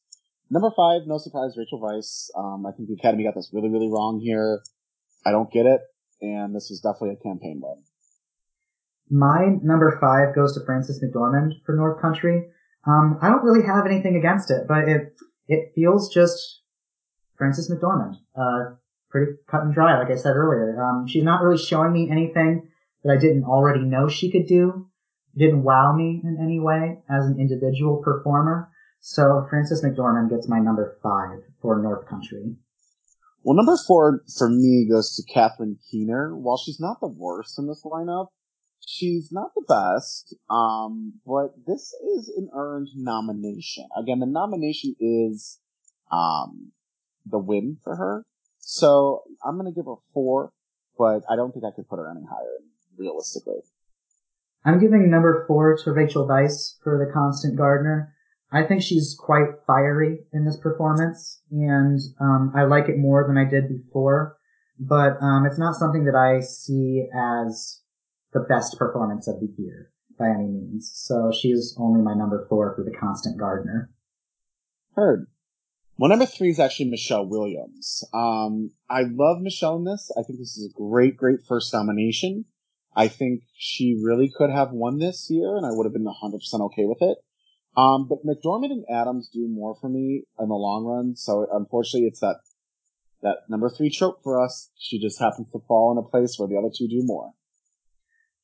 Number 0.51 0.71
five, 0.75 1.01
no 1.05 1.17
surprise, 1.17 1.55
Rachel 1.57 1.79
Weisz. 1.79 2.29
Um, 2.35 2.65
I 2.65 2.71
think 2.71 2.89
the 2.89 2.95
Academy 2.95 3.23
got 3.23 3.35
this 3.35 3.51
really, 3.53 3.69
really 3.69 3.87
wrong 3.87 4.19
here. 4.19 4.61
I 5.25 5.31
don't 5.31 5.51
get 5.51 5.65
it, 5.65 5.81
and 6.21 6.55
this 6.55 6.69
was 6.69 6.79
definitely 6.79 7.17
a 7.19 7.23
campaign 7.23 7.61
win. 7.61 7.83
My 9.11 9.57
number 9.61 9.97
five 9.99 10.35
goes 10.35 10.53
to 10.53 10.65
Frances 10.65 11.03
McDormand 11.03 11.63
for 11.65 11.75
North 11.75 12.01
Country. 12.01 12.47
Um, 12.87 13.19
I 13.21 13.29
don't 13.29 13.43
really 13.43 13.65
have 13.65 13.85
anything 13.85 14.15
against 14.15 14.49
it, 14.49 14.67
but 14.67 14.87
it 14.87 15.13
it 15.47 15.71
feels 15.75 16.13
just 16.13 16.61
Frances 17.37 17.71
McDormand. 17.71 18.15
Uh, 18.35 18.75
pretty 19.09 19.33
cut 19.49 19.63
and 19.63 19.73
dry, 19.73 19.99
like 19.99 20.11
I 20.11 20.15
said 20.15 20.35
earlier. 20.35 20.81
Um, 20.81 21.07
she's 21.07 21.23
not 21.23 21.41
really 21.41 21.57
showing 21.57 21.91
me 21.91 22.09
anything 22.09 22.69
that 23.03 23.11
I 23.11 23.17
didn't 23.17 23.45
already 23.45 23.81
know 23.81 24.07
she 24.07 24.31
could 24.31 24.47
do. 24.47 24.87
Didn't 25.37 25.63
wow 25.63 25.93
me 25.95 26.21
in 26.23 26.37
any 26.41 26.59
way 26.59 26.99
as 27.09 27.25
an 27.25 27.39
individual 27.39 27.97
performer. 28.03 28.68
So 29.01 29.45
Frances 29.49 29.83
McDormand 29.83 30.29
gets 30.29 30.47
my 30.47 30.59
number 30.59 30.97
five 31.01 31.39
for 31.61 31.81
North 31.81 32.07
Country. 32.07 32.55
Well, 33.43 33.55
number 33.55 33.77
four 33.87 34.23
for 34.37 34.49
me 34.49 34.87
goes 34.89 35.15
to 35.15 35.33
Catherine 35.33 35.77
Keener. 35.89 36.35
While 36.35 36.57
she's 36.57 36.79
not 36.79 36.99
the 36.99 37.07
worst 37.07 37.57
in 37.57 37.67
this 37.67 37.83
lineup, 37.85 38.27
she's 38.85 39.31
not 39.31 39.51
the 39.55 39.63
best. 39.67 40.35
Um, 40.49 41.13
but 41.25 41.53
this 41.65 41.93
is 42.17 42.33
an 42.35 42.49
earned 42.53 42.89
nomination. 42.95 43.87
Again, 43.97 44.19
the 44.19 44.25
nomination 44.25 44.95
is 44.99 45.59
um 46.11 46.71
the 47.25 47.39
win 47.39 47.77
for 47.83 47.95
her. 47.95 48.25
So 48.59 49.23
I'm 49.43 49.57
gonna 49.57 49.71
give 49.71 49.85
her 49.85 49.95
four, 50.13 50.51
but 50.97 51.21
I 51.29 51.35
don't 51.37 51.53
think 51.53 51.63
I 51.65 51.75
could 51.75 51.87
put 51.87 51.99
her 51.99 52.11
any 52.11 52.25
higher 52.29 52.57
realistically. 52.97 53.61
I'm 54.65 54.79
giving 54.79 55.09
number 55.09 55.45
four 55.47 55.77
to 55.77 55.91
Rachel 55.93 56.27
Weisz 56.27 56.75
for 56.83 56.97
The 56.97 57.11
Constant 57.11 57.55
Gardener. 57.55 58.13
I 58.51 58.63
think 58.63 58.81
she's 58.81 59.15
quite 59.17 59.49
fiery 59.67 60.19
in 60.33 60.45
this 60.45 60.57
performance, 60.57 61.41
and 61.51 61.99
um, 62.19 62.51
I 62.55 62.63
like 62.63 62.89
it 62.89 62.97
more 62.97 63.25
than 63.27 63.37
I 63.37 63.49
did 63.49 63.69
before. 63.69 64.37
But 64.79 65.21
um, 65.21 65.45
it's 65.45 65.59
not 65.59 65.75
something 65.75 66.05
that 66.05 66.15
I 66.15 66.39
see 66.39 67.07
as 67.13 67.81
the 68.33 68.39
best 68.39 68.77
performance 68.77 69.27
of 69.27 69.39
the 69.39 69.53
year 69.57 69.91
by 70.17 70.29
any 70.29 70.47
means. 70.47 70.91
So 70.93 71.31
she's 71.31 71.75
only 71.77 72.01
my 72.01 72.13
number 72.13 72.45
four 72.49 72.75
for 72.75 72.83
The 72.83 72.95
Constant 72.97 73.37
Gardener. 73.37 73.91
Heard. 74.95 75.27
Well, 75.97 76.09
number 76.09 76.25
three 76.25 76.49
is 76.49 76.59
actually 76.59 76.89
Michelle 76.89 77.25
Williams. 77.25 78.05
Um, 78.13 78.71
I 78.89 79.01
love 79.01 79.41
Michelle 79.41 79.75
in 79.75 79.83
this. 79.83 80.09
I 80.17 80.23
think 80.23 80.39
this 80.39 80.57
is 80.57 80.71
a 80.71 80.77
great, 80.77 81.17
great 81.17 81.39
first 81.45 81.73
nomination. 81.73 82.45
I 82.95 83.09
think 83.09 83.43
she 83.57 83.99
really 84.01 84.31
could 84.33 84.49
have 84.49 84.71
won 84.71 84.97
this 84.97 85.27
year, 85.29 85.57
and 85.57 85.65
I 85.65 85.71
would 85.71 85.85
have 85.85 85.93
been 85.93 86.05
100% 86.05 86.61
okay 86.67 86.85
with 86.85 87.01
it. 87.01 87.17
Um, 87.79 88.09
but 88.09 88.25
McDormand 88.25 88.71
and 88.71 88.85
Adams 88.89 89.29
do 89.31 89.47
more 89.47 89.73
for 89.79 89.87
me 89.87 90.23
in 90.37 90.49
the 90.49 90.55
long 90.55 90.83
run, 90.83 91.15
so 91.15 91.47
unfortunately 91.49 92.07
it's 92.07 92.19
that, 92.19 92.41
that 93.21 93.37
number 93.47 93.69
three 93.69 93.89
trope 93.89 94.21
for 94.21 94.43
us. 94.43 94.69
She 94.77 94.99
just 94.99 95.17
happens 95.17 95.47
to 95.53 95.59
fall 95.65 95.93
in 95.93 95.97
a 95.97 96.09
place 96.09 96.37
where 96.37 96.49
the 96.49 96.57
other 96.57 96.71
two 96.75 96.89
do 96.89 97.01
more. 97.03 97.31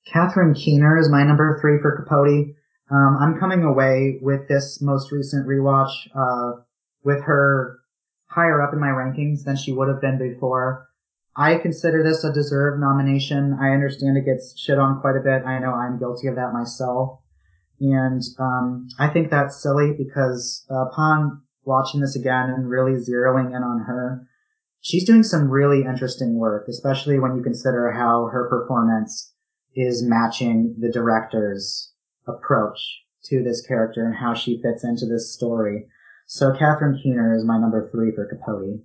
Catherine 0.07 0.53
Keener 0.53 0.97
is 0.97 1.09
my 1.09 1.23
number 1.23 1.57
three 1.59 1.79
for 1.81 1.97
Capote. 1.97 2.55
Um, 2.89 3.17
I'm 3.19 3.37
coming 3.37 3.63
away 3.63 4.19
with 4.21 4.47
this 4.47 4.81
most 4.81 5.11
recent 5.11 5.45
rewatch 5.45 5.91
uh, 6.15 6.61
with 7.03 7.21
her 7.23 7.79
higher 8.27 8.61
up 8.61 8.73
in 8.73 8.79
my 8.79 8.87
rankings 8.87 9.43
than 9.43 9.57
she 9.57 9.73
would 9.73 9.89
have 9.89 9.99
been 9.99 10.17
before. 10.17 10.87
I 11.35 11.57
consider 11.57 12.03
this 12.03 12.23
a 12.23 12.31
deserved 12.31 12.79
nomination. 12.79 13.57
I 13.59 13.71
understand 13.71 14.15
it 14.15 14.23
gets 14.23 14.57
shit 14.57 14.79
on 14.79 15.01
quite 15.01 15.17
a 15.17 15.19
bit. 15.19 15.45
I 15.45 15.59
know 15.59 15.73
I'm 15.73 15.99
guilty 15.99 16.27
of 16.27 16.35
that 16.35 16.53
myself. 16.53 17.19
And 17.79 18.21
um, 18.39 18.87
I 18.99 19.07
think 19.07 19.29
that's 19.29 19.61
silly 19.61 19.93
because 19.97 20.65
uh, 20.71 20.87
upon 20.87 21.41
watching 21.65 22.01
this 22.01 22.15
again 22.15 22.49
and 22.49 22.69
really 22.69 22.93
zeroing 22.93 23.55
in 23.55 23.63
on 23.63 23.83
her, 23.85 24.27
she's 24.81 25.05
doing 25.05 25.23
some 25.23 25.49
really 25.49 25.81
interesting 25.81 26.37
work, 26.37 26.67
especially 26.69 27.19
when 27.19 27.35
you 27.35 27.43
consider 27.43 27.91
how 27.91 28.27
her 28.31 28.47
performance 28.49 29.33
is 29.75 30.03
matching 30.03 30.75
the 30.79 30.91
director's 30.91 31.91
approach 32.27 32.79
to 33.25 33.43
this 33.43 33.65
character 33.65 34.05
and 34.05 34.15
how 34.15 34.33
she 34.33 34.61
fits 34.61 34.83
into 34.83 35.05
this 35.05 35.33
story. 35.33 35.85
So 36.27 36.53
Catherine 36.57 36.99
Keener 37.01 37.35
is 37.35 37.43
my 37.43 37.59
number 37.59 37.89
three 37.91 38.11
for 38.11 38.25
Capote. 38.25 38.81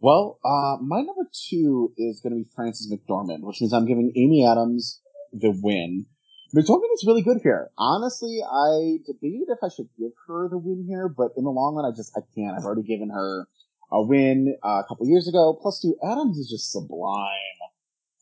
Well, 0.00 0.38
uh, 0.44 0.76
my 0.82 1.00
number 1.02 1.28
two 1.48 1.92
is 1.96 2.20
going 2.20 2.32
to 2.32 2.44
be 2.44 2.50
Frances 2.54 2.92
McDormand, 2.92 3.40
which 3.40 3.60
means 3.60 3.72
I'm 3.72 3.86
giving 3.86 4.12
Amy 4.16 4.46
Adams 4.46 5.00
the 5.32 5.50
win. 5.50 6.06
McDormand 6.54 6.94
is 6.94 7.04
really 7.06 7.22
good 7.22 7.38
here. 7.42 7.70
Honestly, 7.76 8.40
I 8.42 8.98
debated 9.06 9.48
if 9.48 9.58
I 9.62 9.68
should 9.68 9.88
give 9.98 10.12
her 10.26 10.48
the 10.48 10.56
win 10.56 10.86
here, 10.88 11.08
but 11.08 11.32
in 11.36 11.44
the 11.44 11.50
long 11.50 11.74
run, 11.74 11.84
I 11.84 11.94
just 11.94 12.16
I 12.16 12.20
can't. 12.34 12.56
I've 12.56 12.64
already 12.64 12.82
given 12.82 13.10
her 13.10 13.46
a 13.92 14.02
win 14.02 14.56
uh, 14.64 14.82
a 14.82 14.84
couple 14.88 15.06
years 15.06 15.28
ago. 15.28 15.58
Plus, 15.60 15.80
two 15.80 15.96
Adams 16.02 16.38
is 16.38 16.48
just 16.48 16.72
sublime. 16.72 17.34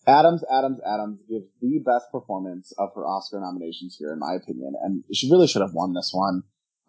Adams, 0.09 0.44
Adams, 0.51 0.81
Adams 0.86 1.20
gives 1.28 1.47
the 1.61 1.81
best 1.85 2.07
performance 2.12 2.73
of 2.78 2.90
her 2.94 3.07
Oscar 3.07 3.40
nominations 3.40 3.97
here, 3.98 4.12
in 4.12 4.20
my 4.20 4.35
opinion, 4.35 4.74
and 4.82 5.03
she 5.12 5.31
really 5.31 5.48
should 5.48 5.62
have 5.62 5.73
won 5.73 5.94
this 5.94 6.11
one. 6.12 6.43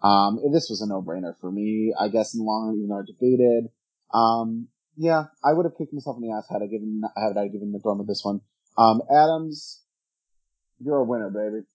Um, 0.03 0.39
this 0.53 0.69
was 0.69 0.81
a 0.81 0.87
no-brainer 0.87 1.33
for 1.41 1.51
me, 1.51 1.93
I 1.99 2.09
guess, 2.09 2.35
in 2.35 2.39
the 2.39 2.45
long 2.45 2.67
run, 2.67 2.77
even 2.77 2.89
though 2.89 2.99
I 2.99 3.05
debated. 3.05 3.71
Um, 4.13 4.67
yeah, 4.95 5.25
I 5.43 5.53
would 5.53 5.65
have 5.65 5.77
kicked 5.77 5.93
myself 5.93 6.17
in 6.17 6.27
the 6.27 6.35
ass 6.35 6.47
had 6.49 6.61
I 6.61 6.67
given 6.67 7.01
had 7.15 7.37
I 7.37 7.47
given 7.47 7.73
McDormand 7.73 8.07
this 8.07 8.23
one. 8.23 8.41
Um, 8.77 9.01
Adams, 9.11 9.81
you're 10.79 10.97
a 10.97 11.03
winner, 11.03 11.29
baby. 11.29 11.65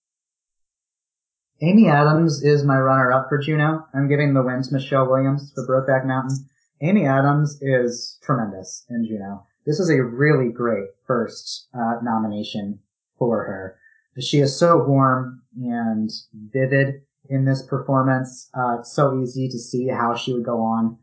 Amy 1.60 1.88
Adams 1.88 2.42
is 2.42 2.64
my 2.64 2.78
runner-up 2.78 3.28
for 3.28 3.38
Juno. 3.38 3.86
I'm 3.94 4.08
giving 4.08 4.34
the 4.34 4.42
win 4.42 4.62
to 4.62 4.72
Michelle 4.72 5.08
Williams 5.08 5.52
for 5.54 5.66
Brokeback 5.66 6.04
Mountain. 6.04 6.48
Amy 6.80 7.06
Adams 7.06 7.58
is 7.62 8.18
tremendous 8.22 8.84
in 8.90 9.06
Juno. 9.06 9.46
This 9.64 9.78
is 9.78 9.88
a 9.88 10.02
really 10.02 10.50
great 10.50 10.88
first 11.06 11.68
uh, 11.72 12.00
nomination 12.02 12.80
for 13.16 13.44
her. 13.44 13.78
She 14.20 14.40
is 14.40 14.58
so 14.58 14.84
warm 14.84 15.42
and 15.56 16.10
vivid 16.52 17.02
in 17.30 17.44
this 17.44 17.62
performance. 17.62 18.50
Uh, 18.52 18.78
it's 18.80 18.92
so 18.92 19.20
easy 19.22 19.48
to 19.48 19.58
see 19.58 19.86
how 19.86 20.16
she 20.16 20.32
would 20.32 20.44
go 20.44 20.60
on 20.60 20.98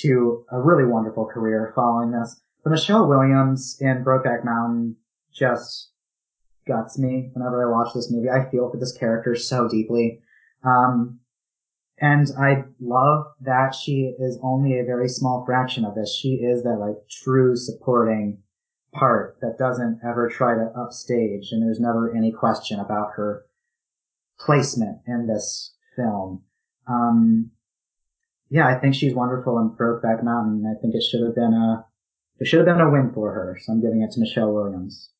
to 0.00 0.44
a 0.50 0.60
really 0.60 0.84
wonderful 0.84 1.26
career 1.26 1.72
following 1.76 2.10
this. 2.10 2.40
But 2.64 2.70
Michelle 2.70 3.06
Williams 3.06 3.76
in 3.80 4.04
Brokeback 4.04 4.44
Mountain 4.44 4.96
just 5.32 5.91
guts 6.66 6.98
me 6.98 7.30
whenever 7.32 7.66
I 7.66 7.70
watch 7.70 7.94
this 7.94 8.10
movie. 8.10 8.30
I 8.30 8.50
feel 8.50 8.70
for 8.70 8.78
this 8.78 8.96
character 8.96 9.34
so 9.34 9.68
deeply. 9.68 10.20
Um, 10.64 11.20
and 11.98 12.28
I 12.38 12.64
love 12.80 13.26
that 13.42 13.74
she 13.74 14.14
is 14.18 14.38
only 14.42 14.78
a 14.78 14.84
very 14.84 15.08
small 15.08 15.44
fraction 15.44 15.84
of 15.84 15.94
this. 15.94 16.14
She 16.14 16.34
is 16.34 16.62
that 16.64 16.78
like 16.80 16.96
true 17.08 17.54
supporting 17.56 18.38
part 18.92 19.38
that 19.40 19.56
doesn't 19.58 20.00
ever 20.04 20.28
try 20.28 20.54
to 20.54 20.72
upstage 20.76 21.52
and 21.52 21.62
there's 21.62 21.80
never 21.80 22.14
any 22.14 22.32
question 22.32 22.80
about 22.80 23.12
her 23.16 23.44
placement 24.38 24.98
in 25.06 25.26
this 25.26 25.74
film. 25.96 26.42
Um, 26.86 27.52
yeah, 28.50 28.66
I 28.66 28.78
think 28.78 28.94
she's 28.94 29.14
wonderful 29.14 29.58
in 29.60 29.70
Brokeback 29.70 30.22
Mountain. 30.24 30.66
I 30.66 30.78
think 30.80 30.94
it 30.94 31.02
should 31.02 31.22
have 31.24 31.34
been 31.34 31.54
a, 31.54 31.86
it 32.38 32.46
should 32.46 32.58
have 32.58 32.66
been 32.66 32.84
a 32.84 32.90
win 32.90 33.12
for 33.14 33.32
her. 33.32 33.58
So 33.62 33.72
I'm 33.72 33.80
giving 33.80 34.02
it 34.02 34.10
to 34.12 34.20
Michelle 34.20 34.52
Williams. 34.52 35.11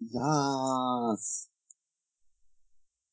Yes. 0.00 1.48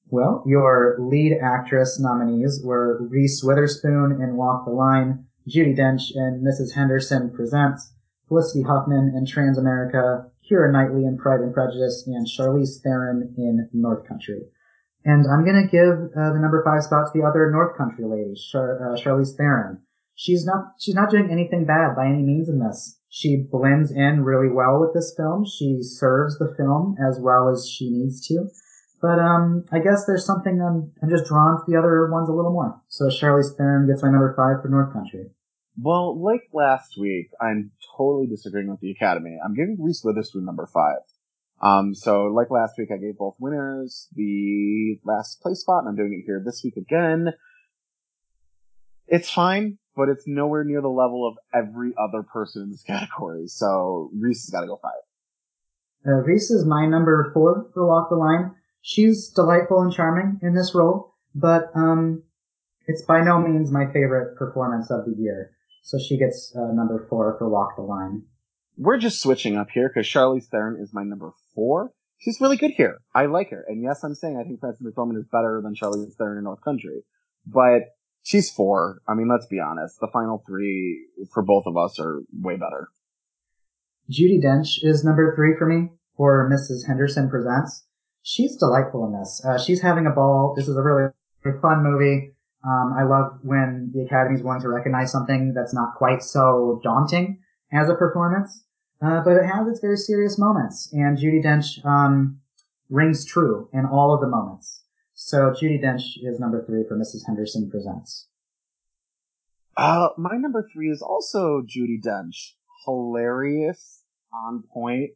Well, 0.09 0.43
your 0.47 0.95
lead 0.99 1.37
actress 1.41 1.99
nominees 1.99 2.61
were 2.63 3.05
Reese 3.09 3.43
Witherspoon 3.43 4.21
in 4.21 4.37
Walk 4.37 4.65
the 4.65 4.71
Line, 4.71 5.25
Judi 5.49 5.77
Dench 5.77 6.15
in 6.15 6.45
Mrs. 6.47 6.73
Henderson 6.73 7.29
Presents, 7.31 7.91
Felicity 8.29 8.63
Huffman 8.63 9.13
in 9.15 9.25
Transamerica, 9.25 10.29
Keira 10.49 10.71
Knightley 10.71 11.05
in 11.05 11.17
Pride 11.17 11.41
and 11.41 11.53
Prejudice, 11.53 12.05
and 12.07 12.25
Charlize 12.25 12.81
Theron 12.81 13.33
in 13.37 13.69
North 13.73 14.07
Country. 14.07 14.43
And 15.03 15.25
I'm 15.27 15.45
gonna 15.45 15.67
give 15.67 16.11
uh, 16.17 16.33
the 16.33 16.39
number 16.39 16.63
five 16.63 16.83
spot 16.83 17.11
to 17.11 17.19
the 17.19 17.25
other 17.25 17.51
North 17.51 17.77
Country 17.77 18.05
lady, 18.05 18.33
Char- 18.51 18.93
uh, 18.93 18.97
Charlize 18.97 19.35
Theron. 19.35 19.81
She's 20.19 20.45
not 20.45 20.73
she's 20.79 20.95
not 20.95 21.11
doing 21.11 21.29
anything 21.31 21.65
bad 21.65 21.95
by 21.95 22.07
any 22.07 22.23
means 22.23 22.49
in 22.49 22.57
this. 22.57 22.99
She 23.09 23.47
blends 23.51 23.91
in 23.91 24.23
really 24.23 24.51
well 24.51 24.79
with 24.81 24.93
this 24.93 25.13
film. 25.15 25.45
She 25.45 25.77
serves 25.81 26.39
the 26.39 26.53
film 26.57 26.95
as 26.99 27.19
well 27.19 27.49
as 27.49 27.69
she 27.69 27.91
needs 27.91 28.27
to. 28.27 28.49
But 28.99 29.19
um, 29.19 29.63
I 29.71 29.77
guess 29.77 30.05
there's 30.05 30.25
something 30.25 30.59
I'm, 30.59 30.91
I'm 31.03 31.09
just 31.09 31.25
drawn 31.25 31.59
to 31.59 31.71
the 31.71 31.77
other 31.77 32.09
ones 32.11 32.29
a 32.29 32.33
little 32.33 32.51
more. 32.51 32.81
So 32.87 33.05
Charlize 33.05 33.55
Theron 33.55 33.87
gets 33.87 34.01
my 34.01 34.09
number 34.09 34.33
five 34.35 34.61
for 34.61 34.69
North 34.69 34.91
Country. 34.91 35.29
Well, 35.79 36.19
like 36.19 36.49
last 36.51 36.97
week, 36.99 37.29
I'm 37.39 37.69
totally 37.95 38.25
disagreeing 38.25 38.71
with 38.71 38.79
the 38.79 38.89
Academy. 38.89 39.37
I'm 39.43 39.53
giving 39.53 39.77
Reese 39.79 40.01
Witherspoon 40.03 40.45
number 40.45 40.67
five. 40.73 41.05
Um, 41.61 41.93
so 41.93 42.25
like 42.25 42.49
last 42.49 42.73
week, 42.79 42.89
I 42.91 42.97
gave 42.97 43.17
both 43.19 43.35
winners 43.39 44.07
the 44.15 44.99
last 45.05 45.41
place 45.41 45.59
spot, 45.59 45.83
and 45.83 45.89
I'm 45.89 45.95
doing 45.95 46.19
it 46.19 46.25
here 46.25 46.41
this 46.43 46.61
week 46.63 46.77
again. 46.77 47.33
It's 49.07 49.29
fine, 49.29 49.77
but 49.97 50.09
it's 50.09 50.23
nowhere 50.27 50.63
near 50.63 50.79
the 50.79 50.87
level 50.87 51.27
of 51.27 51.37
every 51.53 51.93
other 51.97 52.23
person 52.23 52.61
in 52.61 52.71
this 52.71 52.83
category. 52.83 53.47
So 53.47 54.11
Reese 54.17 54.45
has 54.45 54.51
got 54.51 54.61
to 54.61 54.67
go 54.67 54.79
five. 54.81 54.91
Uh, 56.05 56.21
Reese 56.23 56.51
is 56.51 56.65
my 56.65 56.85
number 56.85 57.31
four 57.33 57.69
for 57.73 57.85
Walk 57.87 58.09
the 58.09 58.15
Line. 58.15 58.51
She's 58.81 59.29
delightful 59.29 59.81
and 59.81 59.91
charming 59.91 60.39
in 60.43 60.53
this 60.53 60.73
role, 60.73 61.15
but 61.35 61.71
um, 61.75 62.23
it's 62.85 63.01
by 63.01 63.21
no 63.21 63.41
means 63.41 63.71
my 63.71 63.87
favorite 63.87 64.37
performance 64.37 64.89
of 64.91 65.03
the 65.05 65.15
year. 65.17 65.51
So 65.81 65.97
she 65.97 66.17
gets 66.17 66.55
uh, 66.55 66.71
number 66.73 67.05
four 67.09 67.35
for 67.37 67.49
Walk 67.49 67.75
the 67.75 67.81
Line. 67.81 68.23
We're 68.77 68.99
just 68.99 69.19
switching 69.19 69.57
up 69.57 69.69
here 69.73 69.89
because 69.93 70.07
Charlize 70.07 70.45
Theron 70.45 70.79
is 70.79 70.93
my 70.93 71.03
number 71.03 71.31
four. 71.55 71.91
She's 72.19 72.39
really 72.39 72.57
good 72.57 72.71
here. 72.71 72.99
I 73.13 73.25
like 73.25 73.49
her. 73.49 73.65
And 73.67 73.83
yes, 73.83 74.03
I'm 74.03 74.15
saying 74.15 74.37
I 74.39 74.43
think 74.43 74.59
Frances 74.59 74.85
McDormand 74.85 75.17
is 75.17 75.25
better 75.31 75.61
than 75.63 75.75
Charlize 75.75 76.15
Theron 76.15 76.37
in 76.37 76.43
North 76.43 76.61
Country. 76.61 77.01
But 77.45 77.96
she's 78.27 78.51
four. 78.51 79.01
I 79.07 79.13
mean, 79.13 79.29
let's 79.29 79.45
be 79.45 79.59
honest. 79.59 79.99
The 80.01 80.09
final 80.11 80.43
three 80.45 81.07
for 81.33 81.41
both 81.41 81.63
of 81.65 81.77
us 81.77 81.97
are 81.97 82.21
way 82.33 82.55
better. 82.55 82.89
Judi 84.11 84.43
Dench 84.43 84.83
is 84.83 85.03
number 85.03 85.33
three 85.35 85.55
for 85.57 85.65
me 85.65 85.89
for 86.15 86.49
Mrs. 86.51 86.85
Henderson 86.85 87.29
Presents. 87.29 87.85
She's 88.23 88.57
delightful 88.57 89.05
in 89.05 89.17
this. 89.17 89.41
Uh, 89.45 89.57
she's 89.57 89.81
having 89.81 90.05
a 90.05 90.11
ball. 90.11 90.53
This 90.55 90.67
is 90.67 90.75
a 90.75 90.81
really, 90.81 91.11
fun 91.61 91.81
movie. 91.81 92.33
Um, 92.67 92.93
I 92.97 93.03
love 93.03 93.39
when 93.41 93.91
the 93.93 94.03
Academy's 94.03 94.43
willing 94.43 94.59
to 94.59 94.67
recognize 94.67 95.13
something 95.13 95.53
that's 95.53 95.73
not 95.73 95.95
quite 95.95 96.21
so 96.21 96.81
daunting 96.83 97.39
as 97.71 97.87
a 97.87 97.95
performance, 97.95 98.65
uh, 99.01 99.21
but 99.23 99.37
it 99.37 99.45
has 99.45 99.65
its 99.69 99.79
very 99.79 99.95
serious 99.95 100.37
moments. 100.37 100.89
And 100.91 101.17
Judi 101.17 101.41
Dench 101.41 101.85
um, 101.85 102.41
rings 102.89 103.23
true 103.23 103.69
in 103.71 103.85
all 103.85 104.13
of 104.13 104.19
the 104.19 104.27
moments. 104.27 104.83
So 105.19 105.49
Judi 105.49 105.83
Dench 105.83 106.21
is 106.21 106.39
number 106.39 106.63
three 106.63 106.83
for 106.87 106.95
Mrs. 106.95 107.25
Henderson 107.25 107.71
Presents. 107.71 108.27
Uh, 109.75 110.09
my 110.15 110.37
number 110.37 110.69
three 110.71 110.91
is 110.91 111.01
also 111.01 111.63
Judi 111.63 111.99
Dench. 111.99 112.53
Hilarious, 112.85 114.03
on 114.31 114.63
point, 114.71 115.09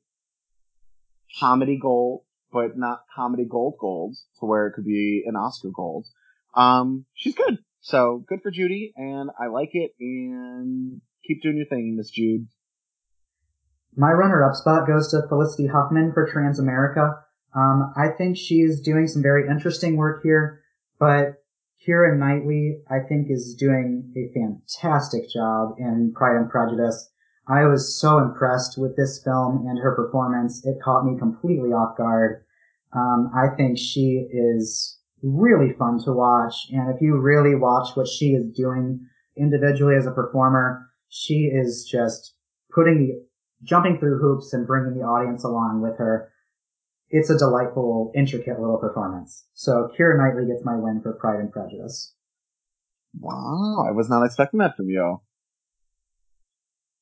comedy 1.39 1.77
gold, 1.79 2.23
but 2.51 2.75
not 2.75 3.03
comedy 3.15 3.45
gold 3.47 3.75
gold 3.79 4.15
to 4.39 4.47
where 4.47 4.65
it 4.65 4.73
could 4.73 4.85
be 4.85 5.23
an 5.27 5.35
Oscar 5.35 5.69
gold. 5.71 6.07
Um, 6.55 7.05
she's 7.13 7.35
good. 7.35 7.59
So 7.81 8.25
good 8.27 8.41
for 8.41 8.51
Judi, 8.51 8.93
and 8.95 9.29
I 9.39 9.47
like 9.47 9.69
it. 9.73 9.91
And 9.99 10.99
keep 11.27 11.43
doing 11.43 11.57
your 11.57 11.67
thing, 11.67 11.95
Miss 11.95 12.09
Jude. 12.09 12.47
My 13.95 14.11
runner-up 14.11 14.55
spot 14.55 14.87
goes 14.87 15.11
to 15.11 15.27
Felicity 15.29 15.67
Huffman 15.67 16.11
for 16.11 16.27
Transamerica. 16.27 17.21
Um, 17.55 17.93
I 17.97 18.09
think 18.09 18.37
she's 18.37 18.81
doing 18.81 19.07
some 19.07 19.21
very 19.21 19.47
interesting 19.49 19.97
work 19.97 20.23
here, 20.23 20.61
but 20.99 21.41
Keira 21.85 22.17
Knightley, 22.17 22.81
I 22.89 22.99
think, 22.99 23.27
is 23.29 23.55
doing 23.55 24.13
a 24.15 24.31
fantastic 24.33 25.23
job 25.33 25.75
in 25.79 26.13
Pride 26.15 26.37
and 26.37 26.49
Prejudice. 26.49 27.09
I 27.47 27.65
was 27.65 27.99
so 27.99 28.19
impressed 28.19 28.77
with 28.77 28.95
this 28.95 29.21
film 29.23 29.65
and 29.67 29.79
her 29.79 29.95
performance. 29.95 30.65
It 30.65 30.77
caught 30.83 31.05
me 31.05 31.17
completely 31.17 31.69
off 31.69 31.97
guard. 31.97 32.43
Um, 32.93 33.31
I 33.35 33.47
think 33.55 33.77
she 33.77 34.27
is 34.31 34.99
really 35.23 35.73
fun 35.73 35.99
to 36.05 36.11
watch. 36.11 36.53
And 36.71 36.93
if 36.93 37.01
you 37.01 37.17
really 37.17 37.55
watch 37.55 37.95
what 37.95 38.07
she 38.07 38.33
is 38.33 38.55
doing 38.55 39.05
individually 39.37 39.95
as 39.95 40.05
a 40.05 40.11
performer, 40.11 40.87
she 41.09 41.51
is 41.51 41.87
just 41.89 42.35
putting 42.73 43.07
the, 43.07 43.25
jumping 43.63 43.99
through 43.99 44.19
hoops 44.19 44.53
and 44.53 44.67
bringing 44.67 44.97
the 44.97 45.05
audience 45.05 45.43
along 45.43 45.81
with 45.81 45.97
her. 45.97 46.31
It's 47.13 47.29
a 47.29 47.38
delightful, 47.38 48.11
intricate 48.15 48.59
little 48.59 48.77
performance. 48.77 49.45
So 49.53 49.89
Keira 49.97 50.17
Knightley 50.17 50.47
gets 50.47 50.63
my 50.63 50.77
win 50.77 51.01
for 51.01 51.11
Pride 51.13 51.41
and 51.41 51.51
Prejudice. 51.51 52.15
Wow, 53.19 53.85
I 53.85 53.91
was 53.91 54.09
not 54.09 54.23
expecting 54.23 54.59
that 54.59 54.77
from 54.77 54.89
you. 54.89 55.21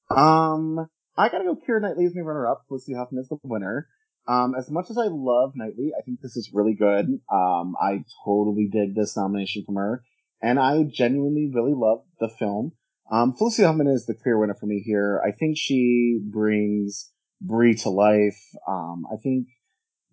Um, 0.09 0.89
I 1.15 1.29
gotta 1.29 1.43
go 1.43 1.55
Keira 1.55 1.79
Knightley 1.79 2.05
as 2.05 2.15
my 2.15 2.21
runner-up. 2.21 2.63
Felicity 2.67 2.95
Huffman 2.95 3.21
is 3.21 3.29
the 3.29 3.37
winner. 3.43 3.87
Um, 4.27 4.55
as 4.57 4.71
much 4.71 4.89
as 4.89 4.97
I 4.97 5.07
love 5.09 5.51
Knightley, 5.55 5.91
I 5.97 6.01
think 6.01 6.21
this 6.21 6.35
is 6.35 6.51
really 6.53 6.73
good. 6.73 7.05
Um, 7.31 7.75
I 7.79 8.03
totally 8.25 8.67
dig 8.71 8.95
this 8.95 9.15
nomination 9.15 9.63
from 9.63 9.75
her, 9.75 10.03
and 10.41 10.59
I 10.59 10.83
genuinely 10.83 11.51
really 11.53 11.73
love 11.75 11.99
the 12.19 12.29
film. 12.29 12.71
Um, 13.11 13.35
Felicity 13.35 13.65
Huffman 13.65 13.87
is 13.87 14.07
the 14.07 14.15
clear 14.15 14.39
winner 14.39 14.55
for 14.59 14.65
me 14.65 14.81
here. 14.83 15.21
I 15.23 15.31
think 15.31 15.57
she 15.57 16.19
brings 16.23 17.11
Bree 17.41 17.75
to 17.75 17.89
life. 17.89 18.39
Um, 18.67 19.05
I 19.11 19.17
think 19.21 19.47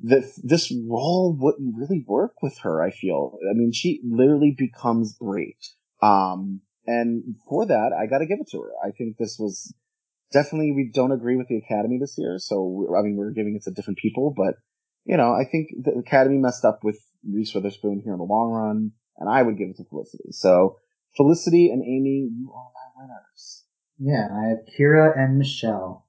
that 0.05 0.31
this 0.43 0.73
role 0.89 1.37
wouldn't 1.39 1.77
really 1.77 2.05
work 2.07 2.43
with 2.43 2.59
her. 2.59 2.83
I 2.83 2.91
feel. 2.91 3.39
I 3.51 3.55
mean, 3.55 3.73
she 3.73 4.01
literally 4.05 4.55
becomes 4.57 5.15
Bree. 5.15 5.57
Um, 6.03 6.61
and 6.87 7.37
for 7.49 7.67
that, 7.67 7.93
I 7.99 8.07
got 8.07 8.19
to 8.19 8.27
give 8.27 8.39
it 8.41 8.49
to 8.53 8.61
her. 8.61 8.71
I 8.85 8.91
think 8.93 9.17
this 9.17 9.37
was 9.39 9.75
definitely 10.33 10.73
we 10.73 10.91
don't 10.93 11.13
agree 11.13 11.37
with 11.37 11.49
the 11.49 11.57
Academy 11.57 11.99
this 12.01 12.17
year, 12.19 12.39
so 12.39 12.95
I 12.97 13.03
mean 13.03 13.17
we're 13.17 13.33
giving 13.33 13.57
it 13.57 13.63
to 13.65 13.71
different 13.71 13.99
people, 13.99 14.33
but 14.37 14.55
you 15.05 15.17
know 15.17 15.33
I 15.33 15.45
think 15.45 15.69
the 15.83 15.93
Academy 15.93 16.39
messed 16.39 16.65
up 16.65 16.81
with 16.83 16.99
Reese 17.29 17.55
Witherspoon 17.55 18.03
here 18.05 18.13
in 18.13 18.19
the 18.19 18.25
long 18.25 18.51
run, 18.51 18.93
and 19.19 19.29
I 19.29 19.43
would 19.43 19.59
give 19.59 19.69
it 19.69 19.77
to 19.77 19.85
Felicity. 19.85 20.31
So 20.31 20.79
Felicity 21.17 21.71
and 21.71 21.83
Amy, 21.83 22.29
you 22.33 22.53
are 22.55 22.71
my 22.75 23.03
winners. 23.03 23.65
Yeah, 23.99 24.29
I 24.31 24.49
have 24.49 24.59
Keira 24.79 25.19
and 25.19 25.39
Michelle. 25.39 26.06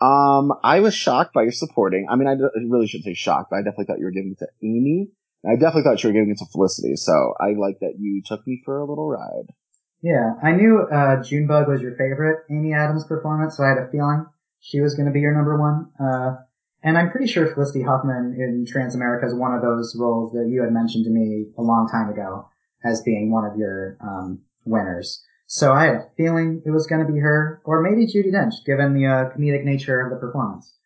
Um, 0.00 0.52
I 0.62 0.80
was 0.80 0.94
shocked 0.94 1.34
by 1.34 1.42
your 1.42 1.52
supporting. 1.52 2.06
I 2.08 2.16
mean, 2.16 2.28
I 2.28 2.34
really 2.68 2.86
shouldn't 2.86 3.04
say 3.04 3.14
shocked, 3.14 3.50
but 3.50 3.56
I 3.56 3.62
definitely 3.62 3.86
thought 3.86 3.98
you 3.98 4.04
were 4.04 4.12
giving 4.12 4.32
it 4.32 4.38
to 4.38 4.48
Amy. 4.62 5.10
I 5.44 5.54
definitely 5.54 5.82
thought 5.82 6.02
you 6.02 6.08
were 6.08 6.14
giving 6.14 6.30
it 6.30 6.38
to 6.38 6.46
Felicity. 6.46 6.96
So 6.96 7.34
I 7.40 7.54
like 7.58 7.80
that 7.80 7.94
you 7.98 8.22
took 8.24 8.46
me 8.46 8.62
for 8.64 8.78
a 8.78 8.84
little 8.84 9.08
ride. 9.08 9.54
Yeah, 10.02 10.34
I 10.42 10.52
knew 10.52 10.86
uh, 10.92 11.22
Junebug 11.22 11.68
was 11.68 11.80
your 11.80 11.96
favorite 11.96 12.44
Amy 12.50 12.72
Adams 12.72 13.04
performance, 13.04 13.56
so 13.56 13.64
I 13.64 13.70
had 13.70 13.78
a 13.78 13.90
feeling 13.90 14.26
she 14.60 14.80
was 14.80 14.94
going 14.94 15.06
to 15.06 15.12
be 15.12 15.20
your 15.20 15.34
number 15.34 15.58
one. 15.58 15.90
Uh, 15.98 16.36
and 16.82 16.96
I'm 16.96 17.10
pretty 17.10 17.26
sure 17.26 17.52
Felicity 17.52 17.82
Huffman 17.82 18.36
in 18.38 18.64
Transamerica 18.64 19.26
is 19.26 19.34
one 19.34 19.52
of 19.52 19.62
those 19.62 19.96
roles 19.98 20.32
that 20.32 20.48
you 20.48 20.62
had 20.62 20.72
mentioned 20.72 21.04
to 21.04 21.10
me 21.10 21.46
a 21.58 21.62
long 21.62 21.88
time 21.90 22.08
ago 22.08 22.48
as 22.84 23.02
being 23.02 23.32
one 23.32 23.44
of 23.44 23.56
your 23.56 23.96
um, 24.00 24.42
winners. 24.64 25.24
So 25.50 25.72
I 25.72 25.84
had 25.84 25.94
a 25.94 26.06
feeling 26.14 26.62
it 26.66 26.70
was 26.70 26.86
going 26.86 27.04
to 27.06 27.10
be 27.10 27.20
her, 27.20 27.62
or 27.64 27.80
maybe 27.80 28.06
Judi 28.06 28.30
Dench, 28.30 28.52
given 28.66 28.92
the 28.92 29.06
uh, 29.06 29.30
comedic 29.34 29.64
nature 29.64 29.98
of 30.02 30.10
the 30.10 30.16
performance. 30.20 30.76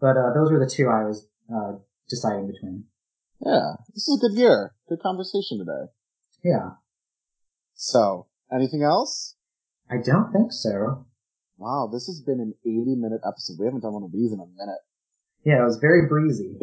But 0.00 0.16
uh, 0.16 0.32
those 0.32 0.52
were 0.52 0.60
the 0.60 0.70
two 0.70 0.88
I 0.88 1.02
was 1.02 1.26
uh, 1.52 1.72
deciding 2.08 2.46
between. 2.46 2.84
Yeah, 3.44 3.72
this 3.92 4.06
is 4.06 4.22
a 4.22 4.28
good 4.28 4.38
year. 4.38 4.76
Good 4.88 5.00
conversation 5.02 5.58
today. 5.58 5.90
Yeah, 6.44 6.70
So, 7.74 8.28
anything 8.54 8.84
else? 8.84 9.34
I 9.90 9.96
don't 9.96 10.32
think 10.32 10.52
so. 10.52 11.04
Wow, 11.58 11.88
this 11.92 12.06
has 12.06 12.22
been 12.24 12.38
an 12.38 12.54
80 12.64 12.94
minute 12.94 13.22
episode. 13.26 13.56
We 13.58 13.66
haven't 13.66 13.80
done 13.80 13.92
one 13.92 14.04
of 14.04 14.12
these 14.12 14.32
in 14.32 14.38
a 14.38 14.46
minute. 14.46 14.78
Yeah, 15.44 15.62
it 15.62 15.64
was 15.64 15.78
very 15.78 16.06
breezy. 16.06 16.58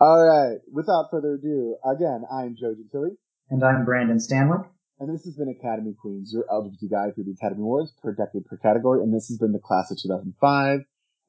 All 0.00 0.24
right. 0.24 0.58
Without 0.72 1.06
further 1.10 1.34
ado, 1.34 1.76
again, 1.84 2.22
I'm 2.32 2.54
Joe 2.54 2.74
Gentili, 2.74 3.16
and 3.50 3.64
I'm 3.64 3.84
Brandon 3.84 4.18
Stanwyck. 4.18 4.68
And 4.98 5.12
this 5.12 5.24
has 5.24 5.36
been 5.36 5.48
Academy 5.48 5.94
Queens, 6.00 6.32
your 6.32 6.44
LGBT 6.44 6.90
guide 6.90 7.14
through 7.14 7.24
the 7.24 7.32
Academy 7.32 7.62
Awards 7.62 7.92
per 8.02 8.12
decade 8.12 8.46
per 8.46 8.56
category, 8.56 9.02
and 9.02 9.14
this 9.14 9.28
has 9.28 9.38
been 9.38 9.52
the 9.52 9.58
class 9.58 9.90
of 9.90 9.98
2005. 10.00 10.80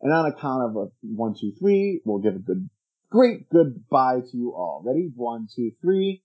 And 0.01 0.13
on 0.13 0.25
a 0.25 0.33
count 0.33 0.63
of 0.63 0.75
a 0.75 0.87
one, 1.01 1.35
two, 1.39 1.51
three, 1.59 2.01
we'll 2.05 2.19
give 2.19 2.35
a 2.35 2.39
good, 2.39 2.69
great 3.09 3.49
goodbye 3.49 4.21
to 4.31 4.37
you 4.37 4.53
all. 4.53 4.83
Ready? 4.85 5.11
One, 5.15 5.47
two, 5.53 5.71
three. 5.81 6.23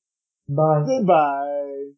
Bye. 0.48 0.85
Goodbye. 0.86 1.93